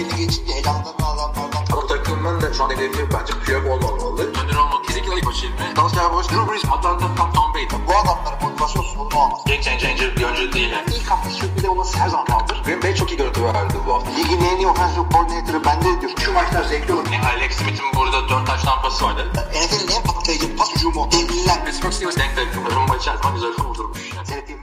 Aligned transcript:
belli 0.00 0.16
geçince 0.16 0.52
elanlarını 0.52 1.06
alanlardan. 1.06 1.64
Bu 1.72 1.86
takımın 1.86 2.40
da 2.40 2.54
şu 2.54 2.64
an 2.64 2.70
hedefi 2.70 3.08
bence 3.12 3.32
Piyok 3.44 3.66
olmamalı. 3.66 4.22
Önder 4.22 4.56
olmak 4.56 4.84
kesinlikle 4.84 5.16
ilk 5.16 5.26
başı 5.26 5.46
ilmi. 5.46 5.76
Dallas 5.76 5.94
Cowboys 5.94 6.28
Drew 6.28 6.52
Brees, 6.52 6.64
Atlanta, 6.64 7.14
Tom, 7.16 7.32
Tom 7.32 7.54
Brady. 7.54 7.86
Bu 7.88 7.92
adamların 7.96 8.42
motivasyon 8.42 8.82
sorunu 8.82 9.18
olmaz. 9.18 9.40
Game 9.46 9.62
changer 9.62 10.16
bir 10.16 10.24
oyuncu 10.24 10.52
değil. 10.52 10.70
Yani. 10.70 10.84
İlk 10.96 11.10
hafta 11.10 11.30
sürpriz 11.30 11.64
olması 11.64 11.98
her 11.98 12.08
zaman 12.08 12.26
kaldır. 12.26 12.62
Green 12.64 12.82
Bay 12.82 12.94
çok 12.94 13.10
iyi 13.12 13.16
görüntü 13.16 13.44
verdi 13.44 13.74
bu 13.86 13.94
hafta. 13.94 14.10
Ligin 14.10 14.40
en 14.40 14.56
iyi 14.56 14.66
offensive 14.66 15.04
coordinator'ı 15.12 15.64
bende 15.64 16.00
diyor. 16.00 16.12
Şu 16.24 16.32
maçlar 16.32 16.64
zevkli 16.64 16.92
olur. 16.92 17.06
Yani 17.12 17.26
Alex 17.26 17.52
Smith'in 17.56 17.86
burada 17.96 18.28
4 18.28 18.46
taş 18.46 18.62
tampası 18.62 19.04
vardı. 19.04 19.32
NFL'in 19.34 19.96
en 19.96 20.02
patlayıcı 20.02 20.56
pas 20.56 20.74
hücumu. 20.76 21.08
Devliler. 21.12 21.64
Pittsburgh 21.64 21.92
Steelers 21.92 22.16
denk 22.16 22.36
denk. 22.36 22.74
Rumba 22.74 22.96
içerisinde 22.96 23.32
güzel 23.34 23.52
kurdurmuş. 23.52 24.12
Yani. 24.16 24.59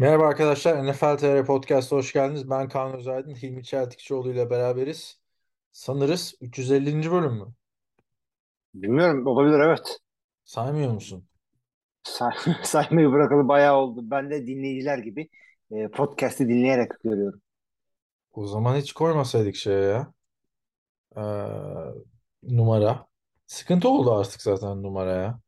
Merhaba 0.00 0.26
arkadaşlar, 0.26 0.86
NFL 0.86 1.16
TR 1.16 1.46
Podcast'a 1.46 1.96
hoş 1.96 2.12
geldiniz. 2.12 2.50
Ben 2.50 2.68
Kaan 2.68 2.94
Özaydın, 2.96 3.34
Hilmi 3.34 3.64
Çeltikçioğlu 3.64 4.32
ile 4.32 4.50
beraberiz. 4.50 5.20
Sanırız 5.72 6.34
350. 6.40 7.10
bölüm 7.10 7.32
mü? 7.32 7.46
Bilmiyorum 8.74 9.26
olabilir 9.26 9.60
evet. 9.60 9.98
Saymıyor 10.44 10.92
musun? 10.92 11.28
Say 12.02 12.32
saymayı 12.62 13.10
bırakalı 13.12 13.48
bayağı 13.48 13.76
oldu. 13.76 14.00
Ben 14.02 14.30
de 14.30 14.46
dinleyiciler 14.46 14.98
gibi 14.98 15.28
e, 15.70 15.88
podcast'i 15.88 16.48
dinleyerek 16.48 16.90
görüyorum. 17.04 17.40
O 18.32 18.46
zaman 18.46 18.76
hiç 18.76 18.92
koymasaydık 18.92 19.56
şeye 19.56 19.82
ya. 19.82 20.12
Ee, 21.16 21.22
numara. 22.42 23.06
Sıkıntı 23.46 23.88
oldu 23.88 24.14
artık 24.14 24.42
zaten 24.42 24.82
numaraya. 24.82 25.40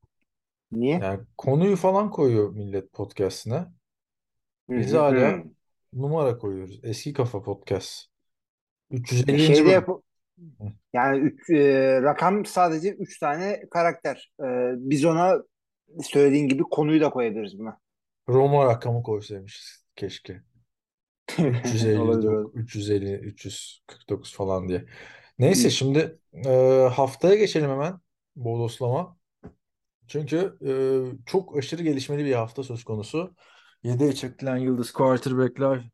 Niye? 0.72 0.98
Yani 0.98 1.20
konuyu 1.38 1.76
falan 1.76 2.10
koyuyor 2.10 2.50
millet 2.50 2.92
podcast'ine. 2.92 3.66
Hı 4.70 4.74
Biz 4.76 4.92
hı, 4.92 4.98
hala 4.98 5.38
hı. 5.38 5.44
numara 5.92 6.38
koyuyoruz. 6.38 6.80
Eski 6.82 7.12
Kafa 7.12 7.42
Podcast. 7.42 8.06
E, 8.90 8.96
350. 8.96 9.38
Şeyde 9.38 9.60
bölüm. 9.60 9.70
yap 9.70 9.88
yani 10.92 11.18
üç, 11.18 11.50
e, 11.50 12.02
rakam 12.02 12.46
sadece 12.46 12.90
3 12.90 13.18
tane 13.18 13.62
karakter. 13.70 14.32
E, 14.40 14.44
biz 14.76 15.04
ona 15.04 15.36
söylediğin 16.02 16.48
gibi 16.48 16.62
konuyu 16.62 17.00
da 17.00 17.10
koyabiliriz 17.10 17.58
buna. 17.58 17.78
Roma 18.28 18.66
rakamı 18.66 19.02
koysaymışız 19.02 19.84
keşke. 19.96 20.42
350, 21.38 21.98
Olabilir, 22.00 22.28
olabilir. 22.28 22.62
350, 22.62 23.14
349 23.14 24.34
falan 24.34 24.68
diye. 24.68 24.84
Neyse 25.38 25.68
Hı. 25.68 25.70
şimdi 25.70 26.18
e, 26.46 26.50
haftaya 26.92 27.34
geçelim 27.34 27.70
hemen 27.70 28.00
bodoslama. 28.36 29.16
Çünkü 30.06 30.58
e, 30.66 30.72
çok 31.26 31.56
aşırı 31.58 31.82
gelişmeli 31.82 32.24
bir 32.24 32.32
hafta 32.34 32.62
söz 32.62 32.84
konusu. 32.84 33.34
Yedeğe 33.82 34.12
çekilen 34.12 34.56
yıldız 34.56 34.92
quarterback'ler, 34.92 35.90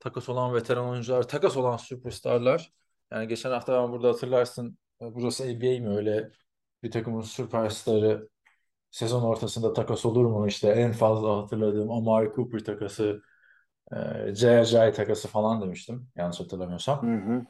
takas 0.00 0.28
olan 0.28 0.54
veteran 0.54 0.88
oyuncular, 0.88 1.28
takas 1.28 1.56
olan 1.56 1.76
süperstarlar. 1.76 2.72
Yani 3.12 3.28
geçen 3.28 3.50
hafta 3.50 3.82
ben 3.82 3.92
burada 3.92 4.08
hatırlarsın 4.08 4.78
e, 5.02 5.14
burası 5.14 5.44
NBA 5.44 5.80
mi 5.80 5.96
öyle 5.96 6.30
bir 6.82 6.90
takımın 6.90 7.20
süperstarı 7.20 8.28
sezon 8.90 9.22
ortasında 9.22 9.72
takas 9.72 10.06
olur 10.06 10.24
mu? 10.24 10.46
İşte 10.46 10.68
en 10.68 10.92
fazla 10.92 11.36
hatırladığım 11.42 11.90
Amari 11.90 12.32
Cooper 12.36 12.64
takası, 12.64 13.22
e, 13.92 14.34
J.J. 14.34 14.92
takası 14.92 15.28
falan 15.28 15.62
demiştim. 15.62 16.08
Yanlış 16.16 16.40
hatırlamıyorsam. 16.40 17.02
Hı 17.02 17.32
hı. 17.32 17.42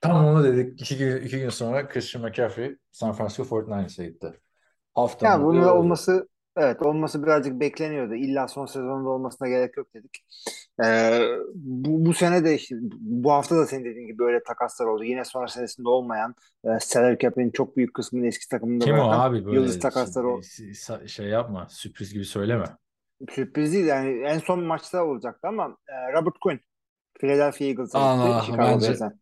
Tam 0.00 0.26
onu 0.26 0.44
dedik. 0.44 0.80
İki 0.80 0.98
gün, 0.98 1.22
iki 1.22 1.38
gün 1.38 1.48
sonra 1.48 1.88
Christian 1.88 2.24
McCaffrey 2.24 2.76
San 2.92 3.12
Francisco 3.12 3.44
49ers'e 3.44 4.06
gitti. 4.06 4.40
Haftanın 4.94 5.30
Ya 5.30 5.44
bunun 5.44 5.62
olması 5.62 6.28
evet 6.56 6.82
olması 6.82 7.22
birazcık 7.22 7.60
bekleniyordu. 7.60 8.14
İlla 8.14 8.48
son 8.48 8.66
sezonda 8.66 9.08
olmasına 9.08 9.48
gerek 9.48 9.76
yok 9.76 9.94
dedik. 9.94 10.24
Ee, 10.84 11.20
bu, 11.54 12.06
bu 12.06 12.14
sene 12.14 12.44
de 12.44 12.54
işte 12.54 12.76
bu 13.00 13.32
hafta 13.32 13.56
da 13.56 13.66
senin 13.66 13.84
dediğin 13.84 14.06
gibi 14.06 14.18
böyle 14.18 14.42
takaslar 14.42 14.86
oldu. 14.86 15.04
Yine 15.04 15.24
sonra 15.24 15.48
senesinde 15.48 15.88
olmayan 15.88 16.34
e, 16.64 16.68
salary 16.80 17.18
cap'in 17.18 17.50
çok 17.50 17.76
büyük 17.76 17.94
kısmını 17.94 18.26
eski 18.26 18.48
takımında 18.48 18.84
Kim 18.84 18.98
o 18.98 19.10
abi 19.10 19.44
böyle 19.44 19.56
yıldız 19.56 19.80
takasları 19.80 20.28
oldu. 20.28 20.44
şey, 21.06 21.26
yapma. 21.26 21.66
Sürpriz 21.70 22.12
gibi 22.12 22.24
söyleme. 22.24 22.64
Sürpriz 23.30 23.72
değil 23.72 23.86
yani 23.86 24.22
en 24.24 24.38
son 24.38 24.64
maçta 24.64 25.04
olacaktı 25.04 25.48
ama 25.48 25.76
e, 25.88 26.12
Robert 26.12 26.38
Quinn 26.40 26.60
Philadelphia 27.20 27.64
Eagles'a 27.64 28.42
gitti. 28.46 28.58
Bence-. 28.58 29.21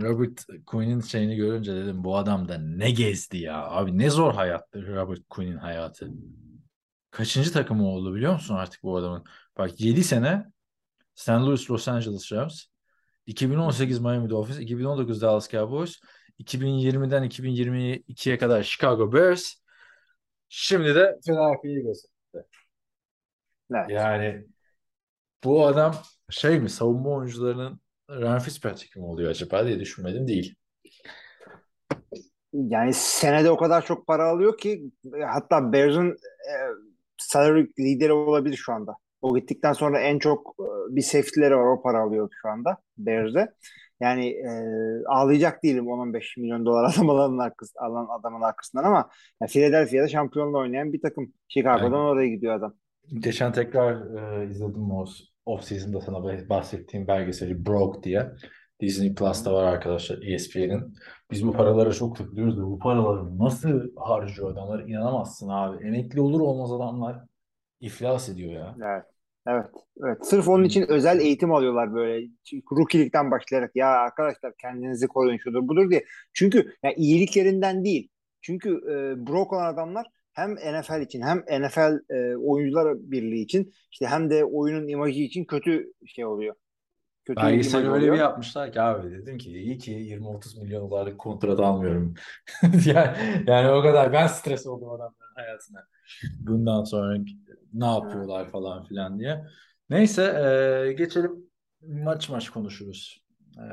Robert 0.00 0.46
Quinn'in 0.66 1.00
şeyini 1.00 1.36
görünce 1.36 1.74
dedim 1.74 2.04
bu 2.04 2.16
adam 2.16 2.48
da 2.48 2.58
ne 2.58 2.90
gezdi 2.90 3.38
ya. 3.38 3.66
Abi 3.66 3.98
ne 3.98 4.10
zor 4.10 4.34
hayattı 4.34 4.86
Robert 4.86 5.20
Quinn'in 5.28 5.56
hayatı. 5.56 6.10
Kaçıncı 7.10 7.52
takımı 7.52 7.88
oldu 7.88 8.14
biliyor 8.14 8.32
musun 8.32 8.54
artık 8.54 8.82
bu 8.82 8.96
adamın? 8.96 9.24
Bak 9.58 9.80
7 9.80 10.04
sene 10.04 10.44
St. 11.14 11.28
Louis 11.28 11.70
Los 11.70 11.88
Angeles 11.88 12.32
Rams, 12.32 12.64
2018 13.26 14.00
Miami 14.00 14.30
Dolphins, 14.30 14.58
2019 14.58 15.22
Dallas 15.22 15.50
Cowboys, 15.50 16.00
2020'den 16.40 17.24
2022'ye 17.24 18.38
kadar 18.38 18.62
Chicago 18.62 19.12
Bears, 19.12 19.54
şimdi 20.48 20.94
de 20.94 21.18
Philadelphia 21.26 21.68
Eagles. 21.68 22.04
Evet. 22.34 22.46
Yani 23.88 24.46
bu 25.44 25.66
adam 25.66 25.94
şey 26.30 26.60
mi 26.60 26.70
savunma 26.70 27.10
oyuncularının 27.10 27.80
Ryan 28.10 28.38
Fitzpatrick 28.38 29.00
mi 29.00 29.06
oluyor 29.06 29.30
acaba 29.30 29.66
diye 29.66 29.80
düşünmedim 29.80 30.28
değil. 30.28 30.54
Yani 32.52 32.92
senede 32.94 33.50
o 33.50 33.56
kadar 33.56 33.84
çok 33.84 34.06
para 34.06 34.24
alıyor 34.24 34.58
ki 34.58 34.90
hatta 35.26 35.72
Bears'ın 35.72 36.10
e, 36.10 36.52
salary 37.18 37.66
lideri 37.78 38.12
olabilir 38.12 38.56
şu 38.56 38.72
anda. 38.72 38.96
O 39.22 39.36
gittikten 39.36 39.72
sonra 39.72 40.00
en 40.00 40.18
çok 40.18 40.56
e, 40.60 40.96
bir 40.96 41.02
safety'leri 41.02 41.56
var 41.56 41.66
o 41.66 41.82
para 41.82 42.00
alıyor 42.00 42.30
şu 42.42 42.48
anda 42.48 42.78
Bears'de. 42.98 43.54
Yani 44.00 44.26
e, 44.28 44.50
ağlayacak 45.06 45.62
değilim 45.62 45.84
10-15 45.84 46.40
milyon 46.40 46.66
dolar 46.66 46.84
adam 46.94 47.10
alanın 47.10 47.38
arkası, 47.38 47.72
alan 47.80 48.08
adamın 48.18 48.42
arkasından 48.42 48.84
ama 48.84 49.10
yani 49.40 49.50
Philadelphia'da 49.50 50.08
şampiyonla 50.08 50.58
oynayan 50.58 50.92
bir 50.92 51.00
takım. 51.00 51.32
Chicago'dan 51.48 51.92
Aynen. 51.92 52.04
oraya 52.04 52.28
gidiyor 52.28 52.54
adam. 52.54 52.74
Geçen 53.14 53.52
tekrar 53.52 54.16
e, 54.16 54.50
izledim 54.50 54.90
o 54.90 55.06
off-season'da 55.46 56.00
sana 56.00 56.48
bahsettiğim 56.48 57.06
belgeseli 57.06 57.66
Broke 57.66 58.02
diye. 58.02 58.30
Disney 58.80 59.14
Plus'ta 59.14 59.52
var 59.52 59.64
arkadaşlar 59.64 60.22
ESPN'in. 60.22 60.94
Biz 61.30 61.46
bu 61.46 61.52
paralara 61.52 61.92
çok 61.92 62.16
takılıyoruz 62.16 62.58
da 62.58 62.62
bu 62.62 62.78
paraları 62.78 63.38
nasıl 63.38 63.96
harcıyor 63.96 64.52
adamlar 64.52 64.80
inanamazsın 64.88 65.48
abi. 65.48 65.86
Emekli 65.86 66.20
olur 66.20 66.40
olmaz 66.40 66.72
adamlar 66.72 67.20
iflas 67.80 68.28
ediyor 68.28 68.52
ya. 68.52 68.76
Evet. 68.84 69.04
Evet. 69.46 69.66
Evet. 70.04 70.26
Sırf 70.26 70.48
onun 70.48 70.64
için 70.64 70.84
özel 70.88 71.20
eğitim 71.20 71.52
alıyorlar 71.52 71.94
böyle. 71.94 72.28
Rookie'likten 72.72 73.30
başlayarak 73.30 73.70
ya 73.76 73.88
arkadaşlar 73.88 74.52
kendinizi 74.60 75.06
koruyun 75.06 75.38
şudur 75.38 75.68
budur 75.68 75.90
diye. 75.90 76.04
Çünkü 76.32 76.74
ya 76.82 76.92
iyiliklerinden 76.96 77.84
değil. 77.84 78.08
Çünkü 78.42 78.70
e, 78.70 79.26
broke 79.26 79.56
olan 79.56 79.74
adamlar 79.74 80.06
hem 80.34 80.54
NFL 80.54 81.00
için 81.00 81.22
hem 81.22 81.38
NFL 81.38 82.12
e, 82.14 82.36
oyuncular 82.36 82.96
birliği 82.98 83.42
için 83.42 83.72
işte 83.90 84.06
hem 84.06 84.30
de 84.30 84.44
oyunun 84.44 84.88
imajı 84.88 85.20
için 85.20 85.44
kötü 85.44 85.92
şey 86.06 86.24
oluyor. 86.24 86.54
Kötü 87.24 87.42
Belgeseli 87.42 87.82
imaj 87.82 87.94
öyle 87.94 87.96
oluyor. 87.96 88.14
bir 88.14 88.20
yapmışlar 88.20 88.72
ki 88.72 88.80
abi 88.80 89.10
dedim 89.10 89.38
ki 89.38 89.50
iyi 89.50 89.78
ki 89.78 89.92
20-30 89.92 90.62
milyon 90.62 90.90
dolarlık 90.90 91.18
kontrat 91.18 91.60
almıyorum. 91.60 92.14
yani, 92.86 93.44
yani 93.46 93.70
o 93.70 93.82
kadar 93.82 94.12
ben 94.12 94.26
stres 94.26 94.66
oldum 94.66 94.88
adamların 94.90 95.34
hayatına. 95.34 95.86
Bundan 96.38 96.84
sonra 96.84 97.18
ne 97.72 97.86
yapıyorlar 97.86 98.50
falan 98.50 98.84
filan 98.84 99.18
diye. 99.18 99.44
Neyse 99.90 100.22
e, 100.22 100.92
geçelim 100.92 101.50
maç 101.82 102.28
maç 102.28 102.50
konuşuruz. 102.50 103.24
E, 103.58 103.66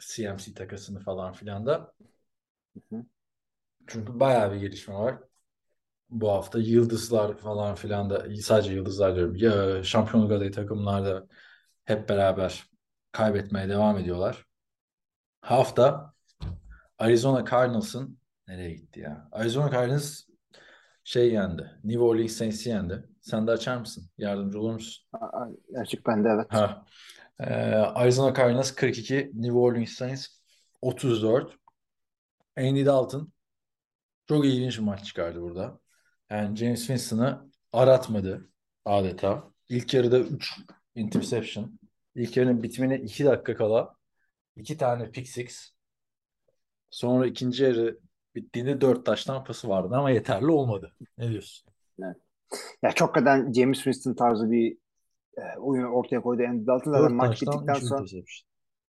CMC 0.00 0.54
takasını 0.54 1.00
falan 1.00 1.32
filan 1.32 1.66
da. 1.66 1.92
Çünkü 3.86 4.20
bayağı 4.20 4.52
bir 4.52 4.60
gelişme 4.60 4.94
var. 4.94 5.18
Bu 6.10 6.30
hafta 6.30 6.58
yıldızlar 6.58 7.36
falan 7.38 7.74
filan 7.74 8.10
da 8.10 8.26
sadece 8.42 8.72
yıldızlar 8.72 9.16
diyorum. 9.16 9.36
Ya, 9.36 9.82
şampiyonluk 9.84 10.32
adayı 10.32 10.52
takımlar 10.52 11.04
da 11.04 11.26
hep 11.84 12.08
beraber 12.08 12.64
kaybetmeye 13.12 13.68
devam 13.68 13.98
ediyorlar. 13.98 14.46
Hafta 15.40 16.14
Arizona 16.98 17.44
Cardinals'ın 17.50 18.18
nereye 18.48 18.74
gitti 18.74 19.00
ya? 19.00 19.28
Arizona 19.32 19.70
Cardinals 19.70 20.22
şey 21.04 21.32
yendi. 21.32 21.70
New 21.84 22.02
Orleans 22.02 22.32
Saints'i 22.32 22.68
yendi. 22.68 23.08
Sen 23.20 23.46
de 23.46 23.50
açar 23.50 23.76
mısın? 23.76 24.10
Yardımcı 24.18 24.60
olur 24.60 24.72
musun? 24.72 25.06
Açık 25.76 26.06
bende 26.06 26.28
evet. 26.28 26.46
Ha. 26.48 26.84
Ee, 27.40 27.44
Arizona 27.74 28.34
Cardinals 28.34 28.70
42, 28.74 29.30
New 29.34 29.58
Orleans 29.58 29.90
Saints 29.90 30.26
34. 30.82 31.56
Andy 32.56 32.86
Dalton 32.86 33.32
çok 34.28 34.44
ilginç 34.44 34.78
bir 34.78 34.82
maç 34.82 35.04
çıkardı 35.04 35.42
burada. 35.42 35.80
Yani 36.30 36.56
James 36.56 36.78
Winston'ı 36.78 37.50
aratmadı 37.72 38.50
adeta. 38.84 39.50
İlk 39.68 39.94
yarıda 39.94 40.18
3 40.18 40.60
interception. 40.94 41.78
İlk 42.14 42.36
yarının 42.36 42.62
bitimine 42.62 42.98
2 42.98 43.24
dakika 43.24 43.56
kala 43.56 43.94
2 44.56 44.76
tane 44.76 45.10
pick 45.10 45.28
six. 45.28 45.70
Sonra 46.90 47.26
ikinci 47.26 47.64
yarı 47.64 47.98
bittiğinde 48.34 48.80
4 48.80 49.06
taştan 49.06 49.44
pası 49.44 49.68
vardı 49.68 49.94
ama 49.94 50.10
yeterli 50.10 50.46
olmadı. 50.46 50.92
Ne 51.18 51.30
diyorsun? 51.30 51.70
Ya 52.82 52.92
çok 52.94 53.14
kadar 53.14 53.52
James 53.52 53.76
Winston 53.76 54.14
tarzı 54.14 54.50
bir 54.50 54.76
e, 55.36 55.58
oyun 55.58 55.84
ortaya 55.84 56.20
koydu 56.20 56.42
Andy 56.48 56.66
Dalton. 56.66 56.92
Zaten 56.92 57.04
4 57.04 57.12
maç 57.12 57.42
bittikten 57.42 57.74
3 57.74 57.82
sonra 57.82 58.00
interception. 58.00 58.50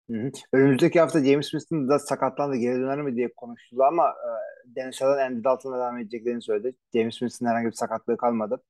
Hı 0.10 0.14
hı. 0.14 0.32
Önümüzdeki 0.54 1.00
hafta 1.00 1.24
James 1.24 1.46
Winston 1.46 1.90
da 1.90 2.00
sakatlandı 2.00 2.56
geri 2.56 2.76
döner 2.76 3.02
mi 3.02 3.16
diye 3.16 3.34
konuşuldu 3.36 3.84
ama 3.84 4.08
e, 4.08 4.30
Dennis 4.76 5.02
Allen 5.02 5.32
Andy 5.32 5.44
Dalton'a 5.44 5.76
devam 5.78 5.98
edeceklerini 5.98 6.42
söyledi. 6.42 6.76
James 6.94 7.14
Winston 7.14 7.46
herhangi 7.46 7.68
bir 7.68 7.72
sakatlığı 7.72 8.18
kalmadı. 8.18 8.64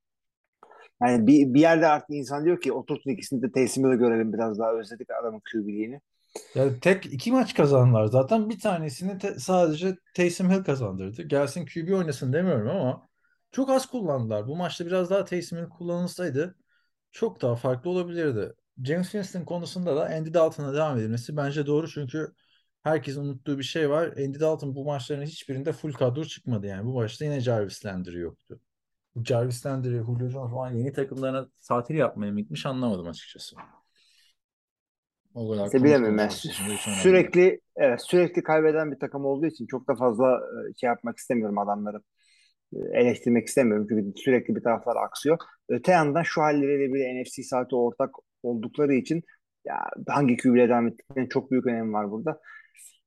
Yani 1.01 1.27
bir, 1.27 1.53
bir 1.53 1.59
yerde 1.59 1.88
artık 1.88 2.09
insan 2.09 2.45
diyor 2.45 2.61
ki 2.61 2.73
oturtun 2.73 3.11
ikisini 3.11 3.41
de 3.41 3.51
Taysom 3.51 3.83
Hill'i 3.85 3.97
görelim 3.97 4.33
biraz 4.33 4.59
daha 4.59 4.73
özledik 4.73 5.07
adamın 5.21 5.41
QB'liğini. 5.51 6.01
Yani 6.55 6.79
tek 6.79 7.05
iki 7.05 7.31
maç 7.31 7.53
kazandılar 7.53 8.05
zaten. 8.05 8.49
Bir 8.49 8.59
tanesini 8.59 9.17
te- 9.17 9.39
sadece 9.39 9.95
Taysom 10.15 10.51
Hill 10.51 10.63
kazandırdı. 10.63 11.21
Gelsin 11.23 11.65
QB 11.65 11.94
oynasın 11.94 12.33
demiyorum 12.33 12.69
ama 12.69 13.07
çok 13.51 13.69
az 13.69 13.85
kullandılar. 13.85 14.47
Bu 14.47 14.55
maçta 14.55 14.85
biraz 14.85 15.09
daha 15.09 15.25
Taysom 15.25 15.59
Hill 15.59 15.69
kullanılsaydı 15.69 16.55
çok 17.11 17.41
daha 17.41 17.55
farklı 17.55 17.89
olabilirdi. 17.89 18.53
James 18.83 19.11
Winston 19.11 19.45
konusunda 19.45 19.95
da 19.95 20.05
Andy 20.05 20.33
Dalton'a 20.33 20.73
devam 20.73 20.97
edilmesi 20.97 21.38
bence 21.38 21.65
doğru 21.65 21.88
çünkü 21.88 22.33
herkesin 22.87 23.21
unuttuğu 23.21 23.57
bir 23.57 23.63
şey 23.63 23.89
var. 23.89 24.07
Andy 24.07 24.39
Dalton 24.39 24.75
bu 24.75 24.85
maçların 24.85 25.25
hiçbirinde 25.25 25.71
full 25.71 25.93
kadro 25.93 26.23
çıkmadı 26.23 26.67
yani. 26.67 26.85
Bu 26.85 26.93
maçta 26.93 27.25
yine 27.25 27.39
Jarvis 27.39 27.85
Landry 27.85 28.19
yoktu. 28.19 28.59
Bu 29.15 29.23
Jarvis 29.23 29.65
Landry, 29.65 29.89
Julio 29.89 30.29
Jones 30.29 30.51
falan 30.51 30.71
yeni 30.71 30.93
takımlarına 30.93 31.47
tatil 31.67 31.95
yapmaya 31.95 32.31
mı 32.31 32.39
gitmiş 32.39 32.65
anlamadım 32.65 33.07
açıkçası. 33.07 33.55
O 35.33 35.51
kadar 35.51 35.65
İşte 35.65 35.83
bilemiyorum 35.83 36.17
ben. 36.17 36.29
Sürekli 37.01 37.61
evet, 37.75 38.01
sürekli 38.01 38.43
kaybeden 38.43 38.91
bir 38.91 38.99
takım 38.99 39.25
olduğu 39.25 39.45
için 39.45 39.65
çok 39.67 39.87
da 39.87 39.95
fazla 39.95 40.35
e, 40.35 40.73
şey 40.79 40.87
yapmak 40.87 41.17
istemiyorum 41.17 41.57
adamları. 41.57 41.97
E, 42.73 42.77
Eleştirmek 43.01 43.47
istemiyorum 43.47 43.87
çünkü 43.89 44.21
sürekli 44.21 44.55
bir 44.55 44.63
taraflar 44.63 44.95
aksıyor. 44.95 45.37
Öte 45.69 45.91
yandan 45.91 46.23
şu 46.23 46.41
halleriyle 46.41 46.93
bile 46.93 47.21
NFC 47.21 47.43
saati 47.43 47.75
ortak 47.75 48.09
oldukları 48.43 48.93
için 48.93 49.23
ya 49.65 49.75
hangi 50.07 50.37
QB'yle 50.37 50.69
devam 50.69 50.87
ettiklerinin 50.87 51.29
çok 51.29 51.51
büyük 51.51 51.67
önemi 51.67 51.93
var 51.93 52.11
burada. 52.11 52.39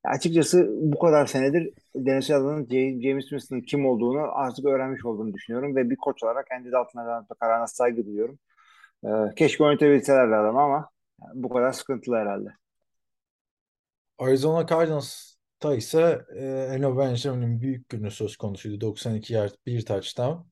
Açıkçası 0.04 0.68
bu 0.70 0.98
kadar 0.98 1.26
senedir 1.26 1.72
Dennis 1.96 2.30
Allen'ın 2.30 2.68
James 3.02 3.24
Winston'ın 3.24 3.60
kim 3.60 3.86
olduğunu 3.86 4.20
artık 4.32 4.64
öğrenmiş 4.64 5.04
olduğunu 5.04 5.34
düşünüyorum 5.34 5.76
ve 5.76 5.90
bir 5.90 5.96
koç 5.96 6.22
olarak 6.22 6.52
Andy 6.52 6.72
Dalton'a 6.72 7.26
kararına 7.40 7.66
saygı 7.66 8.06
duyuyorum. 8.06 8.38
Ee, 9.04 9.08
keşke 9.36 9.64
oynatabilselerdi 9.64 10.34
adamı 10.34 10.60
ama 10.60 10.90
bu 11.34 11.48
kadar 11.48 11.72
sıkıntılı 11.72 12.16
herhalde. 12.16 12.48
Arizona 14.18 14.66
Cardinals'ta 14.66 15.74
ise 15.74 16.26
e, 16.36 16.44
Eno 16.74 16.98
Benjamin'in 16.98 17.60
büyük 17.60 17.88
günü 17.88 18.10
söz 18.10 18.36
konusuydu. 18.36 18.80
92 18.80 19.34
yard, 19.34 19.52
bir 19.66 19.86
touchdown. 19.86 20.46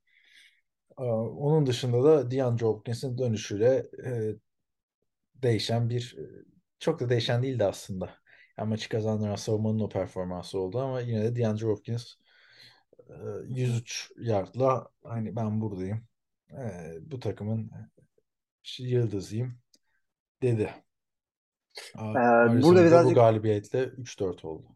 E, 0.98 1.02
onun 1.02 1.66
dışında 1.66 2.04
da 2.04 2.30
DeAndre 2.30 2.66
Hopkins'in 2.66 3.18
dönüşüyle 3.18 3.86
e, 4.06 4.34
değişen 5.34 5.90
bir 5.90 6.16
e, 6.18 6.24
çok 6.78 7.00
da 7.00 7.08
değişen 7.08 7.42
değildi 7.42 7.64
aslında. 7.64 8.10
Yani 8.58 8.68
maçı 8.68 8.88
kazandıran 8.88 9.34
savunmanın 9.34 9.80
o 9.80 9.88
performansı 9.88 10.58
oldu 10.58 10.80
ama 10.80 11.00
yine 11.00 11.24
de 11.24 11.36
DeAndre 11.36 11.66
Hopkins 11.66 12.14
e, 13.08 13.14
103 13.48 14.10
yardla 14.18 14.88
hani 15.04 15.36
ben 15.36 15.60
buradayım. 15.60 16.04
Bu 17.00 17.20
takımın 17.20 17.70
yıldızıyım 18.78 19.54
dedi. 20.42 20.74
Ee, 21.98 22.00
Arizona'da 22.00 22.62
burada 22.62 22.82
bu 22.82 22.86
birazcık 22.86 23.16
galibiyetle 23.16 23.84
3-4 23.84 24.46
oldu. 24.46 24.66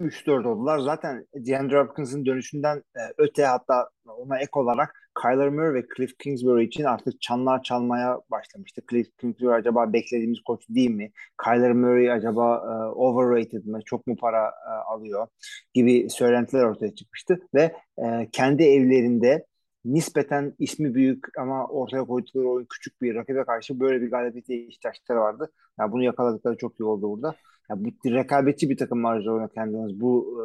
3-4 0.00 0.48
oldular. 0.48 0.78
Zaten 0.78 1.26
DeAndre 1.34 1.80
Hopkins'in 1.80 2.26
dönüşünden 2.26 2.82
öte 3.18 3.44
hatta 3.44 3.90
ona 4.06 4.38
ek 4.38 4.50
olarak 4.52 4.97
Kyler 5.22 5.48
Murray 5.48 5.74
ve 5.74 5.86
Cliff 5.96 6.18
Kingsbury 6.18 6.64
için 6.64 6.84
artık 6.84 7.20
çanlar 7.20 7.62
çalmaya 7.62 8.20
başlamıştı. 8.30 8.82
Cliff 8.90 9.16
Kingsbury 9.18 9.54
acaba 9.54 9.92
beklediğimiz 9.92 10.40
koç 10.40 10.64
değil 10.68 10.90
mi? 10.90 11.12
Kyler 11.44 11.72
Murray 11.72 12.12
acaba 12.12 12.56
e, 12.56 12.72
overrated 12.96 13.64
mi? 13.64 13.80
Çok 13.84 14.06
mu 14.06 14.16
para 14.16 14.46
e, 14.46 14.70
alıyor? 14.70 15.26
Gibi 15.74 16.10
söylentiler 16.10 16.64
ortaya 16.64 16.94
çıkmıştı 16.94 17.40
ve 17.54 17.72
e, 17.98 18.28
kendi 18.32 18.62
evlerinde 18.62 19.46
nispeten 19.84 20.54
ismi 20.58 20.94
büyük 20.94 21.38
ama 21.38 21.66
ortaya 21.66 22.04
koydukları 22.04 22.48
oyun 22.48 22.66
küçük 22.70 23.02
bir 23.02 23.14
rakibe 23.14 23.44
karşı 23.44 23.80
böyle 23.80 24.02
bir 24.02 24.10
galibiyete 24.10 24.56
ihtiyaçları 24.56 25.20
vardı. 25.20 25.52
Yani 25.80 25.92
bunu 25.92 26.02
yakaladıkları 26.04 26.56
çok 26.56 26.80
iyi 26.80 26.84
oldu 26.84 27.10
burada. 27.10 27.34
Yani 27.70 27.84
bu 27.84 28.10
rekabetçi 28.10 28.70
bir 28.70 28.76
takım 28.76 29.04
var 29.04 29.14
Arizona 29.16 29.48
Cardinals 29.56 29.92
bu 29.94 30.42
e, 30.42 30.44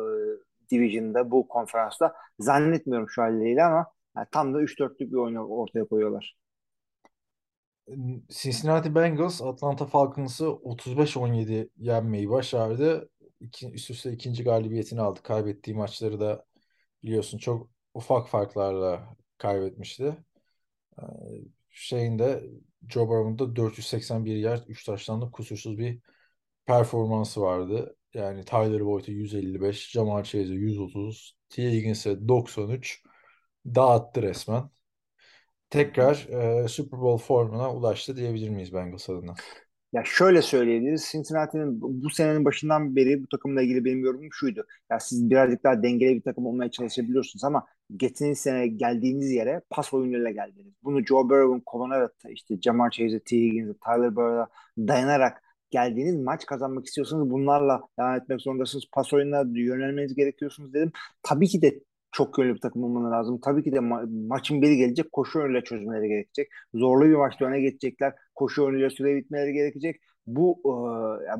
division'da, 0.72 1.32
bu 1.32 1.48
konferansta. 1.48 2.14
Zannetmiyorum 2.40 3.10
şu 3.10 3.22
haliyle 3.22 3.64
ama 3.64 3.88
yani 4.18 4.28
tam 4.32 4.54
da 4.54 4.62
3-4'lük 4.62 5.12
bir 5.12 5.18
oyun 5.18 5.36
ortaya 5.36 5.86
koyuyorlar. 5.86 6.38
Cincinnati 8.30 8.96
Bengals 8.96 9.42
Atlanta 9.42 9.86
Falcons'ı 9.86 10.46
35-17 10.46 11.70
yenmeyi 11.78 12.30
başardı. 12.30 13.10
İki, 13.40 13.72
üst 13.72 13.90
üste 13.90 14.12
ikinci 14.12 14.44
galibiyetini 14.44 15.02
aldı. 15.02 15.20
Kaybettiği 15.24 15.76
maçları 15.76 16.20
da 16.20 16.46
biliyorsun 17.04 17.38
çok 17.38 17.70
ufak 17.94 18.30
farklarla 18.30 19.16
kaybetmişti. 19.38 20.18
Ee, 21.00 21.04
şeyinde 21.70 22.44
Joe 22.90 23.08
Burrow'un 23.08 23.56
481 23.56 24.36
yard 24.36 24.64
3 24.68 24.84
taştanlık 24.84 25.34
kusursuz 25.34 25.78
bir 25.78 26.00
performansı 26.66 27.42
vardı. 27.42 27.96
Yani 28.14 28.46
Tyler 28.46 28.86
Boyd'a 28.86 29.12
155, 29.12 29.92
Jamal 29.92 30.24
Chase'e 30.24 30.54
130, 30.54 31.36
T. 31.50 31.72
Higgins'e 31.72 32.28
93 32.28 33.04
dağıttı 33.66 34.22
resmen. 34.22 34.64
Tekrar 35.70 36.28
e, 36.30 36.68
Super 36.68 37.00
Bowl 37.00 37.26
formuna 37.26 37.74
ulaştı 37.74 38.16
diyebilir 38.16 38.50
miyiz 38.50 38.74
Bengals 38.74 39.10
adına? 39.10 39.34
Ya 39.94 40.04
şöyle 40.06 40.42
söyleyebiliriz. 40.42 41.10
Cincinnati'nin 41.12 41.82
bu 42.04 42.10
senenin 42.10 42.46
başından 42.46 42.96
beri 42.96 43.24
bu 43.24 43.28
takımla 43.28 43.62
ilgili 43.62 43.86
benim 43.86 44.04
yorumum 44.04 44.30
şuydu. 44.32 44.66
Ya 44.92 45.00
siz 45.00 45.30
birazcık 45.30 45.64
daha 45.64 45.84
dengeli 45.84 46.16
bir 46.16 46.22
takım 46.22 46.46
olmaya 46.46 46.72
çalışabiliyorsunuz 46.72 47.44
ama 47.44 47.66
geçen 47.98 48.34
sene 48.34 48.68
geldiğiniz 48.68 49.32
yere 49.32 49.62
pas 49.70 49.94
oyunuyla 49.94 50.32
geldiniz. 50.32 50.74
Bunu 50.84 51.06
Joe 51.06 51.30
Burrow'un 51.30 51.60
koluna 51.66 52.10
işte 52.30 52.62
Jamar 52.62 52.90
Chase'e, 52.90 53.20
T. 53.20 53.38
Higgins'e, 53.38 53.74
Tyler 53.74 54.16
Boyd'a 54.16 54.48
dayanarak 54.78 55.44
geldiğiniz 55.70 56.16
maç 56.16 56.46
kazanmak 56.46 56.86
istiyorsanız 56.86 57.30
bunlarla 57.30 57.82
devam 58.00 58.16
etmek 58.16 58.42
zorundasınız. 58.42 58.86
Pas 58.92 59.14
oyununa 59.14 59.44
yönelmeniz 59.60 60.16
gerekiyorsunuz 60.16 60.74
dedim. 60.74 60.92
Tabii 61.24 61.48
ki 61.48 61.62
de 61.62 61.80
çok 62.14 62.40
yönlü 62.40 62.56
bir 62.56 62.60
takım 62.62 62.84
olmaları 62.84 63.12
lazım. 63.12 63.40
Tabii 63.44 63.64
ki 63.64 63.72
de 63.72 63.78
ma- 63.78 64.28
maçın 64.28 64.62
biri 64.62 64.78
gelecek 64.78 65.12
koşu 65.12 65.40
oyunuyla 65.40 65.64
çözmeleri 65.64 66.08
gerekecek. 66.08 66.50
Zorlu 66.74 67.06
bir 67.06 67.16
maçta 67.16 67.46
öne 67.46 67.62
geçecekler. 67.62 68.14
Koşu 68.36 68.64
oyunuyla 68.66 68.90
süre 68.90 69.16
bitmeleri 69.16 69.54
gerekecek. 69.54 70.02
Bu 70.28 70.60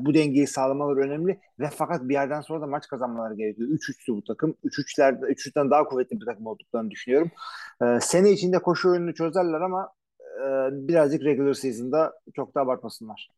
e, 0.00 0.04
bu 0.04 0.14
dengeyi 0.14 0.46
sağlamaları 0.46 1.00
önemli 1.00 1.40
ve 1.60 1.70
fakat 1.74 2.02
bir 2.08 2.14
yerden 2.14 2.40
sonra 2.40 2.60
da 2.60 2.66
maç 2.66 2.88
kazanmaları 2.88 3.34
gerekiyor. 3.34 3.68
3-3'tü 3.68 4.12
bu 4.16 4.24
takım. 4.24 4.54
3-3'ler 4.64 5.12
3-3'ten 5.12 5.70
daha 5.70 5.84
kuvvetli 5.84 6.20
bir 6.20 6.26
takım 6.26 6.46
olduklarını 6.46 6.90
düşünüyorum. 6.90 7.30
E, 7.82 8.00
sene 8.00 8.30
içinde 8.32 8.58
koşu 8.58 8.90
oyununu 8.90 9.14
çözerler 9.14 9.60
ama 9.60 9.92
e, 10.38 10.46
birazcık 10.88 11.22
regular 11.24 11.54
season'da 11.54 12.12
çok 12.34 12.54
da 12.54 12.60
abartmasınlar. 12.60 13.30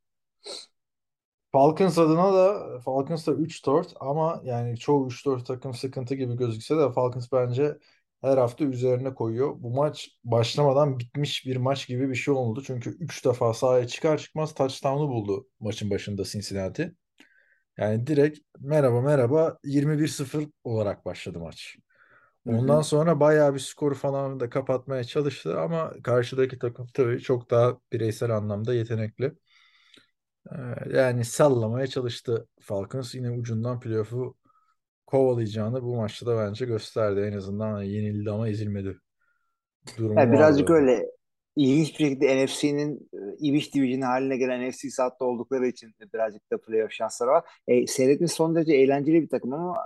Falcons 1.56 1.98
adına 1.98 2.34
da 2.34 2.80
Falcons 2.80 3.26
da 3.26 3.32
3-4 3.32 3.94
ama 4.00 4.42
yani 4.44 4.78
çoğu 4.78 5.06
3-4 5.06 5.46
takım 5.46 5.74
sıkıntı 5.74 6.14
gibi 6.14 6.36
gözükse 6.36 6.76
de 6.76 6.92
Falcons 6.92 7.32
bence 7.32 7.78
her 8.22 8.38
hafta 8.38 8.64
üzerine 8.64 9.14
koyuyor. 9.14 9.54
Bu 9.58 9.70
maç 9.70 10.10
başlamadan 10.24 10.98
bitmiş 10.98 11.46
bir 11.46 11.56
maç 11.56 11.86
gibi 11.88 12.10
bir 12.10 12.14
şey 12.14 12.34
oldu. 12.34 12.62
Çünkü 12.66 12.90
3 12.90 13.24
defa 13.24 13.54
sahaya 13.54 13.86
çıkar 13.86 14.18
çıkmaz 14.18 14.54
touchdown'u 14.54 15.08
buldu 15.08 15.48
maçın 15.60 15.90
başında 15.90 16.24
Cincinnati. 16.24 16.94
Yani 17.78 18.06
direkt 18.06 18.38
merhaba 18.60 19.00
merhaba 19.00 19.58
21-0 19.64 20.48
olarak 20.64 21.04
başladı 21.04 21.38
maç. 21.38 21.76
Ondan 22.46 22.82
sonra 22.82 23.20
bayağı 23.20 23.54
bir 23.54 23.60
skoru 23.60 23.94
falan 23.94 24.40
da 24.40 24.50
kapatmaya 24.50 25.04
çalıştı 25.04 25.60
ama 25.60 25.92
karşıdaki 26.04 26.58
takım 26.58 26.86
tabii 26.94 27.20
çok 27.20 27.50
daha 27.50 27.78
bireysel 27.92 28.30
anlamda 28.30 28.74
yetenekli. 28.74 29.32
Yani 30.92 31.24
sallamaya 31.24 31.86
çalıştı 31.86 32.46
Falcons. 32.60 33.14
Yine 33.14 33.30
ucundan 33.30 33.80
playoff'u 33.80 34.34
kovalayacağını 35.06 35.82
bu 35.82 35.96
maçta 35.96 36.26
da 36.26 36.38
bence 36.38 36.66
gösterdi. 36.66 37.20
En 37.20 37.36
azından 37.36 37.82
yenildi 37.82 38.30
ama 38.30 38.48
ezilmedi. 38.48 38.96
Durumu 39.98 40.20
yani 40.20 40.32
birazcık 40.32 40.70
vardı. 40.70 40.80
öyle 40.80 41.06
ilginç 41.56 41.88
bir 41.88 42.04
şekilde 42.04 42.44
NFC'nin 42.44 43.10
ibiş 43.38 43.74
division 43.74 44.00
haline 44.00 44.36
gelen 44.36 44.68
NFC 44.68 44.90
South'ta 44.90 45.24
oldukları 45.24 45.66
için 45.66 45.94
birazcık 46.14 46.52
da 46.52 46.60
playoff 46.60 46.92
şansları 46.92 47.30
var. 47.30 47.44
E, 47.68 47.86
seyretmiş 47.86 48.32
son 48.32 48.54
derece 48.54 48.74
eğlenceli 48.74 49.22
bir 49.22 49.28
takım 49.28 49.52
ama 49.52 49.76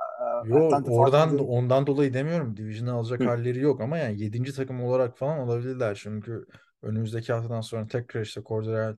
Yok 0.45 0.63
Atlanta 0.63 0.93
oradan 0.93 1.29
Falcons'ın 1.29 1.47
ondan 1.49 1.87
dolayı 1.87 2.15
demiyorum. 2.15 2.57
Division'ı 2.57 2.93
alacak 2.93 3.21
Hı. 3.21 3.25
halleri 3.25 3.61
yok 3.61 3.81
ama 3.81 3.99
yani 3.99 4.23
7. 4.23 4.53
takım 4.53 4.85
olarak 4.85 5.19
falan 5.19 5.39
olabilirler. 5.39 5.99
Çünkü 6.03 6.47
önümüzdeki 6.83 7.33
haftadan 7.33 7.61
sonra 7.61 7.87
tekrar 7.87 8.23
işte 8.23 8.43
Cordell 8.47 8.97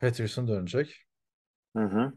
Patterson 0.00 0.48
dönecek. 0.48 1.06
Hı 1.76 1.82
hı. 1.84 2.12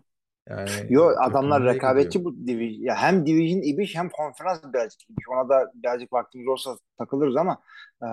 Yani 0.50 0.88
Yo 0.90 1.08
adamlar 1.20 1.62
gidiyor. 1.62 1.76
rekabetçi 1.76 2.24
bu 2.26 2.48
division. 2.48 2.84
Ya 2.86 2.96
hem 2.96 3.26
division 3.26 3.62
ibiş 3.62 3.96
hem 3.96 4.10
konferans 4.10 4.64
birazcık 4.74 5.10
ibiş. 5.10 5.26
Ona 5.30 5.50
da 5.50 5.72
birazcık 5.76 6.14
vaktimiz 6.14 6.48
olsa 6.48 6.78
takılırız 6.98 7.36
ama 7.36 7.62
e, 8.04 8.06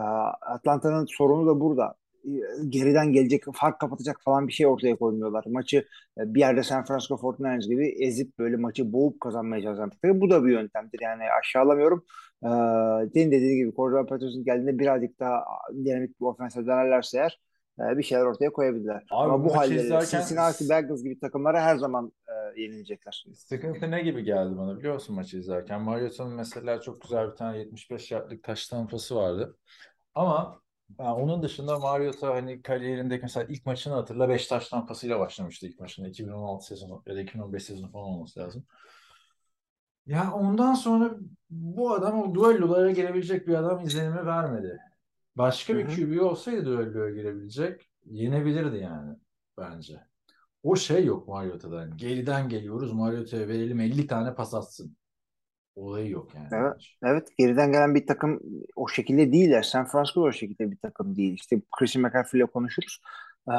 Atlanta'nın 0.46 1.06
sorunu 1.18 1.46
da 1.46 1.60
burada. 1.60 1.94
e, 2.24 2.30
geriden 2.68 3.12
gelecek, 3.12 3.44
fark 3.54 3.80
kapatacak 3.80 4.16
falan 4.24 4.48
bir 4.48 4.52
şey 4.52 4.66
ortaya 4.66 4.96
koymuyorlar. 4.96 5.44
Maçı 5.48 5.76
e, 6.18 6.34
bir 6.34 6.40
yerde 6.40 6.62
San 6.62 6.84
Francisco 6.84 7.16
49ers 7.18 7.68
gibi 7.68 7.88
ezip 8.04 8.38
böyle 8.38 8.56
maçı 8.56 8.92
boğup 8.92 9.20
kazanmaya 9.20 9.62
çalışan. 9.62 9.92
Bu 10.04 10.30
da 10.30 10.44
bir 10.44 10.52
yöntemdir. 10.52 11.00
Yani 11.02 11.24
aşağılamıyorum. 11.40 12.04
Ee, 12.44 12.48
senin 13.14 13.30
dediğin 13.32 13.56
gibi 13.58 13.74
Cordell 13.76 14.06
Patterson 14.06 14.44
geldiğinde 14.44 14.78
birazcık 14.78 15.20
daha 15.20 15.44
dinamik 15.84 16.20
bir 16.20 16.26
ofense 16.26 16.66
dönerlerse 16.66 17.18
eğer 17.18 17.30
e, 17.30 17.47
bir 17.78 18.02
şeyler 18.02 18.24
ortaya 18.24 18.52
koyabilirler. 18.52 19.06
Abi 19.10 19.32
Ama 19.32 19.44
bu 19.44 19.56
halde 19.56 19.74
izlerken- 19.74 20.20
Cincinnati 20.20 20.68
Bengals 20.68 21.02
gibi 21.02 21.18
takımlara 21.20 21.62
her 21.62 21.76
zaman 21.76 22.12
e, 22.28 22.60
yenilecekler. 22.60 23.24
Sıkıntı 23.34 23.90
ne 23.90 24.02
gibi 24.02 24.24
geldi 24.24 24.56
bana 24.58 24.78
biliyor 24.78 24.94
musun 24.94 25.16
maçı 25.16 25.38
izlerken? 25.38 25.80
Mariota'nın 25.80 26.32
mesela 26.32 26.80
çok 26.80 27.02
güzel 27.02 27.30
bir 27.30 27.36
tane 27.36 27.58
75 27.58 28.10
yardlık 28.10 28.42
taş 28.44 28.68
tampası 28.68 29.16
vardı. 29.16 29.56
Ama 30.14 30.60
yani 30.98 31.10
onun 31.10 31.42
dışında 31.42 31.78
Mariota 31.78 32.34
hani 32.34 32.62
kariyerindeki 32.62 33.22
mesela 33.22 33.46
ilk 33.48 33.66
maçını 33.66 33.94
hatırla 33.94 34.28
5 34.28 34.46
taş 34.46 34.68
tampasıyla 34.68 35.20
başlamıştı 35.20 35.66
ilk 35.66 35.80
maçında. 35.80 36.08
2016 36.08 36.66
sezonu 36.66 37.02
ya 37.06 37.16
da 37.16 37.20
2015 37.20 37.62
sezonu 37.64 37.90
falan 37.92 38.04
olması 38.04 38.40
lazım. 38.40 38.64
Ya 40.06 40.32
ondan 40.32 40.74
sonra 40.74 41.10
bu 41.50 41.92
adam 41.94 42.20
o 42.22 42.34
duellolara 42.34 42.90
girebilecek 42.90 43.46
bir 43.48 43.54
adam 43.54 43.80
izlenimi 43.84 44.26
vermedi. 44.26 44.78
Başka 45.38 45.76
bir 45.76 45.84
Hı 45.84 45.92
hı. 45.92 45.96
QB 45.96 46.22
olsaydı 46.22 46.66
düelloya 46.66 47.10
girebilecek 47.10 47.90
yenebilirdi 48.04 48.76
yani 48.76 49.16
bence. 49.58 50.00
O 50.62 50.76
şey 50.76 51.04
yok 51.04 51.28
Mariota'da. 51.28 51.80
Yani 51.80 51.96
geriden 51.96 52.48
geliyoruz 52.48 52.92
Mariota'ya 52.92 53.48
verelim 53.48 53.80
50 53.80 54.06
tane 54.06 54.34
pas 54.34 54.54
atsın. 54.54 54.96
Olayı 55.76 56.10
yok 56.10 56.34
yani. 56.34 56.48
Evet. 56.52 56.84
Evet 57.02 57.28
geriden 57.38 57.72
gelen 57.72 57.94
bir 57.94 58.06
takım 58.06 58.40
o 58.76 58.88
şekilde 58.88 59.32
değiller. 59.32 59.62
San 59.62 59.86
Francisco 59.86 60.22
o 60.22 60.32
şekilde 60.32 60.70
bir 60.70 60.76
takım 60.76 61.16
değil. 61.16 61.34
İşte 61.34 61.60
Christian 61.78 62.02
McCaffrey 62.02 62.40
ile 62.40 62.46
konuşuruz. 62.46 63.00
Ee, 63.48 63.52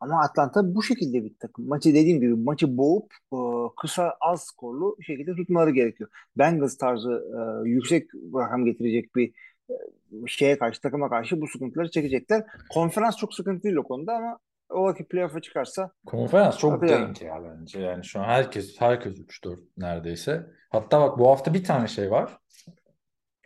ama 0.00 0.20
Atlanta 0.24 0.74
bu 0.74 0.82
şekilde 0.82 1.24
bir 1.24 1.34
takım. 1.40 1.68
Maçı 1.68 1.88
dediğim 1.94 2.20
gibi 2.20 2.34
maçı 2.34 2.76
boğup 2.76 3.14
e, 3.32 3.36
kısa 3.80 4.16
az 4.20 4.42
skorlu 4.44 4.96
şekilde 5.02 5.34
tutmaları 5.34 5.70
gerekiyor. 5.70 6.10
Bengals 6.38 6.76
tarzı 6.76 7.10
e, 7.64 7.68
yüksek 7.68 8.10
rakam 8.14 8.64
getirecek 8.64 9.16
bir 9.16 9.34
şeye 10.26 10.58
karşı 10.58 10.80
takıma 10.80 11.08
karşı 11.08 11.40
bu 11.40 11.46
sıkıntıları 11.46 11.90
çekecekler. 11.90 12.44
Konferans 12.70 13.16
çok 13.16 13.34
sıkıntı 13.34 13.62
değil 13.62 13.76
o 13.76 13.82
konuda 13.82 14.12
ama 14.12 14.38
ola 14.68 14.94
ki 14.94 15.04
playoff'a 15.04 15.40
çıkarsa 15.40 15.90
Konferans 16.06 16.58
çok 16.58 16.88
denk 16.88 17.22
ya 17.22 17.44
bence. 17.44 17.80
Yani 17.80 18.04
şu 18.04 18.20
an 18.20 18.24
herkes 18.24 18.80
herkes 18.80 19.18
3-4 19.18 19.58
neredeyse. 19.76 20.46
Hatta 20.70 21.00
bak 21.00 21.18
bu 21.18 21.30
hafta 21.30 21.54
bir 21.54 21.64
tane 21.64 21.88
şey 21.88 22.10
var. 22.10 22.38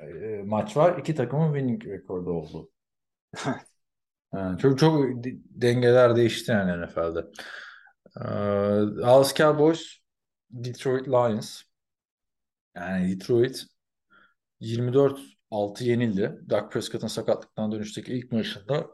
Ee, 0.00 0.42
maç 0.44 0.76
var. 0.76 0.98
İki 0.98 1.14
takımın 1.14 1.54
winning 1.54 1.86
rekordu 1.86 2.30
oldu. 2.30 2.70
Yani 4.34 4.58
çok 4.58 4.78
çok 4.78 5.24
de- 5.24 5.36
dengeler 5.44 6.16
değişti 6.16 6.52
yani 6.52 6.86
NFL'de. 6.86 7.20
Ee, 8.20 8.24
Dallas 9.02 9.34
Cowboys, 9.34 9.98
Detroit 10.50 11.08
Lions. 11.08 11.62
Yani 12.76 13.10
Detroit 13.16 13.64
24-6 15.52 15.84
yenildi. 15.84 16.38
Dak 16.50 16.72
Prescott'ın 16.72 17.06
sakatlıktan 17.06 17.72
dönüşteki 17.72 18.12
ilk 18.12 18.32
maçında 18.32 18.86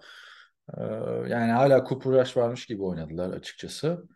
e, 0.79 0.83
yani 1.29 1.53
hala 1.53 1.85
Cooper 1.89 2.13
Rush 2.13 2.37
varmış 2.37 2.67
gibi 2.67 2.83
oynadılar 2.83 3.31
açıkçası. 3.31 4.09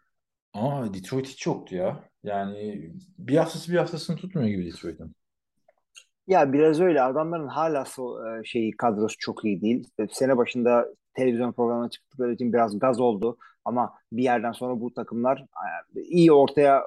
Ama 0.53 0.95
Detroit 0.95 1.27
hiç 1.27 1.47
yoktu 1.47 1.75
ya. 1.75 2.05
Yani 2.23 2.93
bir 3.19 3.37
haftası 3.37 3.73
bir 3.73 3.77
haftasını 3.77 4.17
tutmuyor 4.17 4.49
gibi 4.49 4.67
Detroit'in. 4.67 5.15
Ya 6.27 6.53
biraz 6.53 6.81
öyle 6.81 7.03
adamların 7.03 7.49
hala 7.49 7.85
şeyi 8.45 8.77
kadrosu 8.77 9.17
çok 9.19 9.45
iyi 9.45 9.61
değil. 9.61 9.89
Sene 10.11 10.37
başında 10.37 10.89
televizyon 11.15 11.53
programına 11.53 11.91
çıktıkları 11.91 12.33
için 12.33 12.53
biraz 12.53 12.79
gaz 12.79 13.01
oldu 13.01 13.39
ama 13.65 13.95
bir 14.13 14.23
yerden 14.23 14.53
sonra 14.53 14.81
bu 14.81 14.95
takımlar 14.95 15.39
e, 15.97 16.01
iyi 16.01 16.33
ortaya 16.33 16.83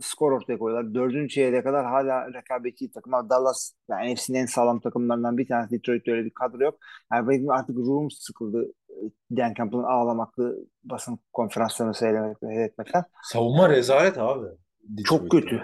skor 0.00 0.32
ortaya 0.32 0.58
koyuyorlar. 0.58 0.94
Dördüncü 0.94 1.28
çeyreğe 1.34 1.62
kadar 1.62 1.86
hala 1.86 2.32
rekabetçi 2.34 2.90
takımlar. 2.92 3.30
Dallas 3.30 3.72
yani 3.90 4.14
NFC'nin 4.14 4.38
en 4.38 4.46
sağlam 4.46 4.80
takımlarından 4.80 5.38
bir 5.38 5.48
tanesi. 5.48 5.74
Detroit'te 5.78 6.12
öyle 6.12 6.24
bir 6.24 6.30
kadro 6.30 6.64
yok. 6.64 6.78
Benim 7.12 7.50
artık 7.50 7.76
ruhum 7.76 8.10
sıkıldı. 8.10 8.72
e, 8.90 9.36
Dan 9.36 9.54
Campbell'ın 9.54 9.82
ağlamaklı 9.84 10.58
basın 10.84 11.18
konferanslarını 11.32 11.92
seyretmek- 11.94 12.40
seyretmekten. 12.40 13.04
Savunma 13.22 13.68
rezalet 13.70 14.18
abi. 14.18 14.46
Çok 15.04 15.22
Detroit'te. 15.24 15.28
kötü. 15.40 15.62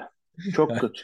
Çok 0.52 0.70
kötü. 0.80 1.02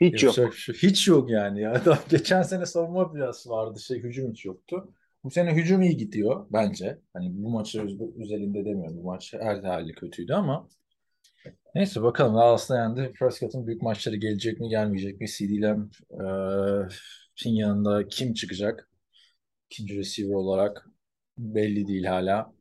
Hiç 0.00 0.22
yok. 0.24 0.34
Bir 0.38 0.52
şey- 0.52 0.74
Hiç 0.74 1.08
yok 1.08 1.30
yani 1.30 1.60
ya. 1.60 1.82
Geçen 2.08 2.42
sene 2.42 2.66
savunma 2.66 3.14
biraz 3.14 3.48
vardı. 3.48 3.80
Şey, 3.80 4.02
hücum 4.02 4.30
hiç 4.30 4.44
yoktu. 4.44 4.94
Bu 5.24 5.30
sene 5.30 5.54
hücum 5.54 5.82
iyi 5.82 5.96
gidiyor 5.96 6.46
bence. 6.52 6.98
Hani 7.12 7.30
bu 7.44 7.50
maçı 7.50 7.82
öz- 7.82 8.00
özelinde 8.20 8.64
demiyorum. 8.64 8.96
Bu 8.96 9.02
maç 9.04 9.34
her 9.40 9.62
hali 9.62 9.92
kötüydü 9.92 10.32
ama 10.32 10.68
neyse 11.74 12.02
bakalım. 12.02 12.34
Dallas'ta 12.34 12.76
yendi. 12.78 13.12
Prescott'ın 13.18 13.66
büyük 13.66 13.82
maçları 13.82 14.16
gelecek 14.16 14.60
mi 14.60 14.68
gelmeyecek 14.68 15.20
mi? 15.20 15.26
CD 15.28 15.62
Lamb 15.62 15.92
eee, 16.10 16.88
yanında 17.44 18.08
kim 18.08 18.34
çıkacak? 18.34 18.90
İkinci 19.70 19.98
receiver 19.98 20.34
olarak 20.34 20.86
belli 21.38 21.86
değil 21.88 22.04
hala. 22.04 22.52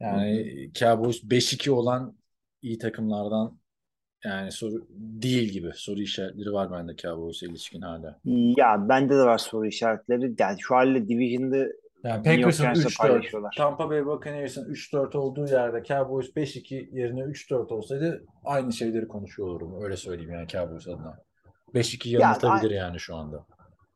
Yani 0.00 0.70
Cowboys 0.74 1.22
5-2 1.24 1.70
olan 1.70 2.18
iyi 2.62 2.78
takımlardan 2.78 3.58
yani 4.24 4.52
soru 4.52 4.86
değil 4.90 5.48
gibi. 5.48 5.70
Soru 5.74 6.00
işaretleri 6.00 6.52
var 6.52 6.72
bende 6.72 6.96
Cowboys'a 6.96 7.46
ilişkin 7.46 7.80
hala. 7.80 8.20
Ya 8.58 8.88
bende 8.88 9.14
de 9.14 9.22
var 9.22 9.38
soru 9.38 9.66
işaretleri. 9.66 10.34
Yani 10.38 10.56
şu 10.60 10.74
halde 10.74 11.08
Division'da 11.08 11.66
Yani 12.08 12.22
Packers'ın 12.22 12.62
Giants'la 12.62 12.88
3-4, 12.88 12.98
paylaşıyorlar. 12.98 13.54
Tampa 13.58 13.90
Bay 13.90 14.06
Buccaneers'ın 14.06 14.74
3-4 14.74 15.16
olduğu 15.16 15.46
yerde 15.46 15.82
Cowboys 15.84 16.26
5-2 16.36 16.96
yerine 16.98 17.20
3-4 17.20 17.74
olsaydı 17.74 18.24
aynı 18.44 18.72
şeyleri 18.72 19.08
konuşuyor 19.08 19.48
olurum. 19.48 19.82
Öyle 19.82 19.96
söyleyeyim 19.96 20.32
yani 20.32 20.48
Cowboys 20.48 20.88
adına. 20.88 21.18
5-2 21.74 22.08
Ya, 22.08 22.20
yanıltabilir 22.20 22.70
yani 22.70 23.00
şu 23.00 23.16
anda. 23.16 23.46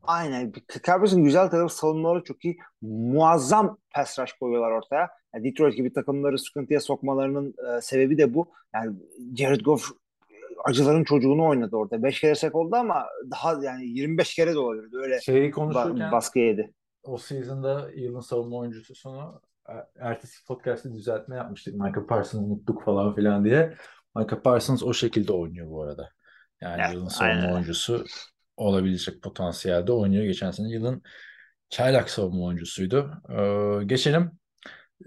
Aynen. 0.02 0.52
Cowboys'un 0.84 1.24
güzel 1.24 1.50
tarafı 1.50 1.74
savunmaları 1.74 2.24
çok 2.24 2.44
iyi. 2.44 2.58
Muazzam 2.82 3.78
pass 3.94 4.18
rush 4.18 4.32
koyuyorlar 4.32 4.70
ortaya. 4.70 5.10
Yani 5.34 5.44
Detroit 5.44 5.76
gibi 5.76 5.92
takımları 5.92 6.38
sıkıntıya 6.38 6.80
sokmalarının 6.80 7.54
e, 7.76 7.80
sebebi 7.80 8.18
de 8.18 8.34
bu. 8.34 8.50
Yani 8.74 8.96
Jared 9.36 9.60
Goff 9.60 9.90
acıların 10.64 11.04
çocuğunu 11.04 11.46
oynadı 11.46 11.76
orada. 11.76 12.02
5 12.02 12.20
kere 12.20 12.34
sek 12.34 12.54
oldu 12.54 12.76
ama 12.76 13.06
daha 13.30 13.64
yani 13.64 13.86
25 13.86 14.34
kere 14.34 14.54
de 14.54 14.58
olabilirdi. 14.58 14.96
Öyle 14.96 15.20
Şeyi 15.20 15.50
ba- 15.50 15.52
konuşurken 15.52 16.12
baskı 16.12 16.38
yedi. 16.38 16.72
O 17.02 17.18
season'da 17.18 17.90
yılın 17.94 18.20
savunma 18.20 18.56
oyuncusunu 18.56 19.42
e- 19.68 19.72
ertesi 19.98 20.44
podcast'te 20.44 20.92
düzeltme 20.92 21.36
yapmıştık. 21.36 21.74
Michael 21.74 22.06
Parsons 22.06 22.42
unuttuk 22.42 22.84
falan 22.84 23.14
filan 23.14 23.44
diye. 23.44 23.74
Michael 24.16 24.42
Parsons 24.42 24.82
o 24.82 24.94
şekilde 24.94 25.32
oynuyor 25.32 25.70
bu 25.70 25.82
arada. 25.82 26.08
Yani 26.60 26.82
Evet, 26.84 26.94
yılın 26.94 27.08
savunma 27.08 27.34
aynen. 27.34 27.52
oyuncusu 27.54 28.04
olabilecek 28.56 29.22
potansiyelde 29.22 29.92
oynuyor. 29.92 30.24
Geçen 30.24 30.50
sene 30.50 30.68
yılın 30.68 31.02
çaylak 31.68 32.10
savunma 32.10 32.44
oyuncusuydu. 32.44 33.10
Ee, 33.28 33.84
geçelim. 33.84 34.30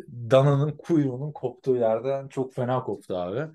Dana'nın 0.09 0.77
kuyruğunun 0.77 1.31
koptuğu 1.31 1.75
yerden 1.75 2.27
çok 2.27 2.53
fena 2.53 2.83
koptu 2.83 3.17
abi. 3.17 3.51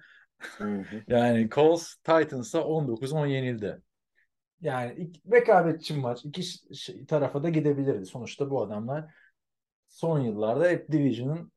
Yani 1.09 1.49
Colts 1.51 1.97
Titans'a 1.97 2.59
19-10 2.59 3.27
yenildi. 3.27 3.83
Yani 4.61 4.95
iki, 5.01 5.21
rekabetçi 5.33 5.95
maç. 5.95 6.25
İki 6.25 6.43
şey- 6.77 7.07
tarafa 7.07 7.43
da 7.43 7.49
gidebilirdi. 7.49 8.07
Sonuçta 8.07 8.51
bu 8.51 8.63
adamlar 8.63 9.15
son 9.89 10.21
yıllarda 10.21 10.69
hep 10.69 10.93
Division'ın 10.93 11.53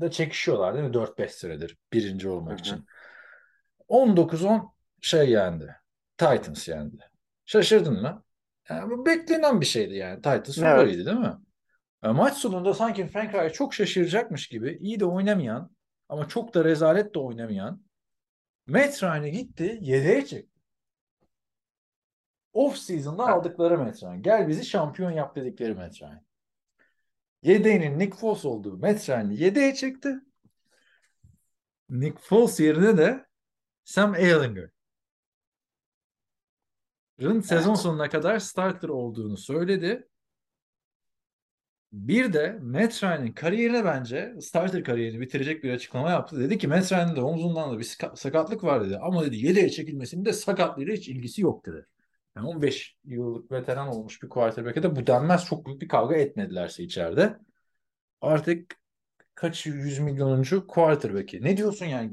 da 0.00 0.10
çekişiyorlar 0.10 0.74
değil 0.74 0.84
mi? 0.86 0.94
4-5 0.94 1.32
süredir 1.32 1.76
birinci 1.92 2.28
olmak 2.28 2.52
Hı 2.52 2.56
hı. 2.56 2.60
için. 2.60 2.86
19-10 3.88 4.72
şey 5.00 5.30
yendi. 5.30 5.76
Titans 6.18 6.68
yendi. 6.68 6.96
Şaşırdın 7.44 8.00
mı? 8.00 8.24
Yani 8.70 8.90
bu 8.90 9.06
beklenen 9.06 9.60
bir 9.60 9.66
şeydi 9.66 9.94
yani. 9.94 10.16
Titans 10.16 10.58
Evet. 10.58 10.66
favoriydi 10.68 11.06
değil 11.06 11.16
mi? 11.16 11.36
E, 12.02 12.08
maç 12.08 12.36
sonunda 12.36 12.74
sanki 12.74 13.06
Frank 13.06 13.34
Reich 13.34 13.54
çok 13.54 13.74
şaşıracakmış 13.74 14.48
gibi 14.48 14.78
iyi 14.80 15.00
de 15.00 15.04
oynamayan 15.04 15.70
ama 16.08 16.28
çok 16.28 16.54
da 16.54 16.64
rezalet 16.64 17.14
de 17.14 17.18
oynamayan 17.18 17.82
Matt 18.66 19.02
Ryan'ı 19.02 19.28
gitti 19.28 19.78
yedeğe 19.80 20.26
çekti. 20.26 20.51
Off 22.52 22.76
season'da 22.78 23.24
Evet. 23.24 23.34
aldıkları 23.34 23.78
Matt 23.78 24.02
Ryan. 24.02 24.22
Gel 24.22 24.48
bizi 24.48 24.64
şampiyon 24.64 25.10
yap 25.10 25.36
dedikleri 25.36 25.74
Matt 25.74 26.02
Ryan. 26.02 26.24
Yedeğinin 27.42 27.98
Nick 27.98 28.16
Foles 28.16 28.44
olduğu 28.44 28.78
Matt 28.78 29.08
Ryan'ı 29.08 29.32
yedeğe 29.32 29.74
çekti. 29.74 30.14
Nick 31.90 32.18
Foles 32.20 32.60
yerine 32.60 32.98
de 32.98 33.26
Sam 33.84 34.14
Ehlinger. 34.14 34.70
sezon 37.42 37.74
sonuna 37.74 38.08
kadar 38.08 38.38
starter 38.38 38.88
olduğunu 38.88 39.36
söyledi. 39.36 40.08
Bir 41.92 42.32
de 42.32 42.58
Matt 42.62 43.02
Ryan'ın 43.02 43.32
kariyerine 43.32 43.84
bence 43.84 44.34
starter 44.40 44.84
kariyerini 44.84 45.20
bitirecek 45.20 45.64
bir 45.64 45.70
açıklama 45.72 46.10
yaptı. 46.10 46.40
Dedi 46.40 46.58
ki 46.58 46.68
Matt 46.68 46.92
Ryan'ın 46.92 47.16
da 47.16 47.24
omzundan 47.24 47.72
da 47.74 47.78
bir 47.78 47.84
saka- 47.84 48.16
sakatlık 48.16 48.64
var 48.64 48.84
dedi. 48.84 48.98
Ama 48.98 49.24
dedi 49.24 49.36
yedeğe 49.36 49.70
çekilmesinin 49.70 50.24
de 50.24 50.32
sakatlığıyla 50.32 50.94
hiç 50.94 51.08
ilgisi 51.08 51.42
yok 51.42 51.66
dedi. 51.66 51.86
Yani 52.36 52.48
15 52.48 52.96
yıllık 53.04 53.50
veteran 53.52 53.88
olmuş 53.88 54.22
bir 54.22 54.28
quarterback'e 54.28 54.82
de 54.82 54.96
bu 54.96 55.06
denmez 55.06 55.44
çok 55.44 55.66
büyük 55.66 55.82
bir 55.82 55.88
kavga 55.88 56.16
etmedilerse 56.16 56.82
içeride. 56.84 57.38
artık 58.20 58.76
kaç 59.34 59.66
yüz 59.66 59.98
milyonuncu 59.98 60.66
quarterback'i. 60.66 61.42
Ne 61.44 61.56
diyorsun 61.56 61.86
yani? 61.86 62.12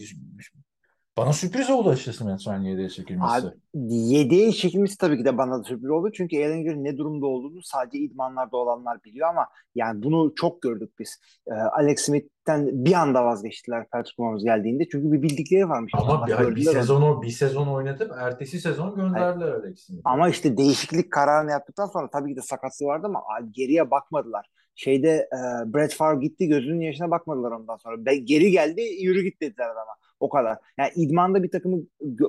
Bana 1.19 1.33
sürpriz 1.33 1.69
oldu 1.69 1.89
açıkçası 1.89 2.25
Matt 2.25 2.47
Ryan 2.47 2.61
yedeğe 2.61 2.89
çekilmesi. 2.89 3.33
Abi, 3.33 3.47
yedeğe 3.93 4.51
çekilmesi 4.51 4.97
tabii 4.97 5.17
ki 5.17 5.25
de 5.25 5.38
bana 5.38 5.59
da 5.59 5.63
sürpriz 5.63 5.89
oldu. 5.89 6.11
Çünkü 6.13 6.35
Ehlinger'in 6.38 6.83
ne 6.83 6.97
durumda 6.97 7.25
olduğunu 7.25 7.61
sadece 7.61 7.97
idmanlarda 7.97 8.57
olanlar 8.57 9.03
biliyor 9.03 9.29
ama 9.29 9.47
yani 9.75 10.03
bunu 10.03 10.33
çok 10.35 10.61
gördük 10.61 10.93
biz. 10.99 11.19
Ee, 11.47 11.53
Alex 11.53 12.01
Smith'ten 12.01 12.85
bir 12.85 12.93
anda 12.93 13.25
vazgeçtiler 13.25 13.89
Patrick 13.89 14.23
Mahomes 14.23 14.43
geldiğinde. 14.43 14.83
Çünkü 14.91 15.11
bir 15.11 15.21
bildikleri 15.21 15.69
varmış. 15.69 15.91
Ama 15.95 16.05
Adamlar 16.05 16.27
bir, 16.27 16.33
bir 16.33 16.38
gördüler 16.38 16.71
onu. 16.71 16.79
sezon 16.81 17.21
bir 17.21 17.29
sezon 17.29 17.67
oynatıp 17.67 18.11
ertesi 18.17 18.59
sezon 18.59 18.95
gönderdiler 18.95 19.51
Alex 19.51 19.79
Smith'i. 19.79 20.01
Ama 20.05 20.29
işte 20.29 20.57
değişiklik 20.57 21.11
kararını 21.11 21.51
yaptıktan 21.51 21.88
sonra 21.88 22.09
tabii 22.09 22.29
ki 22.29 22.35
de 22.35 22.41
sakatlığı 22.41 22.85
vardı 22.85 23.07
ama 23.07 23.21
geriye 23.51 23.91
bakmadılar. 23.91 24.49
Şeyde 24.75 25.09
e, 25.09 25.39
Brett 25.73 25.93
Favre 25.93 26.19
gitti 26.19 26.47
gözünün 26.47 26.81
yaşına 26.81 27.11
bakmadılar 27.11 27.51
ondan 27.51 27.77
sonra. 27.77 28.05
Be, 28.05 28.15
geri 28.15 28.51
geldi 28.51 28.81
yürü 28.81 29.23
git 29.23 29.41
dediler 29.41 29.65
adama. 29.65 29.91
O 30.19 30.29
kadar. 30.29 30.57
Yani 30.77 30.89
idmanda 30.95 31.43
bir 31.43 31.51
takımı 31.51 31.81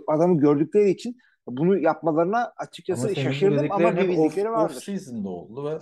adamı 0.07 0.41
gördükleri 0.41 0.91
için 0.91 1.17
bunu 1.47 1.79
yapmalarına 1.79 2.53
açıkçası 2.57 3.07
Ama 3.07 3.15
şaşırdım 3.15 3.73
ama 3.73 3.97
bir 3.97 4.09
bildikleri 4.09 4.51
vardır. 4.51 4.77
off 4.77 4.83
season'da 4.83 5.29
oldu 5.29 5.71
ve 5.71 5.79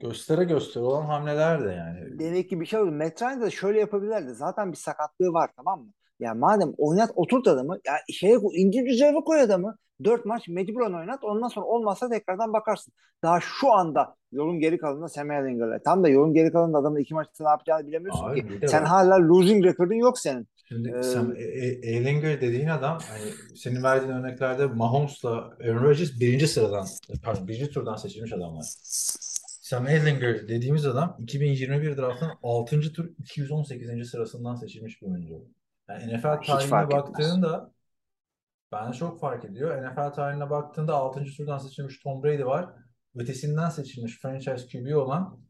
göstere 0.00 0.44
göstere 0.44 0.84
olan 0.84 1.06
hamleler 1.06 1.64
de 1.64 1.70
yani. 1.70 2.18
Demek 2.18 2.50
ki 2.50 2.60
bir 2.60 2.66
şey 2.66 2.80
oldu. 2.80 2.92
Matt 2.92 3.22
Ryan 3.22 3.42
da 3.42 3.50
şöyle 3.50 3.80
yapabilirdi. 3.80 4.34
Zaten 4.34 4.72
bir 4.72 4.76
sakatlığı 4.76 5.32
var 5.32 5.50
tamam 5.56 5.80
mı? 5.80 5.92
Ya 6.20 6.34
madem 6.34 6.72
oynat 6.78 7.10
oturt 7.16 7.48
adamı 7.48 7.78
ya 7.86 7.94
şeye 8.12 8.38
ince 8.52 8.86
düzeye 8.86 9.14
koy 9.14 9.40
adamı. 9.40 9.76
Dört 10.04 10.24
maç 10.24 10.48
mecburen 10.48 10.92
oynat. 10.92 11.24
Ondan 11.24 11.48
sonra 11.48 11.66
olmazsa 11.66 12.08
tekrardan 12.08 12.52
bakarsın. 12.52 12.94
Daha 13.22 13.40
şu 13.40 13.72
anda 13.72 14.16
yolun 14.32 14.58
geri 14.58 14.78
kalanında 14.78 15.08
Sam 15.08 15.30
Ellinger'le. 15.30 15.82
Tam 15.84 16.04
da 16.04 16.08
yolun 16.08 16.34
geri 16.34 16.52
kalanında 16.52 16.78
adamın 16.78 16.98
iki 16.98 17.14
maçta 17.14 17.44
ne 17.44 17.50
yapacağını 17.50 17.86
bilemiyorsun 17.86 18.24
Abi 18.24 18.48
ki. 18.48 18.60
de 18.60 18.68
Sen 18.68 18.84
hala 18.84 19.28
losing 19.28 19.64
record'un 19.64 19.94
yok 19.94 20.18
senin. 20.18 20.48
Şimdi 20.68 20.88
Ee, 20.98 21.02
sen 21.02 21.34
E- 21.36 21.42
E- 21.42 22.40
dediğin 22.40 22.68
adam 22.68 22.98
hani 23.08 23.56
senin 23.56 23.82
verdiğin 23.82 24.12
örneklerde 24.12 24.66
Mahomes'la 24.66 25.30
Aaron 25.30 25.84
Rodgers 25.84 26.20
birinci 26.20 26.48
sıradan 26.48 26.86
pardon 27.22 27.48
birinci 27.48 27.70
turdan 27.70 27.96
seçilmiş 27.96 28.32
adamlar. 28.32 28.64
Sam 29.64 29.88
Ehlinger 29.88 30.48
dediğimiz 30.48 30.86
adam 30.86 31.16
2021 31.18 31.96
draftının 31.96 32.32
6. 32.42 32.92
tur 32.92 33.10
218. 33.18 34.10
sırasından 34.10 34.54
seçilmiş 34.54 35.02
bir 35.02 35.06
oyuncu. 35.06 35.44
Yani 35.88 36.16
NFL 36.16 36.22
tarihine 36.22 36.82
etmez. 36.82 36.90
baktığında 36.90 37.72
bence 38.72 38.98
çok 38.98 39.20
fark 39.20 39.44
ediyor. 39.44 39.82
NFL 39.82 40.12
tarihine 40.12 40.50
baktığında 40.50 40.94
6. 40.94 41.24
turdan 41.36 41.58
seçilmiş 41.58 41.98
Tom 41.98 42.22
Brady 42.22 42.44
var. 42.44 42.68
Ötesinden 43.16 43.68
seçilmiş 43.68 44.18
franchise 44.18 44.68
QB 44.72 44.96
olan 44.96 45.40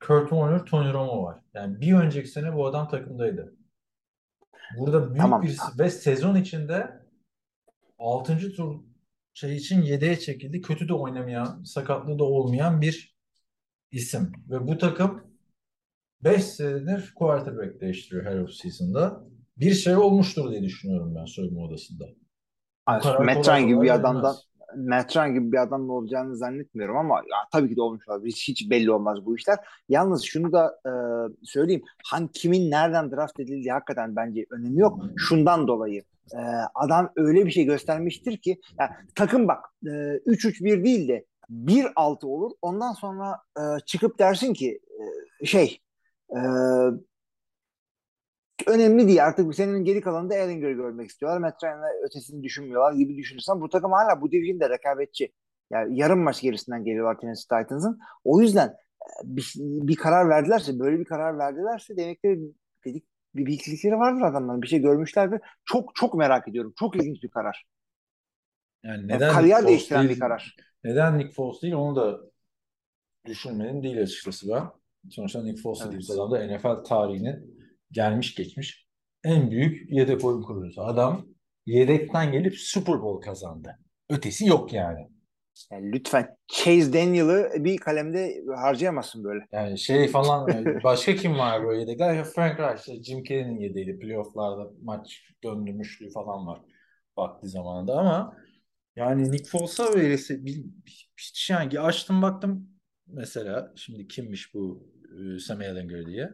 Kurt 0.00 0.28
Warner, 0.28 0.64
Tony 0.64 0.92
Romo 0.92 1.22
var. 1.22 1.38
Yani 1.54 1.80
bir 1.80 1.94
önceki 1.94 2.28
sene 2.28 2.54
bu 2.54 2.66
adam 2.66 2.88
takımdaydı. 2.88 3.54
Burada 4.78 5.08
büyük 5.08 5.20
Tamam. 5.20 5.42
bir 5.42 5.58
ve 5.78 5.90
sezon 5.90 6.36
içinde 6.36 7.00
6. 7.98 8.52
tur 8.52 8.80
şey 9.34 9.56
için 9.56 9.82
yedeğe 9.82 10.18
çekildi. 10.18 10.60
Kötü 10.60 10.88
de 10.88 10.94
oynamayan, 10.94 11.62
sakatlığı 11.64 12.18
da 12.18 12.24
olmayan 12.24 12.80
bir 12.80 13.16
isim. 13.90 14.32
Ve 14.50 14.66
bu 14.66 14.78
takım 14.78 15.24
5 16.24 16.44
senedir 16.44 17.12
quarterback 17.14 17.80
değiştiriyor 17.80 18.24
her 18.24 18.38
offseason'da. 18.38 19.24
Bir 19.56 19.74
şey 19.74 19.96
olmuştur 19.96 20.50
diye 20.50 20.62
düşünüyorum 20.62 21.14
ben 21.14 21.24
soyunma 21.24 21.60
odasında. 21.60 22.04
Kolay 22.86 23.44
Ryan 23.44 23.68
gibi 23.68 23.82
bir 23.82 23.94
adamdan 23.94 24.36
Matt 24.76 25.16
Ryan 25.16 25.34
gibi 25.34 25.52
bir 25.52 25.62
adamla 25.62 25.92
olacağını 25.92 26.36
zannetmiyorum 26.36 26.96
ama 26.96 27.16
ya, 27.16 27.36
tabii 27.52 27.68
ki 27.68 27.76
de 27.76 27.82
olmuş 27.82 28.08
olabilir. 28.08 28.32
Hiç, 28.32 28.48
hiç 28.48 28.70
belli 28.70 28.90
olmaz 28.92 29.26
bu 29.26 29.36
işler. 29.36 29.58
Yalnız 29.88 30.22
şunu 30.22 30.52
da 30.52 30.78
e, 30.86 30.92
söyleyeyim. 31.42 31.82
Han 32.04 32.28
kimin 32.28 32.70
nereden 32.70 33.10
draft 33.10 33.40
edildiği 33.40 33.72
hakikaten 33.72 34.16
bence 34.16 34.46
önemi 34.50 34.80
yok. 34.80 35.00
Şundan 35.16 35.68
dolayı. 35.68 36.02
e, 36.34 36.38
adam 36.74 37.10
öyle 37.16 37.46
bir 37.46 37.50
şey 37.50 37.64
göstermiştir 37.64 38.36
ki 38.36 38.60
yani, 38.78 38.90
takım 39.14 39.48
bak 39.48 39.64
e, 39.86 39.88
3-3-1 39.88 40.84
değil 40.84 41.08
de 41.08 41.24
1-6 41.50 42.26
olur. 42.26 42.50
Ondan 42.62 42.92
sonra 42.92 43.38
e, 43.58 43.62
çıkıp 43.86 44.18
dersin 44.18 44.54
ki 44.54 44.80
e, 45.40 45.46
şey 45.46 45.80
e, 46.30 46.38
önemli 48.66 49.08
değil. 49.08 49.24
Artık 49.24 49.54
senin 49.54 49.84
geri 49.84 50.00
kalanında 50.00 50.34
Ellinger'ı 50.34 50.72
görmek 50.72 51.10
istiyorlar. 51.10 51.38
Matt 51.40 51.64
Ryan'la 51.64 51.86
ötesini 52.06 52.42
düşünmüyorlar 52.42 52.92
gibi 52.92 53.16
düşünürsen 53.16 53.60
bu 53.60 53.68
takım 53.68 53.92
hala 53.92 54.20
bu 54.20 54.30
division'da 54.32 54.70
rekabetçi. 54.70 55.32
Yani 55.70 55.98
yarım 55.98 56.20
maç 56.22 56.40
gerisinden 56.42 56.84
geliyorlar 56.84 57.20
Tennessee 57.20 57.62
Titans'ın. 57.62 57.98
O 58.24 58.40
yüzden 58.40 58.68
e, 58.68 58.76
bir, 59.24 59.52
bir 59.58 59.96
karar 59.96 60.28
verdilerse, 60.28 60.78
böyle 60.78 60.98
bir 60.98 61.04
karar 61.04 61.38
verdilerse 61.38 61.96
demek 61.96 62.22
ki 62.22 62.40
dedik 62.84 63.04
bir 63.34 63.46
bildikleri 63.46 63.98
vardır 63.98 64.22
adamların. 64.22 64.62
Bir 64.62 64.66
şey 64.68 64.78
görmüşlerdir. 64.80 65.40
Çok 65.64 65.94
çok 65.94 66.14
merak 66.14 66.48
ediyorum. 66.48 66.72
Çok 66.78 66.96
ilginç 66.96 67.22
bir 67.22 67.28
karar. 67.28 67.64
Yani 68.84 68.96
Yani 68.96 69.08
neden 69.08 69.18
Nick 69.28 69.34
kariyer 69.34 69.66
değiştiren 69.66 70.02
değil, 70.02 70.14
bir 70.14 70.20
karar. 70.20 70.56
neden 70.84 71.18
Nick 71.18 71.32
Foles 71.34 71.62
değil 71.62 71.74
onu 71.74 71.96
da 71.96 72.20
düşünmedim 73.26 73.82
değil 73.82 74.02
açıkçası 74.02 74.48
ben. 74.48 74.62
Sonuçta 75.10 75.42
Nick 75.42 75.62
Foles 75.62 75.80
dediğimiz 75.84 76.10
Evet. 76.10 76.20
adam 76.20 76.30
da 76.32 76.56
NFL 76.56 76.84
tarihinin 76.84 77.59
gelmiş 77.92 78.34
geçmiş 78.34 78.86
en 79.24 79.50
büyük 79.50 79.92
yedek 79.92 80.24
oyun 80.24 80.42
kurucusu. 80.42 80.82
Adam 80.82 81.26
yedekten 81.66 82.32
gelip 82.32 82.54
Super 82.56 83.02
Bowl 83.02 83.26
kazandı. 83.26 83.78
Ötesi 84.10 84.46
yok 84.46 84.72
yani. 84.72 85.08
Yani 85.72 85.92
lütfen 85.92 86.36
Chase 86.46 86.92
Daniel'ı 86.92 87.52
bir 87.64 87.78
kalemde 87.78 88.42
harcayamazsın 88.56 89.24
böyle. 89.24 89.46
Yani 89.52 89.78
şey 89.78 90.08
falan 90.08 90.64
başka 90.84 91.14
kim 91.14 91.38
var 91.38 91.66
böyle 91.66 91.80
yedekler? 91.80 92.24
Frank 92.24 92.60
Reich, 92.60 93.04
Jim 93.04 93.22
Kelly'nin 93.22 93.60
yedeğiydi. 93.60 93.98
Playoff'larda 93.98 94.70
maç 94.82 95.22
döndürmüşlüğü 95.44 96.10
falan 96.10 96.46
var 96.46 96.60
vakti 97.18 97.48
zamanında 97.48 97.94
ama 97.98 98.36
yani 98.96 99.32
Nick 99.32 99.44
Foles'a 99.50 99.94
verirse 99.94 100.44
bil- 100.44 100.64
hiç 101.18 101.50
yani 101.50 101.80
açtım 101.80 102.22
baktım 102.22 102.68
mesela 103.06 103.72
şimdi 103.76 104.08
kimmiş 104.08 104.54
bu 104.54 104.88
e, 105.36 105.38
Sam 105.38 105.62
Ehlinger 105.62 106.06
diye. 106.06 106.30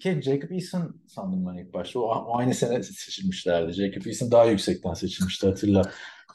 Kere 0.00 0.22
Jacob 0.22 0.50
Eason 0.50 1.02
sandım 1.06 1.46
ben 1.46 1.62
ilk 1.64 1.74
başta. 1.74 2.00
O, 2.00 2.02
o 2.02 2.38
aynı 2.38 2.54
sene 2.54 2.82
seçilmişlerdi. 2.82 3.72
Jacob 3.72 4.06
Eason 4.06 4.30
daha 4.30 4.44
yüksekten 4.44 4.94
seçilmişti 4.94 5.46
hatırla. 5.46 5.82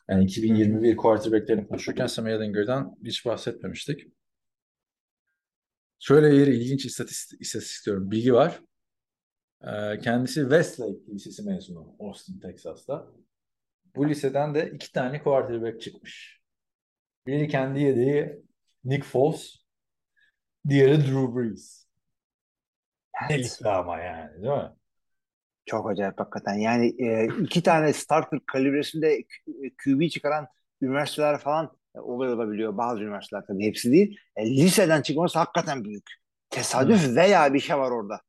Yani 0.10 0.24
2021 0.24 0.98
quarterback'lerini 0.98 1.68
konuşurken 1.68 2.08
Sam 2.08 2.28
Ehlinger'dan 2.28 2.96
hiç 3.04 3.26
bahsetmemiştik. 3.26 4.08
Şöyle 6.00 6.32
bir 6.32 6.48
ilginç 6.48 6.86
istatistik, 6.86 7.42
istatistik 7.42 7.86
diyorum. 7.86 8.12
Bilgi 8.12 8.34
var. 8.34 8.62
Ee, 9.64 10.00
kendisi 10.00 10.42
Westlake 10.42 11.14
Lisesi 11.14 11.44
mezunu 11.44 11.96
Austin, 12.00 12.40
Texas'ta. 12.40 13.08
Bu 13.96 14.10
liseden 14.10 14.56
de 14.56 14.72
iki 14.76 14.92
tane 14.92 15.24
quarterback 15.24 15.82
çıkmış. 15.82 16.42
Biri 17.28 17.48
kendi 17.48 17.80
yedeği 17.80 18.44
Nick 18.84 19.04
Foles, 19.04 19.56
diğeri 20.70 20.98
Drew 20.98 21.36
Brees. 21.36 21.85
Ne 23.30 23.38
lise 23.40 23.70
ama 23.70 24.00
yani 24.00 24.34
değil 24.42 24.54
mi? 24.54 24.72
Çok 25.66 25.90
acayip 25.90 26.20
hakikaten. 26.20 26.54
Yani 26.54 26.96
e, 27.00 27.28
iki 27.44 27.64
tane 27.64 27.94
starter 27.94 28.40
kalibresinde 28.48 29.24
QB 29.84 30.10
çıkaran 30.10 30.48
üniversiteler 30.82 31.40
falan 31.40 31.78
e, 31.96 32.00
olay 32.00 32.34
olabiliyor. 32.34 32.78
Bazı 32.78 33.02
üniversiteler 33.04 33.44
tabii 33.48 33.66
hepsi 33.66 33.92
değil. 33.92 34.18
E, 34.36 34.46
liseden 34.58 35.02
çıkması 35.02 35.40
hakikaten 35.40 35.84
büyük. 35.84 36.10
Tesadüf 36.50 37.16
veya 37.16 37.54
bir 37.54 37.60
şey 37.60 37.78
var 37.78 37.92
orada. 37.92 38.22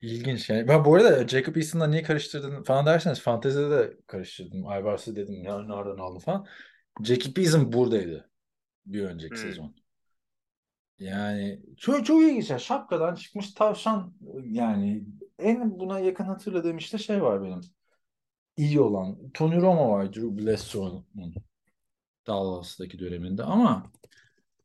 İlginç 0.00 0.50
yani. 0.50 0.68
Ben 0.68 0.84
bu 0.84 0.94
arada 0.94 1.28
Jacob 1.28 1.56
Eason'la 1.56 1.86
niye 1.86 2.02
karıştırdın 2.02 2.62
falan 2.62 2.86
derseniz 2.86 3.20
fantezide 3.20 3.70
de 3.70 3.96
karıştırdım. 4.06 4.66
Aybars'ı 4.66 5.16
dedim 5.16 5.34
nereden 5.44 5.98
aldı 5.98 6.18
falan. 6.18 6.46
Jacob 7.04 7.36
Eason 7.36 7.72
buradaydı 7.72 8.30
bir 8.86 9.04
önceki 9.04 9.40
Hmm. 9.40 9.40
sezon. 9.40 9.76
Yani 11.00 11.60
çok 11.76 12.06
çok 12.06 12.22
ilginç 12.22 12.50
ya. 12.50 12.58
Şapkadan 12.58 13.14
çıkmış 13.14 13.54
tavşan 13.54 14.12
yani 14.44 15.04
en 15.38 15.78
buna 15.80 15.98
yakın 16.00 16.24
hatırladığım 16.24 16.76
işte 16.78 16.98
şey 16.98 17.22
var 17.22 17.42
benim. 17.42 17.60
İyi 18.56 18.80
olan 18.80 19.30
Tony 19.34 19.56
Romo 19.60 19.90
var 19.92 20.12
Drew 20.14 20.38
Bledsoe'nun 20.38 21.34
Dallas'taki 22.26 22.98
döneminde 22.98 23.42
ama 23.42 23.92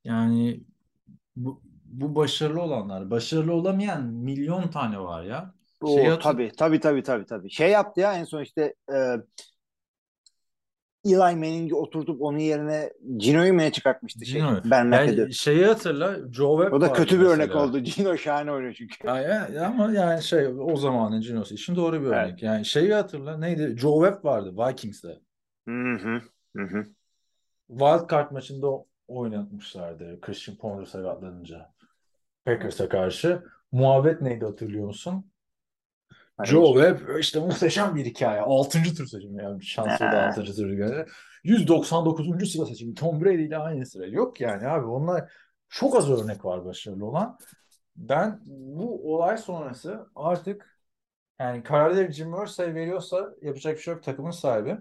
yani 0.03 0.63
bu, 1.35 1.61
bu 1.85 2.15
başarılı 2.15 2.61
olanlar. 2.61 3.11
Başarılı 3.11 3.53
olamayan 3.53 4.03
milyon 4.05 4.67
tane 4.67 4.99
var 4.99 5.23
ya. 5.23 5.53
O, 5.81 5.95
Şey 5.95 6.05
hatır- 6.05 6.23
tabii 6.23 6.51
tabii 6.57 6.79
tabii 6.79 7.03
tabii 7.03 7.25
tabii. 7.25 7.49
Şey 7.49 7.71
yaptı 7.71 8.01
ya 8.01 8.13
en 8.17 8.23
son 8.23 8.41
işte 8.41 8.75
e, 8.93 8.95
Eli 11.05 11.17
Manning'i 11.17 11.75
oturtup 11.75 12.21
onun 12.21 12.37
yerine 12.37 12.93
Gino'yu 13.17 13.53
mu 13.53 13.59
ne 13.59 13.71
çıkartmıştı 13.71 14.25
şey? 14.25 14.41
Ben. 14.65 14.91
Yani 14.91 15.33
şeyi 15.33 15.65
hatırla 15.65 16.31
Joe 16.31 16.57
Webb 16.57 16.73
O 16.73 16.81
da 16.81 16.93
kötü 16.93 17.19
bir 17.19 17.25
örnek 17.25 17.55
oldu. 17.55 17.79
Gino 17.83 18.17
şahane 18.17 18.51
oynuyor 18.51 18.73
çünkü. 18.73 19.07
Ya, 19.07 19.19
ya- 19.21 19.67
ama 19.67 19.91
yani 19.91 20.23
şey 20.23 20.47
o 20.59 20.75
zamanın 20.75 21.21
Gino'su 21.21 21.53
için 21.53 21.75
doğru 21.75 22.01
bir 22.01 22.05
Evet. 22.07 22.15
örnek. 22.15 22.43
Yani 22.43 22.65
şeyi 22.65 22.93
hatırla 22.93 23.37
neydi? 23.37 23.75
Joe 23.77 24.05
Webb 24.05 24.25
vardı 24.25 24.53
Vikings'te. 24.57 25.19
Hı 25.67 25.71
hı. 25.93 26.21
Hı 26.55 26.63
hı. 26.63 26.85
Wild 27.69 28.09
Card 28.11 28.31
maçında 28.31 28.67
oynatmışlardı 29.07 30.21
Christian 30.21 30.57
Ponder 30.57 30.85
sakatlanınca. 30.85 31.73
Packers'a 32.45 32.89
karşı. 32.89 33.43
Muhabbet 33.71 34.21
neydi 34.21 34.45
hatırlıyor 34.45 34.87
musun? 34.87 35.31
Hayır. 36.37 36.51
Joe 36.51 36.73
Webb 36.73 37.19
işte 37.19 37.39
muhteşem 37.39 37.95
bir 37.95 38.05
hikaye. 38.05 38.41
6. 38.41 38.95
tur 38.95 39.07
seçimi 39.07 39.43
yani 39.43 39.63
şanslı 39.63 40.05
da. 40.05 40.27
6. 40.27 40.43
tur 40.43 40.69
yani. 40.69 41.05
199. 41.43 42.51
sıra 42.51 42.65
seçimi. 42.65 42.95
Tom 42.95 43.21
Brady 43.21 43.45
ile 43.45 43.57
aynı 43.57 43.85
sıra. 43.85 44.05
Yok 44.05 44.41
yani 44.41 44.67
abi 44.67 44.85
onlar 44.85 45.31
çok 45.69 45.95
az 45.95 46.09
örnek 46.11 46.45
var 46.45 46.65
başarılı 46.65 47.05
olan. 47.05 47.37
Ben 47.95 48.39
bu 48.45 49.15
olay 49.15 49.37
sonrası 49.37 50.07
artık 50.15 50.79
yani 51.39 51.63
kararları 51.63 52.11
Jim 52.11 52.43
Irsay 52.43 52.75
veriyorsa 52.75 53.33
yapacak 53.41 53.77
bir 53.77 53.81
şey 53.81 53.93
yok 53.93 54.03
takımın 54.03 54.31
sahibi. 54.31 54.77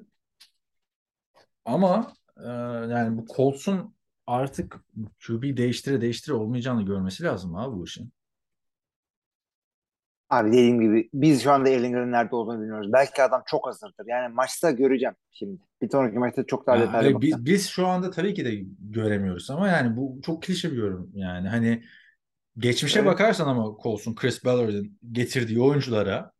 Ama 1.64 2.14
e, 2.36 2.48
yani 2.92 3.18
bu 3.18 3.26
Colts'un 3.36 3.94
artık 4.26 4.80
QB 5.26 5.56
değiştire 5.56 6.00
değiştire 6.00 6.34
olmayacağını 6.34 6.82
görmesi 6.82 7.24
lazım 7.24 7.56
abi 7.56 7.76
bu 7.76 7.84
işin. 7.84 8.12
Abi 10.32 10.52
dediğim 10.52 10.80
gibi 10.80 11.10
biz 11.14 11.42
şu 11.42 11.52
anda 11.52 11.68
Ellinger'ın 11.68 12.12
nerede 12.12 12.36
olduğunu 12.36 12.60
bilmiyoruz. 12.60 12.92
Belki 12.92 13.22
adam 13.22 13.42
çok 13.46 13.66
hazırdır. 13.66 14.06
Yani 14.06 14.34
maçta 14.34 14.70
göreceğim 14.70 15.14
şimdi. 15.30 15.60
Bir 15.82 15.90
sonraki 15.90 16.18
maçta 16.18 16.46
çok 16.46 16.66
daha 16.66 16.80
detaylı 16.80 17.14
bakacağım. 17.14 17.44
biz, 17.44 17.52
biz 17.52 17.68
şu 17.68 17.86
anda 17.86 18.10
tabii 18.10 18.34
ki 18.34 18.44
de 18.44 18.50
göremiyoruz 18.80 19.50
ama 19.50 19.68
yani 19.68 19.96
bu 19.96 20.20
çok 20.22 20.42
klişe 20.42 20.72
bir 20.72 20.76
yorum 20.76 21.10
yani 21.14 21.48
hani 21.48 21.84
geçmişe 22.58 22.98
Evet. 22.98 23.10
bakarsan 23.10 23.48
ama 23.48 23.76
Colts'un 23.82 24.14
Chris 24.14 24.44
Ballard'ın 24.44 24.98
getirdiği 25.12 25.60
oyunculara 25.60 26.32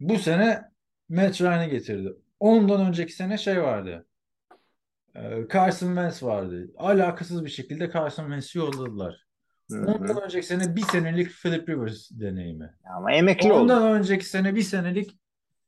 bu 0.00 0.18
sene 0.18 0.62
Matt 1.08 1.40
Ryan'ı 1.40 1.66
getirdi. 1.66 2.12
Ondan 2.40 2.86
önceki 2.86 3.12
sene 3.12 3.38
şey 3.38 3.62
vardı. 3.62 4.06
Ee, 5.16 5.46
Carson 5.52 5.86
Wentz 5.86 6.22
vardı. 6.22 6.70
Alakasız 6.76 7.44
bir 7.44 7.50
şekilde 7.50 7.90
Carson 7.92 8.22
Wentz'i 8.22 8.58
yolladılar. 8.58 9.31
Ondan 9.70 10.22
önceki 10.22 10.46
sene 10.46 10.76
bir 10.76 10.82
senelik 10.82 11.30
Philip 11.30 11.68
Rivers 11.68 12.10
deneyimi. 12.10 12.74
Ama 12.96 13.12
emekli 13.12 13.52
oldu. 13.52 13.62
Ondan 13.62 13.92
önceki 13.92 14.24
sene 14.24 14.54
bir 14.54 14.62
senelik 14.62 15.18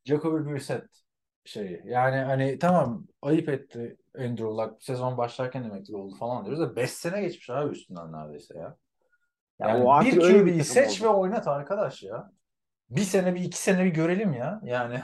Jacoby 0.04 0.50
Brissett 0.50 0.84
şeyi. 1.44 1.82
Yani 1.84 2.16
hani 2.16 2.58
tamam 2.58 3.06
ayıp 3.22 3.48
etti 3.48 3.96
Andrew 4.18 4.44
Luck 4.44 4.82
sezon 4.82 5.18
başlarken 5.18 5.62
emekli 5.62 5.96
oldu 5.96 6.14
falan 6.14 6.44
diyoruz 6.44 6.60
da 6.60 6.76
5 6.76 6.90
sene 6.90 7.20
geçmiş 7.20 7.50
abi 7.50 7.72
üstünden 7.72 8.12
neredeyse 8.12 8.58
ya. 8.58 8.76
Ya 9.60 9.68
Yani 9.68 9.84
o 9.84 10.04
bir 10.04 10.20
QB'yi 10.20 10.64
seç 10.64 11.02
oldu. 11.02 11.08
ve 11.08 11.08
oynat 11.08 11.48
arkadaş 11.48 12.02
ya. 12.02 12.32
Bir 12.90 13.00
sene 13.00 13.34
bir 13.34 13.40
iki 13.40 13.58
sene 13.62 13.84
bir 13.84 13.90
görelim 13.90 14.32
ya. 14.32 14.60
Yani 14.64 15.00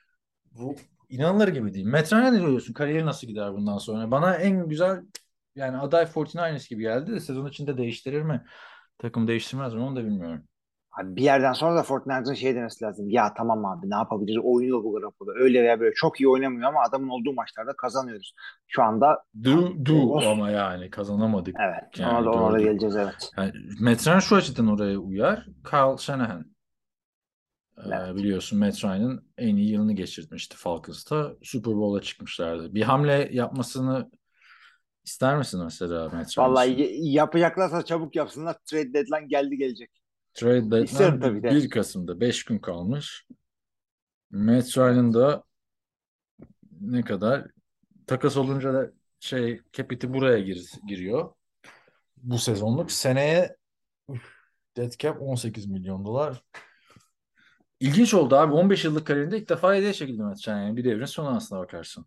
bu 0.52 0.76
inanılır 1.08 1.48
gibi 1.48 1.74
değil. 1.74 1.86
Matt 1.86 2.12
Ryan'a 2.12 2.30
ne 2.30 2.40
diyorsun? 2.40 2.72
Kariyeri 2.72 3.06
nasıl 3.06 3.26
gider 3.26 3.52
bundan 3.52 3.78
sonra? 3.78 4.10
Bana 4.10 4.36
en 4.36 4.68
güzel 4.68 5.02
yani 5.56 5.76
aday 5.78 6.04
49ers 6.06 6.68
gibi 6.68 6.82
geldi 6.82 7.12
de 7.12 7.20
sezon 7.20 7.46
içinde 7.48 7.76
değiştirir 7.78 8.22
mi? 8.22 8.44
Takım 8.98 9.28
değiştirmez 9.28 9.74
mi? 9.74 9.80
Onu 9.80 9.96
da 9.96 10.04
bilmiyorum. 10.04 10.44
Abi 11.00 11.16
bir 11.16 11.22
yerden 11.22 11.52
sonra 11.52 11.76
da 11.76 11.82
Fortnite'ın 11.82 12.34
şey 12.34 12.54
demesi 12.54 12.84
lazım. 12.84 13.08
Ya 13.10 13.34
tamam 13.34 13.64
abi 13.64 13.90
ne 13.90 13.94
yapabiliriz? 13.94 14.40
Oynuyor 14.44 14.84
bu 14.84 14.92
Garoppolo. 14.92 15.30
Öyle 15.36 15.62
veya 15.62 15.80
böyle 15.80 15.94
çok 15.94 16.20
iyi 16.20 16.28
oynamıyor 16.28 16.68
ama 16.68 16.80
adamın 16.88 17.08
olduğu 17.08 17.32
maçlarda 17.34 17.76
kazanıyoruz. 17.76 18.34
Şu 18.66 18.82
anda 18.82 19.24
do 19.44 19.94
Of. 20.12 20.26
ama 20.26 20.50
yani 20.50 20.90
kazanamadık. 20.90 21.56
evet 21.60 21.98
Yani 21.98 22.18
ona 22.18 22.24
da, 22.24 22.30
ona 22.30 22.52
da 22.52 22.58
gördük. 22.58 22.64
geleceğiz 22.70 22.96
evet. 22.96 23.30
Yani 23.38 23.52
Matt 23.80 24.06
Ryan 24.06 24.18
şu 24.18 24.36
açıdan 24.36 24.66
oraya 24.66 24.98
uyar. 24.98 25.46
Kyle 25.70 25.96
Shanahan. 25.98 26.54
Ee, 27.78 27.80
Evet. 27.92 28.14
biliyorsun 28.16 28.58
Matt 28.58 28.84
Ryan'ın 28.84 29.28
en 29.38 29.56
iyi 29.56 29.70
yılını 29.70 29.92
geçirmişti 29.92 30.56
Falcons'ta. 30.56 31.32
Super 31.42 31.74
Bowl'a 31.74 32.00
çıkmışlardı. 32.02 32.74
Bir 32.74 32.82
hamle 32.82 33.28
yapmasını 33.32 34.10
ister 35.04 35.38
misin 35.38 35.64
mesela 35.64 36.08
Matt 36.08 36.38
Vallahi 36.38 36.80
y- 36.80 37.12
yapacaklarsa 37.12 37.84
çabuk 37.84 38.16
yapsınlar. 38.16 38.56
Trade 38.64 38.92
deadline 38.94 39.26
geldi 39.26 39.56
gelecek. 39.56 39.90
Trade 40.34 40.84
İsterim 40.84 41.20
deadline 41.20 41.20
tabii 41.20 41.42
de. 41.42 41.50
1 41.50 41.70
Kasım'da 41.70 42.20
5 42.20 42.44
gün 42.44 42.58
kalmış. 42.58 43.26
Matt 44.30 44.78
Ryan'ın 44.78 45.14
da 45.14 45.44
ne 46.80 47.02
kadar 47.02 47.46
takas 48.06 48.36
olunca 48.36 48.74
da 48.74 48.90
şey 49.20 49.60
capit'i 49.72 50.12
buraya 50.12 50.38
gir, 50.38 50.70
giriyor. 50.88 51.34
Bu 52.16 52.38
sezonluk. 52.38 52.92
Seneye 52.92 53.56
üf, 54.10 54.34
dead 54.76 54.92
cap 54.98 55.22
18 55.22 55.66
milyon 55.66 56.04
dolar. 56.04 56.42
İlginç 57.80 58.14
oldu 58.14 58.36
abi. 58.36 58.52
15 58.52 58.84
yıllık 58.84 59.06
kariyerinde 59.06 59.38
ilk 59.38 59.48
defa 59.48 59.74
hediye 59.74 59.92
çekildi 59.92 60.22
Matt 60.22 60.48
Ryan. 60.48 60.58
Yani 60.58 60.76
bir 60.76 60.84
devrin 60.84 61.04
sonu 61.04 61.36
aslına 61.36 61.60
bakarsın. 61.60 62.06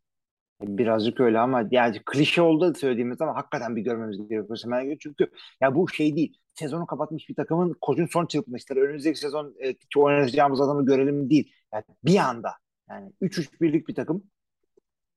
Birazcık 0.62 1.20
öyle 1.20 1.40
ama 1.40 1.64
yani 1.72 2.02
klişe 2.06 2.42
oldu 2.42 2.74
söylediğimiz 2.74 3.22
ama 3.22 3.36
hakikaten 3.36 3.76
bir 3.76 3.82
görmemiz 3.82 4.18
gerekiyor. 4.18 4.60
Hemen 4.64 4.86
göre. 4.86 4.98
Çünkü 5.00 5.32
ya 5.62 5.76
bu 5.76 5.90
şey 5.90 6.16
değil. 6.16 6.38
Sezonu 6.54 6.86
kapatmış 6.86 7.30
bir 7.30 7.36
takımın 7.36 7.76
koçun 7.82 8.06
son 8.06 8.26
çırpınışları. 8.26 8.80
Önümüzdeki 8.80 9.20
sezon 9.20 9.56
e, 9.64 9.76
oynayacağımız 9.96 10.62
adamı 10.62 10.86
görelim 10.86 11.30
değil. 11.30 11.54
Yani 11.74 11.84
bir 12.04 12.18
anda 12.18 12.54
yani 12.90 13.12
3-3 13.22 13.62
birlik 13.62 13.88
bir 13.88 13.96
takım 13.96 14.24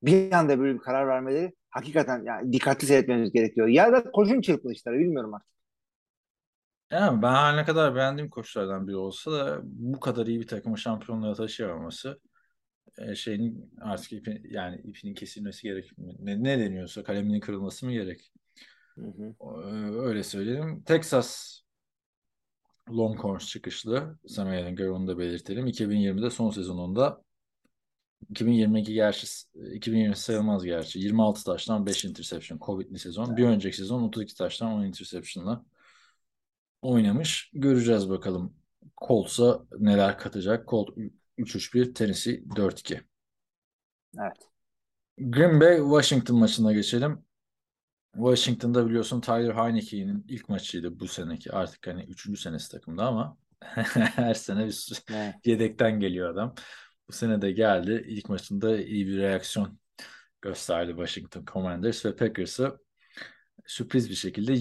bir 0.03 0.33
anda 0.33 0.59
böyle 0.59 0.74
bir 0.74 0.79
karar 0.79 1.09
vermeleri 1.09 1.53
hakikaten 1.70 2.24
yani 2.24 2.53
dikkatli 2.53 2.87
seyretmemiz 2.87 3.33
gerekiyor. 3.33 3.66
Ya 3.68 3.92
da 3.92 4.11
koçun 4.11 4.40
çırpınışları 4.40 4.98
bilmiyorum 4.98 5.35
artık. 5.35 5.50
Yani 6.90 7.22
ben 7.22 7.33
her 7.33 7.57
ne 7.57 7.64
kadar 7.64 7.94
beğendiğim 7.94 8.31
koçlardan 8.31 8.88
biri 8.88 8.96
olsa 8.96 9.33
da 9.33 9.61
bu 9.62 10.00
kadar 10.00 10.26
iyi 10.26 10.40
bir 10.40 10.46
takımı 10.46 10.79
şampiyonluğa 10.79 11.35
taşıyamaması 11.35 12.20
şeyin 13.16 13.70
artık 13.80 14.12
ipi, 14.12 14.42
yani 14.50 14.76
ipinin 14.84 15.14
kesilmesi 15.14 15.62
gerek. 15.62 15.90
Ne, 15.98 16.42
ne 16.42 16.58
deniyorsa 16.58 17.04
kaleminin 17.04 17.40
kırılması 17.40 17.86
mı 17.86 17.92
gerek? 17.92 18.32
Hı 18.94 19.06
hı. 19.06 19.34
Ee, 19.40 19.98
Öyle 19.98 20.22
söyleyelim. 20.22 20.82
Texas 20.82 21.60
Longhorns 22.90 23.46
çıkışlı. 23.48 24.18
Sam 24.26 24.52
Ehlinger 24.52 24.86
onu 24.86 25.06
da 25.08 25.18
belirtelim. 25.18 25.66
2020'de 25.66 26.30
son 26.30 26.50
sezonunda 26.50 27.22
2022 28.30 28.94
gerçi 28.94 29.26
2020 29.74 30.16
sayılmaz 30.16 30.64
gerçi. 30.64 30.98
26 30.98 31.44
taştan 31.44 31.86
5 31.86 32.04
interception. 32.04 32.58
Covid'li 32.58 32.98
sezon. 32.98 33.36
Bir 33.36 33.44
önceki 33.44 33.76
sezon 33.76 34.02
32 34.02 34.34
taştan 34.34 34.72
10 34.72 34.84
interception'la 34.84 35.64
oynamış. 36.82 37.50
Göreceğiz 37.54 38.10
bakalım. 38.10 38.54
Colts'a 39.08 39.60
neler 39.78 40.18
katacak. 40.18 40.68
Colt 40.68 40.88
3-3-1, 41.40 41.94
Tennessee 41.94 42.42
4-2. 42.57 43.00
Evet. 44.18 44.50
Green 45.18 45.61
Bay 45.61 45.76
Washington 45.76 46.38
maçına 46.38 46.72
geçelim. 46.72 47.24
Washington'da 48.14 48.87
biliyorsun 48.87 49.20
Tyler 49.20 49.55
Heineke'nin 49.55 50.24
ilk 50.29 50.48
maçıydı 50.48 51.00
bu 51.00 51.09
seneki. 51.09 51.53
Artık 51.53 51.87
hani 51.87 52.05
üçüncü 52.05 52.40
senesi 52.40 52.70
takımda 52.70 53.07
ama 53.07 53.38
her 53.61 54.35
sene 54.35 54.66
bir 54.66 55.03
Evet. 55.11 55.35
yedekten 55.44 56.00
geliyor 56.00 56.31
adam. 56.31 56.55
Bu 57.09 57.12
sene 57.12 57.42
de 57.42 57.53
geldi. 57.53 58.05
İlk 58.09 58.29
maçında 58.29 58.79
iyi 58.81 59.07
bir 59.07 59.16
reaksiyon 59.16 59.79
gösterdi 60.42 60.90
Washington 60.90 61.44
Commanders 61.53 62.07
ve 62.07 62.16
Packers'ı 62.16 62.79
sürpriz 63.66 64.11
bir 64.11 64.14
şekilde 64.14 64.53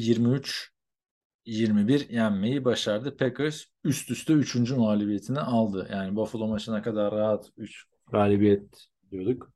23-21 1.45 2.13
yenmeyi 2.13 2.65
başardı. 2.65 3.17
Packers 3.17 3.63
üst 3.83 4.11
üste 4.11 4.33
3. 4.33 4.71
mağlubiyetini 4.71 5.39
aldı. 5.39 5.87
Yani 5.91 6.15
Buffalo 6.15 6.47
maçına 6.47 6.81
kadar 6.81 7.11
rahat 7.11 7.49
3 7.57 7.85
galibiyet 8.11 8.87
diyorduk. 9.11 9.51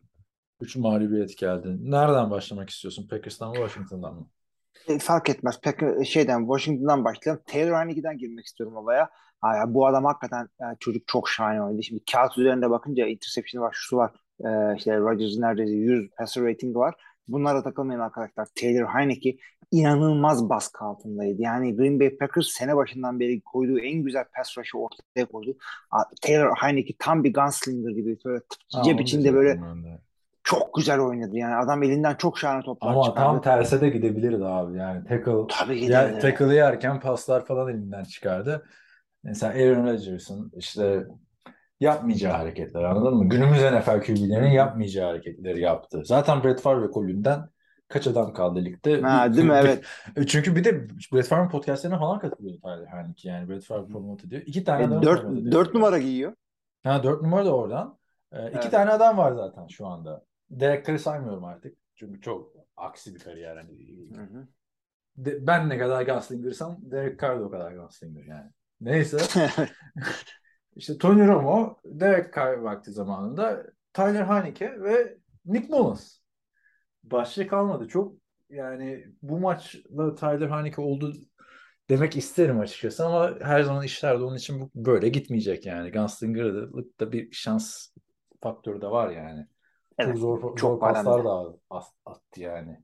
3 0.61 0.75
mağlubiyet 0.75 1.37
geldi. 1.37 1.67
Nereden 1.79 2.31
başlamak 2.31 2.69
istiyorsun? 2.69 3.07
Packers'tan 3.07 3.49
mı 3.49 3.55
Washington'dan 3.55 4.15
mı? 4.15 4.29
E, 4.87 4.99
fark 4.99 5.29
etmez. 5.29 5.61
Pek 5.61 6.05
şeyden 6.05 6.39
Washington'dan 6.39 7.03
başlayalım. 7.03 7.43
Taylor 7.47 7.77
Heinicke'den 7.77 8.17
girmek 8.17 8.45
istiyorum 8.45 8.75
olaya. 8.75 9.09
Ha, 9.41 9.63
bu 9.67 9.87
adam 9.87 10.05
hakikaten 10.05 10.49
yani 10.61 10.77
çocuk 10.79 11.07
çok 11.07 11.29
şahane 11.29 11.63
oynadı. 11.63 11.83
Şimdi 11.83 12.03
kağıt 12.11 12.37
üzerinde 12.37 12.69
bakınca 12.69 13.07
interception 13.07 13.63
var, 13.63 13.73
şusu 13.73 13.97
var. 13.97 14.11
Ee, 14.45 14.75
işte 14.77 14.97
Rodgers'ın 14.97 15.41
neredeyse 15.41 15.73
100 15.73 16.09
passer 16.17 16.43
rating 16.43 16.75
var. 16.75 16.95
Bunlara 17.27 17.63
takılmayın 17.63 17.99
arkadaşlar. 17.99 18.47
Taylor 18.55 18.87
Heineke 18.87 19.37
inanılmaz 19.73 20.49
baskı 20.49 20.85
altındaydı. 20.85 21.41
Yani 21.41 21.75
Green 21.75 21.99
Bay 21.99 22.17
Packers 22.17 22.47
sene 22.47 22.75
başından 22.75 23.19
beri 23.19 23.41
koyduğu 23.41 23.79
en 23.79 24.03
güzel 24.03 24.25
pass 24.37 24.57
rush'ı 24.57 24.77
ortaya 24.77 25.25
koydu. 25.25 25.55
Taylor 26.21 26.55
Heineke 26.55 26.93
tam 26.99 27.23
bir 27.23 27.33
gunslinger 27.33 27.91
gibi. 27.91 28.17
Böyle 28.25 28.41
cep 28.85 29.01
içinde 29.01 29.33
böyle 29.33 29.59
çok 30.43 30.73
güzel 30.73 30.99
oynadı. 30.99 31.37
Yani 31.37 31.55
adam 31.55 31.83
elinden 31.83 32.15
çok 32.15 32.37
şahane 32.39 32.63
toplar 32.63 32.91
Ama 32.91 33.03
çıkardı. 33.03 33.25
tam 33.25 33.41
terse 33.41 33.81
de 33.81 33.89
gidebilirdi 33.89 34.45
abi. 34.45 34.77
Yani 34.77 35.03
tackle 35.03 35.31
Tabii 35.49 35.87
de. 35.87 36.19
tackle'ı 36.19 36.53
yerken 36.53 36.99
paslar 36.99 37.45
falan 37.45 37.69
elinden 37.69 38.03
çıkardı. 38.03 38.65
Mesela 39.23 39.53
Aaron 39.53 39.87
Rodgers'ın 39.87 40.51
işte 40.55 41.05
yapmayacağı 41.79 42.33
hareketler 42.33 42.83
anladın 42.83 43.17
mı? 43.17 43.29
Günümüz 43.29 43.61
NFL 43.61 44.01
QB'lerinin 44.01 44.51
yapmayacağı 44.51 45.07
hareketleri 45.07 45.61
yaptı. 45.61 46.01
Zaten 46.05 46.43
Brett 46.43 46.61
Favre 46.61 46.87
ve 46.87 46.91
Colin'den 46.93 47.39
kaç 47.87 48.07
adam 48.07 48.33
kaldı 48.33 48.65
ligde? 48.65 49.01
Ha, 49.01 49.33
değil 49.33 49.47
mi? 49.47 49.53
Evet. 49.55 49.85
Çünkü 50.27 50.55
bir 50.55 50.63
de 50.63 50.89
Brett 50.89 51.27
Favre'ın 51.27 51.49
podcastlerine 51.49 51.97
falan 51.99 52.19
katılıyordu 52.19 52.59
Tyler 52.61 52.87
Heineke. 52.87 53.29
Yani 53.29 53.49
Brett 53.49 53.63
Favre 53.65 53.87
promote 53.87 54.27
ediyor. 54.27 54.41
İki 54.45 54.63
tane 54.63 54.83
E, 54.83 54.85
adam 54.87 55.03
dört, 55.03 55.51
dört 55.51 55.73
numara 55.73 55.97
giyiyor. 55.97 56.33
Ha 56.83 57.03
dört 57.03 57.21
numara 57.21 57.45
da 57.45 57.55
oradan. 57.55 57.97
Ee, 58.31 58.47
iki 58.47 58.57
Evet. 58.59 58.71
tane 58.71 58.91
adam 58.91 59.17
var 59.17 59.31
zaten 59.31 59.67
şu 59.67 59.87
anda. 59.87 60.25
Derek 60.49 60.85
Carr'ı 60.85 60.99
saymıyorum 60.99 61.43
artık. 61.43 61.77
Çünkü 61.95 62.21
çok 62.21 62.53
aksi 62.77 63.15
bir 63.15 63.19
kariyer. 63.19 63.57
Hani 63.57 63.69
Hı 64.15 64.21
hı. 64.21 64.47
de- 65.17 65.47
ben 65.47 65.69
ne 65.69 65.77
kadar 65.77 66.05
Gunslinger'sam 66.05 66.77
Derek 66.81 67.19
Carr 67.19 67.39
da 67.39 67.43
o 67.45 67.49
kadar 67.49 67.71
Gunslinger 67.71 68.23
yani. 68.25 68.51
Neyse. 68.81 69.17
İşte 70.75 70.97
Tony 70.97 71.27
Romo, 71.27 71.77
Derek 71.85 72.35
Carr 72.35 72.57
vakti 72.57 72.91
zamanında 72.91 73.63
Tyler 73.93 74.21
Haneke 74.21 74.81
ve 74.81 75.17
Nick 75.45 75.67
Mullins. 75.67 76.19
Başka 77.03 77.47
kalmadı. 77.47 77.87
Çok 77.87 78.13
yani 78.49 79.05
bu 79.21 79.39
maçla 79.39 80.15
Tyler 80.15 80.47
Haneke 80.47 80.81
oldu 80.81 81.13
demek 81.89 82.17
isterim 82.17 82.59
açıkçası 82.59 83.05
ama 83.05 83.39
her 83.41 83.63
zaman 83.63 83.83
işler 83.83 84.19
de 84.19 84.23
onun 84.23 84.35
için 84.35 84.61
bu 84.61 84.71
böyle 84.75 85.09
gitmeyecek 85.09 85.65
yani. 85.65 85.91
Gunslinger'lıkta 85.91 87.11
bir 87.11 87.31
şans 87.31 87.89
faktörü 88.41 88.81
de 88.81 88.87
var 88.87 89.09
yani. 89.09 89.47
Evet, 89.99 90.13
çok 90.13 90.17
zor, 90.17 90.41
çok 90.41 90.59
zor 90.59 90.79
paslar 90.79 91.23
da 91.25 91.53
at- 91.69 91.93
attı 92.05 92.41
yani. 92.41 92.83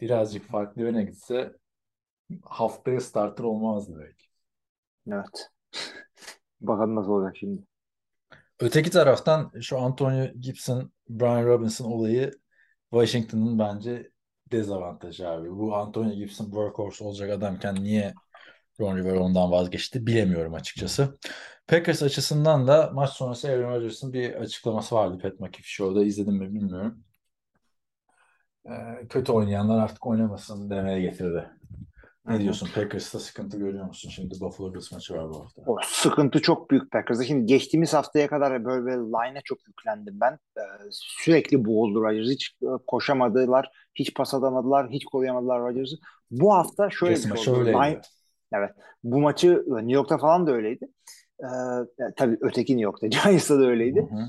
Birazcık 0.00 0.44
farklı 0.44 0.82
yöne 0.82 1.02
gitse 1.04 1.52
haftaya 2.42 3.00
starter 3.00 3.44
olmazdı 3.44 3.98
belki. 3.98 4.24
Evet. 5.12 5.50
Bakalım 6.60 6.94
nasıl 6.94 7.10
olacak 7.10 7.36
şimdi. 7.36 7.62
Öteki 8.60 8.90
taraftan 8.90 9.52
şu 9.60 9.78
Antonio 9.78 10.26
Gibson, 10.40 10.92
Brian 11.08 11.46
Robinson 11.46 11.90
olayı 11.90 12.32
Washington'ın 12.90 13.58
bence 13.58 14.10
dezavantajı 14.52 15.28
abi. 15.28 15.50
Bu 15.50 15.76
Antonio 15.76 16.14
Gibson 16.14 16.44
workhorse 16.44 17.04
olacak 17.04 17.30
adamken 17.30 17.74
niye 17.74 18.14
Ron 18.80 18.96
Rivera 18.96 19.20
ondan 19.20 19.50
vazgeçti 19.50 20.06
bilemiyorum 20.06 20.54
açıkçası. 20.54 21.18
Packers 21.66 22.02
açısından 22.02 22.66
da 22.66 22.90
maç 22.94 23.10
sonrası 23.10 23.48
Aaron 23.48 23.70
Rodgers'ın 23.74 24.12
bir 24.12 24.34
açıklaması 24.34 24.94
vardı 24.94 25.18
Pat 25.22 25.40
McAfee 25.40 25.62
Show'da. 25.62 26.04
izledim 26.04 26.34
mi 26.34 26.54
bilmiyorum. 26.54 27.04
Ee, 28.66 29.08
kötü 29.08 29.32
oynayanlar 29.32 29.78
artık 29.78 30.06
oynamasın 30.06 30.70
demeye 30.70 31.00
getirdi. 31.00 31.50
Ne 32.28 32.40
diyorsun? 32.40 32.68
Packers'ta 32.74 33.18
sıkıntı 33.18 33.58
görüyor 33.58 33.84
musun? 33.86 34.08
Şimdi 34.08 34.40
Buffalo 34.40 34.74
Bills 34.74 34.92
maçı 34.92 35.14
var 35.14 35.30
bu 35.30 35.40
hafta. 35.40 35.62
O 35.66 35.78
sıkıntı 35.84 36.42
çok 36.42 36.70
büyük 36.70 36.90
Packers'da. 36.90 37.24
Şimdi 37.24 37.46
geçtiğimiz 37.46 37.94
haftaya 37.94 38.28
kadar 38.28 38.64
böyle, 38.64 38.84
böyle 38.84 38.96
line'e 38.96 39.40
çok 39.44 39.58
yüklendim 39.68 40.20
ben. 40.20 40.32
Ee, 40.32 40.60
sürekli 40.90 41.64
boğuldu 41.64 42.02
Rodgers. 42.02 42.28
Hiç 42.28 42.50
e, 42.62 42.66
koşamadılar, 42.86 43.70
hiç 43.94 44.14
pas 44.14 44.34
atamadılar, 44.34 44.90
hiç 44.90 45.04
koruyamadılar 45.04 45.60
Rodgers'ı. 45.60 45.96
Bu 46.30 46.54
hafta 46.54 46.90
şöyle 46.90 47.14
Jesse 47.14 47.34
bir 47.34 47.38
şey 47.38 47.54
oldu. 47.54 47.64
Line, 47.64 48.00
evet. 48.52 48.70
Bu 49.04 49.20
maçı 49.20 49.64
e, 49.66 49.74
New 49.74 49.92
York'ta 49.92 50.18
falan 50.18 50.46
da 50.46 50.52
öyleydi. 50.52 50.88
Ee, 51.40 51.46
yani 51.98 52.12
tabii 52.16 52.38
öteki 52.40 52.72
New 52.72 52.84
York'ta. 52.84 53.06
Giants'ta 53.24 53.60
da 53.60 53.66
öyleydi. 53.66 54.08
Hı 54.10 54.14
hı. 54.14 54.26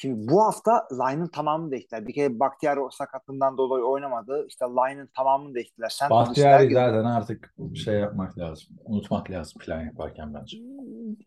Şimdi 0.00 0.28
bu 0.28 0.44
hafta 0.44 0.88
line'ın 0.92 1.28
tamamını 1.28 1.70
değiştiler. 1.70 2.06
Bir 2.06 2.14
kere 2.14 2.40
Bakhtiari 2.40 2.80
o 2.80 2.90
sakatlığından 2.90 3.58
dolayı 3.58 3.84
oynamadı. 3.84 4.46
İşte 4.48 4.64
line'ın 4.64 5.06
tamamını 5.06 5.54
değiştiler. 5.54 5.88
Sen 5.88 6.10
Bahtiyari 6.10 6.74
zaten 6.74 7.04
artık 7.04 7.54
şey 7.84 7.94
yapmak 7.94 8.38
lazım. 8.38 8.76
Unutmak 8.84 9.30
lazım 9.30 9.60
plan 9.60 9.80
yaparken 9.80 10.34
bence. 10.34 10.56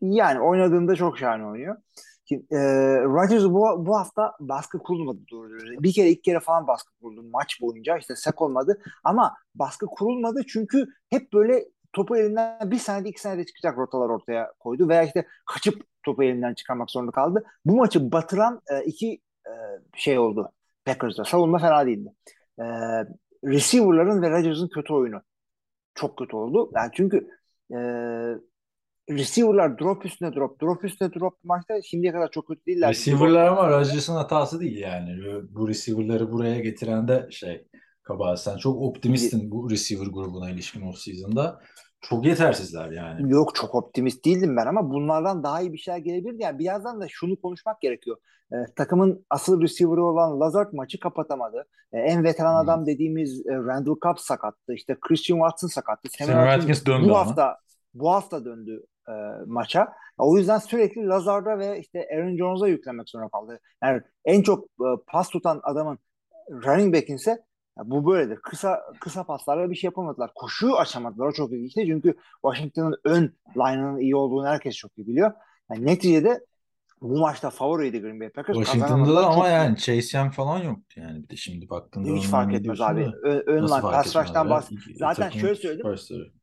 Yani 0.00 0.40
oynadığında 0.40 0.96
çok 0.96 1.18
şahane 1.18 1.46
oynuyor. 1.46 1.76
Şimdi, 2.24 2.46
e, 2.50 2.58
Rodgers 3.04 3.44
bu, 3.44 3.86
bu 3.86 3.98
hafta 3.98 4.32
baskı 4.40 4.78
kurulmadı 4.78 5.18
doğru. 5.30 5.58
Bir 5.82 5.92
kere 5.92 6.10
iki 6.10 6.22
kere 6.22 6.40
falan 6.40 6.66
baskı 6.66 6.92
kuruldu 7.00 7.22
maç 7.22 7.58
boyunca. 7.60 7.98
işte 7.98 8.16
sek 8.16 8.42
olmadı. 8.42 8.78
Ama 9.04 9.34
baskı 9.54 9.86
kurulmadı 9.86 10.42
çünkü 10.48 10.86
hep 11.10 11.32
böyle 11.32 11.64
topu 11.92 12.16
elinden 12.16 12.70
bir 12.70 12.78
senede 12.78 13.08
iki 13.08 13.20
senede 13.20 13.46
çıkacak 13.46 13.78
rotalar 13.78 14.08
ortaya 14.08 14.52
koydu. 14.58 14.88
Veya 14.88 15.02
işte 15.02 15.26
kaçıp 15.46 15.93
topu 16.04 16.22
elinden 16.22 16.54
çıkarmak 16.54 16.90
zorunda 16.90 17.12
kaldı. 17.12 17.44
Bu 17.64 17.76
maçı 17.76 18.12
batıran 18.12 18.60
e, 18.70 18.84
iki 18.84 19.20
e, 19.46 19.52
şey 19.96 20.18
oldu 20.18 20.52
Packers'da. 20.84 21.24
Savunma 21.24 21.58
fena 21.58 21.86
değildi. 21.86 22.12
E, 22.58 22.64
receiver'ların 23.44 24.22
ve 24.22 24.30
Rodgers'ın 24.30 24.68
kötü 24.68 24.92
oyunu. 24.92 25.22
Çok 25.94 26.18
kötü 26.18 26.36
oldu. 26.36 26.70
Yani 26.74 26.90
çünkü 26.94 27.28
e, 27.70 27.78
receiver'lar 29.10 29.78
drop 29.78 30.06
üstüne 30.06 30.34
drop, 30.34 30.62
drop 30.62 30.84
üstüne 30.84 31.14
drop 31.14 31.44
maçta 31.44 31.82
şimdiye 31.82 32.12
kadar 32.12 32.30
çok 32.30 32.48
kötü 32.48 32.66
değiller. 32.66 32.90
Receiver'lar 32.90 33.46
ama 33.46 33.70
Rodgers'ın 33.70 34.14
hatası 34.14 34.60
değil 34.60 34.78
yani. 34.78 35.10
Bu 35.50 35.68
receiver'ları 35.68 36.32
buraya 36.32 36.60
getiren 36.60 37.08
de 37.08 37.28
şey 37.30 37.66
kabahat. 38.02 38.40
Sen 38.40 38.56
çok 38.56 38.82
optimistin 38.82 39.50
bu 39.50 39.70
receiver 39.70 40.06
grubuna 40.06 40.50
ilişkin 40.50 40.80
off-season'da. 40.80 41.60
Çok 42.08 42.26
yetersizler 42.26 42.90
yani. 42.90 43.32
Yok 43.32 43.54
çok 43.54 43.74
optimist 43.74 44.24
değildim 44.24 44.56
ben 44.56 44.66
ama 44.66 44.90
bunlardan 44.90 45.42
daha 45.42 45.60
iyi 45.60 45.72
bir 45.72 45.78
şeyler 45.78 45.98
gelebilirdi. 45.98 46.42
Yani 46.42 46.58
birazdan 46.58 47.00
da 47.00 47.06
şunu 47.08 47.36
konuşmak 47.40 47.80
gerekiyor. 47.80 48.16
Ee, 48.52 48.56
takımın 48.76 49.26
asıl 49.30 49.62
receiver'ı 49.62 50.04
olan 50.04 50.40
Lazard 50.40 50.72
maçı 50.72 51.00
kapatamadı. 51.00 51.66
Ee, 51.92 51.98
en 51.98 52.24
veteran 52.24 52.52
Hmm. 52.52 52.68
adam 52.68 52.86
dediğimiz 52.86 53.46
e, 53.46 53.54
Randall 53.54 53.96
Cobb 54.02 54.16
sakattı. 54.18 54.74
İşte 54.74 54.96
Christian 55.00 55.36
Watson 55.38 55.68
sakattı. 55.68 56.08
Sam 56.18 56.26
Watkins 56.26 56.86
döndü 56.86 57.08
bu 57.08 57.16
ama. 57.16 57.26
hafta 57.26 57.56
bu 57.94 58.10
hafta 58.12 58.44
döndü 58.44 58.82
e, 59.08 59.12
maça. 59.46 59.92
O 60.18 60.38
yüzden 60.38 60.58
sürekli 60.58 61.06
Lazard'a 61.06 61.58
ve 61.58 61.80
işte 61.80 62.08
Aaron 62.14 62.36
Jones'a 62.36 62.68
yüklemek 62.68 63.08
zorunda 63.08 63.28
kaldı. 63.30 63.60
Yani 63.82 64.02
en 64.24 64.42
çok 64.42 64.64
e, 64.64 64.86
pas 65.06 65.28
tutan 65.28 65.60
adamın 65.62 65.98
running 66.50 66.94
back'in 66.94 67.16
ise 67.16 67.44
ya 67.78 67.90
bu 67.90 68.06
böyledir. 68.06 68.36
Kısa 68.36 68.82
kısa 69.00 69.24
paslarla 69.24 69.70
bir 69.70 69.74
şey 69.74 69.88
yapamadılar. 69.88 70.30
Koşuyu 70.34 70.76
açamadılar. 70.76 71.26
O 71.26 71.32
çok 71.32 71.52
ilginçti. 71.52 71.84
Çünkü 71.86 72.14
Washington'ın 72.42 73.00
ön 73.04 73.34
line'ının 73.56 73.98
iyi 73.98 74.16
olduğunu 74.16 74.46
herkes 74.46 74.76
çok 74.76 74.98
iyi 74.98 75.06
biliyor. 75.06 75.32
Yani 75.70 75.86
neticede 75.86 76.44
bu 77.00 77.18
maçta 77.18 77.50
favoriydi 77.50 78.00
Green 78.00 78.20
Bay 78.20 78.28
Packers. 78.28 78.56
Washington'da 78.56 79.16
da 79.16 79.26
ama 79.26 79.48
yani 79.48 79.76
Chase 79.76 80.18
Young 80.18 80.32
falan 80.32 80.58
yoktu 80.58 81.00
yani. 81.00 81.22
Bir 81.22 81.28
de 81.28 81.36
şimdi 81.36 81.68
baktığında 81.70 82.08
hiç 82.08 82.26
fark 82.26 82.54
etmez 82.54 82.80
abi. 82.80 83.04
da 83.04 83.12
Ö- 83.22 83.42
ön 83.46 83.62
line 83.62 83.80
pass 83.80 84.16
rush'tan 84.16 84.48
İki- 84.70 84.98
Zaten 84.98 85.30
şöyle 85.30 85.54
söyledim. 85.54 85.86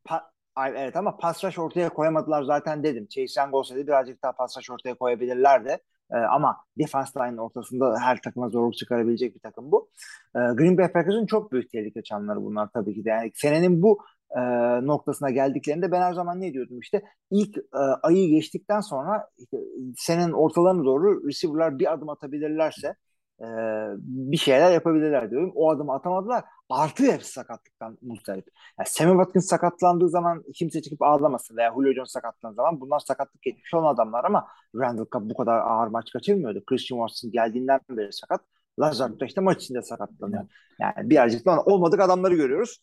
Pa- 0.04 0.22
Ay, 0.54 0.72
evet 0.76 0.96
ama 0.96 1.16
pass 1.16 1.44
rush 1.44 1.58
ortaya 1.58 1.88
koyamadılar 1.88 2.42
zaten 2.42 2.82
dedim. 2.82 3.06
Chase 3.06 3.40
Young 3.40 3.54
olsaydı 3.54 3.86
birazcık 3.86 4.22
daha 4.22 4.32
pass 4.32 4.58
rush 4.58 4.70
ortaya 4.70 4.94
koyabilirlerdi. 4.94 5.78
Ee, 6.12 6.16
ama 6.16 6.56
defense 6.78 7.20
line 7.20 7.40
ortasında 7.40 7.98
her 8.00 8.20
takıma 8.22 8.48
zorluk 8.48 8.76
çıkarabilecek 8.76 9.34
bir 9.34 9.40
takım 9.40 9.72
bu. 9.72 9.90
Ee, 10.36 10.38
Green 10.38 10.78
Bay 10.78 10.92
Packers'ın 10.92 11.26
çok 11.26 11.52
büyük 11.52 11.70
tehlike 11.70 12.02
çanları 12.02 12.42
bunlar 12.44 12.68
tabii 12.74 12.94
ki 12.94 13.04
de. 13.04 13.08
Yani 13.08 13.30
senenin 13.34 13.82
bu 13.82 13.98
e, 14.36 14.40
noktasına 14.86 15.30
geldiklerinde 15.30 15.92
ben 15.92 16.02
her 16.02 16.12
zaman 16.12 16.40
ne 16.40 16.52
diyordum 16.52 16.80
işte 16.80 17.02
ilk 17.30 17.56
e, 17.58 17.78
ayı 18.02 18.28
geçtikten 18.30 18.80
sonra 18.80 19.28
işte, 19.38 19.58
senenin 19.96 20.32
ortalarına 20.32 20.84
doğru 20.84 21.28
receiver'lar 21.28 21.78
bir 21.78 21.92
adım 21.92 22.08
atabilirlerse 22.08 22.94
e, 23.42 23.46
bir 23.98 24.36
şeyler 24.36 24.72
yapabilirler 24.72 25.30
diyorum. 25.30 25.52
O 25.54 25.70
adımı 25.70 25.92
atamadılar. 25.94 26.44
Artı 26.70 27.12
hepsi 27.12 27.32
sakatlıktan 27.32 27.98
muzdarip. 28.02 28.46
Yani 28.78 28.88
Sammy 28.88 29.12
Watkins 29.12 29.46
sakatlandığı 29.46 30.08
zaman 30.08 30.44
kimse 30.54 30.82
çıkıp 30.82 31.02
ağlamasın 31.02 31.56
veya 31.56 31.72
Julio 31.74 31.92
Jones 31.92 32.10
sakatlandığı 32.10 32.56
zaman 32.56 32.80
bunlar 32.80 32.98
sakatlık 32.98 33.42
geçmiş 33.42 33.74
olan 33.74 33.94
adamlar 33.94 34.24
ama 34.24 34.46
Randall 34.76 35.06
Cobb 35.12 35.30
bu 35.30 35.34
kadar 35.36 35.58
ağır 35.58 35.88
maç 35.88 36.10
kaçırmıyordu. 36.12 36.64
Christian 36.64 36.98
Watson 36.98 37.30
geldiğinden 37.30 37.80
beri 37.90 38.12
sakat. 38.12 38.40
Lazard 38.80 39.20
da 39.20 39.24
işte 39.24 39.40
maç 39.40 39.62
içinde 39.64 39.82
sakatlanıyor. 39.82 40.44
Yani 40.80 41.10
birazcık 41.10 41.46
da 41.46 41.62
olmadık 41.62 42.00
adamları 42.00 42.34
görüyoruz. 42.34 42.78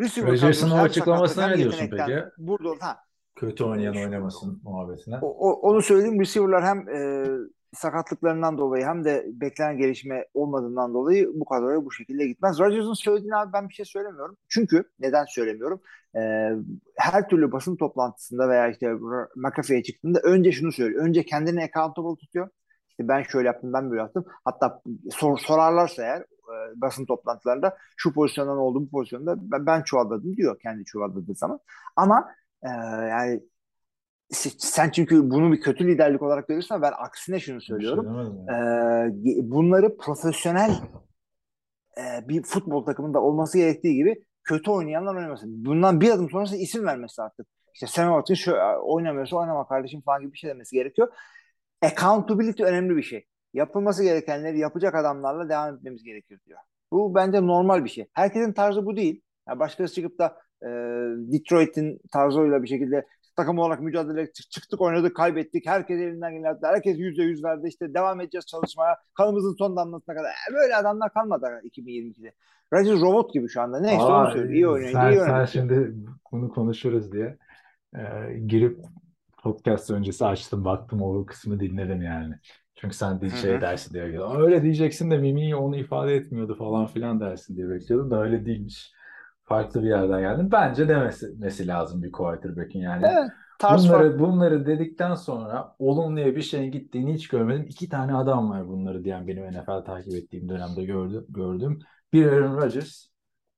Rodgers'ın 0.00 0.70
o 0.70 0.74
açıklamasına 0.78 1.46
ne 1.48 1.56
diyorsun 1.58 1.88
peki? 1.90 2.24
Burada 2.38 2.86
ha, 2.86 2.96
Kötü 3.36 3.64
oynayan 3.64 3.96
oynamasın 3.96 4.60
muhabbetine. 4.64 5.18
o, 5.22 5.26
o- 5.50 5.70
onu 5.70 5.82
söyleyeyim. 5.82 6.20
Receiver'lar 6.20 6.64
hem 6.64 6.88
e, 6.88 7.26
sakatlıklarından 7.74 8.58
dolayı 8.58 8.84
hem 8.84 9.04
de 9.04 9.26
beklenen 9.28 9.78
gelişme 9.78 10.26
olmadığından 10.34 10.94
dolayı 10.94 11.30
bu 11.34 11.44
kadroya 11.44 11.84
bu 11.84 11.92
şekilde 11.92 12.26
gitmez. 12.26 12.58
Rodgers'ın 12.60 12.92
söylediğine 12.92 13.36
abi 13.36 13.52
ben 13.52 13.68
bir 13.68 13.74
şey 13.74 13.84
söylemiyorum. 13.84 14.36
Çünkü 14.48 14.84
neden 15.00 15.24
söylemiyorum? 15.24 15.80
E, 16.16 16.20
her 16.96 17.28
türlü 17.28 17.52
basın 17.52 17.76
toplantısında 17.76 18.48
veya 18.48 18.68
işte 18.68 18.92
McAfee'ye 19.36 19.82
çıktığında 19.82 20.20
önce 20.20 20.52
şunu 20.52 20.72
söylüyor. 20.72 21.04
Önce 21.04 21.24
kendini 21.24 21.64
accountable 21.64 22.16
tutuyor. 22.20 22.48
İşte 22.90 23.08
ben 23.08 23.22
şöyle 23.22 23.46
yaptım, 23.46 23.72
ben 23.72 23.90
böyle 23.90 24.02
yaptım. 24.02 24.24
Hatta 24.44 24.82
sor, 25.10 25.38
sorarlarsa 25.38 26.02
eğer 26.02 26.20
e, 26.20 26.80
basın 26.80 27.06
toplantılarında 27.06 27.76
şu 27.96 28.12
pozisyondan 28.12 28.58
oldu 28.58 28.80
bu 28.80 28.90
pozisyonda 28.90 29.36
ben, 29.38 29.66
ben 29.66 29.82
çuvalladım 29.82 30.36
diyor 30.36 30.58
kendi 30.62 30.84
çuvalladığı 30.84 31.34
zaman. 31.34 31.60
Ama 31.96 32.28
e, 32.62 32.68
yani 33.08 33.42
sen 34.58 34.90
çünkü 34.90 35.30
bunu 35.30 35.52
bir 35.52 35.60
kötü 35.60 35.86
liderlik 35.86 36.22
olarak 36.22 36.48
görüyorsun 36.48 36.74
ama 36.74 36.82
ben 36.82 36.92
aksine 36.98 37.40
şunu 37.40 37.60
şey 37.60 37.66
söylüyorum. 37.66 38.06
demedim 38.06 39.34
Ee, 39.34 39.50
bunları 39.50 39.96
profesyonel 39.96 40.70
e, 41.98 42.28
bir 42.28 42.42
futbol 42.42 42.84
takımında 42.84 43.22
olması 43.22 43.58
gerektiği 43.58 43.94
gibi 43.94 44.24
kötü 44.44 44.70
oynayanlar 44.70 45.14
oynamasın. 45.14 45.64
Bundan 45.64 46.00
bir 46.00 46.10
adım 46.10 46.30
sonrası 46.30 46.56
isim 46.56 46.86
vermesi 46.86 47.22
artık. 47.22 47.46
İşte 47.74 47.86
Sam 47.86 48.08
Watkins 48.08 48.38
şu 48.38 48.56
oynamıyorsa 48.82 49.36
oynama 49.36 49.68
kardeşim 49.68 50.00
falan 50.00 50.20
gibi 50.20 50.32
bir 50.32 50.38
şey 50.38 50.50
demesi 50.50 50.76
gerekiyor. 50.76 51.08
Accountability 51.82 52.64
önemli 52.64 52.96
bir 52.96 53.02
şey. 53.02 53.26
Yapılması 53.54 54.02
gerekenleri 54.02 54.58
yapacak 54.58 54.94
adamlarla 54.94 55.48
devam 55.48 55.74
etmemiz 55.74 56.02
gerekiyor 56.02 56.40
diyor. 56.46 56.58
Bu 56.92 57.14
bence 57.14 57.46
normal 57.46 57.84
bir 57.84 57.88
şey. 57.88 58.06
Herkesin 58.12 58.52
tarzı 58.52 58.86
bu 58.86 58.96
değil. 58.96 59.22
Yani 59.48 59.58
başkası 59.58 59.94
çıkıp 59.94 60.18
da 60.18 60.36
e, 60.62 60.66
Detroit'in 61.32 62.00
tarzıyla 62.12 62.62
bir 62.62 62.68
şekilde 62.68 63.06
takım 63.38 63.58
olarak 63.58 63.80
mücadele 63.80 64.32
çıktık 64.32 64.80
oynadık 64.80 65.16
kaybettik. 65.16 65.66
Herkes 65.66 66.00
elinden 66.00 66.30
yaptı. 66.30 66.66
Herkes 66.66 66.98
yüzde 66.98 67.22
yüz 67.22 67.44
verdi. 67.44 67.68
İşte 67.68 67.94
devam 67.94 68.20
edeceğiz 68.20 68.46
çalışmaya. 68.46 68.96
Kanımızın 69.14 69.54
son 69.58 69.76
damlasına 69.76 70.14
kadar. 70.14 70.30
E, 70.30 70.54
böyle 70.54 70.76
adamlar 70.76 71.12
kalmadı 71.12 71.46
2022'de. 71.64 72.32
Rodgers 72.72 73.00
robot 73.00 73.34
gibi 73.34 73.48
şu 73.48 73.62
anda. 73.62 73.80
Neyse 73.80 74.02
Aa, 74.02 74.24
onu 74.24 74.32
söylüyor. 74.32 74.54
İyi 74.54 74.68
oynayınca 74.68 75.00
sen, 75.00 75.10
iyi 75.10 75.18
sen 75.18 75.20
oynuyor. 75.20 75.46
şimdi 75.46 75.94
bunu 76.32 76.48
konuşuruz 76.48 77.12
diye 77.12 77.38
e, 77.96 78.02
girip 78.46 78.78
podcast 79.42 79.90
öncesi 79.90 80.26
açtım 80.26 80.64
baktım 80.64 81.02
o 81.02 81.26
kısmı 81.26 81.60
dinledim 81.60 82.02
yani. 82.02 82.34
Çünkü 82.74 82.96
sen 82.96 83.20
de 83.20 83.30
şey 83.30 83.60
dersin 83.60 83.94
diye. 83.94 84.20
Öyle 84.36 84.62
diyeceksin 84.62 85.10
de 85.10 85.18
Mimi 85.18 85.56
onu 85.56 85.76
ifade 85.76 86.14
etmiyordu 86.14 86.54
falan 86.54 86.86
filan 86.86 87.20
dersin 87.20 87.56
diye 87.56 87.70
bekliyordum 87.70 88.10
da 88.10 88.22
öyle 88.22 88.46
değilmiş. 88.46 88.92
Farklı 89.48 89.82
bir 89.82 89.88
yerden 89.88 90.20
geldim. 90.20 90.48
Bence 90.52 90.88
demesi 90.88 91.66
lazım 91.66 92.02
bir 92.02 92.12
quarterback'in 92.12 92.80
yani. 92.80 93.06
Evet, 93.06 93.30
tarz 93.58 93.88
Bunları, 93.88 94.18
bunları 94.18 94.66
dedikten 94.66 95.14
sonra 95.14 95.74
olumluya 95.78 96.36
bir 96.36 96.42
şeyin 96.42 96.72
gittiğini 96.72 97.14
hiç 97.14 97.28
görmedim. 97.28 97.66
İki 97.68 97.88
tane 97.88 98.14
adam 98.14 98.50
var 98.50 98.68
bunları 98.68 99.04
diyen 99.04 99.28
benim 99.28 99.50
NFL 99.50 99.84
takip 99.84 100.14
ettiğim 100.14 100.48
dönemde 100.48 100.84
gördüm. 100.84 101.26
gördüm. 101.28 101.78
Bir 102.12 102.26
Aaron 102.26 102.56
Rodgers, 102.56 103.06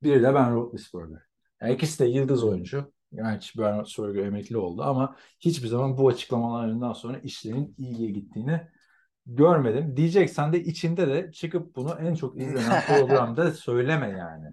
biri 0.03 0.23
de 0.23 0.35
Ben 0.35 0.55
Roethlisberger. 0.55 1.23
Yani 1.63 1.75
ikisi 1.75 2.05
de 2.05 2.09
yıldız 2.09 2.45
oyuncu. 2.45 2.93
Yani 3.13 3.39
Ben 3.59 3.79
Roethlisberger 3.79 4.25
emekli 4.27 4.57
oldu 4.57 4.83
ama 4.83 5.17
hiçbir 5.41 5.69
zaman 5.69 5.99
bu 5.99 6.09
açıklamalarından 6.09 6.93
sonra 6.93 7.19
işlerin 7.19 7.75
iyiye 7.79 8.11
gittiğini 8.11 8.61
görmedim. 9.27 9.97
Diyeceksen 9.97 10.53
de 10.53 10.63
içinde 10.65 11.09
de 11.09 11.33
çıkıp 11.33 11.77
bunu 11.77 11.97
en 12.01 12.15
çok 12.15 12.41
izlenen 12.41 12.81
programda 12.87 13.51
söyleme 13.51 14.09
yani. 14.09 14.47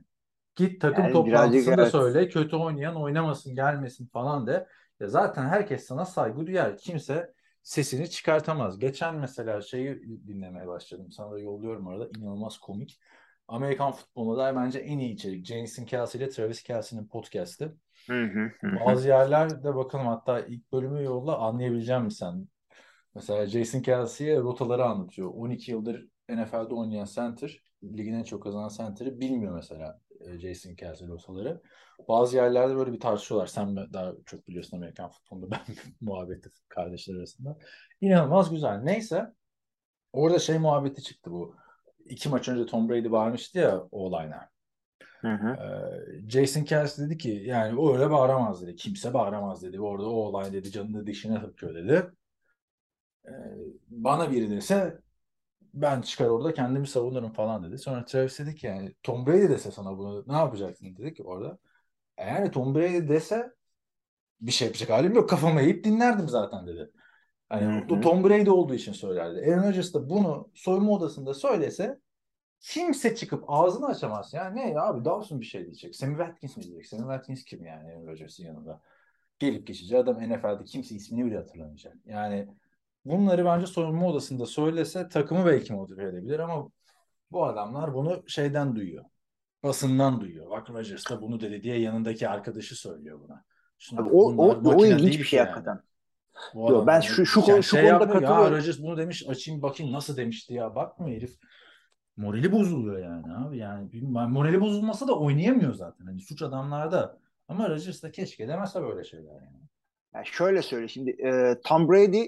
Git 0.58 0.82
takım 0.82 1.04
Yani 1.04 1.14
toplantısında 1.14 1.82
evet. 1.82 1.92
söyle 1.92 2.30
kötü 2.30 2.56
oynayan 2.56 2.96
oynamasın 2.96 3.56
gelmesin 3.56 4.08
falan 4.08 4.48
de. 4.48 4.68
Ya 5.00 5.08
zaten 5.08 5.46
herkes 5.46 5.86
sana 5.86 6.06
saygı 6.06 6.48
duyar. 6.48 6.78
Kimse 6.78 7.34
sesini 7.64 8.10
çıkartamaz. 8.10 8.80
Geçen 8.80 9.16
mesela 9.16 9.62
şeyi 9.62 10.02
dinlemeye 10.28 10.68
başladım. 10.68 11.12
Sana 11.12 11.32
da 11.32 11.40
yolluyorum 11.40 11.88
arada. 11.88 12.10
İnanılmaz 12.18 12.58
komik. 12.58 13.00
Amerikan 13.48 13.92
futboluna 13.92 14.38
dair 14.38 14.56
bence 14.56 14.80
en 14.80 15.00
iyi 15.00 15.14
içerik. 15.14 15.46
Jason 15.46 15.86
Kelsey 15.86 16.22
ile 16.22 16.30
Travis 16.30 16.64
Kelsey'nin 16.64 17.08
hı. 18.24 18.52
Bazı 18.86 19.08
yerlerde 19.08 19.76
bakalım 19.76 20.08
hatta 20.08 20.40
ilk 20.40 20.72
bölümü 20.72 21.04
yolla 21.04 21.38
anlayabileceğim 21.38 22.04
mi 22.04 22.12
sen? 22.12 22.48
Mesela 23.16 23.46
Jason 23.46 23.80
Kelsey'e 23.80 24.38
rotaları 24.40 24.86
anlatıyor. 24.86 25.32
12 25.34 25.72
yıldır 25.72 26.08
NFL'de 26.30 26.74
oynayan 26.74 27.06
center, 27.06 27.62
ligin 27.84 28.14
en 28.14 28.24
çok 28.24 28.44
kazanan 28.44 28.70
center'ı 28.70 29.20
bilmiyor 29.20 29.56
mesela 29.56 30.00
Jason 30.40 30.76
Kelsey 30.76 31.08
rotaları. 31.08 31.62
Bazı 32.08 32.36
yerlerde 32.36 32.76
böyle 32.76 32.94
bir 32.94 33.00
tartışıyorlar. 33.00 33.48
Sen 33.48 33.76
daha 33.76 34.14
çok 34.26 34.48
biliyorsun 34.48 34.78
Amerikan 34.78 35.10
futbolunda 35.10 35.52
ben 35.52 35.76
muhabbeti 36.02 36.50
kardeşler 36.70 37.16
arasında. 37.16 37.58
İnanılmaz 38.02 38.50
güzel. 38.50 38.82
Neyse 38.82 39.34
orada 40.14 40.40
şey 40.40 40.58
muhabbeti 40.58 41.04
çıktı 41.04 41.32
bu. 41.32 41.56
İki 42.06 42.30
maç 42.30 42.50
önce 42.50 42.66
Tom 42.66 42.90
Brady 42.90 43.12
bağırmıştı 43.12 43.60
ya 43.60 43.82
o 43.82 44.06
olayına. 44.06 44.50
Hı 45.22 45.28
hı. 45.34 45.48
Ee, 45.48 46.30
Jason 46.30 46.64
Kelsey 46.64 47.06
dedi 47.06 47.18
ki 47.18 47.30
yani 47.46 47.80
o 47.80 47.94
öyle 47.94 48.10
bağıramaz 48.12 48.62
dedi. 48.62 48.76
Kimse 48.76 49.14
bağıramaz 49.14 49.64
dedi. 49.64 49.82
Orada 49.82 50.10
o 50.10 50.14
olay 50.14 50.54
dedi 50.54 50.72
canını 50.72 51.08
dişine 51.08 51.42
takıyor 51.42 51.76
dedi. 51.76 52.12
Ee, 53.26 53.32
bana 53.90 54.32
biri 54.32 54.50
dese 54.50 55.00
ben 55.82 56.02
çıkar 56.02 56.26
orada 56.26 56.54
kendimi 56.54 56.88
savunurum 56.88 57.34
falan 57.34 57.64
dedi. 57.64 57.78
Sonra 57.78 58.06
Travis 58.06 58.40
dedi 58.40 58.56
ki 58.56 58.68
yani 58.68 58.96
Tom 59.04 59.28
Brady 59.28 59.50
dese 59.50 59.72
sana 59.72 59.98
bunu 59.98 60.24
ne 60.28 60.34
yapacaksın 60.38 60.98
dedi 60.98 61.14
ki 61.14 61.24
orada. 61.24 61.58
Eğer 62.18 62.52
Tom 62.52 62.76
Brady 62.76 63.10
dese 63.10 63.54
bir 64.42 64.52
şey 64.52 64.68
yapacak 64.68 64.90
halim 64.90 65.14
yok. 65.16 65.30
Kafamı 65.30 65.62
eğip 65.62 65.84
dinlerdim 65.84 66.30
zaten 66.30 66.68
dedi. 66.68 66.92
Hani 67.50 67.66
Hı 67.66 67.96
hı. 67.96 67.96
o 67.96 68.02
Tom 68.02 68.24
Brady 68.24 68.50
olduğu 68.50 68.74
için 68.74 68.94
söylerdi. 68.94 69.52
Aaron 69.52 69.68
Rodgers 69.68 69.94
da 69.94 70.10
bunu 70.10 70.52
soyunma 70.54 70.92
odasında 70.92 71.34
söylese 71.34 72.00
kimse 72.60 73.16
çıkıp 73.16 73.44
ağzını 73.48 73.88
açamaz. 73.88 74.34
Ya 74.34 74.50
ne 74.50 74.70
ya 74.72 74.82
abi 74.84 75.06
Dawson 75.06 75.42
bir 75.42 75.46
şey 75.46 75.66
diyecek. 75.66 75.96
Sammy 75.96 76.18
Watkins 76.18 76.58
mi 76.58 76.64
diyecek? 76.64 76.88
Sammy 76.88 77.04
Watkins 77.04 77.44
kim 77.44 77.66
yani 77.66 77.92
Aaron 77.92 78.08
Rodgers'ın 78.08 78.44
yanında? 78.44 78.82
Gelip 79.40 79.68
geçici 79.68 79.98
adam 79.98 80.18
NFL'de 80.30 80.64
kimse 80.64 80.96
ismini 80.96 81.26
bile 81.26 81.38
hatırlamayacak. 81.38 81.96
Yani 82.06 82.48
bunları 83.10 83.46
bence 83.46 83.68
soyunma 83.68 84.08
odasında 84.08 84.46
söylese 84.46 85.10
takımı 85.10 85.46
belki 85.46 85.74
motive 85.74 86.04
edebilir 86.04 86.40
ama 86.40 86.70
bu 87.32 87.46
adamlar 87.46 87.94
bunu 87.94 88.24
şeyden 88.28 88.76
duyuyor. 88.76 89.06
Basından 89.64 90.22
duyuyor. 90.22 90.50
Bak 90.50 90.70
Rodgers 90.70 91.10
da 91.10 91.22
bunu 91.22 91.40
dedi 91.40 91.64
diye 91.64 91.80
yanındaki 91.80 92.30
arkadaşı 92.30 92.76
söylüyor 92.76 93.20
buna. 93.20 93.44
Şuna, 93.80 94.02
Abi 94.02 94.10
o, 94.10 94.34
o, 94.36 94.76
o 94.76 94.86
ilginç 94.86 95.20
bir 95.20 95.24
şey 95.24 95.38
yani. 95.38 95.50
hakikaten. 95.50 95.80
Bu 96.54 96.72
Yo, 96.72 96.88
ben 96.88 97.00
şu- 97.00 97.26
şu 97.26 97.40
Yani 97.40 97.46
konu- 97.52 97.64
şu 97.64 97.72
konuda 97.76 97.88
yapmıyor, 97.88 98.22
Ya 98.22 98.28
katılıyorum. 98.28 98.58
Rodgers 98.58 98.80
bunu 98.80 98.98
demiş 98.98 99.24
açayım 99.28 99.62
bakayım 99.62 99.94
nasıl 99.94 100.18
demişti 100.18 100.54
ya. 100.54 100.76
Bakmıyor 100.76 101.18
herif. 101.18 101.36
Morali 102.18 102.52
bozuluyor 102.52 103.00
yani 103.00 103.34
abi. 103.36 103.58
Yani 103.58 103.90
morali 104.04 104.62
bozulmasa 104.62 105.08
da 105.08 105.20
oynayamıyor 105.20 105.74
zaten. 105.74 106.06
Hani 106.06 106.22
suç 106.22 106.42
adamlarda. 106.42 107.18
Ama 107.48 107.70
Rodgers 107.70 108.04
da 108.04 108.12
keşke 108.12 108.48
demese 108.48 108.82
böyle 108.82 109.04
şeyler 109.04 109.34
yani. 109.34 109.62
Yani 110.14 110.26
şöyle 110.26 110.62
söyle 110.62 110.88
şimdi 110.88 111.10
e, 111.10 111.56
Tom 111.66 111.90
Brady 111.90 112.26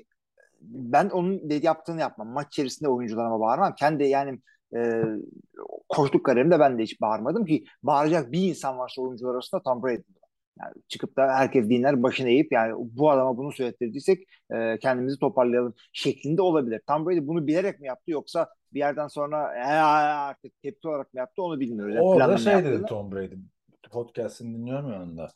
ben 0.62 1.10
onun 1.10 1.50
yaptığını 1.62 2.00
yapmam. 2.00 2.28
Maç 2.28 2.48
içerisinde 2.48 2.90
oyuncularıma 2.90 3.40
bağırmam. 3.40 3.76
Kendi 3.76 4.04
yani 4.04 4.40
e, 4.76 5.04
koçluk 5.90 6.26
kariyerimde 6.26 6.60
ben 6.60 6.78
de 6.80 6.84
hiç 6.84 7.02
bağırmadım 7.02 7.46
ki 7.46 7.64
bağıracak 7.84 8.32
bir 8.32 8.50
insan 8.50 8.78
varsa 8.78 9.02
oyuncular 9.02 9.34
arasında 9.34 9.62
Tom 9.62 9.84
Brady. 9.84 10.02
Yani 10.62 10.74
çıkıp 10.88 11.18
da 11.18 11.28
herkes 11.36 11.70
dinler 11.70 12.04
başını 12.04 12.30
eğip 12.30 12.52
yani 12.52 12.74
bu 12.78 13.12
adama 13.12 13.38
bunu 13.38 13.52
söylettirdiysek 13.52 14.28
e, 14.52 14.80
kendimizi 14.80 15.20
toparlayalım 15.20 15.74
şeklinde 15.94 16.42
olabilir. 16.42 16.82
Tom 16.88 17.06
Brady 17.06 17.28
bunu 17.28 17.48
bilerek 17.48 17.80
mi 17.80 17.88
yaptı 17.88 18.12
yoksa 18.12 18.50
bir 18.74 18.80
yerden 18.80 19.08
sonra 19.08 19.56
"E, 19.56 19.64
artık 19.64 20.62
tepki 20.62 20.88
olarak 20.88 21.14
mı 21.14 21.20
yaptı 21.20 21.44
onu 21.44 21.60
bilmiyoruz. 21.60 21.96
Yani 21.96 22.06
Orada 22.06 22.36
planlama 22.36 22.64
şey 22.64 22.72
dedi. 22.72 22.86
Tom 22.86 23.12
Brady. 23.12 23.36
Podcast'ini 23.92 24.58
dinliyorum 24.58 24.92
yanında. 24.92 25.30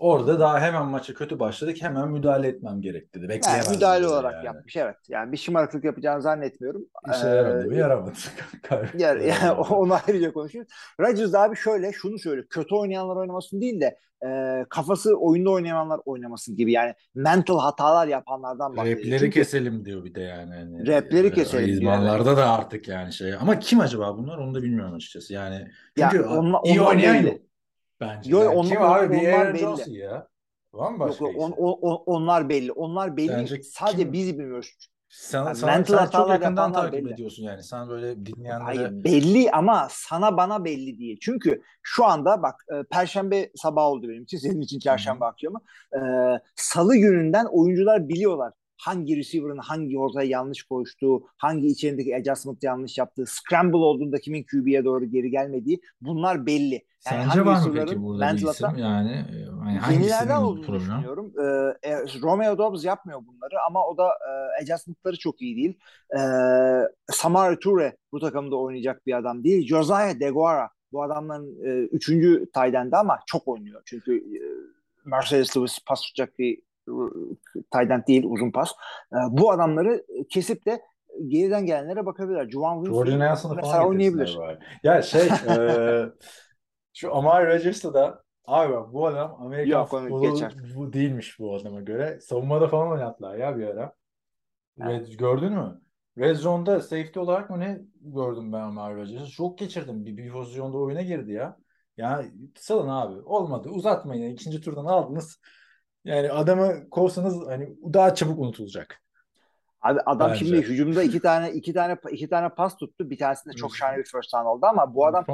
Orada 0.00 0.40
daha 0.40 0.60
hemen 0.60 0.86
maça 0.86 1.14
kötü 1.14 1.38
başladık. 1.38 1.76
Hemen 1.80 2.08
müdahale 2.08 2.48
etmem 2.48 2.80
gerek 2.80 3.14
dedi. 3.14 3.22
Yani 3.22 3.28
Bekleyemezdim 3.28 3.74
müdahale 3.74 4.08
olarak 4.08 4.34
yani. 4.34 4.46
yapmış 4.46 4.76
evet. 4.76 4.96
Yani 5.08 5.32
bir 5.32 5.36
şımarıklık 5.36 5.84
yapacağını 5.84 6.22
zannetmiyorum. 6.22 6.86
İşe 7.10 7.26
Ee, 7.26 7.30
yaradı 7.30 7.66
mı? 7.66 7.74
Yaramadı. 7.76 8.12
Yani, 8.98 9.26
yani 9.26 9.50
onu 9.70 9.94
ayrıca 10.06 10.32
konuşuyoruz. 10.32 10.72
Rodgers 11.00 11.34
abi 11.34 11.56
şöyle 11.56 11.92
şunu 11.92 12.18
söylüyor. 12.18 12.46
Kötü 12.50 12.74
oynayanlar 12.74 13.16
oynamasın 13.16 13.60
değil 13.60 13.80
de 13.80 13.98
e, 14.26 14.64
kafası 14.70 15.16
oyunda 15.16 15.50
oynayanlar 15.50 16.00
oynamasın 16.04 16.56
gibi. 16.56 16.72
Yani 16.72 16.94
mental 17.14 17.58
hatalar 17.58 18.06
yapanlardan 18.06 18.76
bahsediyor. 18.76 18.98
Repleri 18.98 19.18
Çünkü 19.20 19.30
keselim 19.30 19.84
diyor 19.84 20.04
bir 20.04 20.14
de 20.14 20.20
yani. 20.20 20.54
Hani, 20.54 20.86
Repleri 20.86 21.26
e, 21.26 21.32
keselim 21.32 21.66
diyor, 21.66 21.76
İzmanlarda 21.76 22.36
da 22.36 22.50
artık 22.50 22.88
yani 22.88 23.12
şey. 23.12 23.34
Ama 23.34 23.58
kim 23.58 23.80
acaba 23.80 24.18
bunlar 24.18 24.38
onu 24.38 24.54
da 24.54 24.62
bilmiyorum 24.62 24.94
açıkçası. 24.94 25.34
Yani 25.34 25.68
Ya 25.96 26.08
çünkü 26.12 26.24
onla- 26.24 26.60
iyi 26.64 26.80
oynayan 26.80 27.14
yok. 27.14 27.49
Bence. 28.00 28.30
Yo, 28.30 28.38
Yani 28.38 28.48
on- 28.48 28.66
kim 28.66 28.82
abi? 28.82 29.16
Onlar 29.18 29.32
Aaron 29.32 29.54
belli. 29.54 29.60
Jones 29.60 29.88
ya. 29.88 30.28
Var 30.72 30.90
mı 30.90 30.98
yok, 30.98 31.08
başka 31.08 31.24
yok, 31.24 31.34
on- 31.38 31.52
on- 31.52 31.78
on- 31.80 32.02
onlar 32.06 32.48
belli. 32.48 32.72
Onlar 32.72 33.16
belli. 33.16 33.28
Sence 33.28 33.62
Sadece 33.62 34.02
kim- 34.02 34.12
biz 34.12 34.38
bilmiyoruz. 34.38 34.76
Sen, 35.08 35.44
Yani 35.44 35.56
sen, 35.56 35.68
mental 35.68 35.98
sen 35.98 36.06
çok 36.10 36.28
yakından 36.30 36.72
takip 36.72 36.92
belli. 36.92 37.12
ediyorsun 37.12 37.42
yani. 37.42 37.62
Sen 37.62 37.88
böyle 37.88 38.26
dinleyenlere 38.26 38.64
Hayır 38.64 39.04
belli 39.04 39.50
ama 39.50 39.88
sana 39.90 40.36
bana 40.36 40.64
belli 40.64 40.98
değil. 40.98 41.18
Çünkü 41.22 41.62
şu 41.82 42.04
anda 42.04 42.42
bak 42.42 42.54
e, 42.72 42.82
Perşembe 42.82 43.50
sabahı 43.56 43.86
oldu 43.86 44.08
benim 44.08 44.22
için. 44.22 44.38
Senin 44.38 44.60
için 44.60 44.78
çarşamba 44.78 45.26
akşamı. 45.26 45.60
E, 45.94 45.98
Salı 46.56 46.96
gününden 46.96 47.44
oyuncular 47.50 48.08
biliyorlar 48.08 48.52
hangi 48.80 49.16
receiver'ın 49.16 49.58
hangi 49.58 49.98
ortaya 49.98 50.28
yanlış 50.28 50.62
koştuğu, 50.62 51.26
hangi 51.36 51.66
içerindeki 51.66 52.16
adjustment 52.16 52.62
yanlış 52.62 52.98
yaptığı, 52.98 53.24
scramble 53.26 53.76
olduğunda 53.76 54.18
kimin 54.18 54.44
QB'ye 54.44 54.84
doğru 54.84 55.04
geri 55.04 55.30
gelmediği 55.30 55.80
bunlar 56.00 56.46
belli. 56.46 56.84
Yani 57.10 57.24
Sence 57.24 57.44
var 57.44 57.66
mı 57.66 57.72
peki 57.74 58.02
burada 58.02 58.18
bir 58.18 58.26
mental 58.26 58.50
isim? 58.50 58.76
Yani, 58.76 59.10
e, 59.10 59.44
hani 59.60 59.78
hangisinin 59.78 60.30
olduğunu 60.30 60.66
problem? 60.66 60.80
düşünüyorum. 60.80 61.32
Ee, 61.38 61.88
e, 61.88 61.96
Romeo 62.22 62.58
Dobbs 62.58 62.84
yapmıyor 62.84 63.20
bunları 63.26 63.62
ama 63.66 63.86
o 63.86 63.96
da 63.96 64.08
e, 64.08 64.62
adjustment'ları 64.62 65.18
çok 65.18 65.42
iyi 65.42 65.56
değil. 65.56 65.78
Ee, 66.18 66.22
Samari 67.12 67.58
Toure 67.58 67.96
bu 68.12 68.20
takımda 68.20 68.56
oynayacak 68.56 69.06
bir 69.06 69.18
adam 69.18 69.44
değil. 69.44 69.66
Josiah 69.66 70.20
DeGuara 70.20 70.70
bu 70.92 71.02
adamların 71.02 71.64
e, 71.64 71.86
üçüncü 71.86 72.50
taydendi 72.54 72.96
ama 72.96 73.18
çok 73.26 73.48
oynuyor. 73.48 73.82
Çünkü 73.84 74.16
e, 74.16 74.40
Mercedes 75.04 75.56
Lewis 75.56 75.78
pas 75.86 76.00
tutacak 76.00 76.38
bir 76.38 76.62
tight 77.72 78.08
değil 78.08 78.24
uzun 78.26 78.50
pas. 78.50 78.72
E, 79.12 79.16
bu 79.30 79.50
adamları 79.50 80.04
kesip 80.28 80.66
de 80.66 80.80
geriden 81.26 81.66
gelenlere 81.66 82.06
bakabilirler. 82.06 82.48
Juwan 82.50 82.84
Jordan 82.84 83.18
Nelson'ı 83.18 83.60
falan 83.60 83.88
oynayabilir. 83.88 84.36
bari. 84.38 84.58
Ya 84.82 85.02
şey 85.02 85.26
e, 85.48 86.06
şu 86.92 87.16
Amari 87.16 87.46
Rodgers'ı 87.46 87.94
da 87.94 88.22
abi 88.46 88.92
bu 88.92 89.06
adam 89.06 89.36
Amerikan 89.40 89.78
Yok, 89.78 89.88
futbolu 89.88 90.32
geçer. 90.32 90.54
bu 90.76 90.92
değilmiş 90.92 91.38
bu 91.38 91.56
adama 91.56 91.80
göre. 91.80 92.20
Savunmada 92.20 92.68
falan 92.68 92.90
oynattılar 92.90 93.38
ya 93.38 93.58
bir 93.58 93.66
ara. 93.66 93.92
Red, 94.80 95.06
gördün 95.06 95.52
mü? 95.52 95.80
Red 96.18 96.36
Zone'da 96.36 96.80
safety 96.80 97.18
olarak 97.18 97.50
mı 97.50 97.60
ne 97.60 97.80
gördüm 98.00 98.52
ben 98.52 98.60
Amari 98.60 98.96
Rodgers'ı? 98.96 99.30
Çok 99.30 99.58
geçirdim. 99.58 100.04
Bir, 100.04 100.16
bir 100.16 100.32
pozisyonda 100.32 100.78
oyuna 100.78 101.02
girdi 101.02 101.32
ya. 101.32 101.56
Ya 101.96 102.24
salın 102.56 102.88
abi. 102.88 103.20
Olmadı. 103.22 103.68
Uzatmayın. 103.68 104.32
İkinci 104.32 104.60
turdan 104.60 104.84
aldınız. 104.84 105.40
Yani 106.04 106.32
adamı 106.32 106.90
kovsanız 106.90 107.46
hani 107.46 107.76
daha 107.92 108.14
çabuk 108.14 108.38
unutulacak. 108.38 109.02
Abi 109.82 110.00
adam 110.06 110.30
Bence. 110.30 110.44
şimdi 110.44 110.62
hücumda 110.62 111.02
iki 111.02 111.20
tane 111.20 111.52
iki 111.52 111.72
tane 111.72 111.96
iki 112.10 112.28
tane 112.28 112.48
pas 112.48 112.76
tuttu. 112.76 113.10
Bir 113.10 113.18
tanesinde 113.18 113.54
çok 113.54 113.76
şahane 113.76 113.98
bir 113.98 114.04
first 114.04 114.32
down 114.32 114.46
oldu 114.46 114.66
ama 114.66 114.94
bu 114.94 115.06
adam 115.06 115.24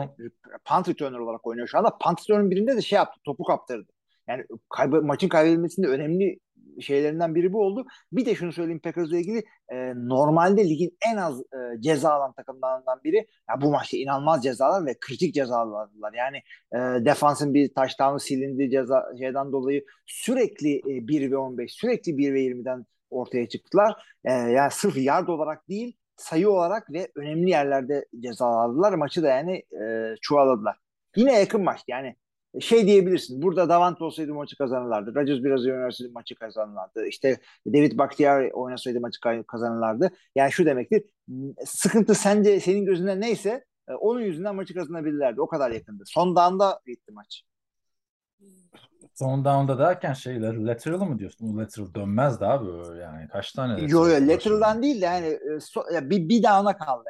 punt 0.64 0.88
returner 0.88 1.18
olarak 1.18 1.46
oynuyor 1.46 1.68
şu 1.68 1.78
anda. 1.78 1.98
Punt 1.98 2.20
returner'ın 2.20 2.50
birinde 2.50 2.76
de 2.76 2.82
şey 2.82 2.96
yaptı. 2.96 3.20
Topu 3.24 3.44
kaptırdı. 3.44 3.92
Yani 4.28 4.44
kaybı, 4.68 5.02
maçın 5.02 5.28
kaybedilmesinde 5.28 5.86
önemli 5.86 6.38
şeylerinden 6.80 7.34
biri 7.34 7.52
bu 7.52 7.62
oldu. 7.62 7.86
Bir 8.12 8.26
de 8.26 8.34
şunu 8.34 8.52
söyleyeyim 8.52 8.80
Packers'la 8.80 9.16
ilgili 9.16 9.44
e, 9.72 9.92
normalde 9.94 10.64
ligin 10.68 10.98
en 11.12 11.16
az 11.16 11.40
e, 11.40 11.80
ceza 11.80 12.10
alan 12.12 12.32
takımlarından 12.32 13.00
biri. 13.04 13.26
Ya 13.50 13.60
bu 13.60 13.70
maçta 13.70 13.96
inanılmaz 13.96 14.42
cezalar 14.42 14.86
ve 14.86 14.96
kritik 15.00 15.34
cezalar 15.34 15.84
aldılar. 15.84 16.12
Yani 16.12 16.36
e, 16.72 17.04
defansın 17.04 17.54
bir 17.54 17.74
taştanı 17.74 18.20
silindi 18.20 18.70
ceza 18.70 19.04
şeyden 19.18 19.52
dolayı 19.52 19.84
sürekli 20.06 20.76
e, 20.76 21.08
1 21.08 21.30
ve 21.30 21.36
15 21.36 21.72
sürekli 21.72 22.18
1 22.18 22.34
ve 22.34 22.40
20'den 22.40 22.86
ortaya 23.10 23.48
çıktılar. 23.48 23.94
E, 24.24 24.32
yani 24.32 24.70
sırf 24.70 24.96
yard 24.96 25.28
olarak 25.28 25.68
değil 25.68 25.96
sayı 26.16 26.50
olarak 26.50 26.92
ve 26.92 27.08
önemli 27.16 27.50
yerlerde 27.50 28.06
ceza 28.20 28.46
aldılar. 28.46 28.92
Maçı 28.92 29.22
da 29.22 29.28
yani 29.28 29.56
e, 29.56 30.14
çuvalladılar. 30.22 30.76
Yine 31.16 31.38
yakın 31.40 31.62
maç 31.64 31.80
yani 31.88 32.16
şey 32.60 32.86
diyebilirsin. 32.86 33.42
Burada 33.42 33.68
Davant 33.68 34.02
olsaydı 34.02 34.34
maçı 34.34 34.56
kazanırlardı. 34.58 35.14
Rodgers 35.14 35.44
biraz 35.44 35.66
oynasaydı 35.66 36.12
maçı 36.12 36.34
kazanırlardı. 36.34 37.06
İşte 37.06 37.40
David 37.66 37.98
Bakhtiari 37.98 38.52
oynasaydı 38.52 39.00
maçı 39.00 39.20
kazanırlardı. 39.46 40.10
Yani 40.34 40.52
şu 40.52 40.66
demektir. 40.66 41.02
Sıkıntı 41.64 42.14
sence 42.14 42.60
senin 42.60 42.84
gözünden 42.84 43.20
neyse 43.20 43.64
e, 43.88 43.92
onun 43.92 44.20
yüzünden 44.20 44.54
maçı 44.54 44.74
kazanabilirlerdi. 44.74 45.40
O 45.40 45.46
kadar 45.46 45.70
yakındı. 45.70 46.02
Son 46.06 46.36
dağında 46.36 46.80
gitti 46.86 47.12
maç. 47.12 47.44
Son 49.14 49.44
down'da 49.44 49.78
derken 49.78 50.12
şeyler 50.12 50.54
lateral 50.54 51.00
mı 51.00 51.18
diyorsun? 51.18 51.58
Lateral 51.58 51.94
dönmez 51.94 52.40
de 52.40 52.46
abi 52.46 52.98
yani 53.00 53.28
kaç 53.28 53.52
tane 53.52 53.72
lateral 53.72 53.90
Yo 53.90 54.06
yo 54.06 54.14
var 54.14 54.20
lateral'dan 54.20 54.82
değil 54.82 55.00
de 55.00 55.04
yani 55.04 55.26
e, 55.26 55.60
so, 55.60 55.82
bir, 56.02 56.28
bir 56.28 56.42
down'a 56.42 56.76
kaldı. 56.76 57.08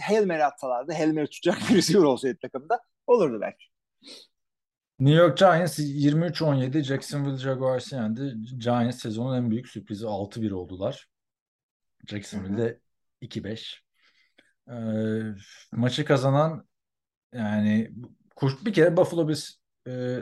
Hail 0.00 0.26
Mary 0.26 0.44
atsalardı, 0.44 0.92
Hail 0.92 1.14
Mary 1.14 1.26
tutacak 1.26 1.58
bir 1.70 1.76
receiver 1.76 2.04
olsaydı 2.04 2.38
takımda 2.42 2.80
olurdu 3.06 3.38
belki. 3.40 3.73
New 4.98 5.14
York 5.14 5.38
Giants 5.38 5.78
23-17 5.78 6.82
Jacksonville 6.82 7.36
Jaguars'ı 7.36 7.94
yendi. 7.94 8.34
Giants 8.58 8.98
sezonun 8.98 9.36
en 9.36 9.50
büyük 9.50 9.68
sürprizi 9.68 10.06
6-1 10.06 10.50
oldular. 10.52 11.08
Jacksonville'de 12.06 12.80
2-5. 13.20 13.84
Ee, 14.68 14.74
maçı 15.72 16.04
kazanan 16.04 16.68
yani 17.32 17.90
bir 18.42 18.72
kere 18.72 18.96
Buffalo 18.96 19.28
Bills 19.28 19.50
e, 19.88 20.18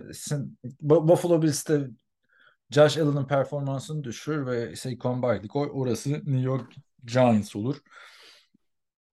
Buffalo 0.81 1.43
Bills'te 1.43 1.89
Josh 2.71 2.99
Allen'ın 2.99 3.27
performansını 3.27 4.05
düşürür 4.05 4.47
ve 4.47 4.77
Saquon 4.77 5.23
Barkley 5.23 5.49
koy. 5.49 5.71
Orası 5.73 6.11
New 6.11 6.41
York 6.41 6.73
Giants 7.05 7.57
olur. 7.57 7.77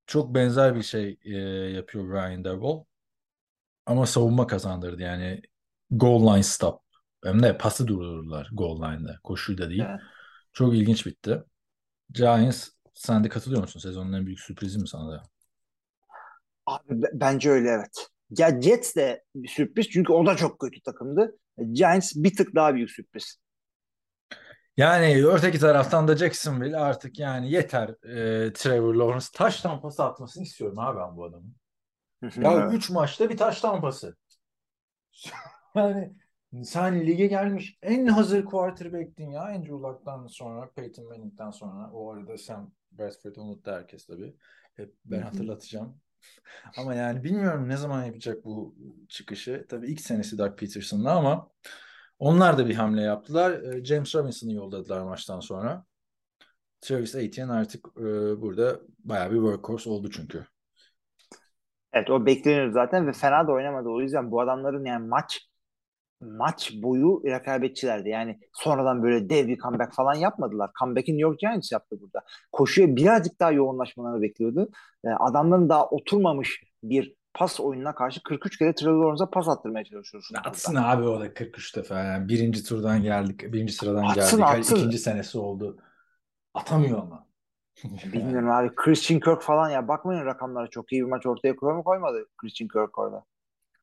Çok 0.07 0.35
benzer 0.35 0.75
bir 0.75 0.83
şey 0.83 1.19
e, 1.23 1.37
yapıyor 1.71 2.13
Ryan 2.13 2.43
Daboll. 2.43 2.88
Ama 3.89 4.05
savunma 4.05 4.47
kazandırdı 4.47 5.01
yani 5.01 5.41
goal 5.91 6.33
line 6.33 6.43
stop. 6.43 6.81
Hem 7.23 7.43
de 7.43 7.57
pası 7.57 7.87
durdururlar 7.87 8.49
goal 8.53 8.77
line'da. 8.83 9.19
Koşuyu 9.23 9.57
da 9.57 9.69
değil. 9.69 9.83
Evet. 9.89 9.99
Çok 10.53 10.75
ilginç 10.75 11.05
bitti. 11.05 11.43
Giants 12.11 12.69
sen 12.93 13.23
de 13.23 13.29
katılıyor 13.29 13.61
musun? 13.61 13.81
Sezonun 13.81 14.13
en 14.13 14.25
büyük 14.25 14.39
sürprizi 14.39 14.79
mi 14.79 14.87
sana 14.87 15.11
da? 15.11 15.23
Abi 16.65 17.01
b- 17.01 17.09
bence 17.13 17.49
öyle 17.51 17.69
evet. 17.69 18.07
Ya 18.37 18.61
Jets 18.61 18.95
de 18.95 19.23
bir 19.35 19.47
sürpriz 19.47 19.89
çünkü 19.89 20.13
o 20.13 20.25
da 20.25 20.35
çok 20.35 20.59
kötü 20.59 20.81
takımdı. 20.81 21.37
Giants 21.73 22.13
bir 22.15 22.35
tık 22.35 22.55
daha 22.55 22.75
büyük 22.75 22.91
sürpriz. 22.91 23.37
Yani 24.77 25.25
öteki 25.27 25.59
taraftan 25.59 26.07
da 26.07 26.17
Jacksonville 26.17 26.77
artık 26.77 27.19
yani 27.19 27.51
yeter 27.51 27.89
e, 28.47 28.53
Trevor 28.53 28.95
Lawrence 28.95 29.25
taş 29.33 29.61
tampası 29.61 30.03
atmasını 30.03 30.43
istiyorum 30.43 30.79
abi 30.79 30.99
ben 30.99 31.17
bu 31.17 31.25
adamın. 31.25 31.55
Ya 32.21 32.69
3 32.71 32.89
maçta 32.89 33.29
bir 33.29 33.37
taş 33.37 33.61
tampası. 33.61 34.15
Yani 35.75 36.13
sen 36.63 37.07
lige 37.07 37.27
gelmiş 37.27 37.77
en 37.81 38.05
hazır 38.07 38.45
quarterback'tin 38.45 39.29
ya 39.29 39.41
Andrew 39.41 39.73
Luck'tan 39.73 40.27
sonra 40.27 40.71
Peyton 40.75 41.05
Manning'den 41.07 41.51
sonra 41.51 41.91
o 41.91 42.11
arada 42.11 42.37
Sam 42.37 42.71
Bradford'u 42.91 43.41
unuttu 43.41 43.71
herkes 43.71 44.05
tabii. 44.05 44.35
Hep 44.73 44.95
ben 45.05 45.21
hatırlatacağım. 45.21 45.97
Ama 46.77 46.95
yani 46.95 47.23
bilmiyorum 47.23 47.69
ne 47.69 47.77
zaman 47.77 48.03
yapacak 48.03 48.45
bu 48.45 48.75
çıkışı. 49.09 49.65
Tabii 49.69 49.87
ilk 49.87 50.01
senesi 50.01 50.37
Doug 50.37 50.59
Peterson'la 50.59 51.15
ama 51.15 51.49
onlar 52.19 52.57
da 52.57 52.67
bir 52.67 52.75
hamle 52.75 53.01
yaptılar. 53.01 53.51
E, 53.51 53.85
James 53.85 54.15
Robinson'ı 54.15 54.53
yolladılar 54.53 55.01
maçtan 55.01 55.39
sonra. 55.39 55.85
Travis 56.81 57.15
Etienne 57.15 57.51
artık 57.51 57.87
e, 57.97 58.01
burada 58.41 58.79
bayağı 58.99 59.31
bir 59.31 59.35
workhorse 59.35 59.89
oldu 59.89 60.09
çünkü. 60.11 60.45
Evet 61.93 62.09
o 62.09 62.25
bekleniyor 62.25 62.71
zaten 62.71 63.07
ve 63.07 63.11
fena 63.11 63.47
da 63.47 63.51
oynamadı. 63.51 63.89
O 63.89 64.01
yüzden 64.01 64.31
bu 64.31 64.41
adamların 64.41 64.85
yani 64.85 65.07
maç 65.07 65.49
maç 66.21 66.71
boyu 66.73 67.21
rekabetçilerdi. 67.25 68.09
Yani 68.09 68.39
sonradan 68.53 69.03
böyle 69.03 69.29
dev 69.29 69.47
bir 69.47 69.57
comeback 69.57 69.93
falan 69.93 70.13
yapmadılar. 70.13 70.71
Comeback'i 70.79 71.11
New 71.11 71.21
York 71.21 71.39
Giants 71.39 71.71
yaptı 71.71 71.97
burada. 72.01 72.21
Koşuya 72.51 72.95
birazcık 72.95 73.39
daha 73.39 73.51
yoğunlaşmalarını 73.51 74.21
bekliyordu. 74.21 74.69
E, 75.05 75.09
adamların 75.09 75.69
daha 75.69 75.85
oturmamış 75.89 76.63
bir 76.83 77.15
pas 77.33 77.59
oyununa 77.59 77.95
karşı 77.95 78.23
43 78.23 78.57
kere 78.57 78.75
Trevor 78.75 79.03
Lawrence'a 79.03 79.29
pas 79.29 79.47
attırmaya 79.49 79.85
çalışıyorsun. 79.85 80.35
burada. 80.35 80.49
Atsın 80.49 80.75
abi 80.75 81.03
o 81.03 81.19
da 81.19 81.33
43 81.33 81.75
defa. 81.75 81.99
Yani 82.03 82.29
birinci 82.29 82.63
turdan 82.63 83.03
geldik. 83.03 83.53
Birinci 83.53 83.73
sıradan 83.73 84.03
Atsın, 84.03 84.39
geldik. 84.39 84.59
Atsın. 84.59 84.75
ikinci 84.75 84.97
senesi 84.97 85.37
oldu. 85.37 85.77
Atamıyor 86.53 86.99
ama. 86.99 87.28
Bilmiyorum 88.13 88.49
abi. 88.49 88.75
Christian 88.75 89.19
Kirk 89.19 89.41
falan 89.41 89.69
ya 89.69 89.87
bakmayın 89.87 90.25
rakamlara 90.25 90.67
çok 90.67 90.91
iyi 90.91 91.01
bir 91.01 91.09
maç 91.09 91.25
ortaya 91.25 91.55
koyuyor 91.55 91.77
mu 91.77 91.83
koymadı 91.83 92.25
Christian 92.37 92.67
Kirk 92.67 92.99
orada. 92.99 93.25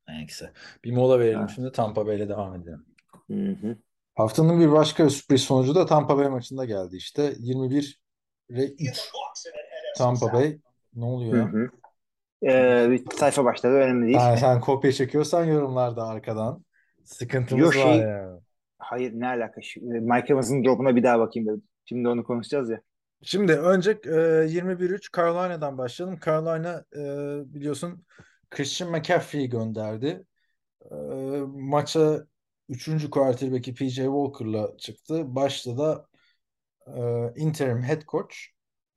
Neyse. 0.07 0.51
Bir 0.83 0.91
mola 0.91 1.19
verelim 1.19 1.39
Ha. 1.39 1.47
şimdi. 1.47 1.71
Tampa 1.71 2.07
Bay'le 2.07 2.29
devam 2.29 2.55
edelim. 2.55 2.85
Hı 3.27 3.67
hı. 3.67 3.77
Haftanın 4.15 4.59
bir 4.59 4.71
başka 4.71 5.09
sürpriz 5.09 5.41
sonucu 5.41 5.75
da 5.75 5.85
Tampa 5.85 6.17
Bay 6.17 6.29
maçında 6.29 6.65
geldi 6.65 6.95
işte. 6.95 7.33
21 7.39 7.99
ve 8.49 8.65
3 8.65 9.11
Tampa 9.97 10.33
Bay. 10.33 10.59
Ne 10.95 11.05
oluyor 11.05 11.33
Hı 11.33 11.37
ya? 11.37 11.45
hı. 11.45 11.69
Ee, 12.43 12.91
bir 12.91 13.03
sayfa 13.15 13.45
başladı 13.45 13.73
önemli 13.73 14.05
değil. 14.05 14.17
Ha, 14.17 14.37
sen 14.37 14.61
kopya 14.61 14.91
çekiyorsan 14.91 15.45
yorumlarda 15.45 16.07
arkadan. 16.07 16.65
Sıkıntımız 17.03 17.75
Yo, 17.75 17.81
var 17.81 17.93
şey- 17.93 17.97
ya. 17.97 18.39
Hayır 18.79 19.11
ne 19.13 19.27
alaka? 19.27 19.61
Şimdi 19.61 19.99
Mike 19.99 20.33
Evans'ın 20.33 20.63
drop'una 20.63 20.95
bir 20.95 21.03
daha 21.03 21.19
bakayım 21.19 21.47
dedim. 21.49 21.63
Şimdi 21.85 22.07
onu 22.07 22.23
konuşacağız 22.23 22.69
ya. 22.69 22.81
Şimdi 23.23 23.53
önce 23.53 23.91
e, 24.05 24.47
21-3 24.49 25.09
Carolina'dan 25.15 25.77
başlayalım. 25.77 26.19
Carolina 26.25 26.85
e, 26.95 27.53
biliyorsun 27.53 28.05
Christian 28.49 28.91
McCaffrey'i 28.91 29.49
gönderdi. 29.49 30.25
E, 30.91 30.95
maça 31.47 32.27
3. 32.69 33.09
quarterback'i 33.09 33.73
PJ 33.73 33.95
Walker'la 33.95 34.77
çıktı. 34.77 35.35
Başta 35.35 35.77
da 35.77 36.07
e, 36.87 37.01
interim 37.41 37.83
head 37.83 38.01
coach 38.07 38.35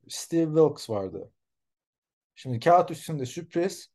Steve 0.08 0.46
Wilkes 0.46 0.90
vardı. 0.90 1.32
Şimdi 2.34 2.60
kağıt 2.60 2.90
üstünde 2.90 3.26
sürpriz 3.26 3.88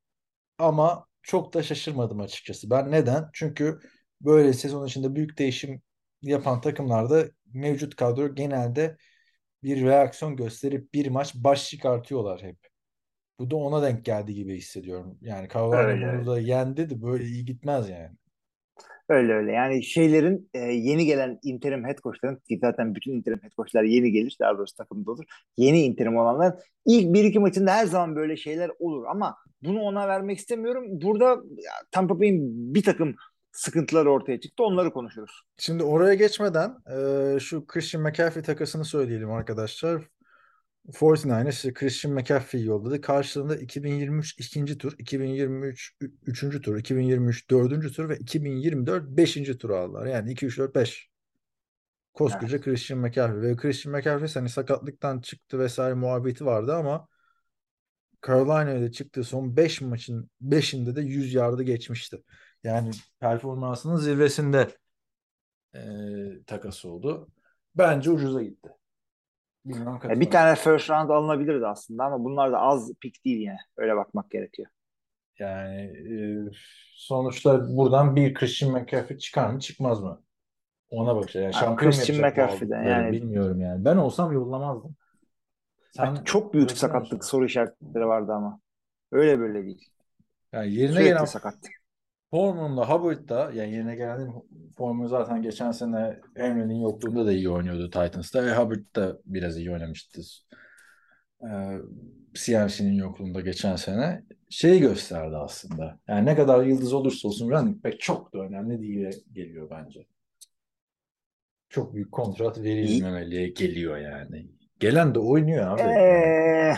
ama 0.57 1.07
çok 1.21 1.53
da 1.53 1.63
şaşırmadım 1.63 2.19
açıkçası. 2.19 2.69
Ben 2.69 2.91
neden? 2.91 3.30
Çünkü 3.34 3.80
böyle 4.21 4.53
sezon 4.53 4.88
içinde 4.88 5.15
büyük 5.15 5.38
değişim 5.38 5.82
yapan 6.21 6.61
takımlarda 6.61 7.26
mevcut 7.53 7.95
kadro 7.95 8.36
genelde 8.36 8.97
bir 9.66 9.86
reaksiyon 9.86 10.36
gösterip 10.36 10.93
bir 10.93 11.07
maç 11.07 11.36
baş 11.36 11.70
çıkartıyorlar 11.70 12.43
hep. 12.43 12.57
Bu 13.39 13.51
da 13.51 13.55
ona 13.55 13.84
denk 13.84 14.05
geldi 14.05 14.34
gibi 14.34 14.57
hissediyorum. 14.57 15.18
Yani 15.22 15.47
Carolina 15.53 15.78
Öyle, 15.78 16.18
bunu 16.18 16.28
da 16.28 16.39
yendi 16.39 16.89
de 16.89 17.01
böyle 17.01 17.24
iyi 17.24 17.45
gitmez 17.45 17.89
yani. 17.89 18.16
Öyle 19.09 19.34
öyle. 19.34 19.51
Yani 19.51 19.84
şeylerin 19.84 20.49
e, 20.53 20.59
yeni 20.59 21.05
gelen 21.05 21.39
interim 21.43 21.86
head 21.86 21.97
coachların 21.97 22.36
ki 22.36 22.57
zaten 22.61 22.95
bütün 22.95 23.11
interim 23.11 23.39
head 23.41 23.51
coachlar 23.51 23.84
yeni 23.84 24.11
gelir. 24.11 24.38
Daha 24.39 24.57
doğrusu 24.57 24.76
takımda 24.76 25.11
olur. 25.11 25.26
Yeni 25.57 25.82
interim 25.82 26.18
olanlar 26.18 26.55
ilk 26.86 27.13
bir 27.13 27.24
iki 27.24 27.39
maçında 27.39 27.74
her 27.74 27.86
zaman 27.86 28.16
böyle 28.16 28.38
şeyler 28.38 28.72
olur 28.80 29.05
ama 29.05 29.38
bunu 29.63 29.82
ona 29.82 30.07
vermek 30.07 30.38
istemiyorum. 30.38 30.86
Burada 30.89 31.43
Tampa 31.91 32.20
Bay'in 32.20 32.74
bir 32.76 32.84
takım 32.84 33.16
sıkıntıları 33.56 34.12
ortaya 34.12 34.39
çıktı. 34.39 34.64
Onları 34.64 34.91
konuşuruz. 34.91 35.41
Şimdi 35.58 35.84
oraya 35.84 36.14
geçmeden 36.14 36.78
e, 37.36 37.39
şu 37.39 37.66
Christian 37.68 38.03
McCaffrey 38.03 38.43
takasını 38.43 38.86
söyleyelim 38.86 39.32
arkadaşlar. 39.32 40.01
49ers 40.93 41.74
Christian 41.74 42.14
McCaffrey'i 42.14 42.66
yolladı. 42.66 43.01
Karşılığında 43.01 43.56
2023 43.56 44.39
ikinci 44.39 44.78
tur, 44.78 44.93
2023 44.99 45.93
ü- 46.01 46.12
üçüncü 46.26 46.62
tur, 46.62 46.78
2023 46.78 47.49
dördüncü 47.49 47.91
tur 47.91 48.10
ve 48.10 48.18
2024 48.18 49.08
beşinci 49.08 49.58
tur 49.58 49.70
aldılar. 49.70 50.06
Yani 50.06 50.32
2, 50.32 50.45
3, 50.45 50.58
4, 50.58 50.76
5. 50.76 51.10
Koskoca 52.14 52.62
Christian 52.62 52.99
McCaffrey. 52.99 53.41
Ve 53.41 53.56
Christian 53.56 53.95
McCaffrey 53.95 54.30
hani 54.34 54.49
sakatlıktan 54.49 55.22
çıktı 55.22 55.60
vesaire 55.60 55.93
muhabbeti 55.93 56.45
vardı 56.45 56.76
ama 56.76 57.08
Carolina'ya 58.28 58.91
çıktığı 58.91 59.24
son 59.24 59.58
5 59.58 59.82
maçın 59.82 60.30
5'inde 60.41 60.95
de 60.95 61.01
100 61.01 61.34
yardı 61.34 61.64
geçmişti. 61.64 62.18
Yani 62.66 62.91
performansının 63.20 63.95
zirvesinde 63.95 64.68
e, 65.76 65.80
takas 66.47 66.86
oldu. 66.86 67.28
Bence 67.76 68.11
ucuza 68.11 68.43
gitti. 68.43 68.70
Bilmem 69.66 69.99
Ya 70.09 70.20
bir 70.20 70.32
tane 70.32 70.55
first 70.55 70.89
round 70.89 71.09
alınabilirdi 71.09 71.68
aslında 71.68 72.03
ama 72.03 72.24
bunlar 72.24 72.51
da 72.51 72.59
az 72.59 72.91
pick 73.01 73.26
değil 73.26 73.41
yani. 73.41 73.59
Öyle 73.78 73.95
bakmak 73.95 74.32
gerekiyor. 74.32 74.70
Yani 75.39 75.82
e, 75.82 76.16
sonuçta 76.95 77.78
buradan 77.78 78.16
bir 78.16 78.34
Christian 78.34 78.72
McCaffrey 78.72 79.18
çıkar 79.18 79.49
mı 79.49 79.59
çıkmaz 79.59 80.01
mı? 80.01 80.22
Ona 80.89 81.16
bakacağız. 81.16 81.43
Yani 81.43 81.53
şampiyon 81.53 81.91
Christian 81.91 82.24
aldıkları 82.24 82.89
yani- 82.89 83.11
bilmiyorum 83.11 83.61
yani. 83.61 83.86
Ben 83.86 83.97
olsam 83.97 84.32
yollamazdım. 84.32 84.95
Sen 85.91 86.16
çok 86.16 86.53
büyük 86.53 86.72
sakatlık 86.72 87.26
soru 87.26 87.45
işaretleri 87.45 88.07
vardı 88.07 88.32
ama. 88.32 88.59
Öyle 89.11 89.39
böyle 89.39 89.66
değil. 89.66 89.89
Yani 90.51 90.74
yerine 90.74 90.93
Sürekli 90.93 91.07
gelen 91.07 91.26
sakat. 91.26 91.55
Foreman'la 92.36 92.89
Hubbard 92.89 93.29
da 93.29 93.51
yani 93.53 93.73
yerine 93.73 93.95
gelen 93.95 94.33
Foreman 94.77 95.07
zaten 95.07 95.41
geçen 95.41 95.71
sene 95.71 96.19
Henry'nin 96.36 96.81
yokluğunda 96.81 97.25
da 97.25 97.31
iyi 97.31 97.49
oynuyordu 97.49 97.89
Titans'ta. 97.89 98.49
E, 98.49 98.55
Hubbard 98.55 98.95
da 98.95 99.17
biraz 99.25 99.57
iyi 99.57 99.71
oynamıştı. 99.71 100.21
Ee, 101.43 101.77
CMC'nin 102.33 102.93
yokluğunda 102.93 103.41
geçen 103.41 103.75
sene 103.75 104.23
şeyi 104.49 104.79
gösterdi 104.79 105.36
aslında. 105.36 105.99
Yani 106.07 106.25
ne 106.25 106.36
kadar 106.36 106.63
yıldız 106.63 106.93
olursa 106.93 107.27
olsun 107.27 107.49
running 107.49 107.83
back 107.83 107.99
çok 107.99 108.33
da 108.33 108.39
önemli 108.39 108.81
değil 108.81 109.23
geliyor 109.31 109.69
bence. 109.69 110.05
Çok 111.69 111.93
büyük 111.93 112.11
kontrat 112.11 112.57
verilmemeliye 112.57 113.49
geliyor 113.49 113.97
yani. 113.97 114.47
Gelen 114.79 115.15
de 115.15 115.19
oynuyor 115.19 115.67
abi. 115.67 115.81
Ee, 115.81 116.73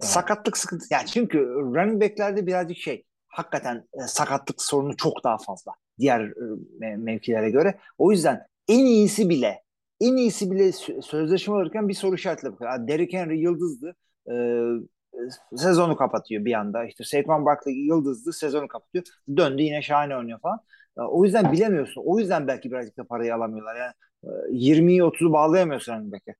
sakatlık 0.00 0.56
sıkıntı. 0.56 0.86
Yani 0.90 1.06
çünkü 1.06 1.38
running 1.48 2.02
back'lerde 2.02 2.46
birazcık 2.46 2.78
şey 2.78 3.04
hakikaten 3.30 3.88
e, 3.94 4.00
sakatlık 4.06 4.62
sorunu 4.62 4.96
çok 4.96 5.24
daha 5.24 5.38
fazla 5.38 5.72
diğer 5.98 6.20
e, 6.20 6.32
me- 6.80 6.96
mevkilere 6.96 7.50
göre. 7.50 7.78
O 7.98 8.12
yüzden 8.12 8.46
en 8.68 8.84
iyisi 8.86 9.28
bile 9.28 9.62
en 10.00 10.16
iyisi 10.16 10.50
bile 10.50 10.68
sö- 10.68 11.02
sözleşme 11.02 11.54
alırken 11.54 11.88
bir 11.88 11.94
soru 11.94 12.14
işaretle 12.14 12.52
bakıyor. 12.52 12.88
Derrick 12.88 13.18
Henry 13.18 13.38
yıldızdı. 13.40 13.96
e, 14.30 14.34
sezonu 15.56 15.96
kapatıyor 15.96 16.44
bir 16.44 16.52
anda. 16.52 16.84
İşte 16.84 17.04
Saquon 17.04 17.44
Barkley 17.46 17.74
yıldızdı. 17.86 18.32
Sezonu 18.32 18.68
kapatıyor. 18.68 19.04
Döndü 19.36 19.62
yine 19.62 19.82
şahane 19.82 20.16
oynuyor 20.16 20.40
falan. 20.40 20.60
E, 20.98 21.00
O 21.00 21.24
yüzden 21.24 21.52
bilemiyorsun. 21.52 22.02
O 22.06 22.18
yüzden 22.18 22.46
belki 22.48 22.70
birazcık 22.70 22.98
da 22.98 23.04
parayı 23.04 23.34
alamıyorlar. 23.34 23.76
Yani 23.76 23.92
e, 24.24 24.28
20'yi 24.50 25.02
30'u 25.04 25.32
bağlayamıyorsun 25.32 25.92
running 25.92 26.12
back'e. 26.12 26.34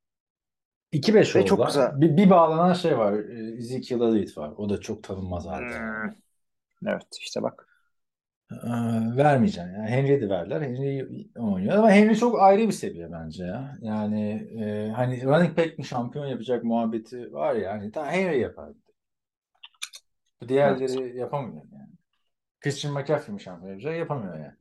2-5 0.93 1.36
Ve 1.36 1.41
oldu. 1.41 1.49
çok 1.49 1.66
kısa. 1.66 2.01
Bir, 2.01 2.16
bir 2.16 2.30
bağlanan 2.30 2.72
şey 2.74 2.99
var. 2.99 3.12
e, 3.12 3.57
Ezekiel 3.59 4.01
Elliott 4.01 4.38
var. 4.38 4.53
O 4.57 4.68
da 4.70 4.80
çok 4.80 5.03
tanınmaz 5.03 5.47
halde. 5.47 5.78
Hmm. 5.78 6.12
Evet 6.87 7.07
işte 7.20 7.43
bak. 7.43 7.66
Ee, 8.53 9.16
vermeyeceksin. 9.16 9.72
Yani 9.72 9.89
Henry'e 9.89 10.20
de 10.20 10.28
verler. 10.28 10.62
Henry 10.62 11.09
oynuyor 11.37 11.76
ama 11.76 11.91
Henry 11.91 12.16
çok 12.16 12.41
ayrı 12.41 12.66
bir 12.68 12.72
seviye 12.72 13.12
bence 13.12 13.45
ya. 13.45 13.78
Yani 13.81 14.49
e, 14.61 14.91
hani 14.91 15.24
running 15.24 15.59
back 15.59 15.78
mi 15.78 15.85
şampiyon 15.85 16.26
yapacak 16.26 16.64
muhabbeti 16.64 17.33
var 17.33 17.55
ya 17.55 17.72
hani 17.72 17.95
daha 17.95 18.11
Henry 18.11 18.41
yapar. 18.41 18.72
Diğerleri 20.49 21.18
yapamıyor 21.18 21.62
yani. 21.72 21.91
Christian 22.61 22.95
McCaffrey 22.95 23.35
mi 23.35 23.41
şampiyon 23.41 23.70
yapacak? 23.70 23.97
Yapamıyor 23.97 24.39
yani. 24.39 24.55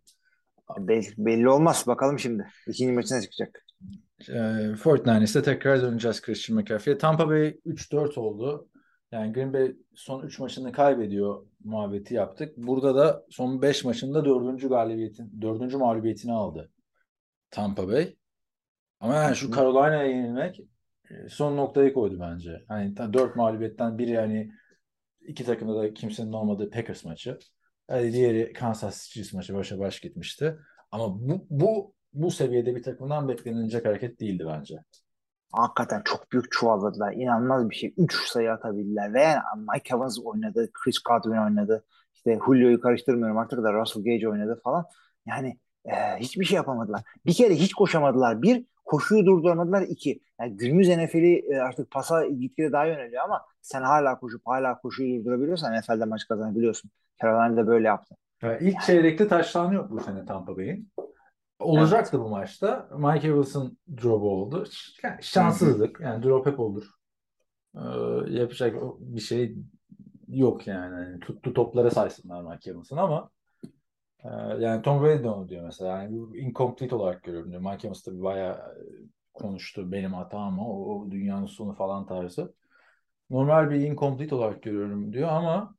Belli, 0.78 1.08
belli 1.18 1.50
olmaz. 1.50 1.84
Bakalım 1.88 2.20
şimdi. 2.20 2.48
İkinci 2.68 2.94
maçına 2.94 3.22
çıkacak. 3.22 3.66
E, 4.30 4.76
Fortnite'de 4.76 5.44
tekrar 5.44 5.82
döneceğiz 5.82 6.22
Christian 6.22 6.60
McCaffrey'e. 6.60 6.98
Tampa 6.98 7.30
Bay 7.30 7.56
3-4 7.66 8.20
oldu. 8.20 8.70
Yani 9.12 9.34
Green 9.34 9.54
Bay 9.54 9.76
son 9.96 10.24
3 10.24 10.40
maçını 10.40 10.72
kaybediyor 10.72 11.46
muhabbeti 11.64 12.14
yaptık. 12.14 12.58
Burada 12.58 12.96
da 12.96 13.26
son 13.30 13.62
5 13.62 13.84
maçında 13.84 14.26
4. 14.26 14.70
galibiyetin 14.70 15.42
4. 15.42 15.74
mağlubiyetini 15.74 16.34
aldı 16.34 16.72
Tampa 17.52 17.88
Bay. 17.88 18.16
Ama 19.00 19.16
yani 19.16 19.36
şu 19.36 19.52
Carolina'ya 19.52 20.04
yenilmek 20.04 20.60
e, 21.10 21.30
son 21.30 21.58
noktayı 21.58 21.94
koydu 21.94 22.18
bence. 22.20 22.64
Hani 22.68 22.98
4 22.98 23.36
mağlubiyetten 23.36 23.98
biri 23.98 24.12
yani 24.12 24.52
iki 25.22 25.46
takımda 25.46 25.82
da 25.82 25.94
kimsenin 25.94 26.34
olmadığı 26.34 26.70
Packers 26.70 27.06
maçı. 27.06 27.40
Yani 27.90 28.14
diğeri 28.14 28.54
Kansas 28.54 29.10
City 29.10 29.36
maçı 29.38 29.56
başa 29.56 29.80
baş 29.80 30.00
gitmişti. 30.00 30.56
Ama 30.92 31.20
bu 31.20 31.48
bu 31.50 31.94
bu 32.14 32.32
seviyede 32.32 32.76
bir 32.76 32.84
takımdan 32.84 33.30
beklenilecek 33.30 33.86
hareket 33.86 34.20
değildi 34.20 34.44
bence. 34.48 34.76
Hakikaten 35.52 36.02
çok 36.06 36.32
büyük 36.32 36.52
çuvalladılar. 36.52 37.14
İnanılmaz 37.14 37.70
bir 37.70 37.76
şey. 37.76 37.94
3 37.98 38.14
sayı 38.14 38.52
atabildiler. 38.52 39.14
Ve 39.14 39.22
yani 39.22 39.66
Mike 39.74 39.96
Evans 39.96 40.20
oynadı. 40.24 40.70
Chris 40.74 41.00
Godwin 41.00 41.44
oynadı. 41.44 41.86
İşte 42.16 42.40
Julio'yu 42.46 42.82
karıştırmıyorum 42.82 43.38
artık 43.38 43.64
da 43.64 43.74
Russell 43.74 44.04
Gage 44.04 44.30
oynadı 44.30 44.62
falan. 44.64 44.86
Yani 45.28 45.58
e, 45.86 45.94
hiçbir 46.20 46.46
şey 46.46 46.56
yapamadılar. 46.56 47.02
Bir 47.26 47.34
kere 47.34 47.56
hiç 47.56 47.74
koşamadılar. 47.74 48.42
Bir, 48.42 48.66
koşuyu 48.90 49.26
durduramadılar. 49.26 49.82
İki, 49.82 50.20
yani 50.40 50.58
günümüz 50.58 50.90
NFL'i 50.90 51.46
e, 51.54 51.58
artık 51.58 51.92
pasa 51.92 52.26
gitgide 52.26 52.72
daha 52.72 52.86
yöneliyor 52.86 53.24
ama 53.24 53.42
sen 53.62 53.82
hala 53.82 54.20
koşup 54.20 54.42
hala 54.46 54.80
koşuyu 54.80 55.20
durdurabiliyorsan 55.20 55.80
NFL'de 55.80 56.06
maç 56.06 56.28
kazanabiliyorsun. 56.28 56.92
Carolina'da 57.22 57.68
böyle 57.68 57.88
yaptı. 57.88 58.16
Yani 58.42 58.58
ilk 58.62 58.82
çeyrekte 58.82 59.28
taştan 59.28 59.72
yok 59.72 59.92
bu 59.92 60.00
sene 60.00 60.26
Tampa 60.26 60.58
Bay'in. 60.58 60.92
Olacaktı 61.60 62.20
bu 62.20 62.30
maçta. 62.30 62.90
Mike 62.98 63.28
Evans'ın 63.28 63.78
drop'u 63.98 64.30
oldu. 64.30 64.66
Yani 65.04 65.24
şanssızlık. 65.24 66.00
Yani 66.00 66.24
drop 66.24 66.46
hep 66.46 66.60
olur. 66.60 66.86
Ee, 67.76 67.80
yapacak 68.30 68.76
bir 69.00 69.22
şey 69.22 69.56
yok 70.28 70.68
yani. 70.68 70.96
Hani 70.96 71.20
tuttu 71.20 71.54
toplara 71.54 71.92
saysınlar 71.92 72.42
Mike 72.42 72.72
Evans'ın 72.72 72.98
ama 72.98 73.30
e, 74.24 74.30
yani 74.60 74.82
Tom 74.82 75.04
Brady 75.04 75.24
de 75.24 75.30
onu 75.30 75.50
diyor 75.50 75.66
mesela. 75.66 76.04
Yani 76.04 76.38
incomplete 76.38 76.96
olarak 76.96 77.24
görüyorum 77.24 77.52
diyor. 77.52 77.62
Mike 77.72 77.88
Evans 77.88 78.04
tabii 78.04 78.22
bayağı 78.22 78.56
e, 78.56 78.82
konuştu 79.34 79.92
benim 79.92 80.14
hatam 80.14 80.60
o, 80.60 80.66
o 80.66 81.12
dünyanın 81.12 81.46
sonu 81.46 81.74
falan 81.74 82.06
tarzı. 82.06 82.54
Normal 83.30 83.70
bir 83.70 83.76
incomplete 83.76 84.36
olarak 84.36 84.64
görüyorum 84.64 85.14
diyor 85.14 85.30
ama 85.30 85.76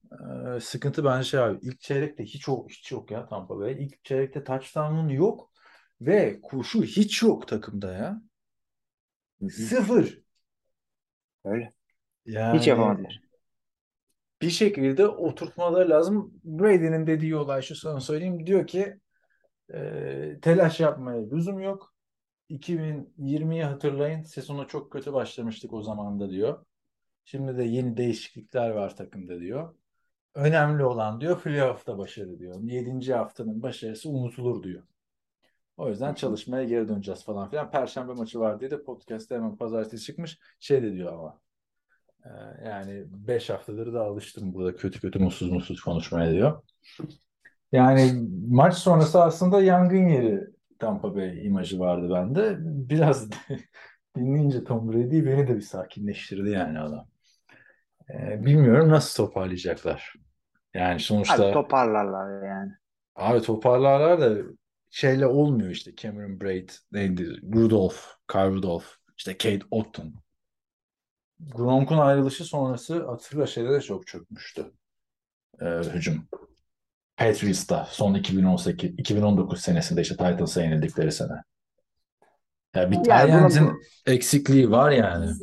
e, 0.57 0.61
sıkıntı 0.61 1.05
bence 1.05 1.29
şey 1.29 1.41
abi. 1.41 1.59
İlk 1.63 1.81
çeyrekte 1.81 2.25
hiç 2.25 2.49
yok, 2.49 2.71
hiç 2.71 2.93
yok 2.93 3.11
ya 3.11 3.27
Tampa 3.27 3.59
Bay. 3.59 3.73
İlk 3.85 4.05
çeyrekte 4.05 4.45
touchdown'un 4.45 5.09
yok 5.09 5.50
ve 6.01 6.41
koşu 6.43 6.83
hiç 6.83 7.23
yok 7.23 7.49
takımda 7.49 7.93
ya. 7.93 8.23
Sıfır. 9.51 10.21
Öyle. 11.45 11.73
Yani 12.27 12.59
Hiç 12.59 12.67
yapamadılar. 12.67 13.21
bir 14.43 14.51
şekilde 14.51 15.07
oturtmaları 15.07 15.91
lazım. 15.91 16.41
Brady'nin 16.45 17.07
dediği 17.07 17.37
olay 17.37 17.63
şu 17.63 17.75
sana 17.75 18.01
söyleyeyim. 18.01 18.47
Diyor 18.47 18.67
ki 18.67 19.01
e, 19.75 20.39
telaş 20.43 20.81
yapmaya 20.81 21.31
lüzum 21.31 21.61
yok. 21.61 21.95
2020'yi 22.51 23.65
hatırlayın. 23.65 24.23
Sezona 24.23 24.67
çok 24.67 24.93
kötü 24.93 25.13
başlamıştık 25.13 25.73
o 25.73 25.83
zaman 25.83 26.21
da 26.21 26.31
diyor. 26.31 26.65
Şimdi 27.25 27.59
de 27.59 27.65
yeni 27.65 27.97
değişiklikler 27.97 28.71
var 28.71 28.97
takımda 28.97 29.41
diyor. 29.41 29.75
Önemli 30.35 30.85
olan 30.85 31.21
diyor 31.21 31.43
playoff'ta 31.43 31.99
başarı 31.99 32.39
diyor. 32.39 32.61
7. 32.63 33.15
haftanın 33.15 33.63
başarısı 33.63 34.11
unutulur 34.11 34.63
diyor. 34.63 34.83
O 35.81 35.89
yüzden 35.89 36.15
çalışmaya 36.15 36.65
geri 36.65 36.89
döneceğiz 36.89 37.25
falan 37.25 37.51
filan. 37.51 37.71
Perşembe 37.71 38.13
maçı 38.13 38.41
var 38.41 38.61
diye 38.61 38.71
de 38.71 38.83
podcast'te 38.83 39.35
hemen 39.35 39.57
pazartesi 39.57 40.05
çıkmış. 40.05 40.39
Şey 40.59 40.83
de 40.83 40.93
diyor 40.93 41.13
ama 41.13 41.41
e, 42.25 42.31
yani 42.69 43.05
5 43.07 43.51
haftadır 43.51 43.95
da 43.95 44.03
alıştım 44.03 44.55
burada 44.55 44.77
kötü 44.77 45.01
kötü 45.01 45.19
mutsuz 45.19 45.51
mutsuz 45.51 45.81
konuşmaya 45.81 46.33
diyor. 46.33 46.63
Yani 47.73 48.29
maç 48.49 48.75
sonrası 48.75 49.23
aslında 49.23 49.63
yangın 49.63 50.09
yeri 50.09 50.41
Tampa 50.79 51.15
Bay 51.15 51.47
imajı 51.47 51.79
vardı 51.79 52.11
bende. 52.15 52.57
Biraz 52.61 53.31
dinleyince 54.17 54.65
Tom 54.65 54.93
Brady 54.93 55.27
beni 55.27 55.49
de 55.49 55.57
bir 55.57 55.61
sakinleştirdi 55.61 56.51
yani 56.51 56.79
adam. 56.79 57.09
Ee, 58.11 58.45
bilmiyorum 58.45 58.89
nasıl 58.89 59.27
toparlayacaklar. 59.27 60.15
Yani 60.75 61.01
sonuçta 61.01 61.47
Abi 61.47 61.53
toparlarlar 61.53 62.47
yani. 62.47 62.73
abi 63.17 63.43
toparlarlar 63.43 64.21
da 64.21 64.60
şeyle 64.91 65.27
olmuyor 65.27 65.71
işte 65.71 65.97
Cameron 65.97 66.41
Braid, 66.41 66.71
neydi? 66.93 67.41
Rudolph, 67.55 67.97
Kyle 68.29 68.51
Rudolph, 68.51 68.87
işte 69.17 69.33
Kate 69.39 69.61
Otton. 69.71 70.15
Gronk'un 71.41 71.99
ayrılışı 71.99 72.45
sonrası 72.45 73.07
hatırla 73.07 73.47
şeyde 73.47 73.71
de 73.71 73.81
çok 73.81 74.07
çökmüştü. 74.07 74.73
Ee, 75.63 75.67
hücum. 75.67 76.29
Patriots'ta 77.17 77.89
son 77.91 78.15
2018 78.15 78.91
2019 78.99 79.61
senesinde 79.61 80.03
işte 80.03 80.17
Titles'a 80.17 80.63
yenildikleri 80.63 81.13
sene. 81.13 81.43
Ya 82.75 82.91
bir 82.91 82.97
Yani 83.09 83.33
buna- 83.33 83.77
eksikliği 84.07 84.71
var 84.71 84.91
yani. 84.91 85.35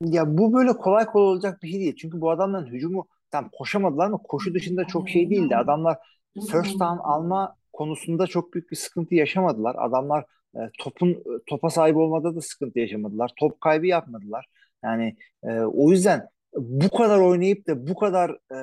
Ya 0.00 0.38
bu 0.38 0.52
böyle 0.52 0.72
kolay 0.72 1.06
kolay 1.06 1.26
olacak 1.26 1.62
bir 1.62 1.68
şey 1.68 1.80
değil. 1.80 1.96
Çünkü 1.96 2.20
bu 2.20 2.30
adamların 2.30 2.66
hücumu 2.72 3.06
tam 3.30 3.50
koşamadılar 3.52 4.06
ama 4.06 4.18
koşu 4.18 4.54
dışında 4.54 4.84
çok 4.86 5.08
şey 5.08 5.30
değildi. 5.30 5.56
Adamlar 5.56 5.98
first 6.50 6.80
down 6.80 6.98
alma 6.98 7.56
konusunda 7.76 8.26
çok 8.26 8.54
büyük 8.54 8.70
bir 8.70 8.76
sıkıntı 8.76 9.14
yaşamadılar. 9.14 9.76
Adamlar 9.78 10.24
e, 10.54 10.58
topun 10.78 11.24
topa 11.46 11.70
sahip 11.70 11.96
olmada 11.96 12.36
da 12.36 12.40
sıkıntı 12.40 12.78
yaşamadılar. 12.78 13.32
Top 13.38 13.60
kaybı 13.60 13.86
yapmadılar. 13.86 14.46
Yani 14.84 15.16
e, 15.42 15.60
o 15.60 15.90
yüzden 15.90 16.28
bu 16.56 16.90
kadar 16.90 17.18
oynayıp 17.18 17.66
da 17.66 17.88
bu 17.88 17.94
kadar 17.94 18.30
e, 18.30 18.58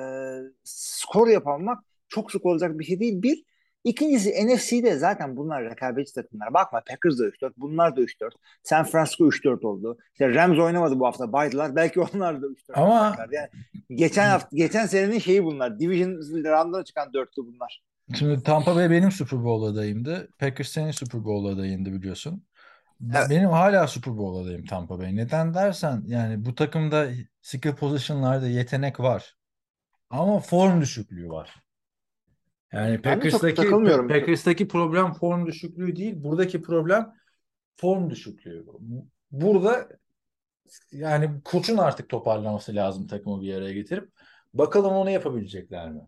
skor 0.64 1.28
yapamak 1.28 1.84
çok 2.08 2.32
sık 2.32 2.46
olacak 2.46 2.78
bir 2.78 2.84
şey 2.84 3.00
değil. 3.00 3.22
Bir, 3.22 3.44
İkincisi 3.84 4.46
NFC'de 4.46 4.96
zaten 4.98 5.36
bunlar 5.36 5.64
rekabetçi 5.64 6.14
takımlar. 6.14 6.54
Bakma 6.54 6.82
Packers 6.88 7.18
da 7.18 7.24
3-4, 7.24 7.52
bunlar 7.56 7.96
da 7.96 8.00
3-4. 8.00 8.30
San 8.62 8.84
Francisco 8.84 9.24
3-4 9.24 9.66
oldu. 9.66 9.98
İşte 10.12 10.34
Rams 10.34 10.58
oynamadı 10.58 11.00
bu 11.00 11.06
hafta, 11.06 11.32
baydılar. 11.32 11.76
Belki 11.76 12.00
onlar 12.00 12.42
da 12.42 12.46
3-4 12.46 12.56
Ama-. 12.74 13.16
Yani 13.32 13.48
geçen 13.90 14.28
hafta 14.28 14.56
geçen 14.56 14.86
senenin 14.86 15.18
şeyi 15.18 15.44
bunlar. 15.44 15.78
Division 15.80 16.10
round'dan 16.44 16.82
çıkan 16.82 17.12
dörtlü 17.12 17.42
bunlar. 17.46 17.82
Şimdi 18.14 18.42
Tampa 18.42 18.76
Bay 18.76 18.90
benim 18.90 19.12
Super 19.12 19.44
Bowl 19.44 19.64
adayımdı. 19.72 20.28
Packers 20.38 20.68
senin 20.68 20.90
Super 20.90 21.24
Bowl 21.24 21.46
adayındı 21.46 21.92
biliyorsun. 21.92 22.46
Evet. 23.14 23.30
Benim 23.30 23.50
hala 23.50 23.86
Super 23.86 24.16
Bowl 24.16 24.44
adayım 24.44 24.64
Tampa 24.64 24.98
Bay. 24.98 25.16
Neden 25.16 25.54
dersen 25.54 26.02
yani 26.06 26.44
bu 26.44 26.54
takımda 26.54 27.08
skill 27.42 27.74
position'larda 27.74 28.48
yetenek 28.48 29.00
var. 29.00 29.36
Ama 30.10 30.40
form 30.40 30.80
düşüklüğü 30.80 31.28
var. 31.28 31.54
Yani 32.72 33.02
Packers'taki. 33.02 33.70
Packers'taki 34.08 34.68
problem 34.68 35.12
form 35.12 35.46
düşüklüğü 35.46 35.96
değil. 35.96 36.14
Buradaki 36.16 36.62
problem 36.62 37.12
form 37.76 38.10
düşüklüğü. 38.10 38.66
Burada 39.30 39.88
yani 40.92 41.42
koçun 41.44 41.76
artık 41.76 42.08
toparlaması 42.08 42.74
lazım 42.74 43.06
takımı 43.06 43.42
bir 43.42 43.54
araya 43.54 43.72
getirip. 43.72 44.10
Bakalım 44.54 44.92
onu 44.92 45.10
yapabilecekler 45.10 45.90
mi? 45.90 46.00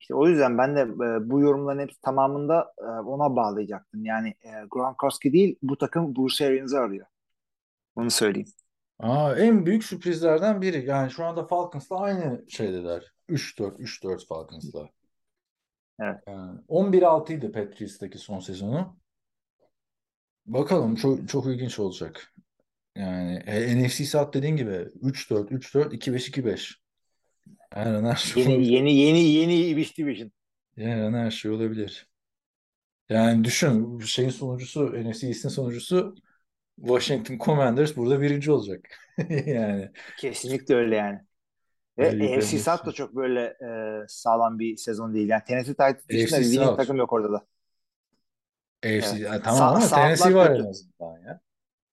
İşte 0.00 0.14
o 0.14 0.28
yüzden 0.28 0.58
ben 0.58 0.76
de 0.76 0.80
e, 0.80 1.30
bu 1.30 1.40
yorumların 1.40 1.78
hepsi 1.78 2.00
tamamında 2.00 2.72
e, 2.78 2.82
ona 2.84 3.36
bağlayacaktım. 3.36 4.04
Yani 4.04 4.28
e, 4.28 4.50
Gronkowski 4.70 5.32
değil 5.32 5.56
bu 5.62 5.78
takım 5.78 6.16
Bruce 6.16 6.46
Arians'ı 6.46 6.78
arıyor. 6.78 7.06
Onu 7.96 8.10
söyleyeyim. 8.10 8.48
Aa, 8.98 9.34
en 9.36 9.66
büyük 9.66 9.84
sürprizlerden 9.84 10.62
biri. 10.62 10.86
Yani 10.86 11.10
şu 11.10 11.24
anda 11.24 11.46
Falcons'la 11.46 12.00
aynı 12.00 12.44
şeydeler. 12.48 13.12
3-4, 13.28 13.78
3-4 13.78 14.26
Falcons'la. 14.26 14.88
Evet. 16.00 16.16
Yani 16.26 16.60
11-6 16.68 17.32
idi 17.32 17.52
Patriots'taki 17.52 18.18
son 18.18 18.40
sezonu. 18.40 18.96
Bakalım 20.46 20.94
çok 20.94 21.28
çok 21.28 21.46
ilginç 21.46 21.78
olacak. 21.78 22.34
Yani 22.96 23.42
e, 23.46 23.84
NFC 23.84 24.04
South 24.04 24.34
dediğin 24.34 24.56
gibi 24.56 24.88
3-4, 25.02 25.48
3-4, 25.48 25.92
2-5, 25.92 26.30
2-5. 26.30 26.74
Her 27.70 27.86
an 27.94 28.04
her 28.04 28.16
şey 28.16 28.42
Yeni 28.42 28.52
olabilir. 28.54 28.70
yeni 28.70 28.94
yeni 28.94 29.20
yeni 29.20 29.68
Wish 29.68 29.98
Division. 29.98 30.32
Her 30.76 30.98
an 31.00 31.12
her 31.12 31.30
şey 31.30 31.50
olabilir. 31.50 32.08
Yani 33.08 33.44
düşün 33.44 33.98
şeyin 33.98 34.30
sonucusu 34.30 34.86
NFC 34.86 35.26
East'in 35.26 35.48
sonucusu 35.48 36.14
Washington 36.76 37.38
Commanders 37.38 37.96
burada 37.96 38.20
birinci 38.20 38.52
olacak. 38.52 38.88
Yani 39.46 39.90
Kesinlikle 40.18 40.74
öyle 40.74 40.96
yani. 40.96 41.18
Ve 41.98 42.12
bir- 42.20 42.40
South 42.42 42.86
da 42.86 42.92
çok 42.92 43.16
böyle 43.16 43.40
e, 43.44 43.68
sağlam 44.08 44.58
bir 44.58 44.76
sezon 44.76 45.14
değil. 45.14 45.28
Yani 45.28 45.42
Tennessee 45.46 45.72
Titans 45.72 46.08
dışında 46.08 46.72
bir 46.72 46.76
takım 46.76 46.96
yok 46.96 47.12
orada 47.12 47.32
da. 47.32 47.46
AFC 48.84 49.16
Evet. 49.16 49.20
Ya 49.20 49.42
tamam 49.42 49.60
Sa- 49.60 49.76
ama 49.76 49.88
Tennessee 49.88 50.34
var 50.34 50.48
kötü. 50.48 50.62
en 50.62 50.66
azından 50.70 51.18
ya. 51.26 51.40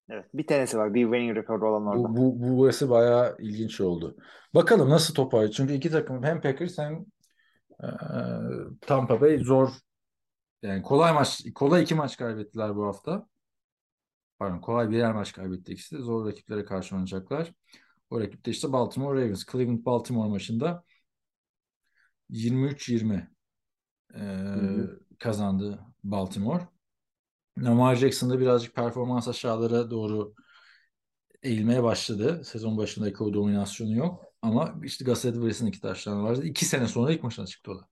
Evet. 0.10 0.26
Bir 0.34 0.48
Tennessee 0.48 0.80
var. 0.80 0.94
Bir 0.94 1.04
winning 1.04 1.38
rekoru 1.38 1.70
olan 1.70 1.88
orada. 1.88 2.04
Bu, 2.04 2.18
bu, 2.18 2.42
bu 2.42 2.58
burası 2.58 2.90
bayağı 2.90 3.38
ilginç 3.40 3.82
oldu. 3.82 4.18
Bakalım 4.54 4.90
nasıl 4.90 5.14
toparlayacak. 5.14 5.56
Çünkü 5.56 5.74
iki 5.74 5.92
takım 5.92 6.24
hem 6.24 6.42
Packers 6.42 6.78
hem 6.78 7.06
e, 7.84 7.88
Tampa 8.82 9.22
Bay 9.22 9.38
zor 9.38 9.70
yani 10.62 10.82
kolay 10.82 11.14
maç 11.14 11.42
kolay 11.56 11.84
iki 11.84 11.96
maç 11.96 12.18
kaybettiler 12.18 12.76
bu 12.76 12.86
hafta. 12.86 13.28
Pardon 14.40 14.62
kolay 14.62 14.90
birer 14.90 15.14
maç 15.14 15.34
kaybetti 15.34 15.74
ikisi 15.74 15.98
de. 15.98 16.02
Zor 16.02 16.28
rakiplere 16.28 16.66
karşı 16.66 16.96
oynayacaklar. 16.96 17.54
O 18.10 18.20
rakip 18.20 18.46
de 18.46 18.52
işte 18.52 18.72
Baltimore 18.72 19.22
Ravens. 19.22 19.46
Cleveland 19.52 19.86
Baltimore 19.86 20.30
maçında 20.30 20.84
23-20 22.30 23.28
e, 24.14 24.20
hı. 24.20 25.00
kazandı 25.20 25.80
Baltimore. 26.04 26.75
Lamar 27.60 27.96
Jackson 27.96 28.30
da 28.30 28.40
birazcık 28.40 28.76
performans 28.76 29.28
aşağılara 29.28 29.92
doğru 29.92 30.34
eğilmeye 31.44 31.84
başladı. 31.84 32.44
Sezon 32.44 32.78
başındaki 32.78 33.24
o 33.24 33.34
dominasyonu 33.34 33.96
yok. 33.96 34.26
Ama 34.42 34.76
işte 34.84 35.06
Gus 35.06 35.26
Edwards'ın 35.26 35.66
iki 35.66 35.82
taşları 35.82 36.24
vardı. 36.24 36.46
İki 36.46 36.66
sene 36.66 36.88
sonra 36.88 37.12
ilk 37.12 37.24
maçına 37.24 37.46
çıktı 37.46 37.72
o 37.72 37.80
da. 37.80 37.88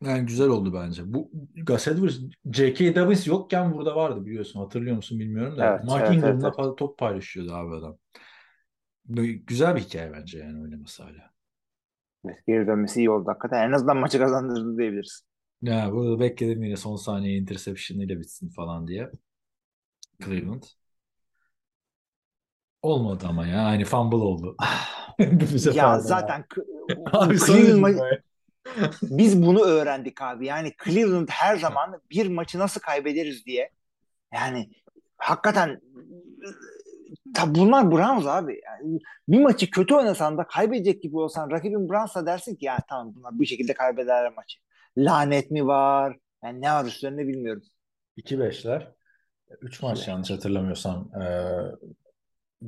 Yani 0.00 0.26
güzel 0.26 0.48
oldu 0.48 0.74
bence. 0.74 1.02
Bu 1.14 1.30
Gus 1.66 1.88
Edwards, 1.88 2.18
J.K. 2.52 2.96
Dobbins 2.96 3.26
yokken 3.26 3.72
burada 3.72 3.96
vardı 3.96 4.26
biliyorsun. 4.26 4.60
Hatırlıyor 4.60 4.96
musun 4.96 5.18
bilmiyorum 5.18 5.58
da. 5.58 5.70
Evet, 5.70 5.84
Mark 5.84 6.06
evet, 6.06 6.16
Ingram'la 6.16 6.46
evet, 6.48 6.58
evet. 6.66 6.78
top 6.78 6.98
paylaşıyordu 6.98 7.54
abi 7.54 7.74
adam. 7.74 7.98
Böyle 9.04 9.32
güzel 9.32 9.76
bir 9.76 9.80
hikaye 9.80 10.12
bence 10.12 10.38
yani 10.38 10.62
oynaması 10.62 11.02
hala. 11.02 11.30
Evet, 12.24 12.38
geri 12.46 12.66
dönmesi 12.66 13.00
iyi 13.00 13.10
oldu 13.10 13.28
hakikaten. 13.28 13.68
En 13.68 13.72
azından 13.72 13.96
maçı 13.96 14.18
kazandırdı 14.18 14.78
diyebiliriz. 14.78 15.25
Ya 15.62 15.92
burada 15.92 16.20
bekledim 16.20 16.62
yine 16.62 16.76
son 16.76 16.96
saniye 16.96 17.38
interception 17.38 17.98
ile 18.00 18.18
bitsin 18.20 18.48
falan 18.48 18.86
diye. 18.88 19.10
Cleveland. 20.24 20.62
Olmadı 22.82 23.24
ama 23.28 23.46
ya. 23.46 23.64
Aynı 23.64 23.84
fumble 23.84 24.16
oldu. 24.16 24.56
Sefer 25.58 25.72
ya 25.72 26.00
zaten 26.00 26.42
k- 26.48 26.62
Abi 27.12 27.38
Cleveland 27.38 28.00
biz 29.02 29.42
bunu 29.42 29.60
öğrendik 29.60 30.22
abi. 30.22 30.46
Yani 30.46 30.72
Cleveland 30.84 31.28
her 31.30 31.56
zaman 31.56 32.00
bir 32.10 32.26
maçı 32.26 32.58
nasıl 32.58 32.80
kaybederiz 32.80 33.46
diye. 33.46 33.70
Yani 34.34 34.70
hakikaten 35.18 35.80
ta 37.34 37.54
bunlar 37.54 37.90
Browns 37.90 38.26
abi. 38.26 38.60
Yani 38.64 38.98
bir 39.28 39.40
maçı 39.40 39.70
kötü 39.70 39.94
oynasan 39.94 40.38
da 40.38 40.46
kaybedecek 40.46 41.02
gibi 41.02 41.16
olsan 41.16 41.50
rakibin 41.50 41.88
Browns'a 41.88 42.26
dersin 42.26 42.54
ki 42.56 42.64
ya 42.64 42.78
tamam 42.88 43.14
bunlar 43.16 43.40
bir 43.40 43.46
şekilde 43.46 43.74
kaybederler 43.74 44.32
maçı. 44.36 44.58
Lanet 44.98 45.50
mi 45.50 45.66
var? 45.66 46.16
Yani 46.44 46.60
ne 46.60 46.72
var 46.72 46.84
üstlerinde 46.84 47.28
bilmiyorum. 47.28 47.62
2-5'ler. 48.16 48.92
3 49.60 49.82
maç 49.82 50.08
yanlış 50.08 50.30
hatırlamıyorsam 50.30 51.10
eee 51.20 51.72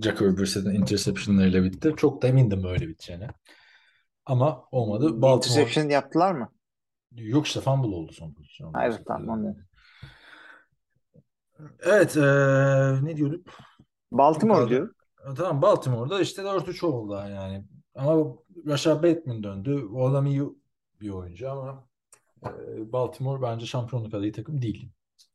Jacoby 0.03 0.41
Brissett'in 0.41 0.71
interceptionlarıyla 0.71 1.65
bitti. 1.65 1.95
Çok 1.97 2.23
da 2.23 2.27
emindim 2.29 2.63
böyle 2.63 2.89
biteceğine. 2.89 3.29
Ama 4.27 4.65
olmadı. 4.73 5.23
Baltimore 5.23 5.61
Interception 5.61 5.89
yaptılar 5.89 6.33
mı? 6.33 6.53
yok 7.13 7.47
işte 7.47 7.61
fumble 7.61 7.95
oldu 7.95 8.13
son 8.13 8.33
pozisyon. 8.35 8.75
Evet 8.83 9.01
tamam 9.07 9.31
anladım. 9.31 9.67
Evet 11.81 12.17
eee, 12.17 13.05
ne 13.05 13.17
diyorduk? 13.17 13.47
Baltimore 14.13 14.69
diyor. 14.71 14.95
E, 15.31 15.35
Tamam 15.35 15.63
Baltimore'da 15.63 16.21
işte 16.21 16.45
4-3 16.45 16.85
oldu 16.85 17.15
yani. 17.15 17.65
Ama 17.95 18.37
Rashad 18.67 19.03
Bateman 19.03 19.43
döndü. 19.43 19.85
O 19.95 20.09
adam 20.09 20.27
iyi 20.27 20.43
bir 21.01 21.11
oyuncu 21.11 21.51
ama 21.51 21.88
e, 21.88 21.88
Baltimore 22.93 23.43
bence 23.43 23.67
şampiyonluk 23.67 24.15
adayı 24.15 24.33
takım 24.33 24.63
değil. 24.63 24.91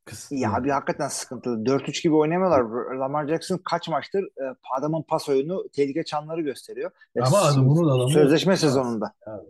Kısıtlı. 0.05 0.35
Ya 0.35 0.53
abi 0.53 0.69
hakikaten 0.69 1.07
sıkıntılı. 1.07 1.63
4-3 1.63 2.03
gibi 2.03 2.15
oynamıyorlar. 2.15 2.95
Lamar 2.99 3.27
Jackson 3.27 3.57
kaç 3.65 3.89
maçtır 3.89 4.23
e, 4.23 4.55
adamın 4.77 5.01
pas 5.01 5.29
oyunu 5.29 5.69
tehlike 5.73 6.03
çanları 6.03 6.41
gösteriyor. 6.41 6.91
Ama 7.21 7.37
adam 7.37 7.67
bunu 7.67 7.89
da 7.89 7.93
adamı 7.93 8.09
sözleşme 8.09 8.57
sezonunda. 8.57 9.13
Abi. 9.27 9.45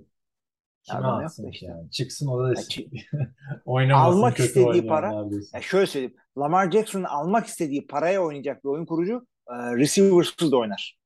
Kime 0.84 1.00
Adam 1.00 1.28
işte. 1.52 1.66
yani? 1.66 1.92
Çıksın 1.92 2.28
o 2.28 2.44
da 2.44 2.54
Oynamasın 3.66 4.18
Almak 4.18 4.36
kötü 4.36 4.48
istediği 4.48 4.88
para- 4.88 5.24
neredeyse. 5.24 5.58
Ya 5.58 5.62
şöyle 5.62 5.86
söyleyeyim. 5.86 6.16
Lamar 6.38 6.72
Jackson'ın 6.72 7.04
almak 7.04 7.46
istediği 7.46 7.88
paraya 7.88 8.24
oynayacak 8.24 8.64
bir 8.64 8.70
oyun 8.70 8.86
kurucu 8.86 9.28
e, 9.48 9.54
receivers'ız 9.54 10.52
da 10.52 10.58
oynar. 10.58 10.98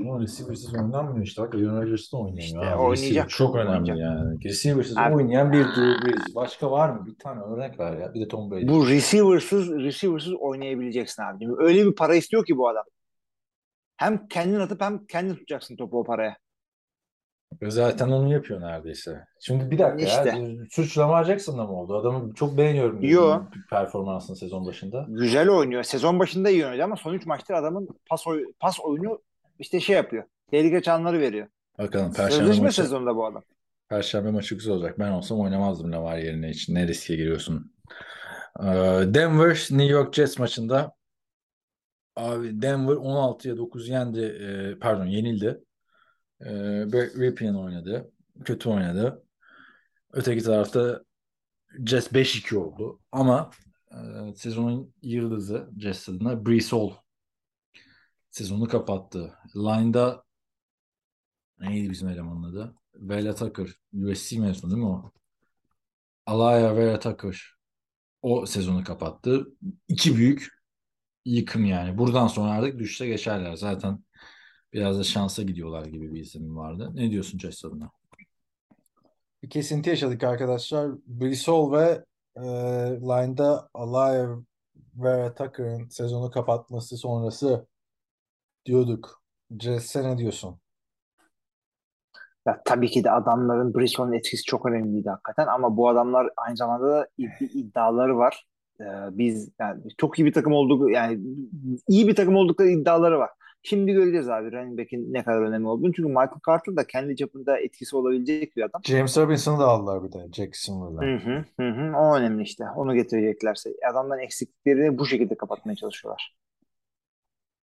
Ama 0.00 0.20
receiver'sız 0.20 0.74
oynanmıyor 0.74 1.26
işte. 1.26 1.42
Bak 1.42 1.54
Aaron 1.54 1.82
Rodgers 1.82 2.12
da 2.12 2.16
oynayamıyor. 2.16 2.44
İşte 2.44 2.58
abi. 2.58 2.82
oynayacak, 2.82 3.04
Receiver 3.06 3.28
çok 3.28 3.56
önemli 3.56 3.70
oynayacak. 3.92 3.98
yani. 3.98 4.44
Receiver'sız 4.44 4.96
Abi- 4.98 5.14
oynayan 5.14 5.52
bir 5.52 5.64
Drew 5.64 6.06
Brees. 6.06 6.34
Başka 6.34 6.70
var 6.70 6.88
mı? 6.90 7.06
Bir 7.06 7.18
tane 7.18 7.40
örnek 7.42 7.78
ver 7.80 7.96
ya. 7.98 8.14
Bir 8.14 8.20
de 8.20 8.28
Tom 8.28 8.50
Brady. 8.50 8.68
Bu 8.68 8.88
receivers'ız 8.88 9.70
receivers'ız 9.70 10.32
oynayabileceksin 10.34 11.22
abi. 11.22 11.46
Öyle 11.58 11.86
bir 11.86 11.94
para 11.94 12.14
istiyor 12.14 12.44
ki 12.44 12.56
bu 12.56 12.68
adam. 12.68 12.84
Hem 13.96 14.28
kendin 14.28 14.60
atıp 14.60 14.80
hem 14.80 15.06
kendin 15.06 15.34
tutacaksın 15.34 15.76
topu 15.76 15.98
o 16.00 16.04
paraya. 16.04 16.36
Zaten 17.68 18.08
onu 18.08 18.32
yapıyor 18.32 18.60
neredeyse. 18.60 19.24
Şimdi 19.40 19.70
bir 19.70 19.78
dakika 19.78 20.04
İşte. 20.06 20.38
ya. 20.38 20.56
Suç 20.70 20.98
Lamar 20.98 21.24
Jackson'da 21.24 21.64
mı 21.64 21.72
oldu? 21.80 21.96
Adamı 21.96 22.34
çok 22.34 22.56
beğeniyorum. 22.56 22.98
Yo. 23.02 23.40
Performansını 23.70 24.36
sezon 24.36 24.66
başında. 24.66 25.06
Güzel 25.08 25.48
oynuyor. 25.48 25.82
Sezon 25.82 26.18
başında 26.18 26.50
iyi 26.50 26.66
oynadı 26.66 26.84
ama 26.84 26.96
son 26.96 27.14
3 27.14 27.26
maçtır 27.26 27.54
adamın 27.54 27.88
pas, 28.10 28.26
oy- 28.26 28.44
pas 28.60 28.80
oyunu 28.80 29.18
işte 29.60 29.80
şey 29.80 29.96
yapıyor. 29.96 30.24
Tehlike 30.50 30.82
çanları 30.82 31.20
veriyor. 31.20 31.46
Bakalım 31.78 32.12
Perşembe 32.12 32.34
Sözleşme 32.34 32.64
maçı, 32.64 32.82
sezonunda 32.82 33.16
bu 33.16 33.26
adam. 33.26 33.42
Perşembe 33.88 34.30
maçı 34.30 34.54
güzel 34.54 34.74
olacak. 34.74 34.98
Ben 34.98 35.10
olsam 35.10 35.40
oynamazdım 35.40 35.92
Lamar 35.92 36.18
yerine 36.18 36.50
için. 36.50 36.74
Ne 36.74 36.88
riske 36.88 37.16
giriyorsun? 37.16 37.72
Ee, 38.60 38.64
Denver 39.06 39.66
New 39.70 39.84
York 39.84 40.14
Jets 40.14 40.38
maçında 40.38 40.94
abi 42.16 42.62
Denver 42.62 42.94
16'ya 42.94 43.56
9 43.56 43.88
yendi. 43.88 44.20
Ee, 44.20 44.78
pardon 44.78 45.06
yenildi. 45.06 45.60
Brett 46.92 47.18
Ripien 47.18 47.54
oynadı. 47.54 48.10
Kötü 48.44 48.68
oynadı. 48.68 49.22
Öteki 50.12 50.42
tarafta 50.42 51.02
Jets 51.86 52.12
5-2 52.12 52.56
oldu. 52.56 53.00
Ama 53.12 53.50
e, 53.90 53.96
sezonun 54.34 54.94
yıldızı 55.02 55.70
Jets 55.78 56.08
adına 56.08 56.46
Brees 56.46 56.72
Hall 56.72 56.90
sezonu 58.30 58.68
kapattı. 58.68 59.34
Line'da 59.56 60.24
neydi 61.58 61.90
bizim 61.90 62.08
elemanın 62.08 62.42
adı? 62.42 62.74
Bella 62.94 63.34
Tucker. 63.34 63.68
USC 63.92 64.38
mezunu 64.38 64.70
değil 64.70 64.82
mi 64.82 64.88
o? 64.88 65.12
Alaya 66.26 66.76
Vera 66.76 66.98
Tucker 66.98 67.54
o 68.22 68.46
sezonu 68.46 68.84
kapattı. 68.84 69.46
İki 69.88 70.16
büyük 70.16 70.48
yıkım 71.24 71.64
yani. 71.64 71.98
Buradan 71.98 72.26
sonra 72.26 72.50
artık 72.50 72.78
düşüşe 72.78 73.06
geçerler. 73.06 73.54
Zaten 73.54 74.04
biraz 74.72 74.98
da 74.98 75.04
şansa 75.04 75.42
gidiyorlar 75.42 75.86
gibi 75.86 76.14
bir 76.14 76.20
izlenim 76.20 76.56
vardı. 76.56 76.90
Ne 76.94 77.10
diyorsun 77.10 77.38
Jess 77.38 77.64
adına? 77.64 77.90
Bir 79.42 79.50
kesinti 79.50 79.90
yaşadık 79.90 80.24
arkadaşlar. 80.24 80.90
Brissol 81.06 81.72
ve 81.72 82.04
e, 82.36 82.42
line'da 83.00 83.70
Alaya 83.74 84.36
ve 84.94 85.34
Tucker'ın 85.34 85.88
sezonu 85.88 86.30
kapatması 86.30 86.96
sonrası 86.96 87.66
diyorduk. 88.66 89.22
Jesse 89.60 90.02
ne 90.04 90.18
diyorsun? 90.18 90.60
Ya 92.46 92.62
tabii 92.64 92.88
ki 92.90 93.04
de 93.04 93.10
adamların 93.10 93.74
Brisson'un 93.74 94.12
etkisi 94.12 94.42
çok 94.44 94.66
önemliydi 94.66 95.08
hakikaten 95.08 95.46
ama 95.46 95.76
bu 95.76 95.88
adamlar 95.88 96.30
aynı 96.36 96.56
zamanda 96.56 96.88
da 96.88 97.08
bir 97.18 97.30
iddiaları 97.40 98.18
var. 98.18 98.46
Ee, 98.80 98.84
biz 99.10 99.50
yani 99.60 99.82
çok 99.98 100.18
iyi 100.18 100.24
bir 100.24 100.32
takım 100.32 100.52
olduk 100.52 100.92
yani 100.92 101.20
iyi 101.88 102.08
bir 102.08 102.14
takım 102.14 102.36
oldukları 102.36 102.68
iddiaları 102.68 103.18
var. 103.18 103.30
Şimdi 103.62 103.92
göreceğiz 103.92 104.28
abi 104.28 104.52
running 104.52 104.78
back'in 104.78 105.12
ne 105.12 105.24
kadar 105.24 105.42
önemli 105.42 105.68
olduğunu. 105.68 105.92
Çünkü 105.92 106.08
Michael 106.08 106.40
Carter 106.46 106.76
da 106.76 106.86
kendi 106.86 107.16
çapında 107.16 107.58
etkisi 107.58 107.96
olabilecek 107.96 108.56
bir 108.56 108.62
adam. 108.62 108.80
James 108.84 109.18
Robinson'ı 109.18 109.60
da 109.60 109.64
aldılar 109.68 110.04
bir 110.04 110.12
de 110.12 110.28
Jacksonville'dan. 110.32 111.02
Hı 111.02 111.16
hı, 111.16 111.44
hı 111.60 111.68
hı. 111.70 111.96
O 111.96 112.16
önemli 112.16 112.42
işte. 112.42 112.64
Onu 112.76 112.94
getireceklerse. 112.94 113.70
Adamların 113.90 114.20
eksikliklerini 114.20 114.98
bu 114.98 115.06
şekilde 115.06 115.34
kapatmaya 115.34 115.76
çalışıyorlar. 115.76 116.36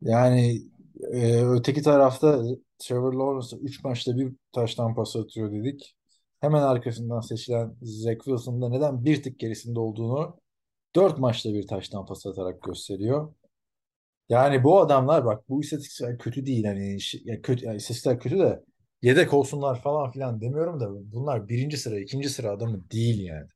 Yani 0.00 0.62
e, 1.12 1.46
öteki 1.46 1.82
tarafta 1.82 2.42
Trevor 2.78 3.12
Lawrence 3.14 3.56
3 3.56 3.84
maçta 3.84 4.16
bir 4.16 4.32
taştan 4.52 4.94
pas 4.94 5.16
atıyor 5.16 5.52
dedik. 5.52 5.96
Hemen 6.40 6.62
arkasından 6.62 7.20
seçilen 7.20 7.76
Zach 7.82 8.16
Wilson'ın 8.24 8.62
da 8.62 8.68
neden 8.68 9.04
bir 9.04 9.22
tık 9.22 9.38
gerisinde 9.38 9.80
olduğunu 9.80 10.40
4 10.96 11.18
maçta 11.18 11.54
bir 11.54 11.66
taştan 11.66 12.06
pas 12.06 12.26
atarak 12.26 12.62
gösteriyor. 12.62 13.34
Yani 14.28 14.64
bu 14.64 14.80
adamlar 14.80 15.24
bak 15.24 15.48
bu 15.48 15.60
istatistikler 15.60 16.18
kötü 16.18 16.46
değil 16.46 16.64
hani 16.64 16.98
ya 17.24 17.42
kötü 17.42 17.64
yani 17.66 17.76
istatistikler 17.76 18.20
kötü 18.20 18.38
de 18.38 18.64
yedek 19.02 19.34
olsunlar 19.34 19.82
falan 19.82 20.10
filan 20.10 20.40
demiyorum 20.40 20.80
da 20.80 20.88
bunlar 21.12 21.48
birinci 21.48 21.76
sıra 21.76 22.00
ikinci 22.00 22.28
sıra 22.28 22.50
adamı 22.50 22.90
değil 22.90 23.20
yani. 23.20 23.48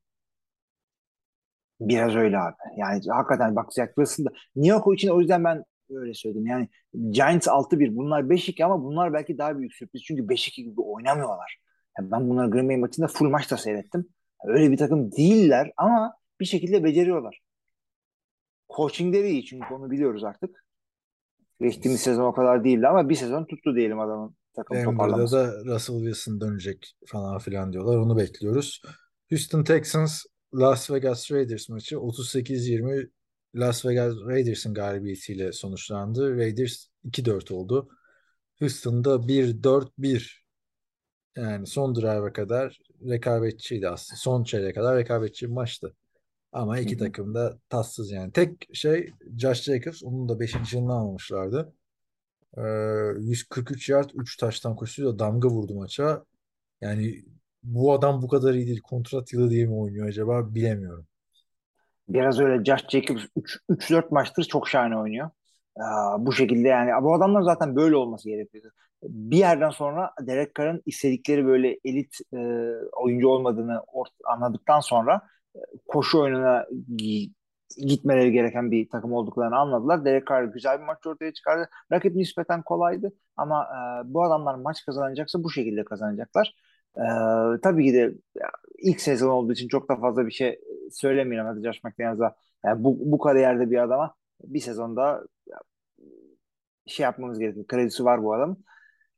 Biraz 1.81 2.15
öyle 2.15 2.39
abi. 2.39 2.55
Yani 2.77 3.01
hakikaten 3.09 3.57
bak 3.57 3.73
Zach 3.73 3.89
Wilson 3.89 4.25
da 4.25 4.31
New 4.57 4.69
York 4.77 4.95
için 4.95 5.09
o 5.09 5.21
yüzden 5.21 5.45
ben 5.45 5.65
öyle 5.97 6.15
söyledim. 6.15 6.47
Yani 6.47 6.69
Giants 7.11 7.49
6-1 7.49 7.97
bunlar 7.97 8.23
5-2 8.23 8.65
ama 8.65 8.85
bunlar 8.85 9.13
belki 9.13 9.39
daha 9.39 9.59
büyük 9.59 9.75
sürpriz. 9.75 10.03
Çünkü 10.03 10.23
5-2 10.23 10.63
gibi 10.63 10.81
oynamıyorlar. 10.81 11.59
Yani 11.99 12.11
ben 12.11 12.31
bunları 12.31 12.51
Green 12.51 12.69
Bay 12.69 12.77
maçında 12.77 13.07
full 13.07 13.29
maç 13.31 13.51
da 13.51 13.57
seyrettim. 13.57 14.09
Öyle 14.45 14.71
bir 14.71 14.77
takım 14.77 15.13
değiller 15.13 15.73
ama 15.77 16.15
bir 16.41 16.45
şekilde 16.45 16.85
beceriyorlar. 16.85 17.41
Coachingleri 18.77 19.31
iyi 19.31 19.45
çünkü 19.45 19.75
onu 19.75 19.91
biliyoruz 19.91 20.25
artık. 20.25 20.65
Geçtiğimiz 21.61 22.01
sezon 22.01 22.25
o 22.25 22.33
kadar 22.33 22.65
değildi 22.65 22.89
ama 22.89 23.09
bir 23.09 23.15
sezon 23.15 23.45
tuttu 23.45 23.77
diyelim 23.77 24.01
adamın 24.01 24.37
takım 24.55 24.85
toparlaması. 24.85 25.37
da 25.37 25.65
Russell 25.65 25.97
Wilson 25.97 26.41
dönecek 26.41 26.95
falan 27.07 27.39
filan 27.39 27.73
diyorlar. 27.73 27.97
Onu 27.97 28.17
bekliyoruz. 28.17 28.83
Houston 29.31 29.65
Texans 29.65 30.25
Las 30.55 30.91
Vegas 30.91 31.33
Raiders 31.33 31.69
maçı 31.69 31.95
38-20 31.97 33.11
Las 33.55 33.87
Vegas 33.87 34.15
Raiders'ın 34.27 34.75
galibiyetiyle 34.75 35.53
sonuçlandı. 35.53 36.37
Raiders 36.37 36.87
2-4 37.05 37.55
oldu. 37.55 37.89
Houston'da 38.59 39.29
1-4-1 39.29 40.41
yani 41.37 41.67
son 41.67 41.95
drive'a 41.95 42.33
kadar 42.33 42.81
rekabetçiydi 43.09 43.89
aslında. 43.89 44.19
Son 44.19 44.45
çeyreğe 44.45 44.73
kadar 44.73 44.97
rekabetçi 44.97 45.47
bir 45.47 45.53
maçtı. 45.53 45.97
Ama 46.53 46.79
iki 46.79 46.97
takım 46.97 47.35
da 47.35 47.59
tatsız 47.69 48.11
yani. 48.11 48.33
Tek 48.33 48.77
şey 48.77 49.11
Josh 49.39 49.63
Jacobs 49.63 50.03
onun 50.03 50.29
da 50.29 50.41
5. 50.41 50.73
yılını 50.73 50.93
almamışlardı. 50.93 51.73
Ee, 52.59 52.63
143 53.21 53.89
yard 53.89 54.11
3 54.15 54.37
taştan 54.37 54.77
koşuyla 54.77 55.19
damga 55.19 55.49
vurdu 55.49 55.75
maça. 55.75 56.25
Yani 56.81 57.25
bu 57.63 57.93
adam 57.93 58.23
bu 58.23 58.29
kadar 58.29 58.55
iyi 58.55 58.67
değil. 58.67 58.81
Kontrat 58.81 59.33
yılı 59.33 59.51
diye 59.51 59.67
mi 59.67 59.75
oynuyor 59.75 60.09
acaba 60.09 60.55
bilemiyorum. 60.55 61.07
Biraz 62.11 62.41
öyle 62.41 62.65
Josh 62.65 62.89
Jacobs 62.89 63.23
3-4 63.69 64.11
maçtır 64.11 64.45
çok 64.45 64.69
şahane 64.69 64.99
oynuyor. 64.99 65.31
Aa, 65.77 66.27
bu 66.27 66.33
şekilde 66.33 66.69
yani 66.69 66.91
bu 67.05 67.15
adamlar 67.15 67.43
zaten 67.43 67.77
böyle 67.77 67.97
olması 67.97 68.29
gerekiyordu. 68.29 68.69
Bir 69.03 69.37
yerden 69.37 69.71
sonra 69.71 70.11
Derek 70.21 70.55
Carr'ın 70.57 70.83
istedikleri 70.87 71.47
böyle 71.47 71.79
elit 71.85 72.17
e, 72.35 72.39
oyuncu 72.93 73.29
olmadığını 73.29 73.83
anladıktan 74.25 74.81
sonra 74.81 75.23
e, 75.57 75.59
koşu 75.89 76.21
oyununa 76.21 76.67
gi- 76.97 77.31
gitmeleri 77.87 78.33
gereken 78.33 78.71
bir 78.71 78.89
takım 78.89 79.13
olduklarını 79.13 79.57
anladılar. 79.57 80.05
Derek 80.05 80.27
Carr 80.29 80.45
güzel 80.45 80.81
bir 80.81 80.85
maç 80.85 81.07
ortaya 81.07 81.33
çıkardı. 81.33 81.69
Rakip 81.93 82.15
nispeten 82.17 82.63
kolaydı 82.63 83.13
ama 83.37 83.65
e, 83.65 84.15
bu 84.15 84.25
adamlar 84.25 84.55
maç 84.55 84.85
kazanacaksa 84.87 85.43
bu 85.45 85.51
şekilde 85.51 85.85
kazanacaklar. 85.85 86.55
E, 86.97 87.03
tabii 87.63 87.85
ki 87.87 87.95
de 87.95 88.15
ilk 88.83 89.01
sezon 89.01 89.29
olduğu 89.29 89.53
için 89.53 89.69
çok 89.69 89.89
da 89.89 89.97
fazla 89.97 90.27
bir 90.27 90.33
şey 90.33 90.61
söylemiyorum 90.91 91.51
hadi 91.51 91.67
Josh 91.67 91.85
McDaniels'a. 91.85 92.37
Yani 92.65 92.85
bu, 92.85 92.99
bu 93.01 93.19
kariyerde 93.19 93.71
bir 93.71 93.79
adama 93.83 94.15
bir 94.45 94.61
sezonda 94.61 95.25
şey 96.87 97.05
yapmamız 97.05 97.39
gerekiyor. 97.39 97.67
Kredisi 97.67 98.05
var 98.05 98.23
bu 98.23 98.35
adamın. 98.35 98.65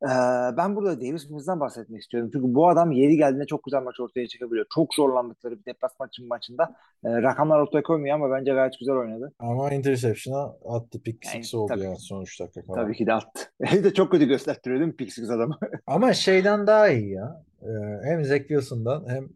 Ee, 0.02 0.56
ben 0.56 0.76
burada 0.76 1.00
Davis 1.00 1.30
Mills'den 1.30 1.60
bahsetmek 1.60 2.00
istiyorum. 2.02 2.30
Çünkü 2.32 2.54
bu 2.54 2.68
adam 2.68 2.92
yeri 2.92 3.16
geldiğinde 3.16 3.46
çok 3.46 3.64
güzel 3.64 3.82
maç 3.82 4.00
ortaya 4.00 4.28
çıkabiliyor. 4.28 4.66
Çok 4.74 4.94
zorlandıkları 4.94 5.58
bir 5.58 5.64
deplasman 5.64 6.06
maçın 6.06 6.28
maçında 6.28 6.74
e, 7.04 7.22
rakamlar 7.22 7.60
ortaya 7.60 7.82
koymuyor 7.82 8.14
ama 8.14 8.30
bence 8.30 8.52
gayet 8.52 8.78
güzel 8.78 8.94
oynadı. 8.94 9.32
Ama 9.38 9.70
interception'a 9.70 10.76
attı. 10.76 11.02
Pick 11.02 11.26
Yani 11.26 11.44
six 11.44 11.54
oldu 11.54 11.72
tabii. 11.74 11.84
yani 11.84 11.98
son 11.98 12.22
3 12.22 12.40
dakika 12.40 12.62
falan. 12.62 12.84
Tabii 12.84 12.96
ki 12.96 13.06
de 13.06 13.12
attı. 13.12 13.42
Eli 13.60 13.84
de 13.84 13.94
çok 13.94 14.10
kötü 14.12 14.24
göstertiriyor 14.26 14.80
değil 14.80 14.90
mi 14.92 14.96
Pick 14.96 15.12
Six 15.12 15.30
adamı? 15.30 15.58
Ama 15.86 16.12
şeyden 16.12 16.66
daha 16.66 16.88
iyi 16.88 17.10
ya. 17.10 17.44
Ee, 17.62 17.66
hem 18.04 18.24
Zach 18.24 18.38
Wilson'dan 18.40 19.04
hem 19.08 19.28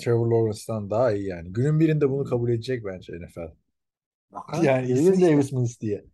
Trevor 0.00 0.26
Lawrence'dan 0.26 0.90
daha 0.90 1.12
iyi 1.12 1.26
yani. 1.26 1.52
Günün 1.52 1.80
birinde 1.80 2.10
bunu 2.10 2.24
kabul 2.24 2.50
edecek 2.50 2.84
bence 2.84 3.12
NFL. 3.12 3.40
Bakalım. 4.32 4.64
Yani 4.64 4.92
isim. 4.92 5.20
Davis 5.20 5.52
Mills 5.52 5.80
diye. 5.80 6.04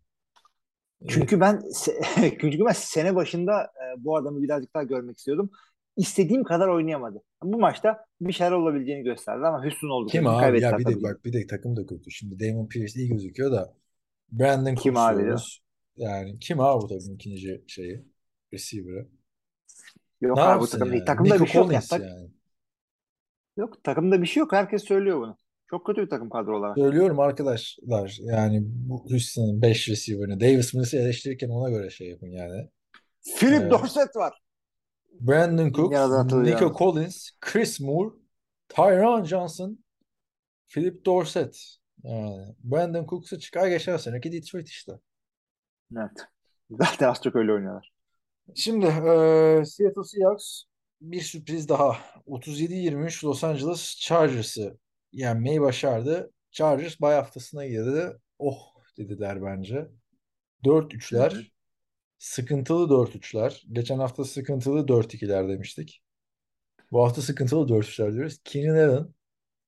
Çünkü 1.08 1.40
ben 1.40 1.62
çünkü 2.40 2.64
ben 2.66 2.72
sene 2.72 3.14
başında 3.14 3.62
e, 3.62 4.04
bu 4.04 4.16
adamı 4.16 4.42
birazcık 4.42 4.74
daha 4.74 4.82
görmek 4.82 5.18
istiyordum. 5.18 5.50
İstediğim 5.96 6.44
kadar 6.44 6.68
oynayamadı. 6.68 7.22
Bu 7.42 7.58
maçta 7.58 8.04
bir 8.20 8.32
şeyler 8.32 8.52
olabileceğini 8.52 9.02
gösterdi 9.04 9.46
ama 9.46 9.64
Houston 9.64 9.88
oldu. 9.88 10.08
Kim 10.10 10.26
abi? 10.26 10.60
Ya 10.60 10.78
bir 10.78 10.86
de 10.86 11.02
bak 11.02 11.24
bir 11.24 11.32
de 11.32 11.46
takım 11.46 11.76
da 11.76 11.86
kötü. 11.86 12.10
Şimdi 12.10 12.40
Damon 12.40 12.68
Pierce 12.68 13.00
iyi 13.00 13.08
gözüküyor 13.08 13.52
da 13.52 13.74
Brandon 14.32 14.74
Kim 14.74 14.96
abi 14.96 15.22
diyoruz. 15.22 15.62
Yani 15.96 16.38
kim 16.38 16.60
abi 16.60 16.82
bu 16.82 16.88
takımın 16.88 17.14
ikinci 17.14 17.64
şeyi? 17.66 18.04
Receiver'ı. 18.52 19.08
Yok 20.20 20.36
Ne 20.36 20.42
abi 20.42 20.60
bu 20.60 20.62
yapsın 20.62 20.78
takım 20.78 20.92
değil. 20.92 21.00
yani? 21.00 21.06
Takımda 21.06 21.34
Nico 21.34 21.44
bir 21.44 21.50
şey 21.50 21.60
yok. 21.60 21.72
ya. 21.72 21.80
Yani. 21.90 22.30
Yok 23.58 23.84
takımda 23.84 24.22
bir 24.22 24.26
şey 24.26 24.40
yok. 24.40 24.52
Herkes 24.52 24.84
söylüyor 24.84 25.20
bunu. 25.20 25.36
Çok 25.70 25.86
kötü 25.86 26.02
bir 26.02 26.10
takım 26.10 26.30
kadro 26.30 26.58
olarak. 26.58 26.78
Söylüyorum 26.78 27.20
arkadaşlar 27.20 28.18
yani 28.20 28.62
bu 28.64 29.10
Houston'ın 29.10 29.62
5 29.62 29.88
receiver'ını 29.88 30.40
Davis 30.40 30.74
Mills'i 30.74 30.98
eleştirirken 30.98 31.48
ona 31.48 31.70
göre 31.70 31.90
şey 31.90 32.08
yapın 32.08 32.26
yani. 32.26 32.68
Philip 33.38 33.60
Evet. 33.60 33.70
Dorsett 33.70 34.16
var. 34.16 34.42
Brandon 35.20 35.72
hatırlayacağım. 36.16 36.44
Nico 36.44 36.78
Collins, 36.78 37.30
Chris 37.40 37.80
Moore, 37.80 38.14
Tyron 38.68 39.24
Johnson, 39.24 39.78
Philip 40.68 41.06
Dorsett. 41.06 41.78
Yani 42.02 42.54
Brandon 42.64 43.06
Cooks'u 43.06 43.38
çıkar 43.38 43.68
geçen 43.68 43.96
seneki 43.96 44.32
Detroit 44.32 44.68
işte. 44.68 44.92
Evet. 45.96 46.26
Zaten 46.70 47.08
az 47.08 47.22
çok 47.22 47.36
öyle 47.36 47.52
oynuyorlar. 47.52 47.92
Şimdi 48.54 48.86
eee 48.86 49.62
Seattle 49.64 50.04
Seahawks 50.04 50.62
bir 51.00 51.20
sürpriz 51.20 51.68
daha. 51.68 51.98
37-23 52.26 53.24
Los 53.24 53.44
Angeles 53.44 53.96
Chargers'ı 54.00 54.78
yenmeyi 55.12 55.60
başardı. 55.60 56.32
Chargers 56.50 57.00
bay 57.00 57.14
haftasına 57.14 57.66
girdi. 57.66 58.18
Oh 58.38 58.74
dediler 58.98 59.42
bence. 59.42 59.88
4-3'ler. 60.64 61.52
Sıkıntılı 62.18 62.88
4-3'ler. 62.88 63.64
Geçen 63.72 63.98
hafta 63.98 64.24
sıkıntılı 64.24 64.88
4-2'ler 64.88 65.48
demiştik. 65.48 66.02
Bu 66.92 67.04
hafta 67.04 67.22
sıkıntılı 67.22 67.68
4-3'ler 67.68 68.14
diyoruz. 68.14 68.38
Keenan 68.44 68.76
Allen 68.76 69.14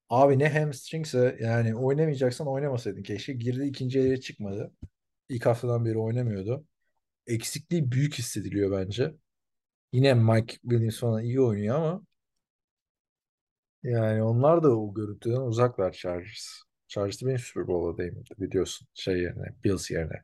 abi 0.09 0.39
ne 0.39 0.49
hamstringse 0.49 1.39
yani 1.41 1.77
oynamayacaksan 1.77 2.47
oynamasaydın 2.49 3.03
keşke. 3.03 3.33
Girdi 3.33 3.65
ikinci 3.65 3.99
yarıya 3.99 4.21
çıkmadı. 4.21 4.73
İlk 5.29 5.47
haftadan 5.47 5.85
beri 5.85 5.99
oynamıyordu. 5.99 6.65
Eksikliği 7.27 7.93
büyük 7.93 8.15
hissediliyor 8.15 8.73
bence. 8.73 9.15
Yine 9.93 10.15
Mike 10.15 10.55
Williams 10.63 11.01
falan 11.01 11.23
iyi 11.23 11.41
oynuyor 11.41 11.77
ama 11.77 12.03
yani 13.83 14.23
onlar 14.23 14.63
da 14.63 14.79
o 14.79 14.95
görüntüden 14.95 15.41
uzaklar 15.41 15.93
Chargers. 15.93 16.63
Chargers 16.89 17.23
da 17.23 17.27
benim 17.27 17.39
Super 17.39 17.67
Bowl'dayım 17.69 18.25
biliyorsun 18.39 18.89
şey 18.95 19.19
yerine 19.23 19.55
Bills 19.65 19.91
yerine. 19.91 20.23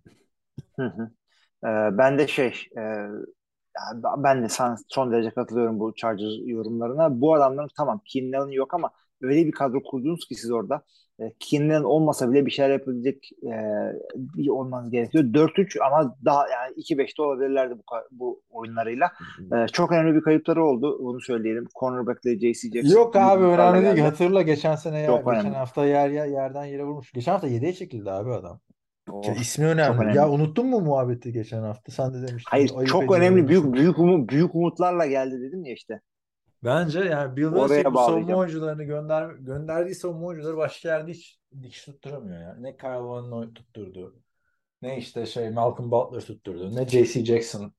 Ee, 1.65 1.69
ben 1.99 2.19
de 2.19 2.27
şey 2.29 2.55
e, 2.79 2.83
ben 4.19 4.43
de 4.43 4.49
sana 4.49 4.77
son 4.89 5.13
derece 5.13 5.31
katılıyorum 5.31 5.81
bu 5.81 5.95
Chargers 5.95 6.33
yorumlarına. 6.47 7.21
Bu 7.21 7.35
adamların 7.35 7.69
tamam 7.77 8.01
Keenan 8.07 8.49
yok 8.51 8.75
ama 8.75 8.91
öyle 9.21 9.47
bir 9.47 9.53
kadro 9.53 9.83
kurdunuz 9.83 10.27
ki 10.29 10.35
siz 10.35 10.51
orada. 10.51 10.83
E, 11.21 11.33
Keenan 11.41 11.85
olmasa 11.85 12.33
bile 12.33 12.47
bir 12.47 12.51
şeyler 12.51 12.71
yapabilecek 12.71 13.31
e, 13.43 13.53
bir 14.15 14.49
olmanız 14.49 14.91
gerekiyor. 14.91 15.25
4-3 15.25 15.85
ama 15.87 16.17
daha 16.25 16.49
yani 16.49 16.75
2-5'te 16.75 17.23
olabilirlerdi 17.23 17.75
bu, 17.75 17.83
bu 18.11 18.41
oyunlarıyla. 18.51 19.13
E, 19.53 19.67
çok 19.67 19.93
önemli 19.93 20.15
bir 20.15 20.21
kayıpları 20.21 20.65
oldu. 20.65 20.99
Bunu 21.05 21.21
söyleyelim. 21.21 21.69
Cornerback'le 21.81 22.41
J.C. 22.41 22.71
Jackson. 22.71 22.97
Yok 23.01 23.17
abi 23.17 23.45
önemli 23.45 23.83
değil. 23.83 23.95
geldi. 23.95 24.01
Hatırla 24.01 24.43
geçen 24.43 24.75
sene 24.75 25.01
ya, 25.01 25.17
geçen 25.17 25.35
önemli. 25.35 25.57
hafta 25.57 25.87
yer, 25.87 26.11
yer 26.11 26.27
yerden 26.27 26.65
yere 26.65 26.85
vurmuş. 26.85 27.13
Geçen 27.13 27.33
hafta 27.33 27.49
7'ye 27.49 27.73
çekildi 27.73 28.11
abi 28.11 28.33
adam. 28.33 28.61
Of, 29.13 29.29
Ya 29.29 29.35
ismi 29.35 29.67
önemli. 29.67 29.99
önemli. 29.99 30.17
Ya 30.17 30.31
unuttun 30.31 30.67
mu 30.67 30.81
muhabbeti 30.81 31.33
geçen 31.33 31.63
hafta? 31.63 31.93
Sen 31.93 32.15
de 32.15 32.29
demiştin. 32.29 32.51
Hayır 32.51 32.87
çok 32.87 33.13
önemli 33.17 33.49
büyük 33.49 33.73
büyük 33.73 33.99
umut, 33.99 34.31
büyük 34.31 34.55
umutlarla 34.55 35.07
geldi 35.07 35.41
dedim 35.41 35.65
ya 35.65 35.73
işte. 35.73 36.01
Bence 36.67 37.01
yani 37.01 37.37
Bill 37.37 37.55
Belichick 37.55 37.93
bu 37.93 37.99
savunma 37.99 38.37
oyuncularını 38.37 38.85
gönder 38.85 39.31
gönderdiği 39.31 39.95
savunma 39.95 40.27
oyuncuları 40.27 40.57
başka 40.57 40.89
yerde 40.89 41.13
hiç 41.13 41.39
dikiş 41.63 41.85
tutturamıyor 41.85 42.41
ya. 42.41 42.57
Ne 42.61 42.77
Kyle 42.77 43.31
Noy 43.31 43.55
tutturdu. 43.55 44.17
Ne 44.83 44.99
işte 44.99 45.27
şey 45.27 45.51
Malcolm 45.51 45.91
Butler 45.91 46.21
tutturdu. 46.21 46.77
Ne 46.77 46.89
J.C. 46.89 47.25
Jackson 47.25 47.73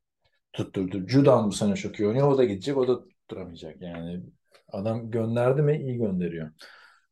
tutturdu. 0.53 1.07
Judon 1.07 1.47
bu 1.47 1.51
sene 1.51 1.75
çok 1.75 1.99
iyi 1.99 2.07
oynuyor. 2.07 2.27
O 2.27 2.38
da 2.38 2.43
gidecek. 2.43 2.77
O 2.77 2.88
da 2.88 2.99
tutturamayacak. 3.07 3.81
Yani 3.81 4.23
adam 4.67 5.11
gönderdi 5.11 5.61
mi 5.61 5.77
iyi 5.77 5.97
gönderiyor. 5.97 6.51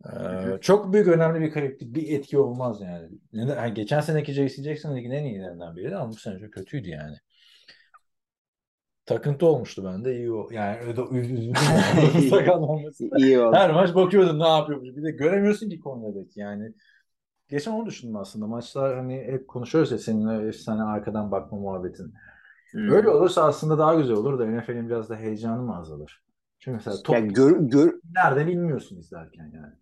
Ee, 0.06 0.62
çok 0.62 0.94
büyük 0.94 1.08
önemli 1.08 1.42
bir 1.42 1.56
değil. 1.56 1.78
Bir 1.82 2.20
etki 2.20 2.38
olmaz 2.38 2.82
yani. 2.82 3.10
Yani 3.34 3.74
geçen 3.74 4.00
seneki 4.00 4.34
J.C. 4.34 4.64
Jackson 4.64 4.96
ligin 4.96 5.12
en 5.12 5.26
iyilerinden 5.26 5.76
biriydi 5.76 5.96
ama 5.96 6.10
bu 6.10 6.16
sene 6.16 6.40
çok 6.40 6.54
kötüydü 6.54 6.90
yani. 6.90 7.16
Takıntı 9.06 9.46
olmuştu 9.46 9.84
bende. 9.86 10.16
iyi 10.16 10.32
o. 10.32 10.48
Yani 10.52 10.78
öyle 10.80 11.02
yani. 11.12 12.30
Sakatlanması. 12.30 13.10
İyi 13.18 13.40
oldu. 13.40 13.56
Her 13.56 13.72
maç 13.72 13.96
bakıyordum 13.96 14.40
ne 14.40 14.48
yapıyormuş. 14.48 14.90
Bir 14.90 15.04
de 15.04 15.12
göremiyorsun 15.12 15.70
ki 15.70 15.80
Konya'daki 15.80 16.40
yani. 16.40 16.74
Geçen 17.50 17.72
onu 17.72 17.86
düşündüm 17.86 18.16
aslında. 18.16 18.48
Maçlar 18.48 18.96
hani 18.96 19.16
hep 19.18 19.48
konuşuyoruz 19.48 19.92
ya 19.92 19.98
seninle 19.98 20.48
efsane 20.48 20.84
arkadan 20.84 21.32
bakma 21.32 21.58
muhabbetin. 21.58 22.14
Hmm. 22.72 22.92
Öyle 22.92 23.10
olursa 23.10 23.46
aslında 23.46 23.78
daha 23.78 23.96
güzel 23.96 24.16
olur 24.16 24.40
da 24.40 24.46
NFL'in 24.46 24.90
biraz 24.90 25.10
da 25.10 25.16
heyecanı 25.16 25.62
mı 25.62 25.78
azalır? 25.78 26.24
Çünkü 26.60 26.76
mesela 26.76 26.98
top 27.04 27.16
Ya 27.16 27.26
gör, 27.26 27.60
gör, 27.60 28.00
nerede 28.16 28.48
bilmiyorsun 28.48 28.98
izlerken 28.98 29.52
yani. 29.54 29.74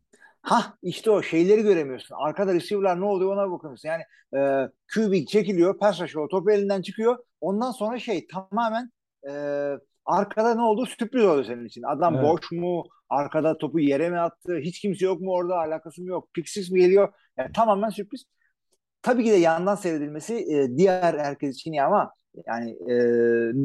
Ha 0.41 0.78
işte 0.82 1.11
o 1.11 1.21
şeyleri 1.21 1.61
göremiyorsun. 1.63 2.15
Arkada 2.19 2.53
receiver'lar 2.53 2.99
ne 3.01 3.05
oluyor 3.05 3.34
ona 3.34 3.51
bakıyorsun. 3.51 3.89
Yani 3.89 4.03
e, 4.36 4.69
QB 4.93 5.28
çekiliyor, 5.28 5.78
pass 5.78 6.01
rush'ı, 6.01 6.19
top 6.32 6.49
elinden 6.49 6.82
çıkıyor. 6.82 7.17
Ondan 7.41 7.71
sonra 7.71 7.99
şey 7.99 8.28
tamamen 8.28 8.91
e, 9.30 9.34
arkada 10.05 10.55
ne 10.55 10.61
oldu 10.61 10.86
sürpriz 10.86 11.24
oluyor 11.24 11.43
senin 11.43 11.65
için. 11.65 11.84
Adam 11.84 12.15
Evet. 12.15 12.24
boş 12.26 12.51
mu? 12.51 12.84
Arkada 13.09 13.57
topu 13.57 13.80
yere 13.80 14.09
mi 14.09 14.19
attı? 14.19 14.57
Hiç 14.61 14.80
kimse 14.80 15.05
yok 15.05 15.21
mu 15.21 15.32
orada? 15.32 15.55
Alakası 15.57 16.01
mı 16.01 16.07
yok? 16.09 16.30
Pick 16.34 16.49
six 16.49 16.71
mi 16.71 16.80
geliyor? 16.80 17.13
Yani 17.38 17.51
tamamen 17.51 17.89
sürpriz. 17.89 18.24
Tabii 19.01 19.24
ki 19.24 19.32
de 19.32 19.36
yandan 19.36 19.76
seyredilmesi 19.76 20.36
e, 20.36 20.78
diğer 20.78 21.13
herkes 21.19 21.55
için 21.55 21.71
iyi 21.74 21.84
ama 21.84 22.11
yani 22.47 22.71
e, 22.71 22.95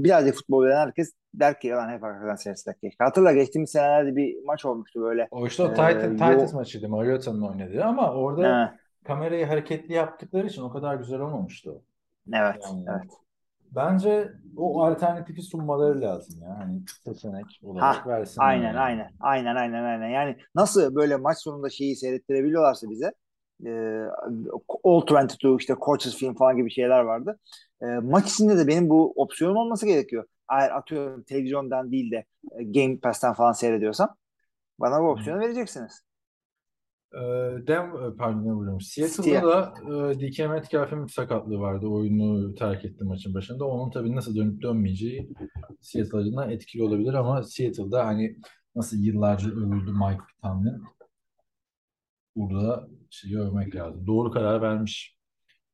birazcık 0.05 0.35
futbol 0.35 0.65
bilen 0.65 0.77
herkes 0.77 1.13
der 1.35 1.61
ki 1.61 1.71
lan 1.71 1.91
hep 1.93 2.05
arkadan 2.05 2.35
seyretsek 2.35 2.81
keşke. 2.81 3.05
Hatırla 3.05 3.33
geçtiğimiz 3.33 3.71
senelerde 3.71 4.17
bir 4.17 4.45
maç 4.45 4.65
olmuştu 4.65 5.01
böyle. 5.03 5.29
O 5.31 5.47
işte 5.47 5.63
o 5.63 5.67
Ee, 5.67 5.71
Titan, 5.71 6.11
yo- 6.11 6.17
Titans 6.17 6.53
maçıydı. 6.55 6.89
Mariota'nın 6.89 7.43
oynadığı 7.43 7.85
ama 7.85 8.15
orada 8.15 8.49
Ha, 8.49 8.77
kamerayı 9.05 9.47
hareketli 9.47 9.95
yaptıkları 9.95 10.47
için 10.47 10.63
o 10.63 10.73
kadar 10.73 10.95
güzel 10.95 11.21
olmamıştı. 11.21 11.71
evet, 12.35 12.57
Yani 12.65 12.85
evet. 12.89 13.11
Bence 13.75 14.33
o 14.57 14.83
alternatifi 14.83 15.43
sunmaları 15.43 16.01
lazım 16.01 16.43
ya. 16.43 16.59
Hani 16.59 16.83
seçenek 17.05 17.61
olarak 17.63 17.85
Ha, 17.85 18.07
versinler 18.07 18.45
Aynen 18.45 18.75
yani. 18.75 18.77
aynen 18.77 19.11
aynen 19.21 19.57
aynen 19.57 19.85
aynen 19.85 20.09
yani 20.09 20.37
nasıl 20.55 20.95
böyle 20.95 21.17
maç 21.17 21.39
sonunda 21.39 21.71
şeyi 21.71 21.97
seyrettirebiliyorlarsa 21.97 22.91
bize 22.91 23.13
e, 23.67 23.71
All 24.85 25.03
22 25.11 25.57
işte 25.61 25.75
Coaches 25.81 26.17
Film 26.17 26.35
falan 26.35 26.57
gibi 26.57 26.71
şeyler 26.71 27.01
vardı. 27.01 27.39
E, 27.83 27.87
maç 27.87 28.31
içinde 28.33 28.59
de 28.59 28.67
benim 28.67 28.89
bu 28.89 29.13
opsiyonum 29.17 29.57
olması 29.57 29.87
gerekiyor. 29.87 30.25
Eğer 30.53 30.71
atıyorum 30.71 31.23
televizyondan 31.23 31.93
değil 31.93 32.11
de 32.11 32.25
e, 32.59 32.65
Game 32.65 33.01
Pass'ten 33.01 33.33
falan 33.35 33.53
seyrediyorsam 33.53 34.17
bana 34.81 35.03
bu 35.03 35.09
opsiyonu 35.11 35.41
vereceksiniz. 35.41 36.03
Dem, 37.67 37.93
pardon 38.19 38.45
ne 38.45 38.53
vuruyorum. 38.53 38.81
Seattle'da 38.81 39.23
Seattle. 39.23 39.49
da 39.49 40.13
e, 40.13 40.21
DK 40.21 40.39
Metcalf'in 40.39 41.07
sakatlığı 41.07 41.61
vardı. 41.61 41.87
Oyunu 41.87 42.55
terk 42.55 42.85
etti 42.85 43.05
maçın 43.05 43.35
başında. 43.35 43.65
Onun 43.65 43.91
tabii 43.91 44.17
nasıl 44.17 44.37
dönüp 44.37 44.63
dönmeyeceği 44.63 45.31
Seattle 45.81 46.19
adına 46.19 46.45
etkili 46.45 46.83
olabilir 46.83 47.15
ama 47.15 47.43
Seattle'da 47.43 48.07
hani 48.07 48.37
nasıl 48.77 48.97
yıllarca 48.97 49.51
övüldü 49.51 49.93
Mike 49.93 50.23
Tomlin 50.43 50.83
burada 52.37 52.89
şeyi 53.11 53.39
övmek 53.39 53.77
lazım. 53.77 54.07
Doğru 54.07 54.31
karar 54.31 54.63
vermiş. 54.63 55.17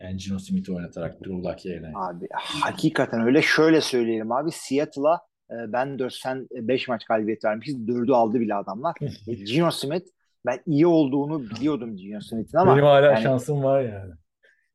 Yani 0.01 0.17
Gino 0.17 0.39
Smith'i 0.39 0.73
oynatarak 0.73 1.21
Drew 1.21 1.49
Luck 1.49 1.67
yerine. 1.67 1.93
Abi 1.95 2.29
hakikaten 2.33 3.21
öyle. 3.21 3.43
Şöyle 3.43 3.81
söyleyelim 3.81 4.33
abi 4.33 4.51
Seattle'a 4.53 5.21
ben 5.51 5.99
4 5.99 6.13
sen 6.13 6.49
5 6.53 6.89
maç 6.89 7.05
galibiyet 7.05 7.45
vermişiz. 7.45 7.77
4'ü 7.77 8.13
aldı 8.13 8.41
bile 8.41 8.55
adamlar. 8.55 8.97
E, 9.27 9.35
Gino 9.35 9.71
Smith 9.71 10.07
ben 10.47 10.61
iyi 10.67 10.87
olduğunu 10.87 11.43
biliyordum 11.43 11.97
Gino 11.97 12.21
Smith'in 12.21 12.59
ama 12.59 12.73
Benim 12.73 12.85
hala 12.85 13.07
yani- 13.07 13.23
şansım 13.23 13.65
var 13.65 13.81
yani. 13.81 14.13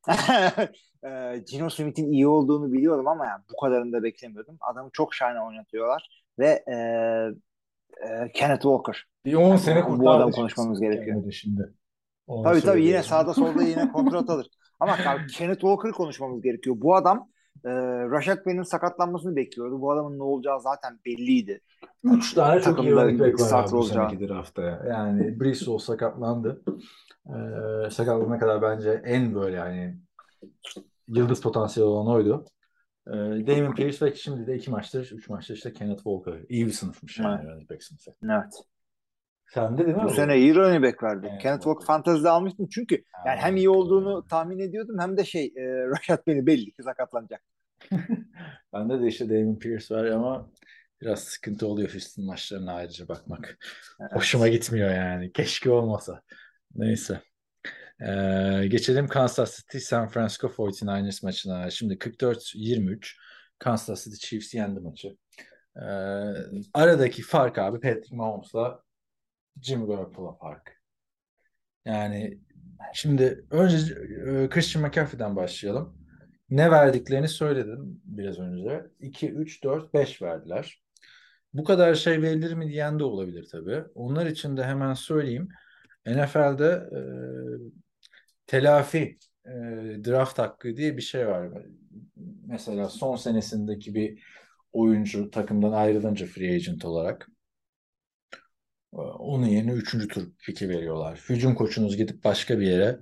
e, 1.04 1.38
Gino 1.50 1.70
Smith'in 1.70 2.12
iyi 2.12 2.26
olduğunu 2.26 2.72
biliyordum 2.72 3.08
ama 3.08 3.26
yani 3.26 3.42
bu 3.52 3.56
kadarını 3.56 3.92
da 3.92 4.02
beklemiyordum. 4.02 4.58
Adamı 4.60 4.90
çok 4.92 5.14
şahane 5.14 5.40
oynatıyorlar 5.40 6.24
ve 6.38 6.64
e, 6.68 6.74
e, 8.08 8.32
Kenneth 8.32 8.62
Walker. 8.62 9.04
Bir 9.24 9.34
10 9.34 9.56
sene 9.56 9.82
Bu 9.82 9.86
kurtardı. 9.86 10.10
adam 10.10 10.30
konuşmamız 10.30 10.80
gerekiyor. 10.80 11.32
Şimdi. 11.32 11.74
Onu 12.26 12.42
Tabii 12.42 12.60
tabii 12.60 12.84
yine 12.84 13.02
sağda 13.02 13.34
solda 13.34 13.62
yine 13.62 13.92
kontrat 13.92 14.30
alır. 14.30 14.46
Ama 14.80 14.96
Kenneth 15.32 15.60
Walker'ı 15.60 15.92
konuşmamız 15.92 16.42
gerekiyor. 16.42 16.76
Bu 16.78 16.96
adam 16.96 17.28
e, 17.64 17.70
Rashad 18.10 18.44
Penny'nin 18.44 18.62
sakatlanmasını 18.62 19.36
bekliyordu. 19.36 19.80
Bu 19.80 19.92
adamın 19.92 20.18
ne 20.18 20.22
olacağı 20.22 20.60
zaten 20.60 20.98
belliydi. 21.06 21.60
Üç 22.04 22.34
tane 22.34 22.60
çok 22.60 22.82
iyi 22.82 22.92
running 22.92 23.20
back 23.20 23.40
var 23.40 23.62
abi 23.64 23.72
bu 23.72 23.76
olacağı. 23.76 24.10
draft'ta. 24.28 24.62
Yani 24.88 25.38
Hall 25.66 25.78
sakatlandı. 25.78 26.62
Ee, 27.26 27.90
sakatlanana 27.90 28.38
kadar 28.38 28.62
bence 28.62 29.02
en 29.04 29.34
böyle 29.34 29.56
yani 29.56 29.96
yıldız 31.08 31.40
potansiyeli 31.40 31.88
olan 31.90 32.14
oydu. 32.14 32.44
Ee, 33.06 33.12
Damon 33.12 33.74
Pierce 33.74 34.06
ve 34.06 34.14
şimdi 34.14 34.46
de 34.46 34.56
iki 34.56 34.70
maçtır, 34.70 35.10
üç 35.12 35.28
maçtır 35.28 35.54
işte 35.54 35.72
Kenneth 35.72 36.02
Walker. 36.02 36.40
İyi 36.48 36.66
bir 36.66 36.72
sınıfmış 36.72 37.18
yani 37.18 37.40
Evet. 37.42 37.52
running 37.52 37.70
back 37.70 37.82
sınıfı. 37.82 38.10
Evet. 38.24 38.54
Sende 39.54 39.86
değil 39.86 39.96
mi? 39.96 40.04
Bu 40.04 40.10
sene 40.10 40.38
iyi 40.38 40.54
running 40.54 40.84
back 40.84 41.02
verdi. 41.02 41.28
Evet, 41.30 41.42
Kenneth 41.42 41.62
Walker. 41.62 41.86
Fantezide 41.86 42.30
almıştım 42.30 42.68
çünkü 42.74 43.04
yani 43.26 43.40
hem 43.40 43.56
iyi 43.56 43.70
olduğunu 43.70 44.26
tahmin 44.26 44.58
ediyordum 44.58 44.96
hem 45.00 45.16
de 45.16 45.24
şey 45.24 45.44
e, 45.56 45.62
Rashad 45.96 46.24
Penny 46.24 46.46
belli 46.46 46.64
ki 46.72 46.82
sakatlanacak. 46.82 47.42
Bende 48.72 49.00
de 49.02 49.06
işte 49.06 49.28
Damon 49.28 49.58
Pierce 49.58 49.94
var 49.94 50.04
ama 50.04 50.50
biraz 51.00 51.20
sıkıntı 51.20 51.66
oluyor 51.66 51.92
Houston 51.92 52.24
maçlarına 52.24 52.72
ayrıca 52.72 53.08
bakmak. 53.08 53.58
Hoşuma 54.12 54.48
gitmiyor 54.48 54.90
yani. 54.90 55.32
Keşke 55.32 55.70
olmasa. 55.70 56.22
Neyse. 56.74 57.20
Ee, 58.00 58.66
geçelim 58.68 59.08
Kansas 59.08 59.56
City 59.56 59.78
San 59.78 60.08
Francisco 60.08 60.46
49ers 60.46 61.24
maçına. 61.24 61.70
Şimdi 61.70 61.94
44-23 61.94 63.16
Kansas 63.58 64.04
City 64.04 64.16
Chiefs 64.26 64.54
yendi 64.54 64.80
maçı. 64.80 65.16
Ee, 65.76 65.82
aradaki 66.74 67.22
fark 67.22 67.58
abi 67.58 67.80
Patrick 67.80 68.16
Mahomes'la 68.16 68.82
Jimmy 69.62 69.86
Garoppolo 69.86 70.38
fark. 70.38 70.80
Yani 71.84 72.38
şimdi 72.94 73.44
önce 73.50 73.76
e, 73.76 74.48
Christian 74.48 74.84
McCaffrey'den 74.84 75.36
başlayalım. 75.36 75.98
Ne 76.50 76.70
verdiklerini 76.70 77.28
söyledim 77.28 78.00
biraz 78.04 78.38
önce. 78.38 78.86
2, 79.00 79.30
3, 79.30 79.64
4, 79.64 79.94
5 79.94 80.22
verdiler. 80.22 80.82
Bu 81.54 81.64
kadar 81.64 81.94
şey 81.94 82.22
verilir 82.22 82.54
mi 82.54 82.68
diyen 82.68 82.98
de 82.98 83.04
olabilir 83.04 83.48
tabii. 83.52 83.84
Onlar 83.94 84.26
için 84.26 84.56
de 84.56 84.64
hemen 84.64 84.94
söyleyeyim. 84.94 85.48
NFL'de 86.06 86.88
e, 86.96 87.00
telafi 88.46 89.18
e, 89.46 89.50
draft 90.04 90.38
hakkı 90.38 90.76
diye 90.76 90.96
bir 90.96 91.02
şey 91.02 91.26
var. 91.28 91.48
Mesela 92.46 92.88
son 92.88 93.16
senesindeki 93.16 93.94
bir 93.94 94.22
oyuncu 94.72 95.30
takımdan 95.30 95.72
ayrılınca 95.72 96.26
free 96.26 96.54
agent 96.54 96.84
olarak 96.84 97.28
onun 98.92 99.46
yerine 99.46 99.72
3. 99.72 100.08
tur 100.08 100.32
piki 100.38 100.68
veriyorlar. 100.68 101.24
Hücum 101.28 101.54
koçunuz 101.54 101.96
gidip 101.96 102.24
başka 102.24 102.58
bir 102.58 102.66
yere 102.66 103.00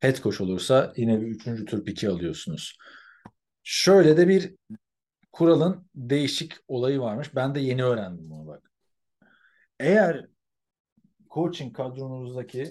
head 0.00 0.16
coach 0.22 0.40
olursa 0.40 0.92
yine 0.96 1.20
bir 1.20 1.26
3. 1.26 1.64
tur 1.64 1.84
piki 1.84 2.08
alıyorsunuz. 2.08 2.78
Şöyle 3.62 4.16
de 4.16 4.28
bir 4.28 4.54
kuralın 5.32 5.86
değişik 5.94 6.52
olayı 6.68 7.00
varmış. 7.00 7.34
Ben 7.34 7.54
de 7.54 7.60
yeni 7.60 7.84
öğrendim 7.84 8.30
bunu 8.30 8.46
bak. 8.46 8.70
Eğer 9.80 10.26
coaching 11.30 11.76
kadronuzdaki 11.76 12.68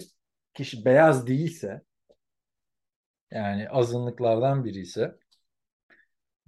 kişi 0.54 0.84
beyaz 0.84 1.26
değilse 1.26 1.82
yani 3.30 3.68
azınlıklardan 3.68 4.64
biri 4.64 4.78
ise 4.78 5.16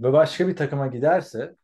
ve 0.01 0.13
başka 0.13 0.49
bir 0.49 0.57
takıma 0.57 0.87
giderse 0.87 1.57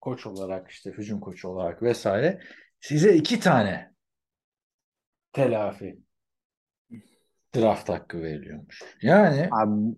koç 0.00 0.26
olarak 0.26 0.70
işte 0.70 0.90
hücum 0.90 1.20
koçu 1.20 1.48
olarak 1.48 1.82
vesaire 1.82 2.40
size 2.80 3.14
iki 3.14 3.40
tane 3.40 3.92
telafi 5.32 5.98
draft 7.56 7.88
hakkı 7.88 8.22
veriliyormuş. 8.22 8.82
Yani 9.02 9.48
Abi, 9.52 9.96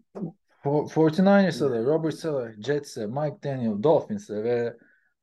For- 0.65 0.89
49ers'a 0.89 1.71
da 1.71 1.85
Robert 1.85 2.15
Sala, 2.15 2.53
Jets'e, 2.63 3.07
Mike 3.07 3.39
Daniel, 3.45 3.83
Dolphins'e 3.83 4.45
ve 4.45 4.77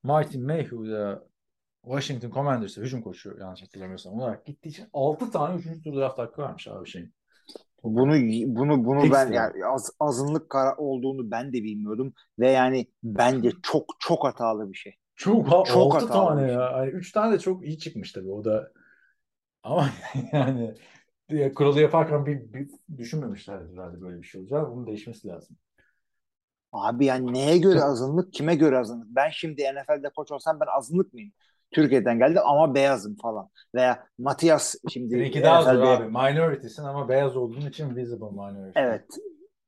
Martin 0.04 0.46
Mayhew'da 0.46 1.24
Washington 1.84 2.32
Commanders'e 2.32 2.82
hücum 2.82 3.02
koçu 3.02 3.38
yanlış 3.40 3.64
hatırlamıyorsam 3.64 4.14
olarak 4.14 4.46
gittiği 4.46 4.70
için 4.70 4.88
6 4.94 5.32
tane 5.32 5.56
3. 5.56 5.84
tur 5.84 5.96
draft 5.96 6.18
hakkı 6.18 6.42
varmış 6.42 6.68
abi 6.68 6.90
şeyin. 6.90 7.14
bunu 7.84 8.16
bunu 8.56 8.86
bunu 8.86 9.02
Fix 9.02 9.14
ben 9.14 9.32
yani 9.32 9.66
az, 9.66 9.92
azınlık 10.00 10.50
kara 10.50 10.76
olduğunu 10.78 11.32
ben 11.32 11.48
de 11.54 11.64
bilmiyordum 11.64 12.14
ve 12.40 12.52
yani 12.52 12.88
bence 13.04 13.52
çok 13.64 13.86
çok 14.00 14.24
hatalı 14.24 14.72
bir 14.72 14.78
şey. 14.78 14.96
Çok, 15.16 15.48
ha, 15.48 15.64
Çok 15.64 15.96
6 15.96 16.06
hatalı 16.06 16.30
tane 16.30 16.48
bir 16.48 16.52
ya. 16.52 16.74
Hani 16.74 16.90
3 16.90 17.12
tane 17.12 17.34
de 17.34 17.40
çok 17.40 17.66
iyi 17.66 17.80
çıkmış 17.80 18.12
tabii 18.12 18.32
o 18.32 18.46
da. 18.46 18.72
Ama 19.64 19.90
yani 20.32 20.74
ya, 21.30 21.54
kuralı 21.54 21.82
yaparken 21.82 22.26
bir, 22.26 22.54
bir 22.54 22.70
düşünmemişler 22.98 23.62
herhalde 23.74 24.02
böyle 24.02 24.22
bir 24.22 24.28
şey 24.28 24.42
olacak. 24.42 24.72
Bunun 24.72 24.88
değişmesi 24.88 25.28
lazım. 25.28 25.58
Abi 26.72 27.06
yani 27.06 27.34
neye 27.34 27.58
göre 27.58 27.82
azınlık, 27.82 28.34
kime 28.34 28.56
göre 28.56 28.78
azınlık? 28.78 29.08
Ben 29.10 29.30
şimdi 29.30 29.64
NFL'de 29.64 30.10
koç 30.10 30.32
olsam 30.32 30.60
ben 30.60 30.68
azınlık 30.78 31.14
mıyım? 31.14 31.32
Türkiye'den 31.72 32.20
geldim 32.20 32.42
ama 32.46 32.76
beyazım 32.76 33.16
falan. 33.16 33.50
Veya 33.76 34.08
Matias 34.18 34.76
şimdi 34.90 35.10
Seninki 35.18 35.44
daha 35.44 35.62
zor 35.62 35.84
abi. 35.84 36.06
Minority'sin 36.06 36.84
ama 36.84 37.10
beyaz 37.10 37.38
olduğun 37.38 37.62
için 37.62 37.96
visible 37.96 38.32
minority. 38.32 38.80
Evet. 38.80 39.06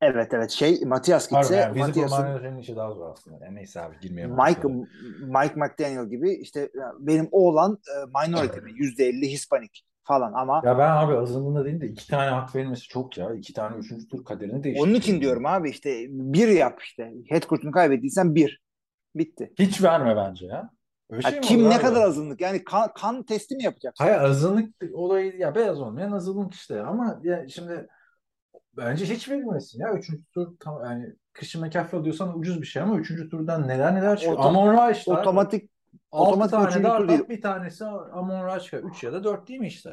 Evet 0.02 0.34
evet 0.34 0.52
şey 0.52 0.82
Matias 0.86 1.30
gitse 1.30 1.56
yani 1.56 1.80
Matias'ın 1.80 2.58
işi 2.58 2.76
daha 2.76 2.94
zor 2.94 3.12
aslında. 3.12 3.46
Yani 3.46 3.56
neyse 3.56 3.82
abi 3.82 3.96
girmeyelim. 4.02 4.36
Mike 4.36 4.68
Mike 5.22 5.56
McDaniel 5.56 6.10
gibi 6.10 6.34
işte 6.34 6.70
benim 7.00 7.28
oğlan 7.32 7.78
e, 7.88 8.26
minority 8.28 8.60
mi? 8.60 8.72
%50 8.72 9.28
Hispanik 9.28 9.86
falan 10.04 10.34
ama 10.34 10.62
Ya 10.66 10.78
ben 10.78 10.90
abi 10.90 11.18
azınlığında 11.18 11.66
değil 11.66 11.82
de 11.82 11.88
iki 11.88 12.08
tane 12.08 12.30
hak 12.30 12.56
verilmesi 12.56 12.88
çok 12.88 13.18
ya. 13.18 13.34
İki 13.34 13.54
tane 13.54 13.78
üçüncü 13.78 14.08
tur 14.08 14.26
kaderini 14.26 14.64
değiştiriyor. 14.64 14.88
onun 14.88 14.94
için 14.94 15.22
diyorum 15.22 15.46
abi 15.46 15.70
işte 15.70 16.06
bir 16.10 16.48
yap 16.48 16.82
işte. 16.82 17.14
Head 17.30 17.44
coach'unu 17.50 17.72
kaybettiysen 17.72 18.36
bir. 18.36 18.62
Bitti. 19.16 19.54
Hiç 19.60 19.84
verme 19.84 20.16
bence 20.16 20.46
ya. 20.46 20.70
Öyle 21.10 21.32
şey 21.32 21.42
kim 21.42 21.70
ne 21.70 21.76
abi? 21.76 21.82
kadar 21.82 22.02
azınlık? 22.02 22.42
Yani 22.42 22.64
kan, 22.64 22.92
kan 22.96 23.24
testi 23.24 23.56
mi 23.56 23.64
yapacaksın? 23.64 24.04
Hayır 24.04 24.20
azınlık 24.22 24.76
olayı 24.94 25.38
ya 25.38 25.56
beyaz 25.56 25.82
olmayan 25.82 26.12
azınlık 26.12 26.54
işte 26.54 26.82
ama 26.82 27.20
ya 27.24 27.48
şimdi 27.50 27.88
bence 28.78 29.06
hiç 29.06 29.30
verilmesin 29.30 29.80
ya. 29.80 29.94
Üçüncü 29.94 30.24
tur 30.26 30.48
tam 30.60 30.84
yani 30.86 31.16
Christian 31.34 31.66
McCaffrey 31.66 32.04
diyorsan 32.04 32.40
ucuz 32.40 32.62
bir 32.62 32.68
şey 32.68 32.82
ama 32.82 33.00
üçüncü 33.00 33.30
turdan 33.30 33.68
neler 33.68 33.96
neler 33.96 34.18
çıkıyor. 34.18 34.40
Otom- 34.40 34.48
Amon 34.48 34.92
işte. 34.92 35.12
Otomatik 35.12 35.70
Altı 36.12 36.32
otomatik 36.32 36.56
tane 36.56 36.70
üçüncü 36.70 36.88
tur 36.88 37.10
değil. 37.10 37.30
bir 37.30 37.42
tanesi 37.42 37.86
Amon 37.86 38.46
Ra 38.46 38.60
çıkıyor. 38.60 38.84
Üç 38.92 39.04
ya 39.04 39.14
da 39.14 39.24
dört 39.24 39.48
değil 39.48 39.60
mi 39.60 39.68
işte? 39.68 39.90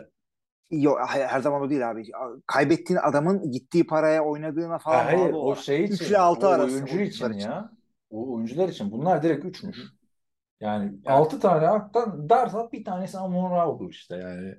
Yok 0.70 0.99
her 1.09 1.41
zaman 1.41 1.62
o 1.62 1.70
değil 1.70 1.91
abi. 1.91 2.05
Kaybettiğin 2.47 3.01
adamın 3.03 3.51
gittiği 3.51 3.87
paraya 3.87 4.24
oynadığına 4.24 4.78
falan 4.78 4.99
Ha, 4.99 5.07
hayır 5.07 5.32
o 5.32 5.39
o. 5.39 5.57
şey 5.57 5.85
için. 5.85 5.95
Üç 5.95 6.01
ile 6.01 6.18
altı 6.18 6.47
o 6.47 6.51
arası 6.51 6.74
oyuncu 6.74 7.01
için 7.01 7.30
için. 7.30 7.39
ya. 7.39 7.70
O 8.11 8.35
oyuncular 8.35 8.68
için. 8.68 8.93
Bunlar 8.93 9.22
direkt 9.22 9.45
üçmüş. 9.45 9.78
Yani 10.61 10.93
altı 11.07 11.41
tane 11.41 11.66
haktan 11.66 12.28
dart 12.28 12.55
at 12.55 12.72
bir 12.72 12.85
tanesi 12.85 13.18
Amon 13.18 13.51
Ra 13.51 13.68
olur 13.70 13.91
işte 13.91 14.16
yani. 14.16 14.55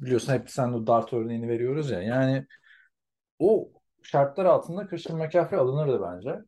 Biliyorsun 0.00 0.32
hep 0.32 0.50
sen 0.50 0.72
o 0.72 0.86
dart 0.86 1.12
örneğini 1.12 1.48
veriyoruz 1.48 1.90
ya. 1.90 2.02
Yani 2.02 2.46
o 3.38 3.68
şartlar 4.02 4.44
altında 4.44 4.86
Christian 4.86 5.18
McCaffrey 5.18 5.60
alınırdı 5.60 6.02
bence. 6.02 6.38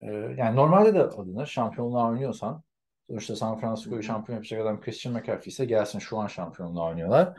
Ee, 0.00 0.34
yani 0.36 0.56
normalde 0.56 0.94
de 0.94 1.02
alınır. 1.02 1.46
Şampiyonluğa 1.46 2.08
oynuyorsan. 2.08 2.62
Sonuçta 3.06 3.36
San 3.36 3.60
Francisco'yu 3.60 4.02
şampiyon 4.02 4.36
yapacak 4.36 4.60
adam 4.60 4.80
Christian 4.80 5.14
McCaffrey 5.14 5.50
ise 5.50 5.64
gelsin 5.64 5.98
şu 5.98 6.18
an 6.18 6.26
şampiyonluğa 6.26 6.88
oynuyorlar. 6.88 7.32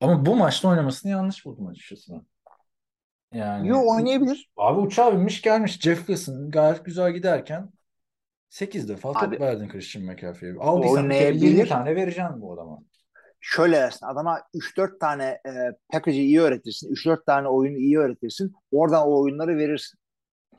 Ama 0.00 0.26
bu 0.26 0.36
maçta 0.36 0.68
oynamasını 0.68 1.10
yanlış 1.10 1.44
buldum 1.44 1.66
açıkçası. 1.66 2.12
ben. 2.12 2.22
Yani 3.38 3.68
Yo 3.68 3.78
oynayabilir. 3.86 4.50
Abi 4.56 4.80
uçağa 4.80 5.12
binmiş 5.12 5.42
gelmiş 5.42 5.80
Jeff 5.80 5.98
Wilson 5.98 6.50
gayet 6.50 6.84
güzel 6.84 7.12
giderken 7.12 7.70
8 8.48 8.88
defa 8.88 9.12
top 9.12 9.40
verdin 9.40 9.68
Christian 9.68 10.04
McCaffrey'e. 10.04 10.54
Aldıysan 10.60 11.02
oynayabilir. 11.02 11.46
20 11.46 11.68
tane 11.68 11.96
vereceksin 11.96 12.40
bu 12.40 12.52
adama. 12.52 12.78
Şöyle 13.40 13.76
dersin 13.76 14.06
adama 14.06 14.42
3-4 14.54 14.98
tane 14.98 15.24
e, 15.24 15.50
package'i 15.92 16.22
iyi 16.22 16.40
öğretirsin. 16.40 16.94
3-4 16.94 17.24
tane 17.26 17.48
oyunu 17.48 17.76
iyi 17.76 17.98
öğretirsin. 17.98 18.52
Oradan 18.70 19.08
o 19.08 19.22
oyunları 19.22 19.56
verirsin. 19.56 19.98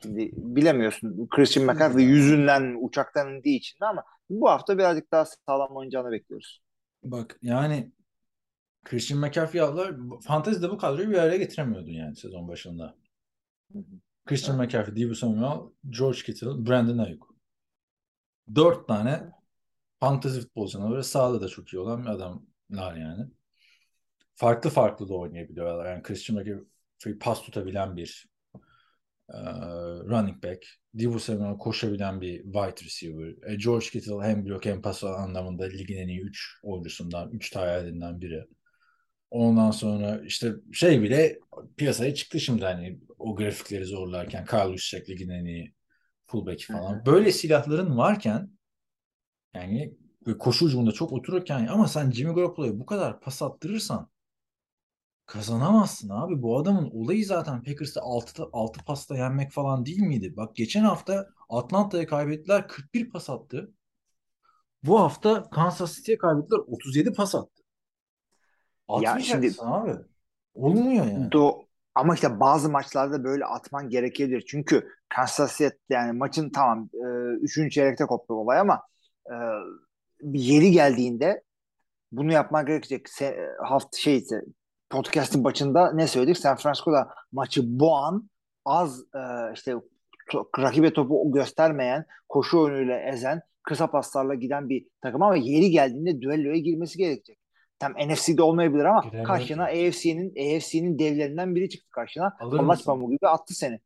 Şimdi 0.02 0.32
bilemiyorsun 0.34 1.28
Christian 1.28 1.66
McCaffrey 1.66 2.06
yüzünden 2.06 2.76
uçaktan 2.80 3.36
indiği 3.36 3.58
için 3.58 3.78
ama 3.82 4.04
bu 4.30 4.50
hafta 4.50 4.78
birazcık 4.78 5.12
daha 5.12 5.26
sağlam 5.26 5.76
oynayacağını 5.76 6.12
bekliyoruz. 6.12 6.62
Bak 7.04 7.38
yani 7.42 7.92
Christian 8.84 9.20
McCaffrey 9.20 9.62
aldılar. 9.62 9.96
Fantezide 10.24 10.70
bu 10.70 10.78
kadroyu 10.78 11.10
bir 11.10 11.18
araya 11.18 11.38
getiremiyordun 11.38 11.92
yani 11.92 12.16
sezon 12.16 12.48
başında. 12.48 12.96
Christian 14.26 14.58
McCaffrey, 14.58 14.96
Deebo 14.96 15.14
Samuel, 15.14 15.60
George 15.90 16.20
Kittle, 16.20 16.70
Brandon 16.70 16.98
Ayuk. 16.98 17.36
Dört 18.56 18.88
tane 18.88 19.32
fantezi 20.00 20.42
futbolcuna 20.42 20.92
böyle 20.92 21.04
sahada 21.04 21.42
da 21.42 21.48
çok 21.48 21.74
iyi 21.74 21.80
olan 21.80 22.04
bir 22.04 22.10
adamlar 22.10 22.49
yani. 22.78 23.26
Farklı 24.36 24.70
farklı 24.70 25.10
da 25.10 25.14
oynayabiliyorlar. 25.14 25.92
Yani 25.92 26.04
Christian 26.04 26.40
McCaffrey 26.40 27.18
pas 27.20 27.42
tutabilen 27.42 27.98
bir 27.98 28.30
e, 29.30 29.38
running 30.10 30.44
back. 30.44 30.66
Deebo 30.94 31.20
Samuel 31.20 31.58
koşabilen 31.58 32.22
bir 32.22 32.44
wide 32.44 32.86
receiver. 32.86 33.52
E, 33.52 33.56
George 33.56 33.86
Kittle 33.86 34.24
hem 34.24 34.46
blok 34.46 34.66
hem 34.66 34.82
pas 34.82 35.04
anlamında 35.04 35.64
ligin 35.64 35.98
en 35.98 36.08
iyi 36.08 36.22
3 36.22 36.60
oyuncusundan, 36.64 37.32
3 37.32 37.50
tayarından 37.50 38.22
biri. 38.22 38.46
Ondan 39.32 39.72
sonra 39.72 40.22
işte 40.26 40.54
şey 40.74 41.02
bile 41.02 41.40
piyasaya 41.78 42.14
çıktı 42.14 42.40
şimdi 42.40 42.66
hani 42.66 43.00
o 43.20 43.36
grafikleri 43.36 43.86
zorlarken 43.86 44.46
Carl 44.54 44.72
Juszczyk 44.72 45.10
ligin 45.10 45.30
en 45.30 45.46
iyi 45.46 45.74
fullback 46.28 46.66
falan. 46.66 47.06
Böyle 47.06 47.32
silahların 47.32 47.98
varken 47.98 48.50
yani 49.54 49.94
ve 50.30 50.38
koşu 50.38 50.66
ucunda 50.66 50.92
çok 50.92 51.14
otururken 51.14 51.68
ama 51.68 51.88
sen 51.88 52.12
Jimmy 52.12 52.36
Garoppolo'ya 52.36 52.80
bu 52.80 52.86
kadar 52.86 53.20
pas 53.20 53.42
attırırsan 53.42 54.10
kazanamazsın 55.26 56.10
abi. 56.10 56.42
Bu 56.42 56.60
adamın 56.60 56.92
olayı 56.92 57.26
zaten 57.26 57.64
Packers'ta 57.64 58.02
6, 58.02 58.44
6 58.54 58.86
pasta 58.86 59.18
yenmek 59.18 59.52
falan 59.52 59.86
değil 59.86 60.02
miydi? 60.02 60.34
Bak 60.38 60.56
geçen 60.56 60.84
hafta 60.84 61.28
Atlanta'ya 61.50 62.08
kaybettiler 62.08 62.68
41 62.68 63.10
pas 63.10 63.30
attı. 63.30 63.74
Bu 64.84 65.00
hafta 65.00 65.50
Kansas 65.50 65.96
City'ye 65.96 66.18
kaybettiler 66.18 66.60
37 66.60 67.14
pas 67.14 67.36
attı. 67.36 67.64
Ya 68.90 68.96
Atmayacaksın 68.96 69.50
şimdi 69.50 69.56
abi. 69.62 69.92
Olmuyor 70.54 71.06
yani. 71.06 71.32
do 71.32 71.66
ama 71.96 72.14
işte 72.14 72.40
bazı 72.40 72.70
maçlarda 72.70 73.24
böyle 73.24 73.46
atman 73.46 73.90
gerekebilir. 73.90 74.46
Çünkü 74.48 74.90
Kansas 75.10 75.58
City 75.58 75.76
yani 75.90 76.12
maçın 76.12 76.50
tamam 76.50 76.90
e, 76.94 77.06
üçüncü 77.42 77.70
çeyrekte 77.70 78.06
koptu 78.06 78.34
olay 78.34 78.60
ama 78.60 78.82
e, 79.26 79.36
bir 80.22 80.40
yeri 80.40 80.72
geldiğinde 80.72 81.44
bunu 82.12 82.32
yapman 82.32 82.66
gerekecek. 82.66 83.10
Se, 83.10 83.38
hafta 83.64 83.98
şey 83.98 84.26
podcast'in 84.90 85.44
başında 85.44 85.94
ne 85.94 86.08
söyledik? 86.08 86.38
San 86.38 86.56
Francisco'da 86.58 87.14
maçı 87.32 87.80
boğan 87.80 88.30
az 88.66 89.02
e, 89.16 89.54
işte 89.54 89.76
to, 90.32 90.50
rakibe 90.60 90.94
topu 90.94 91.32
göstermeyen, 91.32 92.06
koşu 92.30 92.60
oyunuyla 92.60 93.00
ezen, 93.00 93.42
kısa 93.64 93.92
paslarla 93.92 94.34
giden 94.34 94.70
bir 94.70 94.88
takım 95.02 95.24
ama 95.24 95.36
yeri 95.36 95.72
geldiğinde 95.72 96.22
düelloya 96.22 96.58
girmesi 96.58 96.98
gerekecek. 96.98 97.40
Tam 97.80 97.94
NFC'de 97.94 98.42
olmayabilir 98.42 98.86
ama 98.86 99.02
Giremiyor 99.02 99.26
karşına 99.26 99.64
AFC'nin 99.64 100.30
AFC'nin 100.30 101.00
devlerinden 101.00 101.56
biri 101.56 101.70
çıktı 101.70 101.90
karşına. 101.92 102.38
Allah 102.40 102.78
pamuğu 102.86 103.12
gibi 103.12 103.28
attı 103.28 103.54
seni. 103.54 103.80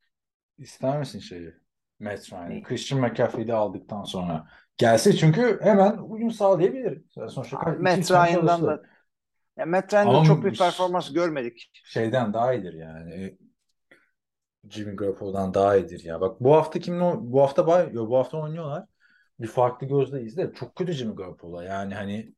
İster 0.57 0.99
misin 0.99 1.19
şeyi? 1.19 1.53
Matt 1.99 2.33
Ryan'ı. 2.33 2.63
Christian 2.63 3.01
McCaffrey'i 3.01 3.47
de 3.47 3.53
aldıktan 3.53 4.03
sonra. 4.03 4.47
Gelse 4.77 5.13
çünkü 5.15 5.59
hemen 5.61 5.97
uyum 5.97 6.31
sağlayabilir. 6.31 7.01
Sonuçta 7.29 7.59
kaç- 7.59 7.79
Matt 7.79 8.11
Ryan'dan 8.11 8.63
da 8.67 8.83
ya 9.57 9.65
Matt 9.65 9.93
Ryan'dan 9.93 10.13
Ama 10.15 10.25
çok 10.25 10.45
bir 10.45 10.57
performans 10.57 11.13
görmedik. 11.13 11.71
şeyden 11.83 12.33
daha 12.33 12.53
iyidir 12.53 12.73
yani. 12.73 13.37
Jimmy 14.69 14.95
Garoppolo'dan 14.95 15.53
daha 15.53 15.77
iyidir 15.77 16.03
ya. 16.03 16.21
Bak 16.21 16.39
bu 16.39 16.55
hafta 16.55 16.79
oy- 16.79 17.17
bu 17.21 17.41
hafta 17.41 17.67
bay 17.67 17.95
bu 17.95 18.17
hafta 18.17 18.37
oynuyorlar. 18.37 18.85
Bir 19.39 19.47
farklı 19.47 19.87
gözle 19.87 20.21
izle. 20.21 20.53
Çok 20.53 20.75
kötü 20.75 20.91
Jimmy 20.91 21.15
Garoppolo. 21.15 21.61
Yani 21.61 21.95
hani 21.95 22.33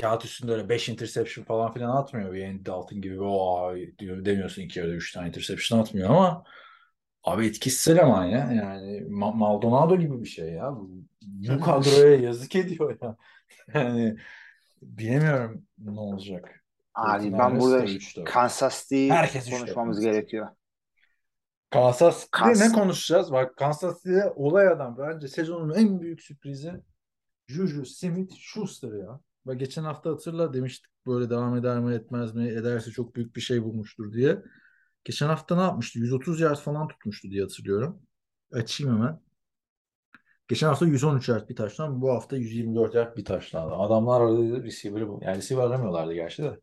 kağıt 0.00 0.24
üstünde 0.24 0.52
öyle 0.52 0.68
5 0.68 0.88
interception 0.88 1.44
falan 1.44 1.72
filan 1.72 1.96
atmıyor. 1.96 2.32
Bir 2.32 2.44
Andy 2.44 2.66
Dalton 2.66 3.00
gibi 3.00 3.20
o 3.22 3.74
diyor 3.98 4.24
demiyorsun 4.24 4.62
iki 4.62 4.78
ya 4.78 4.86
da 4.86 4.90
3 4.90 5.12
tane 5.12 5.28
interception 5.28 5.78
atmıyor 5.80 6.10
ama 6.10 6.44
abi 7.24 7.46
etkisiz 7.46 7.88
eleman 7.88 8.24
ya. 8.24 8.52
Yani 8.52 8.98
Ma- 9.00 9.36
Maldonado 9.36 9.96
gibi 9.96 10.22
bir 10.22 10.28
şey 10.28 10.48
ya. 10.48 10.76
Bu, 10.76 10.90
bu 11.22 11.60
kadroya 11.60 12.16
yazık 12.20 12.56
ediyor 12.56 12.98
ya. 13.02 13.16
Yani 13.74 14.16
bilemiyorum 14.82 15.66
ne 15.78 16.00
olacak. 16.00 16.64
Abi 16.94 17.32
ben 17.32 17.38
49ers 17.38 18.16
burada. 18.16 18.30
Kansas 18.30 18.90
Herkes 18.90 19.46
üçte. 19.46 19.58
konuşmamız 19.58 20.00
gerekiyor. 20.00 20.48
Kansas 21.70 22.26
City'de 22.38 22.68
ne 22.68 22.72
konuşacağız? 22.72 23.32
Bak 23.32 23.56
Kansas 23.56 24.02
City'de 24.02 24.32
olay 24.36 24.68
adam. 24.68 24.98
Bence 24.98 25.28
sezonun 25.28 25.74
en 25.74 26.00
büyük 26.00 26.22
sürprizi 26.22 26.72
Juju 27.46 27.82
Smith-Schuster 27.84 28.98
ya. 28.98 29.20
Bak 29.44 29.60
geçen 29.60 29.84
hafta 29.84 30.10
hatırla 30.10 30.52
demiştik 30.54 30.92
böyle 31.06 31.30
devam 31.30 31.56
eder 31.56 31.80
mi 31.80 31.94
etmez 31.94 32.34
mi 32.34 32.48
ederse 32.48 32.90
çok 32.90 33.16
büyük 33.16 33.36
bir 33.36 33.40
şey 33.40 33.62
bulmuştur 33.62 34.12
diye. 34.12 34.38
Geçen 35.04 35.26
hafta 35.26 35.56
ne 35.56 35.62
yapmıştı? 35.62 35.98
130 35.98 36.40
yard 36.40 36.56
falan 36.56 36.88
tutmuştu 36.88 37.30
diye 37.30 37.42
hatırlıyorum. 37.42 38.02
Açayım 38.52 38.94
hemen. 38.94 39.20
Geçen 40.48 40.68
hafta 40.68 40.86
113 40.86 41.28
yard 41.28 41.48
bir 41.48 41.56
taştan, 41.56 42.00
bu 42.00 42.10
hafta 42.10 42.36
124 42.36 42.94
yard 42.94 43.16
bir 43.16 43.24
taştan. 43.24 43.70
Adamlar 43.70 44.20
arada 44.20 44.62
receiver'ı 44.62 45.08
bul. 45.08 45.22
Yani 45.22 45.36
receiver 45.36 45.62
aramıyorlardı 45.62 46.14
gerçi 46.14 46.42
de. 46.42 46.60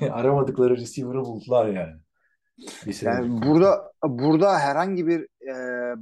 Aramadıkları 0.10 0.76
receiver'ı 0.76 1.20
buldular 1.20 1.66
yani. 1.66 2.00
Senedir. 2.68 3.06
Yani 3.06 3.42
burada 3.42 3.92
burada 4.04 4.58
herhangi 4.58 5.06
bir 5.06 5.20
e, 5.22 5.54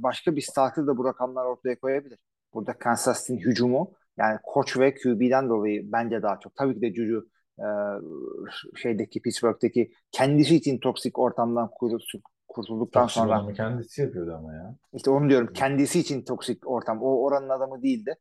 başka 0.03 0.35
bir 0.35 0.41
starter 0.41 0.87
da 0.87 0.97
bu 0.97 1.05
rakamlar 1.05 1.45
ortaya 1.45 1.79
koyabilir. 1.79 2.19
Burada 2.53 2.73
Kansas 2.73 3.21
City'nin 3.21 3.39
hücumu 3.39 3.93
yani 4.17 4.39
koç 4.43 4.77
ve 4.77 4.95
QB'den 4.95 5.49
dolayı 5.49 5.91
bence 5.91 6.21
daha 6.21 6.39
çok. 6.39 6.55
Tabii 6.55 6.75
ki 6.75 6.81
de 6.81 6.93
Juju 6.93 7.27
e, 7.59 7.67
şeydeki 8.75 9.21
Pittsburgh'teki 9.21 9.91
kendisi 10.11 10.55
için 10.55 10.77
toksik 10.79 11.19
ortamdan 11.19 11.69
kurtul- 11.81 12.21
kurtulduktan 12.47 13.01
Toksik 13.03 13.17
sonra 13.23 13.35
adamı 13.35 13.53
kendisi 13.53 14.01
yapıyordu 14.01 14.35
ama 14.37 14.53
ya. 14.53 14.75
işte 14.93 15.09
onu 15.09 15.29
diyorum 15.29 15.49
kendisi 15.53 15.99
için 15.99 16.21
toksik 16.25 16.67
ortam. 16.69 17.01
O 17.01 17.23
oranın 17.23 17.49
adamı 17.49 17.83
değildi. 17.83 18.15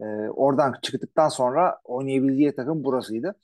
E, 0.00 0.04
oradan 0.28 0.74
çıktıktan 0.82 1.28
sonra 1.28 1.78
oynayabildiği 1.84 2.56
takım 2.56 2.84
burasıydı. 2.84 3.34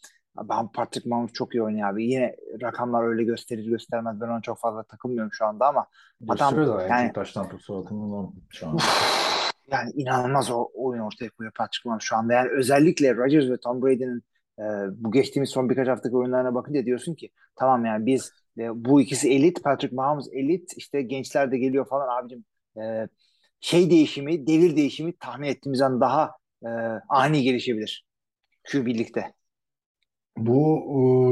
Ben 0.50 0.68
Patrick 0.68 1.08
Mahomes 1.08 1.32
çok 1.32 1.54
iyi 1.54 1.62
oynuyor 1.62 1.88
abi. 1.88 2.04
Yine 2.04 2.36
rakamlar 2.62 3.04
öyle 3.04 3.24
gösterir 3.24 3.64
göstermez. 3.64 4.20
Ben 4.20 4.28
ona 4.28 4.40
çok 4.40 4.58
fazla 4.58 4.82
takılmıyorum 4.82 5.32
şu 5.32 5.46
anda 5.46 5.66
ama 5.68 5.86
Adam, 6.28 6.54
yani- 6.90 7.12
taştan 7.12 7.48
tutsa 7.48 7.78
atımından 7.80 8.32
şu 8.50 8.66
an. 8.68 8.78
yani 9.70 9.90
inanılmaz 9.94 10.50
o 10.50 10.68
oyun 10.74 11.00
ortaya 11.00 11.30
koyuyor 11.30 11.52
Patrick 11.52 11.88
Mahomes 11.88 12.04
şu 12.04 12.16
anda. 12.16 12.32
Yani 12.32 12.48
özellikle 12.50 13.16
Rodgers 13.16 13.50
ve 13.50 13.56
Tom 13.56 13.82
Brady'nin 13.82 14.22
e, 14.58 14.62
bu 15.04 15.12
geçtiğimiz 15.12 15.50
son 15.50 15.70
birkaç 15.70 15.88
haftaki 15.88 16.16
oyunlarına 16.16 16.54
bakınca 16.54 16.86
diyorsun 16.86 17.14
ki 17.14 17.30
tamam 17.56 17.84
yani 17.84 18.06
biz 18.06 18.32
e, 18.58 18.84
bu 18.84 19.00
ikisi 19.00 19.30
elit, 19.32 19.64
Patrick 19.64 19.96
Mahomes 19.96 20.26
elit, 20.32 20.72
işte 20.76 21.02
gençler 21.02 21.52
de 21.52 21.58
geliyor 21.58 21.88
falan 21.88 22.22
abicim. 22.22 22.44
E, 22.82 23.08
şey 23.60 23.90
değişimi, 23.90 24.46
devir 24.46 24.76
değişimi 24.76 25.16
tahmin 25.18 25.48
ettiğimizden 25.48 26.00
daha 26.00 26.32
e, 26.64 26.68
ani 27.08 27.42
gelişebilir. 27.42 28.06
Şu 28.64 28.86
birlikte. 28.86 29.34
Bu 30.36 30.84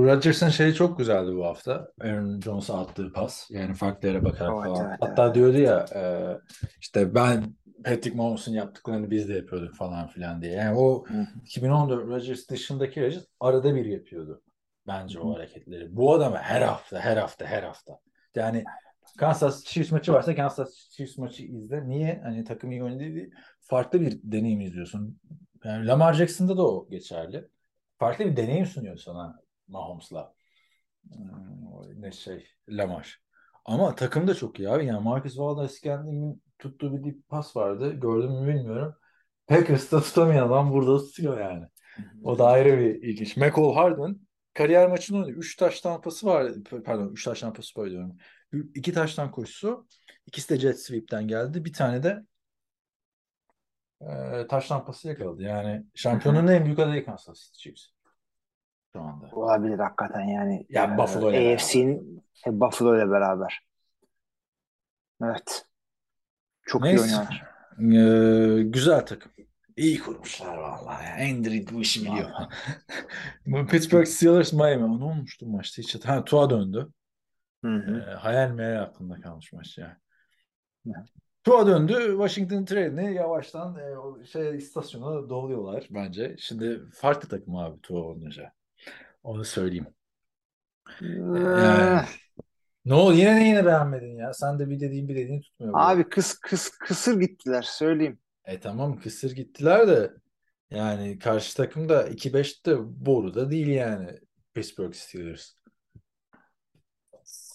Rodgers'ın 0.07 0.49
şeyi 0.49 0.75
çok 0.75 0.99
güzeldi 0.99 1.37
bu 1.37 1.45
hafta. 1.45 1.89
Aaron 2.01 2.41
Jones'a 2.41 2.81
attığı 2.81 3.13
pas. 3.13 3.51
Yani 3.51 3.75
farklı 3.75 4.09
yere 4.09 4.25
bakarak 4.25 4.53
Evet, 4.53 4.65
falan. 4.65 4.91
evet, 4.91 4.99
Hatta 5.01 5.25
evet, 5.25 5.35
diyordu 5.35 5.59
ya 5.59 5.87
e, 5.95 6.03
işte 6.81 7.15
ben 7.15 7.57
Patrick 7.83 8.17
Mahomes'un 8.17 8.53
yaptıklarını 8.53 9.11
biz 9.11 9.29
de 9.29 9.35
yapıyorduk 9.35 9.75
falan 9.75 10.07
filan 10.07 10.43
diye. 10.43 10.53
Yani 10.53 10.79
o 10.79 11.05
Hı 11.07 11.15
hı. 11.15 11.27
2014 11.45 12.07
Rodgers 12.07 12.49
dışındaki 12.49 13.03
Rodgers 13.03 13.25
arada 13.41 13.75
bir 13.75 13.85
yapıyordu 13.85 14.43
bence 14.87 15.21
o 15.21 15.35
hareketleri. 15.35 15.97
Bu 15.97 16.15
adamı 16.15 16.37
her 16.37 16.63
hafta, 16.63 17.01
her 17.01 17.17
hafta, 17.17 17.47
her 17.47 17.63
hafta. 17.63 17.99
Yani 18.35 18.65
Kansas 19.19 19.65
Chiefs 19.65 19.93
maçı 19.93 20.13
varsa 20.13 20.35
Kansas 20.35 20.75
Chiefs 20.91 21.19
maçı 21.19 21.43
izle. 21.43 21.89
Niye? 21.89 22.21
Hani 22.25 22.45
takım 22.45 22.73
iyi 22.73 22.85
oynadığı 22.85 23.15
değil. 23.15 23.31
Farklı 23.61 24.01
bir 24.01 24.21
deneyim 24.23 24.61
izliyorsun. 24.61 25.21
Yani 25.65 25.87
Lamar 25.87 26.15
Jackson'da 26.15 26.57
da 26.57 26.67
o 26.67 26.89
geçerli. 26.91 27.49
Farklı 27.99 28.25
bir 28.25 28.37
deneyim 28.37 28.67
sunuyor 28.67 28.97
sana 28.97 29.41
Mahomes'la. 29.69 30.35
Hmm, 31.13 32.03
ne 32.03 32.13
şey 32.13 32.47
Lamar. 32.69 33.23
Ama 33.65 33.95
takım 33.95 34.29
da 34.29 34.35
çok 34.35 34.59
iyi 34.59 34.71
abi. 34.71 34.87
Yani 34.87 35.05
Marcus 35.05 35.39
Valdez-Scantlin'in 35.39 36.43
tuttuğu 36.63 36.97
bir 36.97 37.05
dip 37.05 37.29
pas 37.29 37.57
vardı. 37.57 37.93
Gördün 38.01 38.33
mü 38.33 38.55
bilmiyorum. 38.55 38.95
Packers'ta 39.47 40.01
tutamayan 40.01 40.47
adam 40.49 40.73
burada 40.73 40.99
tutuyor 40.99 41.41
yani. 41.41 41.67
O 42.25 42.39
da 42.39 42.47
ayrı 42.47 42.79
bir 42.79 43.03
ilginç. 43.03 43.37
McCall 43.37 43.75
Hardman 43.75 44.21
kariyer 44.55 44.89
maçında 44.89 45.19
oynadı. 45.19 45.33
3 45.33 45.57
taş 45.57 45.81
tampası 45.81 46.27
var. 46.27 46.53
Pardon 46.85 47.09
3 47.13 47.25
taş 47.25 47.41
tampası 47.41 47.75
koyuyorum. 47.75 48.17
2 48.75 48.93
taştan 48.93 49.31
koşusu. 49.31 49.87
İkisi 50.27 50.49
de 50.55 50.61
jet 50.61 50.81
sweep'ten 50.81 51.29
geldi. 51.29 51.65
Bir 51.65 51.73
tane 51.73 52.03
de 52.03 52.23
e, 54.01 54.47
taş 54.47 54.69
tampası 54.69 55.09
yakaladı. 55.09 55.43
Yani 55.43 55.85
şampiyonun 55.95 56.47
en 56.47 56.65
büyük 56.65 56.79
adayı 56.79 57.05
Kansas 57.05 57.39
City 57.39 57.59
Chiefs. 57.59 57.87
Şu 58.93 59.01
anda. 59.01 59.27
Olabilir 59.33 59.79
hakikaten 59.79 60.25
yani. 60.25 60.67
Ya 60.69 60.85
E, 60.95 60.99
Buffalo 60.99 61.31
ile 61.33 61.55
AFC'nin 61.55 62.25
Buffalo 62.47 62.97
ile 62.97 63.11
beraber. 63.11 63.61
Evet. 65.25 65.67
Çok 66.67 66.85
iyi 66.85 66.89
Neyse. 66.89 67.03
oynuyorlar. 67.03 67.53
Ee, 67.79 68.63
güzel 68.63 69.07
takım. 69.07 69.33
İyi 69.77 69.99
kurmuşlar 69.99 70.57
vallahi. 70.57 71.31
Andrew 71.33 71.75
bu 71.75 71.81
işi 71.81 72.05
biliyor. 72.05 72.31
Bu 73.47 73.67
Pittsburgh 73.67 74.07
Steelers 74.07 74.53
Miami. 74.53 75.01
Ne 75.01 75.05
olmuştu 75.05 75.47
maçta 75.47 75.83
hiç? 75.83 76.05
Ha, 76.05 76.25
Tua 76.25 76.51
döndü. 76.51 76.89
Hı 77.65 77.69
hı. 77.77 78.07
Ee, 78.11 78.15
hayal 78.15 78.51
meyal 78.51 78.83
aklımda 78.83 79.21
kalmış 79.21 79.53
maç 79.53 79.79
ya. 79.79 79.99
Evet. 80.87 81.09
Tua 81.45 81.67
döndü. 81.67 81.95
Washington 82.11 82.65
trenini 82.65 83.15
yavaştan 83.15 83.79
e, 83.79 83.99
o 83.99 84.25
şey 84.25 84.57
istasyona 84.57 85.29
doluyorlar 85.29 85.87
bence. 85.91 86.37
Şimdi 86.39 86.81
farklı 86.95 87.29
takım 87.29 87.57
abi 87.57 87.81
Tua 87.81 88.01
olunca. 88.01 88.53
Onu 89.23 89.45
söyleyeyim. 89.45 89.87
Yani, 91.01 92.07
ne 92.85 92.95
oldu? 92.95 93.15
Yine 93.15 93.37
ne 93.37 93.49
yine 93.49 93.67
beğenmedin 93.67 94.17
ya? 94.17 94.33
Sen 94.33 94.59
de 94.59 94.71
bir 94.71 94.81
dediğin 94.81 95.09
bir 95.09 95.17
dediğin 95.17 95.41
tutmuyor. 95.41 95.75
böyle. 95.75 95.85
Abi 95.85 96.09
kıs 96.09 96.39
kıs 96.39 96.69
kısır 96.69 97.21
gittiler 97.21 97.63
söyleyeyim. 97.63 98.19
E 98.45 98.61
tamam 98.61 99.01
kısır 99.01 99.33
gittiler 99.33 99.89
de 99.89 100.11
yani 100.71 101.19
karşı 101.19 101.57
takım 101.57 101.89
da 101.89 102.09
2-5 102.09 102.67
de 102.67 102.77
boru 103.07 103.35
da 103.35 103.51
değil 103.51 103.67
yani 103.67 104.11
Pittsburgh 104.55 104.95
Steelers. 104.95 105.53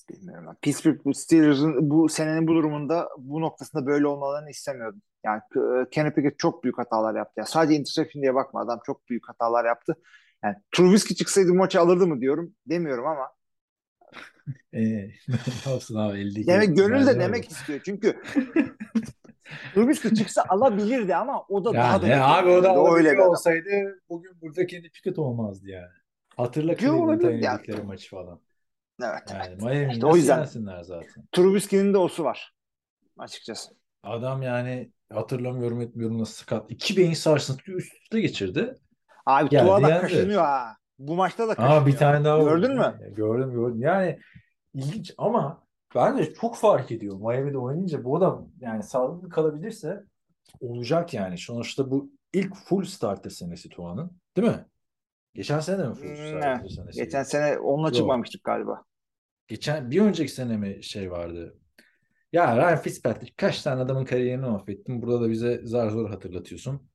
Bilmiyorum. 0.10 0.46
ben. 0.48 0.56
Pittsburgh 0.62 1.06
bu 1.06 1.14
Steelers'ın 1.14 1.90
bu 1.90 2.10
senenin 2.10 2.48
bu 2.48 2.56
durumunda 2.56 3.10
bu 3.18 3.42
noktasında 3.42 3.86
böyle 3.86 4.08
olmalarını 4.08 4.50
istemiyordum. 4.50 5.02
Yani 5.26 5.42
e, 5.56 5.90
Kenny 5.92 6.12
Pickett 6.12 6.40
çok 6.40 6.64
büyük 6.64 6.78
hatalar 6.78 7.16
yaptı. 7.16 7.34
Yani 7.38 7.48
sadece 7.48 7.80
interception 7.80 8.22
diye 8.22 8.36
bakma 8.36 8.62
adam 8.62 8.80
çok 8.86 9.10
büyük 9.10 9.30
hatalar 9.30 9.66
yaptı. 9.66 9.96
Yani 10.44 10.56
Trubisky 10.72 11.16
çıksaydı 11.18 11.50
bu 11.50 11.54
maçı 11.56 11.80
alırdı 11.80 12.08
mı 12.08 12.22
diyorum 12.22 12.54
demiyorum 12.66 13.08
ama 13.08 13.30
E, 14.74 14.80
ne 15.66 15.72
yapsın 15.72 15.96
abi 15.96 16.20
52 16.20 16.48
demek 16.48 16.78
gönül 16.78 17.08
de 17.08 17.20
demek 17.20 17.50
bu. 17.50 17.54
istiyor. 17.54 17.82
Çünkü 17.86 18.22
Trubisky 19.74 20.16
çıksa 20.16 20.44
alabilirdi 20.50 21.16
ama 21.16 21.46
o 21.50 21.66
da 21.66 21.74
daha 21.74 22.02
da 22.02 22.08
Yani 22.08 22.24
abi 22.24 22.50
o 22.50 22.64
da 22.64 22.96
öyle 22.96 23.12
bir 23.12 23.18
olsaydı 23.18 23.70
bugün 24.10 24.42
burada 24.42 24.66
Kenny 24.66 24.90
Pickett 24.90 25.20
olmazdı 25.20 25.68
yani. 25.68 25.94
Hatırla 26.38 26.78
Cleveland'a 26.78 27.84
maçı 27.84 28.10
falan. 28.10 28.42
Evet. 29.02 29.22
Yani 29.30 29.56
Miami'yi 29.56 29.92
İşte 29.92 30.06
o 30.06 30.16
yüzden- 30.16 30.44
zaten. 30.44 31.28
Trubisky'nin 31.32 31.94
de 31.94 31.98
osu 31.98 32.24
var 32.24 32.54
açıkçası. 33.18 33.72
Adam 34.04 34.42
yani 34.42 34.92
hatırlamıyorum 35.14 35.82
etmiyorum 35.82 36.20
nasıl 36.20 36.34
sakat. 36.34 36.72
İki 36.72 36.98
beyin 36.98 37.14
sarsıntı 37.14 37.72
üst 37.72 37.94
üste 37.94 38.22
geçirdi. 38.22 38.76
Abi 39.26 39.50
Geldi, 39.50 39.66
Tua 39.66 39.82
da 39.84 40.02
kaşınıyor 40.02 40.42
ha. 40.42 40.78
Bu 41.00 41.16
maçta 41.16 41.48
da 41.48 41.56
kaşınıyor. 41.56 41.82
Aa 41.82 41.86
bir 41.88 41.98
tane 41.98 42.26
daha 42.26 42.40
Gördün 42.40 42.76
mü? 42.76 43.14
Gördüm 43.16 43.52
gördüm. 43.52 43.82
Yani 43.82 44.20
ilginç 44.74 45.14
ama 45.18 45.64
bence 45.96 46.34
çok 46.34 46.58
fark 46.58 46.92
ediyor. 46.92 47.18
Miami'de 47.18 47.58
oynayınca 47.58 48.04
bu 48.04 48.18
adam 48.18 48.50
yani 48.60 48.84
sağlıklı 48.84 49.30
kalabilirse 49.30 50.04
olacak 50.60 51.14
yani. 51.14 51.38
Sonuçta 51.38 51.92
bu 51.92 52.12
ilk 52.34 52.56
full 52.56 52.84
starter 52.84 53.30
senesi 53.30 53.70
Tuan'ın. 53.70 54.12
Değil 54.38 54.48
mi? 54.48 54.66
Geçen 55.34 55.60
sene 55.60 55.80
de 55.80 55.88
mi 55.88 55.96
full 55.96 56.08
Hmm, 56.08 56.16
starter 56.16 56.60
evet. 56.62 56.72
senesi? 56.72 57.00
Geçen 57.04 57.24
sene 57.24 57.58
onunla 57.60 57.88
Yok. 57.88 57.96
çıkmamıştık 57.96 58.44
galiba. 58.44 58.84
Geçen 59.48 59.92
bir 59.92 60.02
önceki 60.02 60.32
sene 60.32 60.58
mi 60.58 60.84
şey 60.84 61.12
vardı? 61.12 61.58
Ya 62.34 62.58
Ryan 62.58 62.78
Fitzpatrick 62.78 63.34
kaç 63.38 63.62
tane 63.62 63.82
adamın 63.82 64.06
kariyerini 64.06 64.46
mahvettin. 64.46 65.02
Burada 65.02 65.22
da 65.22 65.30
bize 65.30 65.62
zar 65.64 65.90
zor 65.90 66.10
hatırlatıyorsun. 66.10 66.90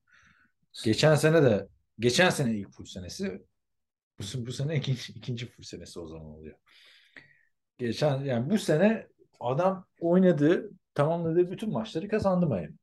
Geçen 0.83 1.15
sene 1.15 1.43
de 1.43 1.67
geçen 1.99 2.29
sene 2.29 2.55
ilk 2.55 2.71
full 2.71 2.85
senesi 2.85 3.41
bu, 4.19 4.45
bu 4.45 4.51
sene 4.51 4.75
ikinci, 4.75 5.13
ikinci 5.13 5.49
senesi 5.61 5.99
o 5.99 6.07
zaman 6.07 6.25
oluyor. 6.25 6.55
Geçen 7.77 8.19
yani 8.19 8.49
bu 8.49 8.57
sene 8.57 9.07
adam 9.39 9.85
oynadığı 9.99 10.71
tamamladığı 10.93 11.51
bütün 11.51 11.71
maçları 11.73 12.07
kazandı 12.07 12.47
Miami. 12.47 12.73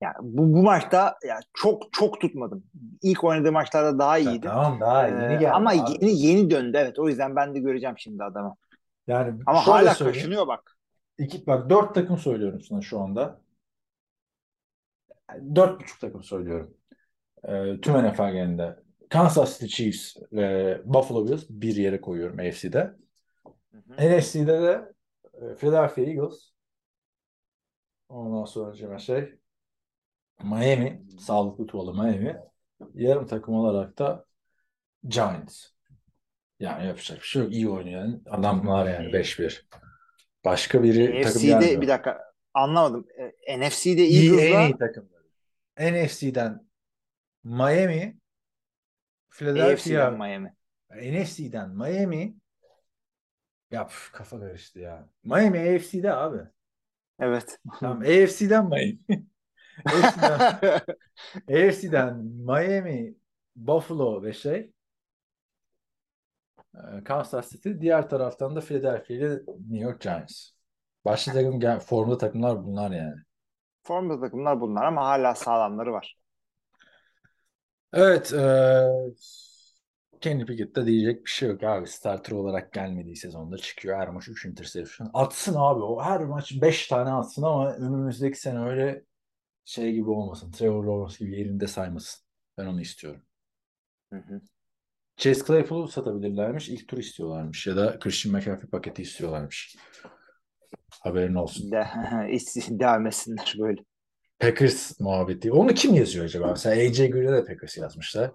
Yani 0.00 0.14
bu, 0.20 0.52
bu 0.52 0.62
maçta 0.62 1.16
ya 1.28 1.40
çok 1.54 1.92
çok 1.92 2.20
tutmadım. 2.20 2.64
İlk 3.02 3.24
oynadığı 3.24 3.52
maçlarda 3.52 3.98
daha 3.98 4.18
Ya 4.18 4.30
iyiydi. 4.32 4.46
tamam 4.46 4.80
daha 4.80 5.08
yeni 5.08 5.24
Ee, 5.24 5.36
geldi. 5.36 5.48
ama 5.50 5.70
abi. 5.70 5.76
yeni 6.00 6.20
yeni 6.20 6.50
döndü 6.50 6.76
evet. 6.80 6.98
O 6.98 7.08
yüzden 7.08 7.36
ben 7.36 7.54
de 7.54 7.58
göreceğim 7.58 7.98
şimdi 7.98 8.24
adamı. 8.24 8.56
yani 9.06 9.40
Ama 9.46 9.66
hala 9.66 9.94
kaşınıyor 9.94 10.46
bak. 10.46 10.76
İki, 11.18 11.46
bak 11.46 11.70
dört 11.70 11.94
takım 11.94 12.18
söylüyorum 12.18 12.60
sana 12.60 12.80
şu 12.82 13.00
anda. 13.00 13.40
Dört 15.54 15.80
buçuk 15.80 16.00
takım 16.00 16.22
söylüyorum. 16.22 16.74
Ee, 17.44 17.80
tüm 17.82 17.94
NFL 17.94 18.32
genelinde. 18.32 18.76
Kansas 19.10 19.58
City 19.58 19.66
Chiefs 19.66 20.16
ve 20.32 20.80
Buffalo 20.84 21.26
Bills 21.26 21.44
bir 21.50 21.76
yere 21.76 22.00
koyuyorum 22.00 22.38
AFC'de. 22.38 22.94
NFC'de 23.98 24.62
de 24.62 24.92
e, 25.34 25.54
Philadelphia 25.54 26.02
Eagles. 26.02 26.52
Ondan 28.08 28.44
sonra 28.44 28.98
şey 28.98 29.38
Miami, 30.42 31.02
sağlıklı 31.20 31.66
tuvalı 31.66 31.94
Miami. 31.94 32.36
Yarım 32.94 33.26
takım 33.26 33.54
olarak 33.54 33.98
da 33.98 34.24
Giants. 35.08 35.66
Yani 36.60 36.86
yapacak 36.86 37.18
bir 37.18 37.26
şey 37.26 37.42
yok. 37.42 37.52
İyi 37.52 37.68
oynayan 37.68 38.22
adamlar 38.26 38.86
yani 38.86 39.06
5-1. 39.06 39.62
Başka 40.44 40.82
biri 40.82 41.22
takım 41.22 41.40
NFC'de 41.40 41.48
gelmiyor. 41.48 41.82
bir 41.82 41.88
dakika 41.88 42.20
anlamadım. 42.54 43.06
E, 43.46 43.60
NFC'de 43.60 44.06
İyi, 44.06 44.30
en 44.30 44.38
Eagles'la 44.38 44.62
iyi 44.62 44.78
takımları. 44.78 45.24
NFC'den 45.80 46.68
Miami, 47.44 48.18
Philadelphia, 49.30 49.72
AFC'den 49.72 50.18
Miami. 50.18 50.52
NFC'den 50.90 51.70
Miami 51.70 52.36
ya 53.70 53.86
püf, 53.86 54.12
kafa 54.12 54.40
karıştı 54.40 54.78
ya. 54.80 55.08
Miami 55.24 55.58
AFC'de 55.58 56.12
abi. 56.12 56.38
Evet. 57.20 57.58
Tamam 57.80 58.00
AFC'den 58.00 58.68
Miami. 58.70 58.98
AFC'den, 59.84 60.80
AFC'den 61.48 62.16
Miami, 62.24 63.14
Buffalo 63.56 64.22
ve 64.22 64.32
şey 64.32 64.72
e, 66.74 67.04
Kansas 67.04 67.50
City. 67.50 67.70
Diğer 67.80 68.08
taraftan 68.08 68.56
da 68.56 68.60
Philadelphia 68.60 69.14
ile 69.14 69.30
New 69.46 69.84
York 69.84 70.00
Giants. 70.00 70.50
Başlı 71.04 71.32
takım 71.32 71.78
formda 71.78 72.18
takımlar 72.18 72.64
bunlar 72.64 72.90
yani. 72.90 73.14
Formda 73.82 74.20
takımlar 74.20 74.60
bunlar 74.60 74.84
ama 74.84 75.06
hala 75.06 75.34
sağlamları 75.34 75.92
var. 75.92 76.16
Evet, 77.92 78.32
eee 78.32 79.12
Kenny 80.20 80.44
Pickett'te 80.46 80.86
diyecek 80.86 81.24
bir 81.24 81.30
şey 81.30 81.48
yok 81.48 81.62
abi. 81.62 81.86
Starter 81.86 82.32
olarak 82.32 82.72
gelmediği 82.72 83.16
sezonda 83.16 83.56
çıkıyor. 83.58 83.98
Her 83.98 84.08
maç 84.08 84.28
3 84.28 84.44
interception. 84.44 85.10
Atsın 85.14 85.54
abi 85.54 85.82
o. 85.82 86.02
Her 86.02 86.20
maç 86.24 86.62
5 86.62 86.86
tane 86.88 87.10
atsın 87.12 87.42
ama 87.42 87.72
önümüzdeki 87.72 88.40
sene 88.40 88.60
öyle 88.60 89.04
şey 89.64 89.92
gibi 89.92 90.10
olmasın. 90.10 90.50
Trevor 90.52 90.84
Lawrence 90.84 91.24
gibi 91.24 91.40
yerinde 91.40 91.66
saymasın. 91.66 92.24
Ben 92.58 92.66
onu 92.66 92.80
istiyorum. 92.80 93.22
Hı 94.12 94.16
hı. 94.18 94.40
Chase 95.16 95.44
Claypool'u 95.46 95.88
satabilirlermiş. 95.88 96.68
İlk 96.68 96.88
tur 96.88 96.98
istiyorlarmış. 96.98 97.66
Ya 97.66 97.76
da 97.76 97.98
Christian 97.98 98.34
McCaffrey 98.36 98.70
paketi 98.70 99.02
istiyorlarmış. 99.02 99.76
Haberin 101.02 101.34
olsun. 101.34 101.72
De, 101.72 101.86
devam 102.80 103.06
etsinler 103.06 103.54
böyle. 103.58 103.82
Packers 104.40 105.00
muhabbeti. 105.00 105.52
Onu 105.52 105.74
kim 105.74 105.94
yazıyor 105.94 106.24
acaba? 106.24 106.46
Mesela 106.50 106.82
AJ 106.88 107.10
Green'e 107.10 107.32
de 107.32 107.44
Packers 107.44 107.76
yazmışlar. 107.76 108.30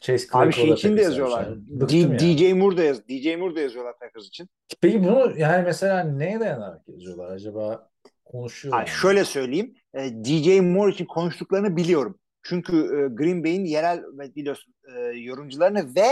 Chase 0.00 0.26
Abi 0.32 0.52
şey 0.52 0.64
Claypool'a 0.64 0.74
için 0.74 0.96
de 0.96 1.02
yazıyorlar. 1.02 1.48
D-. 1.66 2.18
DJ 2.18 2.52
Moore 2.52 2.76
da 2.76 2.82
yaz 2.82 3.08
DJ 3.08 3.36
Moore 3.36 3.56
da 3.56 3.60
yazıyorlar 3.60 3.98
Packers 3.98 4.26
için. 4.26 4.48
Peki 4.80 5.04
bunu 5.04 5.32
yani 5.38 5.62
mesela 5.64 6.04
neye 6.04 6.40
dayanarak 6.40 6.88
yazıyorlar? 6.88 7.30
Acaba 7.32 7.90
konuşuyor 8.24 8.74
Ay, 8.78 8.86
şöyle 8.86 9.24
söyleyeyim. 9.24 9.74
e, 9.94 10.10
DJ 10.24 10.60
Moore 10.60 10.92
için 10.92 11.04
konuştuklarını 11.04 11.76
biliyorum. 11.76 12.18
Çünkü 12.42 12.76
e, 12.76 13.14
Green 13.14 13.44
Bay'in 13.44 13.64
yerel 13.64 14.02
biliyorsun 14.36 14.74
e, 14.96 15.00
yorumcularını 15.00 15.94
ve 15.94 16.08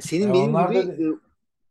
senin 0.00 0.26
Ya 0.26 0.34
benim 0.34 0.46
gibi 0.84 0.98
da- 0.98 1.18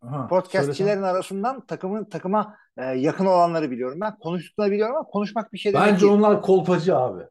Aha, 0.01 0.27
podcastçilerin 0.27 0.73
söylesene. 0.73 1.05
arasından 1.05 1.65
takımın 1.65 2.05
takıma 2.05 2.55
e, 2.77 2.85
yakın 2.85 3.25
olanları 3.25 3.71
biliyorum. 3.71 3.97
Ben 4.01 4.17
konuştuklarını 4.19 4.71
biliyorum 4.73 4.95
ama 4.95 5.05
konuşmak 5.07 5.53
bir 5.53 5.57
şey 5.57 5.73
demek 5.73 5.87
Bence 5.87 6.01
değil. 6.01 6.13
onlar 6.13 6.41
kolpacı 6.41 6.97
abi. 6.97 7.23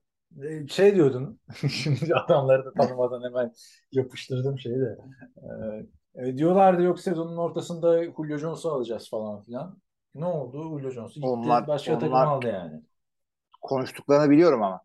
E, 0.43 0.69
Şey 0.69 0.95
diyordun. 0.95 1.41
Şimdi 1.71 2.15
adamları 2.15 2.65
da 2.65 2.73
tanımadan 2.73 3.23
hemen 3.29 3.53
yapıştırdım 3.93 4.59
şeyi 4.59 4.77
de. 4.81 4.99
Ee, 6.17 6.29
e, 6.29 6.37
diyorlardı 6.37 6.83
yok 6.83 7.01
sezonun 7.01 7.37
ortasında 7.37 8.05
Julio 8.05 8.37
Jones'u 8.37 8.71
alacağız 8.71 9.11
falan 9.11 9.43
filan. 9.43 9.79
Ne 10.15 10.25
oldu? 10.25 10.63
Julio 10.63 10.91
Jones'u 10.91 11.15
gitti. 11.15 11.27
Onlar- 11.29 11.67
başka 11.67 11.93
takım 11.99 12.09
onlar- 12.09 12.27
aldı 12.27 12.47
yani. 12.47 12.83
Konuştuklarını 13.61 14.31
biliyorum 14.31 14.63
ama. 14.63 14.81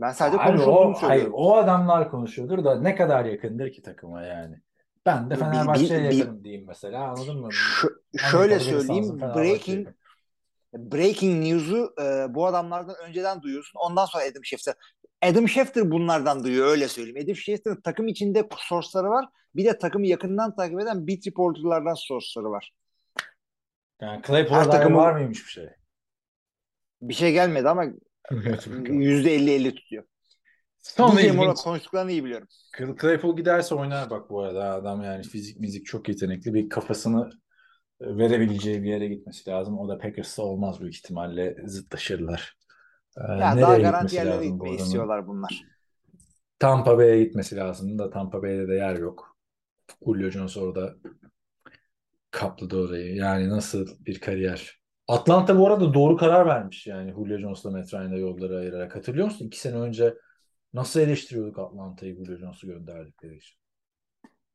Ben 0.00 0.12
sadece 0.12 0.42
konuşulduğunu 0.42 0.94
hayır, 1.00 1.28
o 1.32 1.56
adamlar 1.56 2.10
konuşuyordur 2.10 2.64
da 2.64 2.80
ne 2.80 2.94
kadar 2.94 3.24
yakındır 3.24 3.72
ki 3.72 3.82
takıma 3.82 4.22
yani. 4.22 4.60
Ben 5.06 5.30
de 5.30 5.36
Fenerbahçe'ye 5.36 6.00
yakınım 6.12 6.44
diyeyim 6.44 6.64
mesela 6.66 7.04
anladın 7.04 7.40
mı? 7.40 7.52
Şu- 7.52 7.88
Amerika 7.88 8.28
şöyle 8.30 8.60
söyleyeyim. 8.60 9.20
Breaking 9.20 9.88
breaking 10.74 11.44
news'u 11.46 11.94
e, 12.02 12.34
bu 12.34 12.46
adamlardan 12.46 12.96
önceden 13.08 13.42
duyuyorsun. 13.42 13.78
Ondan 13.78 14.04
sonra 14.04 14.24
Adam 14.24 14.44
Schefter. 14.44 14.74
Adam 15.22 15.48
Schefter 15.48 15.90
bunlardan 15.90 16.44
duyuyor 16.44 16.66
öyle 16.66 16.88
söyleyeyim. 16.88 17.20
Adam 17.24 17.34
Schefter'ın 17.36 17.80
takım 17.80 18.08
içinde 18.08 18.48
source'ları 18.58 19.10
var. 19.10 19.28
Bir 19.56 19.64
de 19.64 19.78
takımı 19.78 20.06
yakından 20.06 20.56
takip 20.56 20.80
eden 20.80 21.06
beat 21.06 21.26
reporterlardan 21.26 21.94
source'ları 21.94 22.50
var. 22.50 22.72
Yani 24.00 24.22
Claypool'a 24.26 24.70
takımın- 24.70 24.96
var 24.98 25.12
mıymış 25.12 25.44
bir 25.46 25.50
şey? 25.50 25.66
Bir 27.02 27.14
şey 27.14 27.32
gelmedi 27.32 27.68
ama 27.68 27.84
Evet, 28.30 28.66
bakalım. 28.68 29.00
%50-50 29.00 29.74
tutuyor. 29.74 30.04
Son 30.82 31.16
DJ 31.16 31.24
ilginç. 31.24 31.58
konuştuklarını 31.64 32.10
iyi 32.12 32.24
biliyorum. 32.24 32.48
Claypool 33.00 33.36
giderse 33.36 33.74
oynar 33.74 34.10
bak 34.10 34.30
bu 34.30 34.40
arada 34.42 34.74
adam 34.74 35.02
yani 35.02 35.22
fizik 35.22 35.60
mizik 35.60 35.86
çok 35.86 36.08
yetenekli 36.08 36.54
bir 36.54 36.68
kafasını 36.68 37.30
e, 38.00 38.16
verebileceği 38.16 38.82
bir 38.82 38.88
yere 38.90 39.08
gitmesi 39.08 39.50
lazım. 39.50 39.78
O 39.78 39.88
da 39.88 39.98
Packers'ta 39.98 40.42
olmaz 40.42 40.80
büyük 40.80 40.94
ihtimalle 40.96 41.56
zıtlaşırlar. 41.64 42.56
Ee, 43.18 43.32
Ya 43.32 43.60
daha 43.60 43.78
garanti 43.78 44.16
yerlere 44.16 44.38
bu 44.38 44.42
gitmeyi 44.42 44.74
adamın? 44.74 44.84
istiyorlar 44.84 45.26
bunlar. 45.26 45.62
Tampa 46.58 46.98
Bay'e 46.98 47.24
gitmesi 47.24 47.56
lazım 47.56 47.98
da 47.98 48.10
Tampa 48.10 48.42
Bay'de 48.42 48.68
de 48.68 48.74
yer 48.74 48.96
yok. 48.96 49.36
Julio 50.04 50.30
Jones 50.30 50.56
orada 50.56 50.94
kapladı 52.30 52.76
orayı. 52.76 53.14
Yani 53.14 53.48
nasıl 53.48 53.86
bir 54.06 54.20
kariyer. 54.20 54.80
Atlanta 55.08 55.58
bu 55.58 55.66
arada 55.66 55.94
doğru 55.94 56.16
karar 56.16 56.46
vermiş 56.46 56.86
yani 56.86 57.12
Julio 57.12 57.38
Jones'la 57.38 57.70
Matt 57.70 57.92
yolları 57.92 58.58
ayırarak. 58.58 58.96
Hatırlıyor 58.96 59.24
musun? 59.26 59.46
İki 59.46 59.60
sene 59.60 59.76
önce 59.76 60.14
nasıl 60.74 61.00
eleştiriyorduk 61.00 61.58
Atlanta'yı 61.58 62.16
Julio 62.16 62.36
Jones'u 62.36 62.66
gönderdikleri 62.66 63.36
için. 63.36 63.56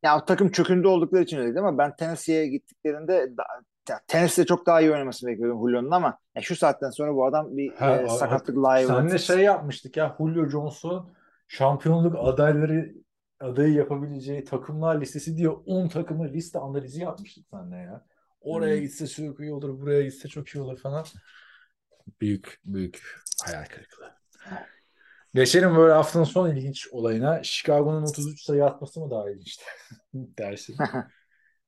Ya 0.04 0.18
o 0.18 0.26
takım 0.26 0.52
çöküntü 0.52 0.88
oldukları 0.88 1.24
için 1.24 1.38
öyle 1.38 1.60
ama 1.60 1.78
ben 1.78 1.96
Tennessee'ye 1.96 2.48
gittiklerinde 2.48 3.38
da, 3.38 3.44
Tennessee'de 4.08 4.48
çok 4.48 4.66
daha 4.66 4.82
iyi 4.82 4.92
oynamasını 4.92 5.30
bekliyordum 5.30 5.60
Julio'nun 5.60 5.92
ama 5.92 6.20
ya 6.36 6.42
şu 6.42 6.56
saatten 6.56 6.90
sonra 6.90 7.16
bu 7.16 7.26
adam 7.26 7.58
bir 7.58 7.76
Ha, 7.76 8.06
e, 8.06 8.10
sakatlık 8.10 8.58
Senle 8.74 9.18
live 9.18 9.18
şey 9.18 9.40
yapmıştık 9.44 9.98
ya 9.98 10.16
Julio 10.20 10.50
Jones'u 10.50 11.10
şampiyonluk 11.48 12.16
adayları 12.20 12.96
adayı 13.40 13.74
yapabileceği 13.74 14.44
takımlar 14.44 15.02
listesi 15.02 15.38
diye 15.38 15.50
10 15.50 15.88
takımı 15.88 16.28
liste 16.34 16.60
analizi 16.60 17.02
yapmıştık 17.02 17.46
seninle 17.52 17.76
ya. 17.78 18.06
Oraya 18.42 18.78
Hmm. 18.78 18.82
gitse 18.82 19.08
çok 19.08 19.40
iyi 19.40 19.54
olur, 19.54 19.82
buraya 19.82 20.04
gitse 20.04 20.28
çok 20.30 20.48
iyi 20.50 20.62
olur 20.62 20.78
falan. 20.80 21.06
Büyük 22.22 22.62
büyük 22.66 23.04
hayal 23.46 23.66
kırıklığı. 23.66 24.16
Geçelim 25.36 25.76
böyle 25.76 25.94
haftanın 25.94 26.24
son 26.24 26.56
ilginç 26.56 26.88
olayına. 26.92 27.44
Chicago'nun 27.44 28.04
33 28.04 28.42
sayı 28.42 28.66
atması 28.66 29.00
mı 29.00 29.12
daha 29.12 29.30
ilginçti 29.30 29.64
dersin. 30.14 30.76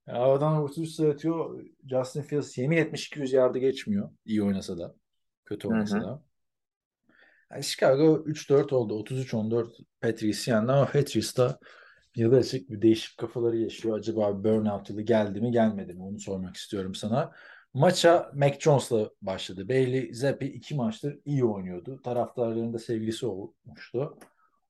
Ya 0.08 0.16
adam 0.16 0.64
33 0.64 0.90
sayı 0.90 1.12
atıyor. 1.12 1.64
Justin 1.90 2.22
Fields 2.22 2.58
yemin 2.58 2.78
etmiş 2.78 3.08
200 3.08 3.34
yardı 3.34 3.58
geçmiyor. 3.58 4.10
İyi 4.26 4.44
oynasa 4.44 4.78
da. 4.78 4.96
Kötü 5.46 5.68
oynasa 5.68 6.02
da. 6.02 6.24
Yani 7.52 7.64
Chicago 7.64 8.24
3-4 8.26 8.74
oldu. 8.74 9.00
33-14 9.00 9.86
Patrice 10.02 10.52
yendi 10.52 10.72
ama 10.72 10.86
Patrice 10.86 11.36
da 11.38 11.60
yılı 12.16 12.38
açık 12.38 12.70
bir 12.70 12.82
değişik 12.82 13.18
kafaları 13.18 13.58
yaşıyor. 13.58 13.98
Acaba 13.98 14.44
burnout 14.44 14.90
yılı 14.90 15.02
geldi 15.02 15.42
mi 15.42 15.52
gelmedi 15.52 15.94
mi? 15.94 16.04
Onu 16.04 16.20
sormak 16.20 16.56
istiyorum 16.56 16.96
sana. 16.96 17.34
Maça 17.74 18.32
Mac 18.36 18.60
Jones'la 18.60 19.10
başladı. 19.22 19.70
Bailey 19.70 20.14
Zappi 20.14 20.46
iki 20.46 20.76
maçtır 20.76 21.20
iyi 21.26 21.46
oynuyordu. 21.46 22.02
Taraftarların 22.02 22.74
da 22.74 22.80
sevgilisi 22.80 23.26
olmuştu. 23.26 24.18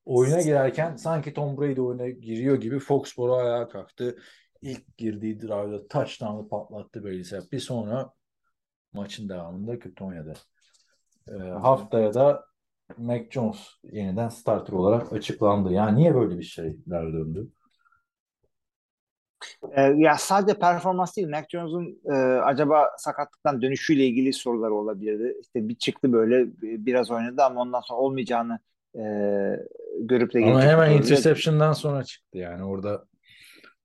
Oyuna 0.06 0.41
girerken 0.41 0.95
sanki 0.95 1.34
Tom 1.34 1.57
Brady 1.57 1.82
oyuna 1.82 2.10
giriyor 2.10 2.56
gibi 2.56 2.80
Foxborough 2.80 3.40
ayağa 3.40 3.68
kalktı. 3.68 4.18
İlk 4.61 4.98
girdiği 4.98 5.41
drive'da 5.41 5.88
touchdown'ı 5.88 6.49
patlattı 6.49 7.03
Bailey 7.03 7.24
Zappi. 7.24 7.60
Sonra 7.60 8.14
maçın 8.94 9.30
devamında 9.30 9.80
kötü 9.80 10.03
oynadı. 10.03 10.34
Ee, 11.28 11.34
haftaya 11.34 12.14
da 12.14 12.45
Mac 12.98 13.28
Jones 13.32 13.60
yeniden 13.84 14.30
starter 14.30 14.74
olarak 14.74 15.14
açıklandı. 15.14 15.74
Yani 15.74 15.99
niye 15.99 16.15
böyle 16.15 16.38
bir 16.38 16.44
şeyler 16.44 17.14
döndü? 17.14 17.48
E, 19.72 19.82
ya 19.82 20.16
sadece 20.20 20.60
performans 20.60 21.18
değil. 21.18 21.28
Mac 21.28 21.46
Jones'un 21.50 22.00
e, 22.06 22.16
acaba 22.40 22.90
sakatlıktan 22.98 23.62
dönüşüyle 23.62 24.06
ilgili 24.06 24.34
soruları 24.34 24.74
olabilirdi. 24.74 25.38
İşte 25.42 25.68
bir 25.70 25.76
çıktı 25.76 26.14
böyle 26.14 26.46
bir- 26.62 26.86
biraz 26.86 27.12
oynadı 27.12 27.44
ama 27.44 27.62
ondan 27.62 27.82
sonra 27.82 28.00
olmayacağını 28.00 28.60
e, 28.96 29.02
görüp 30.00 30.34
de 30.34 30.40
Ama 30.46 30.62
hemen 30.62 30.92
interception'dan 30.92 31.74
sonra 31.74 32.04
çıktı 32.04 32.38
yani 32.38 32.64
orada 32.64 33.06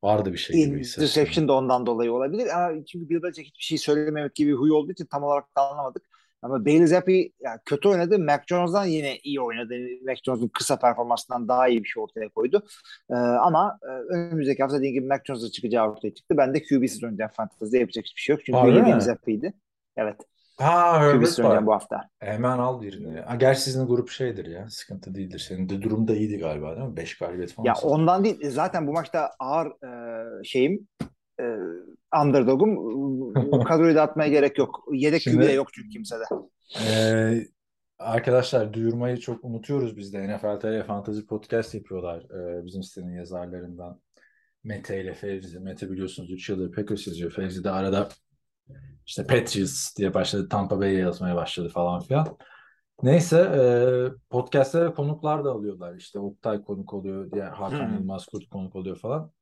vardı 0.05 0.33
bir 0.33 0.39
şey 0.39 0.57
gibi. 0.67 0.79
Interception 0.79 1.49
de 1.49 1.53
ondan 1.53 1.87
dolayı 1.87 2.13
olabilir 2.13 2.49
ama 2.57 2.85
çünkü 2.85 3.09
Bill 3.09 3.23
Belichick 3.23 3.49
hiçbir 3.49 3.65
şey 3.65 3.79
söylememek 3.79 4.35
gibi 4.35 4.53
huy 4.55 4.73
olduğu 4.73 4.93
için 4.93 5.07
tam 5.07 5.23
olarak 5.23 5.57
da 5.57 5.71
anlamadık. 5.71 6.12
Ama 6.43 6.65
Bailey 6.65 6.87
Zappi 6.87 7.33
ya 7.41 7.61
kötü 7.65 7.89
oynadı. 7.89 8.19
Mac 8.19 8.43
Jones'dan 8.47 8.85
yine 8.85 9.19
iyi 9.19 9.41
oynadı. 9.41 9.75
Mac 10.07 10.21
Jones'un 10.25 10.49
kısa 10.49 10.79
performansından 10.79 11.49
daha 11.49 11.69
iyi 11.69 11.85
bir 11.85 11.89
şey 11.89 12.03
ortaya 12.03 12.29
koydu. 12.29 12.63
Ee, 13.11 13.15
ama 13.15 13.79
e, 13.83 14.15
önümüzdeki 14.15 14.63
hafta 14.63 14.79
dediğim 14.79 14.95
gibi 14.95 15.07
Mac 15.07 15.23
Jones'la 15.27 15.51
çıkacağı 15.51 15.91
ortaya 15.91 16.15
çıktı. 16.15 16.37
Ben 16.37 16.55
de 16.55 16.63
QB'siz 16.63 17.05
oynayacağım 17.05 17.31
fantezide 17.31 17.79
yapacak 17.79 18.05
hiçbir 18.05 18.21
şey 18.21 18.35
yok. 18.35 18.43
Çünkü 18.47 18.59
Harbi 18.59 18.73
bildiğim 18.73 18.97
mi? 18.97 19.03
Zappi'ydi. 19.03 19.53
Evet. 19.97 20.17
Ha 20.57 21.01
oynayan 21.01 21.45
var. 21.45 21.67
bu 21.67 21.73
hafta. 21.73 22.09
Hemen 22.19 22.59
al 22.59 22.81
birini. 22.81 23.21
Ha, 23.21 23.35
gerçi 23.37 23.61
sizin 23.61 23.87
grup 23.87 24.11
şeydir 24.11 24.47
ya. 24.47 24.71
Sıkıntı 24.71 25.15
değildir. 25.15 25.39
Senin 25.39 25.69
de 25.69 25.83
durum 25.83 26.09
da 26.09 26.15
iyiydi 26.15 26.39
galiba 26.39 26.77
değil 26.77 26.89
mi? 26.89 26.97
5 26.97 27.19
galibiyet 27.19 27.53
falan. 27.53 27.67
Ya 27.67 27.75
ondan 27.83 28.25
değil. 28.25 28.51
Zaten 28.51 28.87
bu 28.87 28.93
maçta 28.93 29.31
ağır 29.39 29.67
e, 29.67 30.45
şeyim 30.45 30.89
e, 31.41 31.45
underdog'um. 32.23 33.33
Kadroyu 33.65 33.95
da 33.95 34.03
atmaya 34.03 34.29
gerek 34.29 34.59
yok. 34.59 34.85
Yedek 34.93 35.23
Şimdi- 35.23 35.53
yok 35.53 35.69
çünkü 35.73 35.89
kimsede. 35.89 36.23
Ee, 36.89 37.47
arkadaşlar 37.99 38.73
duyurmayı 38.73 39.17
çok 39.17 39.45
unutuyoruz 39.45 39.97
biz 39.97 40.13
de. 40.13 40.37
NFL 40.37 40.61
TR 40.61 40.87
Fantasy 40.87 41.21
Podcast 41.21 41.75
yapıyorlar. 41.75 42.23
Ee, 42.25 42.65
bizim 42.67 42.83
sitenin 42.83 43.17
yazarlarından 43.17 44.01
Mete 44.65 45.03
ile 45.03 45.15
Fevzi. 45.15 45.61
Mete 45.61 45.91
biliyorsunuz 45.91 46.31
3 46.31 46.49
yıldır 46.49 46.73
Packers 46.73 47.07
yazıyor. 47.07 47.31
Fevzi 47.33 47.65
de 47.65 47.71
arada 47.71 48.09
işte 49.07 49.27
Patriots 49.27 49.97
diye 49.97 50.15
başladı. 50.15 50.49
Tampa 50.49 50.81
Bay'e 50.81 50.99
yazmaya 50.99 51.37
başladı 51.37 51.69
falan 51.69 52.01
filan. 52.01 52.37
Neyse 53.03 53.39
e, 53.39 53.63
podcastlere 54.31 54.95
konuklar 54.95 55.45
da 55.45 55.51
alıyorlar. 55.51 55.97
İşte 55.97 56.19
Oktay 56.19 56.63
konuk 56.65 56.95
oluyor. 56.95 57.33
Diğer 57.33 57.49
Hakan 57.49 57.91
Hı. 57.91 57.95
Yılmaz 57.95 58.27
Kurt 58.27 58.49
konuk 58.49 58.77
oluyor 58.77 58.97
falan. 58.97 59.33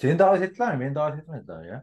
Seni 0.00 0.18
davet 0.18 0.42
ettiler 0.42 0.76
mi? 0.76 0.84
Beni 0.84 0.94
davet 0.94 1.18
etmediler 1.22 1.64
ya. 1.64 1.82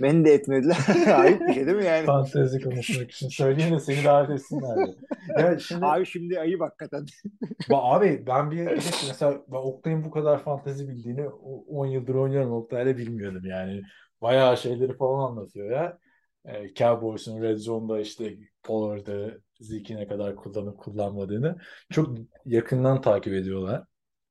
Beni 0.00 0.24
de 0.24 0.32
etmediler. 0.34 0.76
Ayıp 1.14 1.40
bir 1.40 1.52
şey 1.54 1.66
değil 1.66 1.76
mi 1.76 1.84
yani? 1.84 2.06
Fantezi 2.06 2.62
konuşmak 2.62 3.10
için. 3.10 3.28
Söyleyeyim 3.28 3.74
de 3.74 3.80
seni 3.80 4.04
davet 4.04 4.30
etsinler 4.30 4.76
diye. 4.76 4.96
Ya 5.38 5.58
şimdi 5.58 5.86
Abi 5.86 6.06
şimdi 6.06 6.40
ayıp 6.40 6.60
hakikaten. 6.60 7.06
Ba 7.70 7.82
abi 7.82 8.24
ben 8.26 8.50
bir 8.50 8.64
mesela 9.08 9.42
ben 9.48 9.56
Oktay'ın 9.56 10.04
bu 10.04 10.10
kadar 10.10 10.42
fantezi 10.42 10.88
bildiğini 10.88 11.28
o- 11.28 11.64
10 11.68 11.86
yıldır 11.86 12.14
oynuyorum 12.14 12.52
Oktay'la 12.52 12.96
bilmiyordum 12.96 13.44
yani. 13.44 13.82
Bayağı 14.22 14.56
şeyleri 14.56 14.96
falan 14.96 15.30
anlatıyor 15.30 15.70
ya. 15.70 15.98
Ee, 16.44 16.74
Cowboys'un 16.74 17.42
Red 17.42 17.56
Zone'da 17.58 18.00
işte 18.00 18.36
Pollard'ı 18.62 19.40
Zeke'i 19.60 19.96
ne 19.96 20.08
kadar 20.08 20.36
kullanıp 20.36 20.78
kullanmadığını 20.78 21.56
çok 21.90 22.18
yakından 22.44 23.00
takip 23.00 23.32
ediyorlar. 23.32 23.84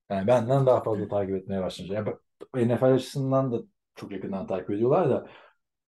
Yani 0.10 0.28
benden 0.28 0.66
daha 0.66 0.84
fazla 0.84 1.08
takip 1.08 1.36
etmeye 1.36 1.62
başlamışlar. 1.62 1.96
Yani 1.96 2.16
NFL 2.56 2.94
açısından 2.94 3.52
da 3.52 3.58
çok 3.96 4.12
yakından 4.12 4.48
takip 4.48 4.70
ediyorlar 4.70 5.10
da 5.10 5.28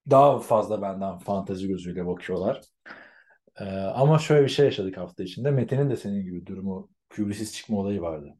daha 0.10 0.40
fazla 0.40 0.82
benden 0.82 1.18
fantezi 1.18 1.68
gözüyle 1.68 2.06
bakıyorlar. 2.08 2.62
Ee, 3.60 3.66
ama 3.80 4.20
şöyle 4.20 4.44
bir 4.44 4.50
şey 4.50 4.66
yaşadık 4.66 4.98
hafta 4.98 5.24
içinde. 5.24 5.52
Mete'nin 5.52 5.90
de 5.90 5.98
senin 5.98 6.24
gibi 6.24 6.46
durumu 6.46 6.90
QB'siz 7.10 7.54
çıkma 7.56 7.78
olayı 7.78 8.02
vardı. 8.02 8.38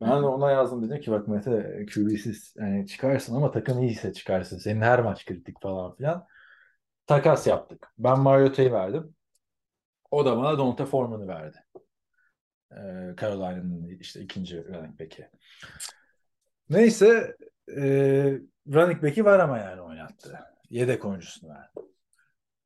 Ben 0.00 0.22
de 0.22 0.26
ona 0.26 0.50
yazdım 0.50 0.82
dedim 0.90 1.00
ki 1.00 1.10
bak 1.10 1.28
Mete 1.28 1.86
QB'siz 1.94 2.54
yani 2.56 2.86
çıkarsın 2.86 3.36
ama 3.36 3.50
takım 3.50 3.82
iyiyse 3.82 4.12
çıkarsın. 4.12 4.58
Senin 4.58 4.80
her 4.80 5.00
maç 5.00 5.26
kritik 5.26 5.62
falan 5.62 5.96
filan. 5.96 6.26
Takas 7.06 7.46
yaptık. 7.46 7.92
Ben 7.98 8.18
Mariota'yı 8.20 8.72
verdim. 8.72 9.14
O 10.10 10.24
da 10.24 10.36
bana 10.36 10.58
Donta 10.58 10.86
Foreman'ı 10.86 11.28
verdi. 11.28 11.58
Ee, 12.72 13.14
Carolina'nın 13.20 13.88
işte 14.00 14.20
ikinci 14.20 14.64
running 14.64 15.00
back'i. 15.00 15.30
Neyse 16.70 17.36
e, 17.76 17.82
running 18.68 19.02
back'i 19.02 19.24
var 19.24 19.38
ama 19.38 19.58
yani 19.58 19.80
oynattı. 19.80 20.38
Yedek 20.70 21.04
oyuncusunu 21.04 21.50
verdi. 21.50 21.88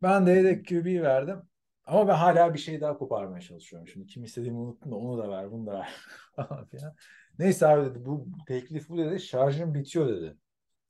Ben 0.03 0.27
de 0.27 0.31
yedek 0.31 0.69
QB'yi 0.69 1.03
verdim. 1.03 1.43
Ama 1.87 2.09
ben 2.09 2.15
hala 2.15 2.55
bir 2.55 2.59
şey 2.59 2.81
daha 2.81 2.99
koparmaya 2.99 3.41
çalışıyorum. 3.41 3.89
Şimdi 3.89 4.07
kim 4.07 4.25
istediğimi 4.25 4.59
unuttum 4.59 4.93
da 4.93 4.97
onu 4.97 5.19
da 5.19 5.31
ver, 5.31 5.51
bunu 5.53 5.66
da 5.66 5.73
ver. 5.73 5.95
Neyse 7.39 7.66
abi 7.66 7.91
dedi 7.91 8.05
bu 8.05 8.29
teklif 8.47 8.89
bu 8.89 8.99
dedi. 8.99 9.20
Şarjım 9.20 9.75
bitiyor 9.75 10.09
dedi. 10.09 10.37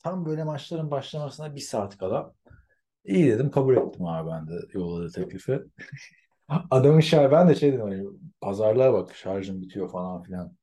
Tam 0.05 0.27
böyle 0.27 0.45
maçların 0.45 0.91
başlamasına 0.91 1.55
bir 1.55 1.61
saat 1.61 1.99
kala. 1.99 2.35
İyi 3.05 3.27
dedim 3.33 3.51
kabul 3.51 3.77
ettim 3.77 4.07
abi 4.07 4.31
ben 4.31 4.49
de 4.49 4.53
yolladığı 4.73 5.13
teklifi. 5.13 5.61
Adamın 6.71 7.01
şarjı 7.01 7.33
ben 7.33 7.49
de 7.49 7.55
şey 7.55 7.73
dedim 7.73 7.85
hani 7.85 8.05
pazarlığa 8.41 8.93
bak 8.93 9.15
şarjım 9.15 9.63
bitiyor 9.63 9.91
falan 9.91 10.23
filan. 10.23 10.57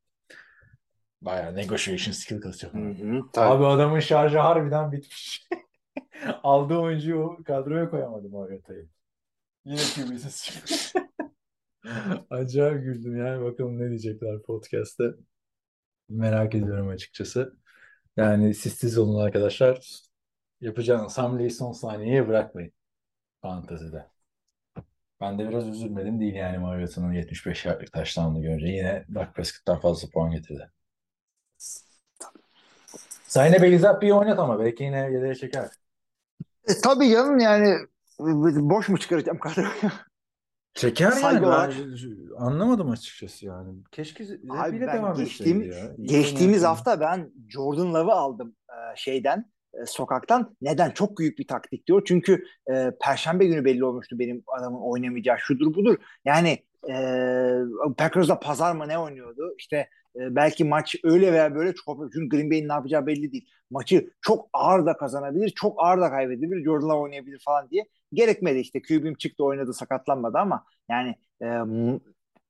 Bayağı 1.25 1.55
negotiation 1.55 2.13
skill 2.13 2.41
kasıyor 2.41 2.73
falan. 2.73 3.29
Abi 3.35 3.65
adamın 3.65 3.99
şarjı 3.99 4.37
harbiden 4.37 4.91
bitmiş. 4.91 5.47
Aldığı 6.43 6.77
oyuncuyu 6.77 7.43
kadroya 7.45 7.89
koyamadım 7.89 8.33
o 8.33 8.49
yatayı. 8.49 8.89
Yine 9.65 9.77
QB'siz 9.77 10.43
çıkmış. 10.43 10.93
Acayip 12.29 12.83
güldüm 12.83 13.17
yani. 13.17 13.43
Bakalım 13.43 13.79
ne 13.79 13.89
diyecekler 13.89 14.41
podcast'te. 14.41 15.03
Merak 16.09 16.55
ediyorum 16.55 16.87
açıkçası. 16.87 17.57
Yani 18.17 18.53
siz 18.53 18.97
olun 18.97 19.25
arkadaşlar. 19.25 20.01
Yapacağınız 20.61 21.17
hamleyi 21.17 21.51
son 21.51 21.71
saniyeye 21.71 22.27
bırakmayın. 22.27 22.71
Fantezide. 23.41 24.05
Ben 25.21 25.39
de 25.39 25.49
biraz 25.49 25.67
üzülmedim 25.67 26.19
değil 26.19 26.33
yani 26.33 26.57
Mariota'nın 26.57 27.13
75 27.13 27.65
yardlık 27.65 27.91
taştanını 27.93 28.41
görünce. 28.41 28.67
Yine 28.67 29.05
Dak 29.15 29.35
Prescott'tan 29.35 29.79
fazla 29.79 30.09
puan 30.09 30.31
getirdi. 30.31 30.71
Yine 33.35 33.61
Belizappi'yi 33.61 34.13
oynat 34.13 34.39
ama 34.39 34.59
belki 34.59 34.83
yine 34.83 34.97
yedeğe 35.11 35.35
çeker. 35.35 35.69
E, 36.67 36.73
tabii 36.83 37.09
canım 37.09 37.39
yani 37.39 37.75
boş 38.69 38.89
mu 38.89 38.97
çıkaracağım 38.97 39.39
kadroyu? 39.39 39.67
Çeker 40.73 41.11
yani. 41.23 41.41
Ben 41.41 41.73
anlamadım 42.37 42.89
açıkçası 42.89 43.45
yani. 43.45 43.73
Keşke 43.91 44.23
Abi 44.49 44.81
ben 44.81 44.97
devam 44.97 45.17
geçtiğim, 45.17 45.71
ya. 45.71 45.95
İyi 45.97 46.07
geçtiğimiz 46.07 46.57
oynayan- 46.57 46.67
hafta 46.67 46.99
ben 46.99 47.31
Jordan 47.49 47.93
Love'ı 47.93 48.13
aldım 48.13 48.55
e, 48.69 48.75
şeyden 48.95 49.51
e, 49.73 49.85
sokaktan. 49.85 50.55
Neden? 50.61 50.91
Çok 50.91 51.17
büyük 51.17 51.39
bir 51.39 51.47
taktik 51.47 51.87
diyor. 51.87 52.01
Çünkü 52.05 52.43
e, 52.71 52.91
Perşembe 53.01 53.45
günü 53.45 53.65
belli 53.65 53.85
olmuştu 53.85 54.19
benim 54.19 54.43
adamın 54.47 54.79
oynamayacağı 54.81 55.39
şudur 55.39 55.73
budur. 55.73 55.95
Yani 56.25 56.63
e, 56.89 56.95
Packers'da 57.97 58.39
pazar 58.39 58.75
mı 58.75 58.87
ne 58.87 58.99
oynuyordu? 58.99 59.55
İşte 59.57 59.89
e, 60.15 60.35
belki 60.35 60.63
maç 60.63 60.95
öyle 61.03 61.33
veya 61.33 61.55
böyle 61.55 61.73
çok 61.73 62.13
çünkü 62.13 62.37
Green 62.37 62.51
Bay'in 62.51 62.69
ne 62.69 62.73
yapacağı 62.73 63.07
belli 63.07 63.31
değil. 63.31 63.49
Maçı 63.69 64.09
çok 64.21 64.49
ağır 64.53 64.85
da 64.85 64.97
kazanabilir, 64.97 65.49
çok 65.49 65.83
ağır 65.83 66.01
da 66.01 66.09
kaybedebilir. 66.09 66.63
Jordan 66.63 66.89
Love 66.89 66.99
oynayabilir 66.99 67.41
falan 67.45 67.69
diye. 67.69 67.85
Gerekmedi 68.13 68.59
işte. 68.59 68.81
QB'm 68.81 69.13
çıktı 69.13 69.43
oynadı 69.43 69.73
sakatlanmadı 69.73 70.37
ama 70.37 70.65
yani 70.89 71.15
e, 71.41 71.45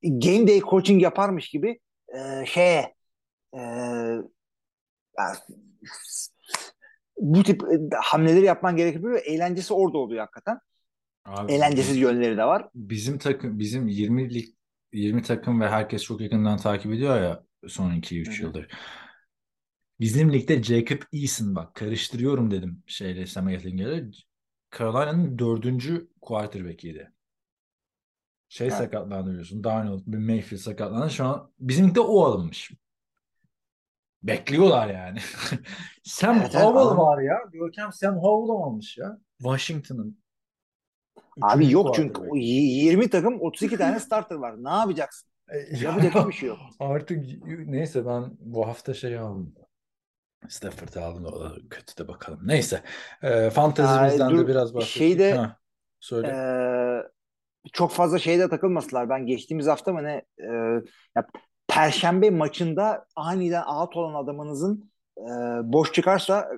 game 0.02 0.46
day 0.46 0.60
coaching 0.60 1.02
yaparmış 1.02 1.48
gibi 1.48 1.80
e, 2.14 2.46
şeye 2.46 2.94
e, 3.54 3.60
bu 7.18 7.42
tip 7.42 7.62
e, 7.62 7.96
hamleleri 8.02 8.44
yapman 8.44 8.76
gerekiyor. 8.76 9.12
ve 9.12 9.18
Eğlencesi 9.18 9.74
orada 9.74 9.98
oluyor 9.98 10.20
hakikaten. 10.20 10.58
Abi, 11.24 11.52
Eğlencesiz 11.52 11.96
yönleri 11.96 12.36
de 12.36 12.44
var. 12.44 12.68
Bizim 12.74 13.18
takım 13.18 13.58
bizim 13.58 13.88
20 13.88 14.34
lig 14.34 14.46
20 14.92 15.22
takım 15.22 15.60
ve 15.60 15.68
herkes 15.68 16.02
çok 16.02 16.20
yakından 16.20 16.56
takip 16.56 16.92
ediyor 16.92 17.20
ya 17.20 17.45
son 17.68 17.90
2-3 17.92 18.26
Hı 18.26 18.30
hı. 18.32 18.42
yıldır. 18.42 18.68
Bizim 20.00 20.32
ligde 20.32 20.62
Jacob 20.62 21.02
Eason 21.12 21.54
bak 21.54 21.74
karıştırıyorum 21.74 22.50
dedim 22.50 22.82
şeyle 22.86 23.26
Sam 23.26 23.48
Ehlinger'e. 23.48 24.04
Carolina'nın 24.78 25.38
dördüncü 25.38 26.08
quarterback'iydi. 26.20 27.12
Şey 28.48 28.66
Evet. 28.66 28.76
sakatlandı 28.76 29.30
biliyorsun. 29.30 29.64
Darnold, 29.64 30.06
Mayfield 30.06 30.58
sakatlandı. 30.60 31.10
Şu 31.10 31.24
an 31.24 31.52
bizim 31.58 31.88
ligde 31.88 32.00
o 32.00 32.24
alınmış. 32.24 32.70
Bekliyorlar 34.22 34.88
yani. 34.88 35.18
Sam 36.04 36.36
Evet, 36.38 36.50
evet, 36.54 36.64
Howell 36.64 36.82
adam- 36.86 36.98
var 36.98 37.22
ya. 37.22 37.36
Görkem 37.52 37.92
Sam 37.92 38.16
Howell 38.16 38.56
almış 38.66 38.98
ya. 38.98 39.18
Washington'ın. 39.38 40.18
Abi 41.42 41.70
yok 41.70 41.94
çünkü 41.94 42.12
quarterback. 42.12 42.32
o 42.32 42.36
y- 42.36 42.84
20 42.84 43.10
takım 43.10 43.40
32 43.40 43.76
tane 43.76 44.00
starter 44.00 44.36
var. 44.36 44.64
Ne 44.64 44.68
yapacaksın? 44.70 45.28
Yapacak 45.82 46.28
bir 46.28 46.32
şey 46.32 46.48
yok. 46.48 46.58
Artık 46.80 47.24
neyse 47.66 48.06
ben 48.06 48.30
bu 48.40 48.66
hafta 48.66 48.94
şey 48.94 49.18
aldım. 49.18 49.54
Stafford'ı 50.48 51.04
aldım 51.04 51.24
da 51.24 51.28
o 51.28 51.52
kötü 51.70 52.04
de 52.04 52.08
bakalım. 52.08 52.40
Neyse. 52.44 52.82
E, 53.22 53.50
fantezimizden 53.50 54.30
dur, 54.30 54.38
de 54.38 54.48
biraz 54.48 54.74
bahsettik. 54.74 54.98
şeyde- 54.98 55.32
Ha, 55.34 55.56
söyle. 56.00 56.28
Ee, 56.28 57.02
çok 57.72 57.92
fazla 57.92 58.18
şeyde 58.18 58.48
takılmasınlar. 58.48 59.08
Ben 59.08 59.26
geçtiğimiz 59.26 59.66
hafta 59.66 59.92
mı 59.92 60.04
ne 60.04 60.22
e, 60.38 60.46
ya, 61.16 61.26
Perşembe 61.68 62.30
maçında 62.30 63.06
aniden 63.16 63.62
out 63.62 63.96
olan 63.96 64.24
adamınızın 64.24 64.90
e, 65.18 65.24
boş 65.62 65.92
çıkarsa 65.92 66.48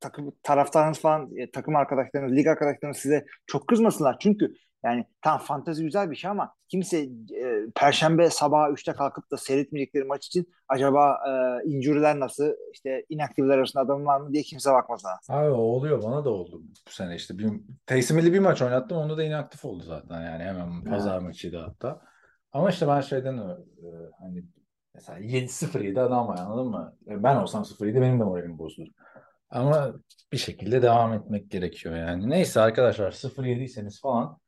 takım 0.00 0.32
taraftarınız 0.42 0.98
falan 1.00 1.36
e, 1.36 1.50
takım 1.50 1.76
arkadaşlarınız, 1.76 2.32
lig 2.32 2.46
arkadaşlarınız 2.46 2.98
size 2.98 3.26
çok 3.46 3.68
kızmasınlar. 3.68 4.16
Çünkü 4.20 4.54
yani 4.84 5.04
tam 5.22 5.38
fantezi 5.38 5.84
güzel 5.84 6.10
bir 6.10 6.16
şey 6.16 6.30
ama 6.30 6.54
kimse 6.68 6.98
e, 7.00 7.66
Perşembe 7.76 8.30
sabahı 8.30 8.72
3'te 8.72 8.92
kalkıp 8.92 9.30
da 9.30 9.36
seyretmeyecekleri 9.36 10.04
maç 10.04 10.26
için 10.26 10.52
acaba 10.68 11.18
e, 11.28 11.68
injury'ler 11.68 12.20
nasıl, 12.20 12.52
işte 12.72 13.04
inaktifler 13.08 13.58
arasında 13.58 13.82
adam 13.82 14.06
var 14.06 14.20
mı 14.20 14.32
diye 14.32 14.42
kimse 14.42 14.72
bakmaz 14.72 15.02
ha. 15.04 15.34
Abi 15.36 15.50
oluyor 15.50 16.02
bana 16.02 16.24
da 16.24 16.30
oldu 16.30 16.62
bu 16.86 16.90
sene 16.90 17.16
işte. 17.16 17.38
Bir, 17.38 17.50
Taysom 17.86 18.18
Hill'i 18.18 18.32
bir 18.32 18.38
maç 18.38 18.62
oynattım. 18.62 18.98
Onda 18.98 19.16
da 19.16 19.24
inaktif 19.24 19.64
oldu 19.64 19.82
zaten 19.82 20.20
yani 20.20 20.44
hemen 20.44 20.84
pazar 20.84 21.18
maçıydı 21.18 21.58
hatta. 21.58 22.00
Ama 22.52 22.70
işte 22.70 22.88
ben 22.88 23.00
şeyden 23.00 23.38
e, 23.38 23.56
hani 24.20 24.44
mesela 24.94 25.18
7-0 25.18 26.00
adam 26.00 26.28
var 26.28 26.38
anladın 26.38 26.66
mı? 26.70 26.96
E, 27.08 27.22
Ben 27.22 27.36
olsam 27.36 27.64
0 27.64 27.86
benim 27.86 28.20
de 28.20 28.24
moralim 28.24 28.58
bozulur. 28.58 28.88
Ama 29.50 29.94
bir 30.32 30.38
şekilde 30.38 30.82
devam 30.82 31.12
etmek 31.12 31.50
gerekiyor 31.50 31.96
yani. 31.96 32.30
Neyse 32.30 32.60
arkadaşlar 32.60 33.12
0-7'yseniz 33.12 34.00
falan 34.00 34.38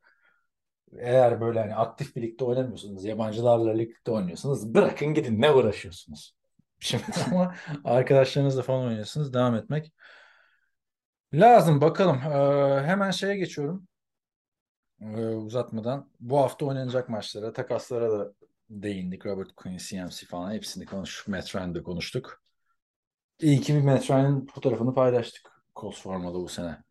eğer 0.99 1.41
böyle 1.41 1.61
hani 1.61 1.75
aktif 1.75 2.17
bir 2.17 2.23
ligde 2.23 2.45
oynamıyorsunuz, 2.45 3.05
yabancılarla 3.05 3.73
ligde 3.73 4.11
oynuyorsunuz 4.11 4.75
bırakın 4.75 5.15
gidin 5.15 5.41
ne 5.41 5.51
uğraşıyorsunuz. 5.51 6.35
Şimdi 6.81 7.05
ama 7.31 7.55
arkadaşlarınızla 7.85 8.63
falan 8.63 8.87
oynuyorsunuz 8.87 9.35
devam 9.35 9.55
etmek 9.55 9.93
lazım. 11.35 11.81
Bakalım 11.81 12.17
Ee, 12.17 12.83
hemen 12.87 13.11
şeye 13.11 13.37
geçiyorum. 13.37 13.89
Ee, 15.01 15.27
uzatmadan 15.27 16.11
bu 16.21 16.39
hafta 16.39 16.67
oynanacak 16.67 17.09
maçlara, 17.09 17.53
takaslara 17.53 18.11
da 18.11 18.33
değindik. 18.71 19.27
Robert 19.27 19.53
Quinn, 19.57 19.77
CMC 19.79 20.27
falan 20.27 20.53
hepsini 20.53 20.87
konuştuk. 20.87 21.29
Matt 21.29 21.57
Ryan'da 21.57 21.83
konuştuk. 21.83 22.43
İyi 23.41 23.61
ki 23.61 23.75
bir 23.75 23.81
Matt 23.83 24.11
Ryan'ın 24.11 24.47
fotoğrafını 24.47 24.95
paylaştık. 24.95 25.53
Colts 25.77 26.03
formalı 26.03 26.35
bu 26.35 26.49
sene. 26.49 26.83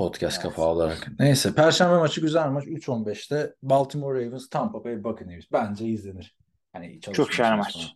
Podcast 0.00 0.40
Evet. 0.40 0.42
kapağı 0.42 0.66
olarak. 0.66 1.08
Neyse. 1.18 1.54
Perşembe 1.54 1.98
maçı 1.98 2.20
güzel 2.20 2.48
maç. 2.48 2.64
3-15'te 2.64 3.54
Baltimore 3.62 4.26
Ravens, 4.26 4.48
Tampa 4.48 4.84
Bay 4.84 5.04
Buccaneers. 5.04 5.44
Bence 5.52 5.86
izlenir. 5.86 6.36
Hani 6.72 7.00
Çok 7.00 7.32
şahane 7.32 7.56
maç. 7.56 7.92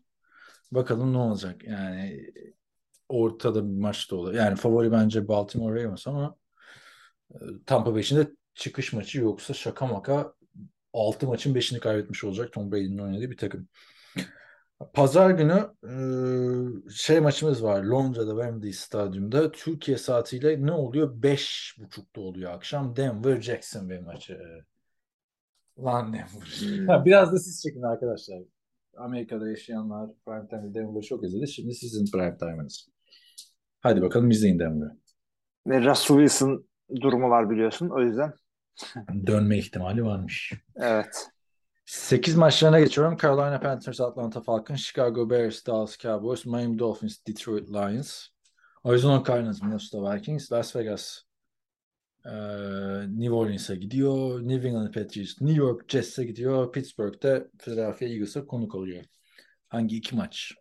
Bakalım 0.73 1.13
ne 1.13 1.19
olacak. 1.19 1.65
Yani 1.65 2.33
ortada 3.09 3.65
bir 3.65 3.81
maç 3.81 4.11
da 4.11 4.17
olur. 4.17 4.35
Yani 4.35 4.57
favori 4.57 4.93
bence 4.93 5.29
Baltimore 5.29 5.85
Ravens 5.85 6.07
ama 6.07 6.37
e, 7.35 7.37
Tampa 7.67 7.95
Bay 7.95 8.01
için 8.01 8.17
de 8.17 8.29
çıkış 8.55 8.93
maçı 8.93 9.21
yoksa 9.21 9.55
şaka 9.55 9.87
maka 9.87 10.35
6 10.93 11.27
maçın 11.27 11.55
5'ini 11.55 11.81
kaybetmiş 11.81 12.25
olacak 12.25 12.53
Tom 12.53 12.73
Brady'nin 12.73 12.99
oynadığı 12.99 13.31
bir 13.31 13.37
takım. 13.37 13.69
Pazar 14.95 15.31
günü 15.31 15.71
e, 15.85 15.93
şey 16.91 17.21
maçımız 17.21 17.65
var 17.65 17.83
Londra'da 17.83 18.31
Wembley 18.31 18.73
Stadyum'da. 18.73 19.53
Türkiye 19.53 19.99
saatiyle 19.99 20.67
ne 20.67 20.73
oluyor? 20.73 21.23
5.30'da 21.23 22.21
oluyor 22.21 22.53
akşam. 22.53 22.97
Denver 22.97 23.41
Jacksonville 23.41 24.01
maçı. 24.01 24.39
Lan 25.79 26.13
Denver. 26.13 26.87
Ha, 26.87 27.05
biraz 27.05 27.33
da 27.33 27.39
siz 27.39 27.63
çekin 27.63 27.83
arkadaşlar. 27.83 28.39
Amerika'da 28.97 29.49
yaşayanlar 29.49 30.11
prime 30.27 30.49
time 30.49 30.75
Denver'ı 30.75 31.03
çok 31.03 31.25
izledi. 31.25 31.49
Şimdi 31.49 31.75
sizin 31.75 32.05
prime 32.13 32.37
time'ınız. 32.37 32.89
Hadi 33.81 34.03
bakalım 34.03 34.31
izleyin 34.31 34.59
Denver'ı. 34.59 34.97
Ve 35.67 35.85
Russell 35.85 36.17
Wilson 36.17 36.67
durumu 37.01 37.31
var 37.31 37.51
biliyorsun. 37.51 37.89
O 37.89 38.01
yüzden 38.01 38.33
Dönme 39.27 39.59
ihtimali 39.59 40.05
varmış. 40.05 40.53
evet. 40.77 41.29
8 41.87 42.37
maçlarına 42.37 42.81
geçiyorum. 42.81 43.17
Carolina 43.23 43.61
Panthers, 43.61 44.01
Atlanta 44.01 44.41
Falcons, 44.41 44.81
Chicago 44.81 45.31
Bears, 45.31 45.67
Dallas 45.67 45.99
Cowboys, 45.99 46.47
Miami 46.47 46.79
Dolphins, 46.79 47.27
Detroit 47.27 47.69
Lions, 47.71 48.27
Arizona 48.85 49.25
Cardinals, 49.27 49.63
Minnesota 49.63 50.15
Vikings, 50.15 50.53
Las 50.53 50.77
Vegas, 50.77 51.23
eee, 52.27 53.07
New 53.09 53.35
Orleans'a 53.35 53.75
gidiyor. 53.75 54.41
New 54.49 54.69
England 54.69 54.95
Patriots, 54.95 55.41
New 55.41 55.57
York 55.63 55.89
Jets'e 55.89 56.25
gidiyor. 56.25 56.73
Pittsburgh'te 56.73 57.49
Philadelphia 57.59 58.07
Eagles'a 58.07 58.47
konuk 58.47 58.75
oluyor. 58.75 59.05
Hangi 59.69 59.97
iki 59.97 60.17
maç? 60.17 60.53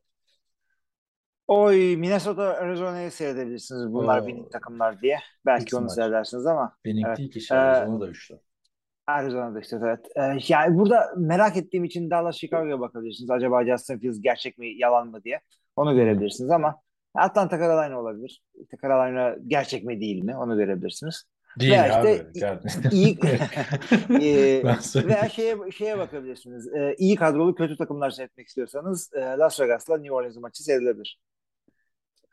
Oy 1.47 1.95
Minnesota 1.97 2.43
Arizona'yı 2.43 3.11
seyredebilirsiniz. 3.11 3.93
Bunlar 3.93 4.19
Oo. 4.19 4.25
winning 4.25 4.51
takımlar 4.51 5.01
diye. 5.01 5.19
Belki 5.45 5.63
İki 5.63 5.75
onu 5.75 5.85
maç. 5.85 5.93
seyredersiniz 5.95 6.45
ama 6.45 6.77
Benim 6.85 7.07
Evet. 7.07 7.19
ilk 7.19 7.35
işi 7.35 7.53
Ee, 7.53 7.57
Arizona 7.57 8.01
da 8.01 8.07
üçlü. 8.07 8.39
Arizona'da 9.07 9.59
işte 9.59 9.77
evet. 9.83 9.99
Ee, 10.15 10.37
yani 10.47 10.77
burada 10.77 11.13
merak 11.17 11.57
ettiğim 11.57 11.83
için 11.83 12.09
Dallas 12.09 12.35
Chicago'ya 12.35 12.79
bakabilirsiniz. 12.79 13.29
Acaba 13.29 13.65
Justin 13.65 13.99
Fields 13.99 14.21
gerçek 14.21 14.57
mi 14.57 14.67
yalan 14.77 15.07
mı 15.07 15.23
diye. 15.23 15.39
Onu 15.75 15.95
görebilirsiniz 15.95 16.51
ama 16.51 16.75
Atlanta 17.15 17.59
Carolina 17.59 17.99
olabilir. 17.99 18.41
Carolina 18.81 19.35
gerçek 19.47 19.83
mi 19.83 19.99
değil 20.01 20.23
mi? 20.23 20.37
Onu 20.37 20.57
görebilirsiniz. 20.57 21.23
Değil 21.59 21.71
veya 21.71 22.01
abi. 22.01 22.21
işte 22.35 22.89
iyi- 22.91 23.17
söyleyeyim. 24.81 25.15
veya 25.15 25.29
şeye 25.29 25.71
şeye 25.71 25.97
bakabilirsiniz. 25.97 26.73
Ee, 26.73 26.95
iyi 26.97 27.15
kadrolu 27.15 27.55
kötü 27.55 27.77
takımlar 27.77 28.09
seyretmek 28.09 28.47
istiyorsanız 28.47 29.13
e, 29.13 29.19
Las 29.19 29.59
Vegas'la 29.61 29.97
New 29.97 30.13
Orleans 30.15 30.37
maçı 30.37 30.63
seyredilebilir. 30.63 31.19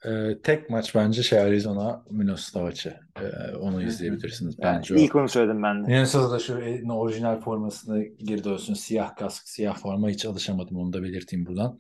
Ee, 0.04 0.38
tek 0.42 0.70
maç 0.70 0.94
bence 0.94 1.22
şey 1.22 1.38
Arizona 1.38 2.04
Minnesota 2.10 2.60
maçı. 2.64 2.96
Ee, 3.20 3.56
onu 3.56 3.82
izleyebilirsiniz 3.82 4.56
Yani 4.58 4.76
bence. 4.76 4.94
o. 4.94 4.98
ilk 4.98 5.14
onu 5.14 5.28
söyledim 5.28 5.62
ben 5.62 5.82
de. 5.84 5.86
Minnesota'da 5.88 6.38
şu 6.38 6.54
orijinal 6.92 7.40
formasını 7.40 8.04
geri 8.04 8.44
dönsün. 8.44 8.74
Siyah 8.74 9.16
kask, 9.16 9.48
siyah 9.48 9.76
forma 9.78 10.08
hiç 10.08 10.24
alışamadım. 10.24 10.76
Onu 10.76 10.92
da 10.92 11.02
belirteyim 11.02 11.46
buradan. 11.46 11.78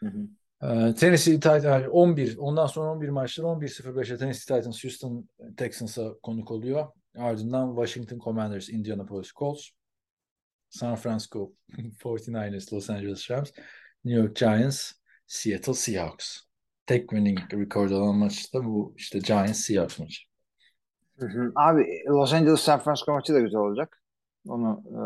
Hı 0.00 0.06
hı. 0.06 0.18
Ee, 0.62 0.94
Tennessee 0.94 1.34
Titans 1.34 1.84
11. 1.90 2.36
Ondan 2.38 2.66
sonra 2.66 2.90
11 2.90 3.08
maçlar 3.08 3.44
11-05'e 3.44 4.16
Tennessee 4.18 4.56
Titans 4.56 4.84
Houston 4.84 5.28
Texans'a 5.56 6.14
konuk 6.22 6.50
oluyor. 6.50 6.86
Ardından 7.18 7.74
Washington 7.74 8.18
Commanders 8.18 8.68
Indianapolis 8.68 9.32
Colts. 9.32 9.68
San 10.70 10.96
Francisco 10.96 11.52
49ers 12.02 12.74
Los 12.74 12.90
Angeles 12.90 13.30
Rams. 13.30 13.50
New 14.04 14.20
York 14.22 14.36
Giants 14.36 14.92
Seattle 15.26 15.74
Seahawks. 15.74 16.47
Tek 16.88 17.00
winning 17.00 17.38
record 17.52 17.90
olan 17.90 18.16
maç 18.16 18.54
da 18.54 18.64
bu 18.64 18.94
işte 18.96 19.18
Giants 19.18 19.60
Seahawks 19.60 19.98
maçı. 19.98 20.22
Hı 21.18 21.26
hı. 21.26 21.52
Abi 21.54 21.86
Los 22.08 22.32
Angeles 22.32 22.60
San 22.60 22.78
Francisco 22.80 23.12
maçı 23.12 23.34
da 23.34 23.40
güzel 23.40 23.60
olacak. 23.60 24.02
Onu 24.48 24.82
e, 24.86 25.00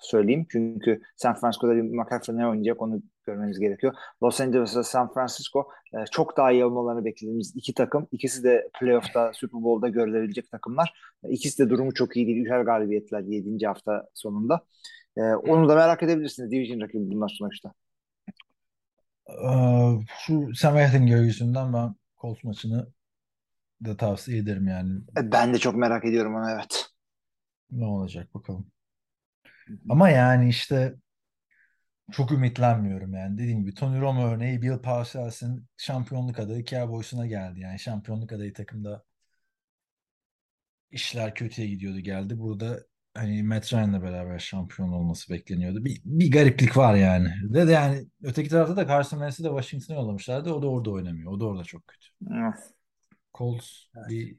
söyleyeyim. 0.00 0.46
Çünkü 0.50 1.00
San 1.16 1.34
Francisco'da 1.34 1.76
bir 1.76 1.82
McCaffrey 1.82 2.36
ne 2.36 2.48
oynayacak 2.48 2.82
onu 2.82 3.02
görmeniz 3.26 3.58
gerekiyor. 3.58 3.94
Los 4.22 4.40
Angeles 4.40 4.76
ve 4.76 4.82
San 4.82 5.12
Francisco 5.12 5.68
e, 5.94 6.04
çok 6.10 6.36
daha 6.36 6.52
iyi 6.52 6.64
olmalarını 6.64 7.04
beklediğimiz 7.04 7.52
iki 7.56 7.74
takım. 7.74 8.08
İkisi 8.12 8.44
de 8.44 8.68
playoff'ta 8.80 9.32
Super 9.34 9.62
Bowl'da 9.62 9.88
görülebilecek 9.88 10.50
takımlar. 10.50 10.92
İkisi 11.28 11.64
de 11.64 11.70
durumu 11.70 11.94
çok 11.94 12.16
iyi 12.16 12.26
değil. 12.26 12.44
Üçer 12.44 12.60
galibiyetler 12.60 13.20
7. 13.20 13.66
hafta 13.66 14.08
sonunda. 14.14 14.60
E, 15.16 15.22
onu 15.22 15.68
da 15.68 15.74
merak 15.74 16.02
edebilirsiniz. 16.02 16.50
Division 16.50 16.80
rakibi 16.80 17.10
bunlar 17.10 17.36
sonuçta. 17.38 17.72
Ee, 19.28 19.92
şu 20.18 20.54
Sam 20.54 20.78
Ehlinger 20.78 21.20
yüzünden 21.20 21.72
ben 21.72 21.94
Colts 22.20 22.44
maçını 22.44 22.92
da 23.84 23.96
tavsiye 23.96 24.38
ederim 24.38 24.68
yani. 24.68 25.00
E, 25.18 25.32
ben 25.32 25.54
de 25.54 25.58
çok 25.58 25.76
merak 25.76 26.04
ediyorum 26.04 26.34
onu 26.34 26.50
evet. 26.50 26.86
Ne 27.70 27.84
olacak 27.84 28.34
bakalım. 28.34 28.70
Ama 29.88 30.10
yani 30.10 30.48
işte 30.48 30.94
çok 32.12 32.32
ümitlenmiyorum 32.32 33.14
yani. 33.14 33.38
Dediğim 33.38 33.60
gibi 33.60 33.74
Tony 33.74 34.00
Romo 34.00 34.26
örneği 34.28 34.62
Bill 34.62 34.78
Parcells'in 34.78 35.66
şampiyonluk 35.76 36.38
adayı 36.38 36.64
Cowboys'una 36.64 37.26
geldi. 37.26 37.60
Yani 37.60 37.78
şampiyonluk 37.78 38.32
adayı 38.32 38.52
takımda 38.52 39.04
işler 40.90 41.34
kötüye 41.34 41.68
gidiyordu 41.68 42.00
geldi. 42.00 42.38
Burada 42.38 42.80
hani 43.16 43.42
Matt 43.42 43.72
Ryan'la 43.72 44.02
beraber 44.02 44.38
şampiyon 44.38 44.92
olması 44.92 45.32
bekleniyordu. 45.32 45.84
Bir, 45.84 46.00
bir 46.04 46.30
gariplik 46.30 46.76
var 46.76 46.94
yani. 46.94 47.28
Ve 47.42 47.68
de 47.68 47.72
yani 47.72 48.06
öteki 48.22 48.48
tarafta 48.48 48.76
da 48.76 48.88
Carson 48.88 49.16
Wentz'i 49.16 49.44
de 49.44 49.48
Washington'a 49.48 49.98
yollamışlardı. 49.98 50.52
O 50.52 50.62
da 50.62 50.68
orada 50.70 50.90
oynamıyor. 50.90 51.32
O 51.32 51.40
da 51.40 51.44
orada 51.44 51.64
çok 51.64 51.86
kötü. 51.86 52.06
Hı. 52.28 52.52
Colts 53.34 53.66
bir 54.08 54.36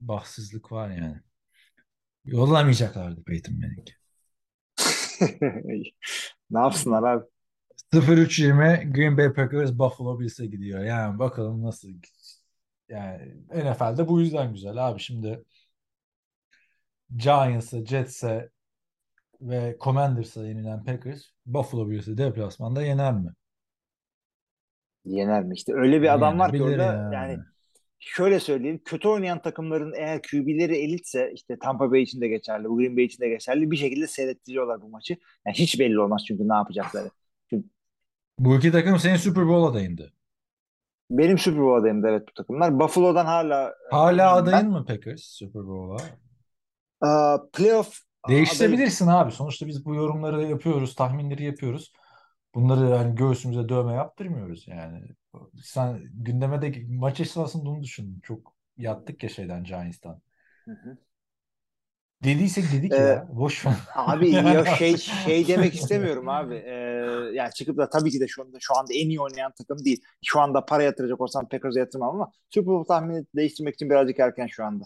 bahtsızlık 0.00 0.72
var 0.72 0.90
yani. 0.90 1.16
Yollamayacaklardı 2.24 3.24
Peyton 3.24 3.54
Manning. 3.54 3.88
ne 6.50 6.58
yapsınlar 6.58 7.02
abi? 7.02 7.24
0-3-20 7.92 8.92
Green 8.92 9.16
Bay 9.18 9.32
Packers 9.32 9.72
Buffalo 9.72 10.20
Bills'e 10.20 10.46
gidiyor. 10.46 10.84
Yani 10.84 11.18
bakalım 11.18 11.62
nasıl 11.62 11.88
yani 12.88 13.34
NFL'de 13.54 14.08
bu 14.08 14.20
yüzden 14.20 14.52
güzel 14.52 14.88
abi 14.88 15.00
şimdi 15.00 15.44
Giants'e, 17.16 17.86
Jets'e 17.86 18.50
ve 19.40 19.76
Commanders'a 19.80 20.46
yenilen 20.46 20.84
Packers 20.84 21.22
Buffalo 21.46 21.90
Bills'e 21.90 22.18
deplasmanda 22.18 22.82
yener 22.82 23.14
mi? 23.14 23.32
Yener 25.04 25.44
mi? 25.44 25.54
İşte 25.54 25.72
öyle 25.74 26.02
bir 26.02 26.14
adam 26.14 26.38
var 26.38 26.52
ki 26.52 26.62
orada 26.62 26.82
yani. 26.82 27.14
yani 27.14 27.38
şöyle 27.98 28.40
söyleyeyim 28.40 28.80
kötü 28.84 29.08
oynayan 29.08 29.42
takımların 29.42 29.92
eğer 29.96 30.22
QB'leri 30.22 30.76
elitse 30.76 31.32
işte 31.34 31.58
Tampa 31.58 31.90
Bay 31.90 32.02
için 32.02 32.20
de 32.20 32.28
geçerli, 32.28 32.68
Green 32.68 32.96
Bay 32.96 33.04
için 33.04 33.20
de 33.22 33.28
geçerli 33.28 33.70
bir 33.70 33.76
şekilde 33.76 34.06
seyrettiriyorlar 34.06 34.82
bu 34.82 34.88
maçı. 34.88 35.16
Yani 35.46 35.56
hiç 35.56 35.80
belli 35.80 36.00
olmaz 36.00 36.24
çünkü 36.28 36.48
ne 36.48 36.54
yapacakları. 36.54 37.10
Bu 38.38 38.56
iki 38.56 38.72
takım 38.72 38.98
senin 38.98 39.16
Super 39.16 39.48
Bowl 39.48 39.72
adayındı. 39.72 40.12
Benim 41.10 41.38
Super 41.38 41.60
Bowl 41.60 41.80
adayım 41.80 42.02
da 42.02 42.10
evet 42.10 42.28
bu 42.28 42.32
takımlar. 42.32 42.80
Buffalo'dan 42.80 43.26
hala 43.26 43.74
Hala 43.90 44.36
ben. 44.36 44.42
adayın 44.42 44.70
mı 44.70 44.84
Packers 44.84 45.22
Super 45.22 45.66
Bowl'a? 45.66 45.96
Playoff. 47.52 47.98
Değiştirebilirsin 48.28 49.06
abi. 49.06 49.32
Sonuçta 49.32 49.66
biz 49.66 49.84
bu 49.84 49.94
yorumları 49.94 50.42
yapıyoruz, 50.42 50.94
tahminleri 50.94 51.44
yapıyoruz. 51.44 51.92
Bunları 52.54 52.94
hani 52.94 53.14
göğsümüze 53.14 53.68
dövme 53.68 53.92
yaptırmıyoruz 53.92 54.68
yani. 54.68 55.02
Sen 55.62 56.00
gündeme 56.12 56.62
de 56.62 56.84
maç 56.88 57.20
esnasında 57.20 57.64
bunu 57.66 57.82
düşün. 57.82 58.20
Çok 58.22 58.54
yattık 58.76 59.22
ya 59.22 59.28
şeyden 59.28 59.64
Giants'tan. 59.64 60.20
Hı 60.64 60.70
hı. 60.72 60.98
Dediysek 62.24 62.64
dedik 62.72 62.92
Ee, 62.92 62.96
ya. 62.96 63.28
Boş 63.32 63.66
ver. 63.66 63.74
Abi 63.94 64.30
Yani 64.34 64.54
ya 64.54 64.64
şey 64.64 64.96
şey 64.96 65.48
demek 65.48 65.74
istemiyorum 65.74 66.28
abi. 66.28 66.54
Ee, 66.54 66.70
yani 67.34 67.52
çıkıp 67.54 67.76
da 67.76 67.88
tabii 67.90 68.10
ki 68.10 68.20
de 68.20 68.28
şu 68.28 68.42
anda 68.42 68.56
şu 68.60 68.76
anda 68.76 68.92
en 68.94 69.08
iyi 69.08 69.20
oynayan 69.20 69.52
takım 69.58 69.84
değil. 69.84 70.02
Şu 70.24 70.40
anda 70.40 70.64
para 70.64 70.82
yatıracak 70.82 71.20
olsam 71.20 71.48
Packers'a 71.48 71.78
yatırmam 71.80 72.14
ama 72.14 72.32
Super 72.50 72.66
Bowl 72.66 72.88
tahmini 72.88 73.26
değiştirmek 73.36 73.74
için 73.74 73.90
birazcık 73.90 74.20
erken 74.20 74.46
şu 74.46 74.64
anda. 74.64 74.84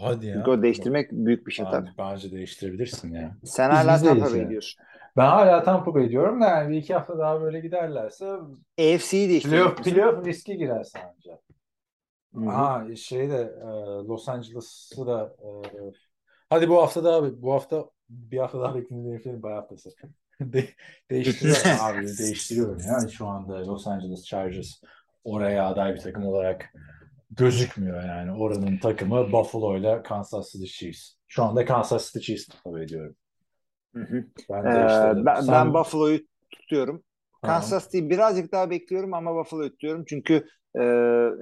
Hadi 0.00 0.26
ya. 0.26 0.34
Çünkü 0.34 0.50
o 0.50 0.62
değiştirmek 0.62 1.12
büyük 1.12 1.46
bir 1.46 1.52
şey 1.52 1.64
Ben- 1.66 1.70
tabii. 1.70 1.90
Bence 1.98 2.30
değiştirebilirsin 2.30 3.12
ya. 3.12 3.36
Sen 3.44 3.70
Biz 3.70 3.76
hala 3.78 3.94
bizdeyiz 3.94 4.20
Tampa 4.20 4.38
Bay 4.38 4.48
diyorsun. 4.48 4.82
Ben 5.16 5.26
hala 5.26 5.62
Tampa 5.62 5.94
Bay 5.94 6.10
diyorum 6.10 6.40
da 6.40 6.44
yani 6.48 6.70
bir 6.72 6.76
iki 6.76 6.94
hafta 6.94 7.18
daha 7.18 7.40
böyle 7.40 7.60
giderlerse 7.60 8.26
AFC'yi 8.78 9.28
değiştirmek 9.28 9.76
playoff, 9.76 9.84
playoff 9.84 10.26
riski 10.26 10.56
girer 10.56 10.84
sence. 10.84 11.38
Hı 12.34 12.40
hı. 12.40 12.50
Ha 12.50 12.86
şeyde 12.96 13.54
e, 13.60 13.66
Los 14.08 14.28
Angeles'ı 14.28 15.06
da 15.06 15.36
e, 15.42 15.48
hadi 16.50 16.68
bu 16.68 16.82
hafta 16.82 17.04
daha 17.04 17.42
bu 17.42 17.52
hafta 17.52 17.90
bir 18.08 18.38
hafta 18.38 18.60
daha 18.60 18.74
beklediğim 18.74 19.12
heriflerin 19.12 19.42
bay 19.42 19.54
haftası. 19.54 19.90
De, 20.40 20.68
değiştiriyorum 21.10 21.62
abi 21.80 22.18
değiştiriyorum 22.18 22.78
yani 22.86 23.10
şu 23.10 23.26
anda 23.26 23.66
Los 23.66 23.86
Angeles 23.86 24.24
Chargers 24.24 24.82
oraya 25.24 25.66
aday 25.66 25.94
bir 25.94 26.00
takım 26.00 26.26
olarak 26.26 26.72
gözükmüyor 27.30 28.02
yani 28.04 28.32
oranın 28.32 28.78
takımı 28.78 29.32
Buffalo 29.32 29.76
ile 29.78 30.02
Kansas 30.02 30.52
City 30.52 30.64
Chiefs. 30.66 31.14
Şu 31.28 31.42
anda 31.44 31.64
Kansas 31.64 32.12
City 32.12 32.18
Chiefs 32.26 32.48
tabii 32.64 32.82
ediyorum. 32.84 33.16
Hı 33.94 34.00
hı. 34.02 34.24
Ben 34.50 34.64
Ee, 34.64 34.74
değiştirdim. 34.74 35.26
ben, 35.26 35.40
Sen- 35.40 35.52
ben 35.52 35.74
Buffalo'yu 35.74 36.20
tutuyorum. 36.50 37.02
Kansas 37.42 37.84
City'yi 37.84 38.10
birazcık 38.10 38.52
daha 38.52 38.70
bekliyorum 38.70 39.14
ama 39.14 39.34
Buffalo'yu 39.36 39.70
tutuyorum. 39.70 40.04
Çünkü 40.08 40.34
e, 40.74 40.82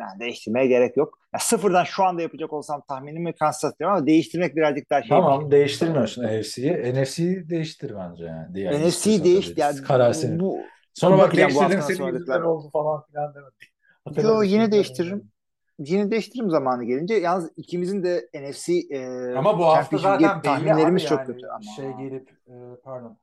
yani 0.00 0.20
değiştirmeye 0.20 0.66
gerek 0.66 0.96
yok. 0.96 1.18
Ya 1.34 1.38
sıfırdan 1.40 1.84
şu 1.84 2.04
anda 2.04 2.22
yapacak 2.22 2.52
olsam 2.52 2.82
tahminimi 2.88 3.34
Kansas 3.34 3.72
City 3.72 3.84
ama 3.84 4.06
değiştirmek 4.06 4.56
birazcık 4.56 4.90
daha 4.90 5.02
şey. 5.02 5.08
Tamam 5.08 5.50
değiştirmiyorsun 5.50 6.22
NFC'yi. 6.24 6.72
NFC'yi 6.94 7.48
değiştir 7.48 7.92
bence 7.96 8.24
yani. 8.24 8.54
Diğer 8.54 8.72
NFC'yi 8.72 8.86
istiyorsan 8.86 9.24
değiş 9.24 9.46
tabii. 9.46 9.60
yani 9.60 9.82
Karar 9.82 10.12
senin. 10.12 10.40
bu 10.40 10.58
Sonra 10.94 11.18
bak 11.18 11.38
haftadan 11.38 11.80
senin 11.80 12.06
yüzünden 12.06 12.40
oldu 12.40 12.70
falan 12.72 13.02
filan 13.06 13.34
demedim. 13.34 14.28
Yo 14.28 14.42
yine 14.42 14.72
değiştiririm. 14.72 15.30
Yine 15.78 16.10
değiştiririm 16.10 16.50
zamanı 16.50 16.84
gelince. 16.84 17.14
Yalnız 17.14 17.50
ikimizin 17.56 18.02
de 18.02 18.28
NFC 18.34 18.72
e, 18.72 19.34
Ama 19.34 19.58
bu 19.58 19.64
hafta 19.66 19.98
zaten 19.98 20.42
tahminlerimiz 20.42 21.02
abi 21.02 21.08
çok 21.08 21.18
yani 21.18 21.26
kötü 21.26 21.46
ama. 21.46 21.62
şey 21.76 21.92
gelip 21.92 22.30
e, 22.48 22.54
pardon 22.84 23.18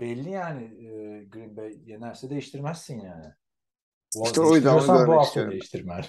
belli 0.00 0.30
yani 0.30 0.62
e, 0.64 1.24
Green 1.24 1.56
Bay 1.56 1.76
yenerse 1.86 2.30
değiştirmezsin 2.30 3.00
yani. 3.00 3.24
Bu 4.16 4.24
İşte 4.26 4.40
o 4.40 4.54
yüzden 4.54 4.70
onu 4.70 4.76
değiştiriyorsan 4.76 4.96
bu 4.96 4.98
görmek 4.98 5.16
hafta 5.18 5.26
istiyorum. 5.28 5.52
değiştirmen 5.52 6.04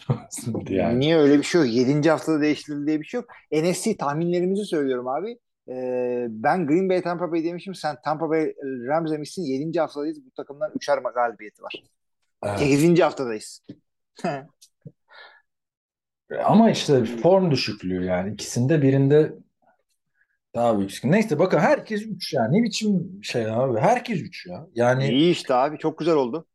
yani. 0.70 1.00
Niye 1.00 1.18
öyle 1.18 1.38
bir 1.38 1.44
şey 1.44 1.62
yok? 1.62 1.74
7. 1.74 2.10
haftada 2.10 2.42
değiştirildi 2.42 2.88
diye 2.88 3.00
bir 3.00 3.06
şey 3.06 3.20
yok. 3.20 3.30
NFC 3.52 3.98
tahminlerimizi 3.98 4.66
söylüyorum 4.66 5.08
abi. 5.08 5.40
Ee, 5.70 6.26
ben 6.30 6.68
Green 6.68 6.90
Bay 6.90 7.02
Tampa 7.02 7.32
Bay 7.32 7.44
demişim. 7.44 7.76
Sen 7.76 7.96
Tampa 8.04 8.30
Bay 8.30 8.54
Rams 8.88 9.12
demişsin. 9.12 9.44
7. 9.44 9.80
haftadayız. 9.80 10.26
Bu 10.26 10.32
takımdan 10.32 10.72
3'er 10.72 11.14
galibiyeti 11.14 11.64
var. 11.64 11.84
Evet. 12.44 12.60
8. 12.60 13.00
haftadayız. 13.00 13.62
Ama 16.46 16.72
işte 16.72 17.06
form 17.06 17.52
düşüklüğü 17.52 18.06
yani 18.06 18.34
ikisinde 18.34 18.82
birinde 18.82 19.34
daha 20.56 20.78
büyük 20.78 20.92
sıkıntı. 20.92 21.12
Neyse 21.16 21.40
bakın 21.40 21.60
herkes 21.60 22.02
3 22.02 22.34
ya. 22.34 22.48
Ne 22.48 22.64
biçim 22.64 23.20
şey 23.24 23.46
abi? 23.46 23.80
Herkes 23.80 24.22
3 24.22 24.46
ya. 24.46 24.68
Yani 24.76 25.08
İyi 25.08 25.32
işte 25.32 25.54
abi. 25.54 25.78
Çok 25.78 26.00
güzel 26.00 26.16
oldu. 26.16 26.48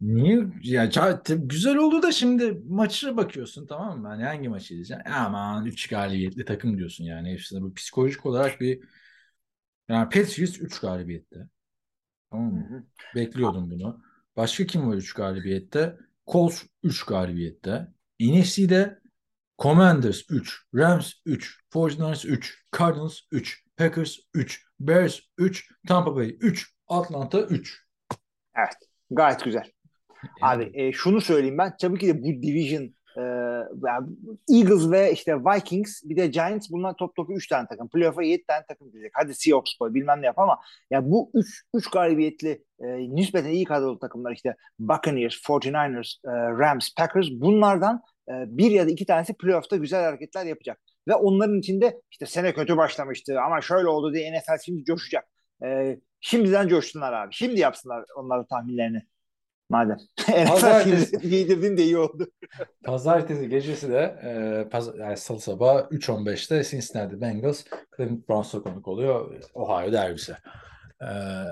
Niye? 0.00 0.46
Ya 0.62 0.90
güzel 1.28 1.76
oldu 1.76 2.02
da 2.02 2.12
şimdi 2.12 2.60
maçı 2.68 3.16
bakıyorsun 3.16 3.66
tamam 3.66 4.00
mı? 4.00 4.08
Hani 4.08 4.24
hangi 4.24 4.48
maçı 4.48 4.74
izleyeceksin? 4.74 5.12
Aman 5.12 5.66
3 5.66 5.88
galibiyetli 5.88 6.44
takım 6.44 6.78
diyorsun 6.78 7.04
yani. 7.04 7.32
Hepsinde 7.32 7.62
bu 7.62 7.74
psikolojik 7.74 8.26
olarak 8.26 8.60
bir 8.60 8.80
yani 9.88 10.04
Patriots 10.04 10.60
3 10.60 10.80
galibiyette. 10.80 11.36
Tamam 12.30 12.52
mı? 12.52 12.86
Bekliyordum 13.14 13.70
bunu. 13.70 14.02
Başka 14.36 14.66
kim 14.66 14.88
var 14.88 14.96
3 14.96 15.12
galibiyette? 15.12 15.96
Colts 16.26 16.62
3 16.82 17.04
galibiyette. 17.04 17.88
NFC'de 18.20 19.00
Commanders 19.58 20.22
3, 20.30 20.66
Rams 20.74 21.12
3, 21.26 21.60
49ers 21.70 22.26
3, 22.26 22.64
Cardinals 22.78 23.20
3, 23.32 23.64
Packers 23.76 24.18
3, 24.34 24.66
Bears 24.80 25.20
3, 25.38 25.68
Tampa 25.88 26.16
Bay 26.16 26.36
3, 26.40 26.74
Atlanta 26.88 27.40
3. 27.40 27.86
Gayet 29.10 29.44
güzel. 29.44 29.70
Abi 30.42 30.70
e, 30.74 30.92
şunu 30.92 31.20
söyleyeyim 31.20 31.58
ben. 31.58 31.76
Tabii 31.80 31.98
ki 31.98 32.06
de 32.06 32.22
bu 32.22 32.26
division 32.26 32.94
e, 33.16 33.22
Eagles 34.56 34.90
ve 34.90 35.12
işte 35.12 35.36
Vikings 35.36 36.02
bir 36.04 36.16
de 36.16 36.26
Giants 36.26 36.70
bunlar 36.70 36.94
top 36.96 37.16
topu 37.16 37.32
3 37.32 37.48
tane 37.48 37.66
takım. 37.68 37.88
Playoff'a 37.88 38.22
7 38.22 38.44
tane 38.46 38.64
takım 38.68 38.90
gidecek. 38.90 39.12
Hadi 39.14 39.34
Seahawks 39.34 39.74
koy 39.78 39.94
bilmem 39.94 40.22
ne 40.22 40.26
yap 40.26 40.38
ama 40.38 40.58
ya 40.90 41.10
bu 41.10 41.30
3 41.34 41.64
3 41.74 41.90
galibiyetli 41.90 42.64
e, 42.80 42.86
nispeten 43.14 43.50
iyi 43.50 43.64
kadrolu 43.64 43.98
takımlar 43.98 44.32
işte 44.32 44.56
Buccaneers, 44.78 45.34
49ers, 45.34 46.16
e, 46.24 46.30
Rams, 46.58 46.94
Packers 46.96 47.26
bunlardan 47.30 48.02
bir 48.28 48.70
ya 48.70 48.86
da 48.86 48.90
iki 48.90 49.06
tanesi 49.06 49.34
playoff'ta 49.34 49.76
güzel 49.76 50.04
hareketler 50.04 50.46
yapacak. 50.46 50.80
Ve 51.08 51.14
onların 51.14 51.58
içinde 51.58 52.00
işte 52.10 52.26
sene 52.26 52.54
kötü 52.54 52.76
başlamıştı 52.76 53.40
ama 53.40 53.60
şöyle 53.60 53.88
oldu 53.88 54.14
diye 54.14 54.32
NFL 54.38 54.58
şimdi 54.64 54.84
coşacak. 54.84 55.24
E, 55.64 55.98
şimdiden 56.20 56.68
coştunlar 56.68 57.12
abi. 57.12 57.34
Şimdi 57.34 57.60
yapsınlar 57.60 58.04
onların 58.16 58.46
tahminlerini. 58.46 59.02
Madem. 59.68 59.96
Pazartesi. 60.48 61.18
giydirdin 61.28 61.76
de 61.76 61.82
iyi 61.82 61.98
oldu. 61.98 62.30
Pazartesi 62.84 63.48
gecesi 63.48 63.90
de 63.90 64.20
e, 64.24 64.30
paz- 64.68 64.98
yani 64.98 65.16
salı 65.16 65.40
sabahı 65.40 65.88
3.15'te 65.90 66.64
Cincinnati 66.64 67.20
Bengals 67.20 67.64
Cleveland 67.96 68.28
Browns'a 68.28 68.62
konuk 68.62 68.88
oluyor. 68.88 69.42
Ohio 69.54 69.92
derbisi. 69.92 70.32
E, 71.00 71.04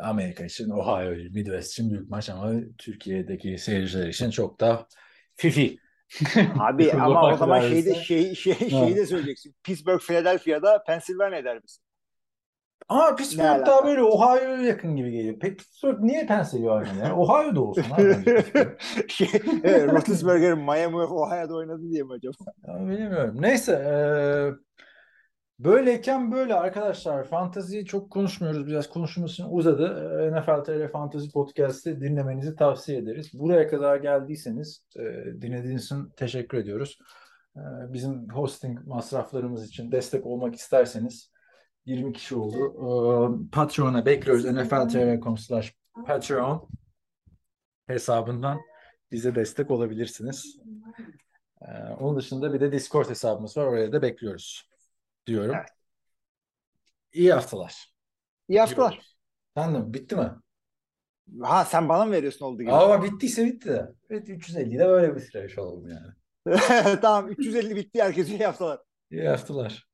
Amerika 0.03 0.45
için, 0.45 0.71
Ohio, 0.71 1.11
Midwest 1.11 1.73
için 1.73 1.91
büyük 1.91 2.11
maç 2.11 2.31
ama 2.31 2.53
Türkiye'deki 2.79 3.59
seyirciler 3.59 4.09
için 4.09 4.31
çok 4.31 4.61
da 4.61 4.87
fifi. 5.35 5.79
Abi 6.61 6.93
ama 6.93 7.33
o 7.33 7.37
zaman 7.37 7.61
şeyi 7.61 7.87
de 7.87 7.95
şey, 7.95 8.35
şey, 8.35 8.55
şeyi 8.55 8.97
de 8.97 9.07
söyleyeceksin. 9.07 9.55
Pittsburgh, 9.63 10.01
Philadelphia'da 10.01 10.83
Pennsylvania 10.85 11.45
derbisi. 11.45 11.81
Ama 12.89 13.11
Ne 13.11 13.17
Pittsburgh 13.17 13.67
daha 13.67 13.85
böyle 13.87 14.03
Ohio'ya 14.03 14.63
yakın 14.63 14.97
gibi 14.97 15.11
geliyor. 15.11 15.37
Peki 15.41 15.57
Pittsburgh 15.57 16.01
niye 16.01 16.27
Pennsylvania? 16.27 16.95
Yani 16.95 17.13
Ohio'da 17.21 17.61
olsun 17.61 17.85
şey, 19.09 19.29
evet, 19.65 19.93
Roethlisberger 19.93 20.55
Miami 20.55 20.97
of 20.97 21.13
Ohio'da 21.13 21.55
oynadı 21.55 21.91
diye 21.91 22.03
mi 22.03 22.13
acaba? 22.13 22.37
Ya 22.67 22.81
bilmiyorum. 22.89 23.37
Neyse 23.43 23.73
eee, 23.73 24.53
böyleyken 25.59 26.33
böyle 26.33 26.55
arkadaşlar 26.55 27.25
fantaziyi 27.25 27.85
çok 27.85 28.11
konuşmuyoruz. 28.11 28.67
Biraz 28.67 28.89
konuşmamız 28.89 29.33
için 29.33 29.47
uzadı. 29.51 30.19
Eee, 30.21 30.41
NFL 30.41 30.65
TR 30.65 30.89
Fantasy 30.93 31.29
Podcast'ı 31.31 32.01
dinlemenizi 32.01 32.57
tavsiye 32.57 32.99
ederiz. 32.99 33.31
Buraya 33.35 33.69
kadar 33.69 33.97
geldiyseniz 33.97 34.87
eee, 34.97 35.25
dinlediğiniz 35.41 35.85
için 35.85 36.09
teşekkür 36.17 36.59
ediyoruz. 36.59 36.99
Eee, 37.57 37.63
bizim 37.89 38.29
hosting 38.29 38.87
masraflarımız 38.87 39.69
için 39.69 39.93
destek 39.93 40.27
olmak 40.27 40.55
isterseniz 40.55 41.33
20 41.87 42.13
kişi 42.13 42.37
oldu. 42.37 42.57
Eee, 42.59 43.49
Patreon'a 43.53 44.07
bekliyoruz. 44.07 44.45
nfltr.com 44.45 45.39
slash 45.39 45.75
Patreon 46.07 46.69
hesabından 47.87 48.59
bize 49.13 49.35
destek 49.35 49.71
olabilirsiniz. 49.71 50.59
Ee, 51.63 51.67
onun 52.01 52.17
dışında 52.17 52.53
bir 52.53 52.61
de 52.61 52.73
Discord 52.73 53.11
hesabımız 53.11 53.57
var. 53.57 53.65
Oraya 53.67 53.93
da 53.93 54.03
bekliyoruz 54.03 54.69
diyorum. 55.29 55.55
Evet. 55.55 55.69
İyi 57.13 57.33
haftalar. 57.33 57.95
İyi 58.49 58.61
haftalar. 58.61 59.01
De 59.57 59.67
mi? 59.67 59.95
Bitti 59.95 60.17
mi? 60.17 60.31
Ha 61.43 61.65
sen 61.65 61.89
bana 61.89 62.05
mı 62.05 62.13
veriyorsun 62.13 62.47
oldu 62.47 62.63
gibi? 62.63 62.73
Ama 62.73 63.03
bittiyse 63.03 63.45
bitti 63.47 63.69
de. 63.69 63.89
Evet 64.11 64.29
350 64.29 64.79
de 64.79 64.87
böyle 64.89 65.17
bitiremiş 65.17 65.59
olalım 65.59 65.89
yani. 65.89 66.15
tamam 67.01 67.29
350 67.29 67.77
bitti 67.77 68.03
herkese 68.03 68.35
iyi 68.35 68.45
haftalar. 68.47 68.81
İyi 69.11 69.29
haftalar. 69.29 69.88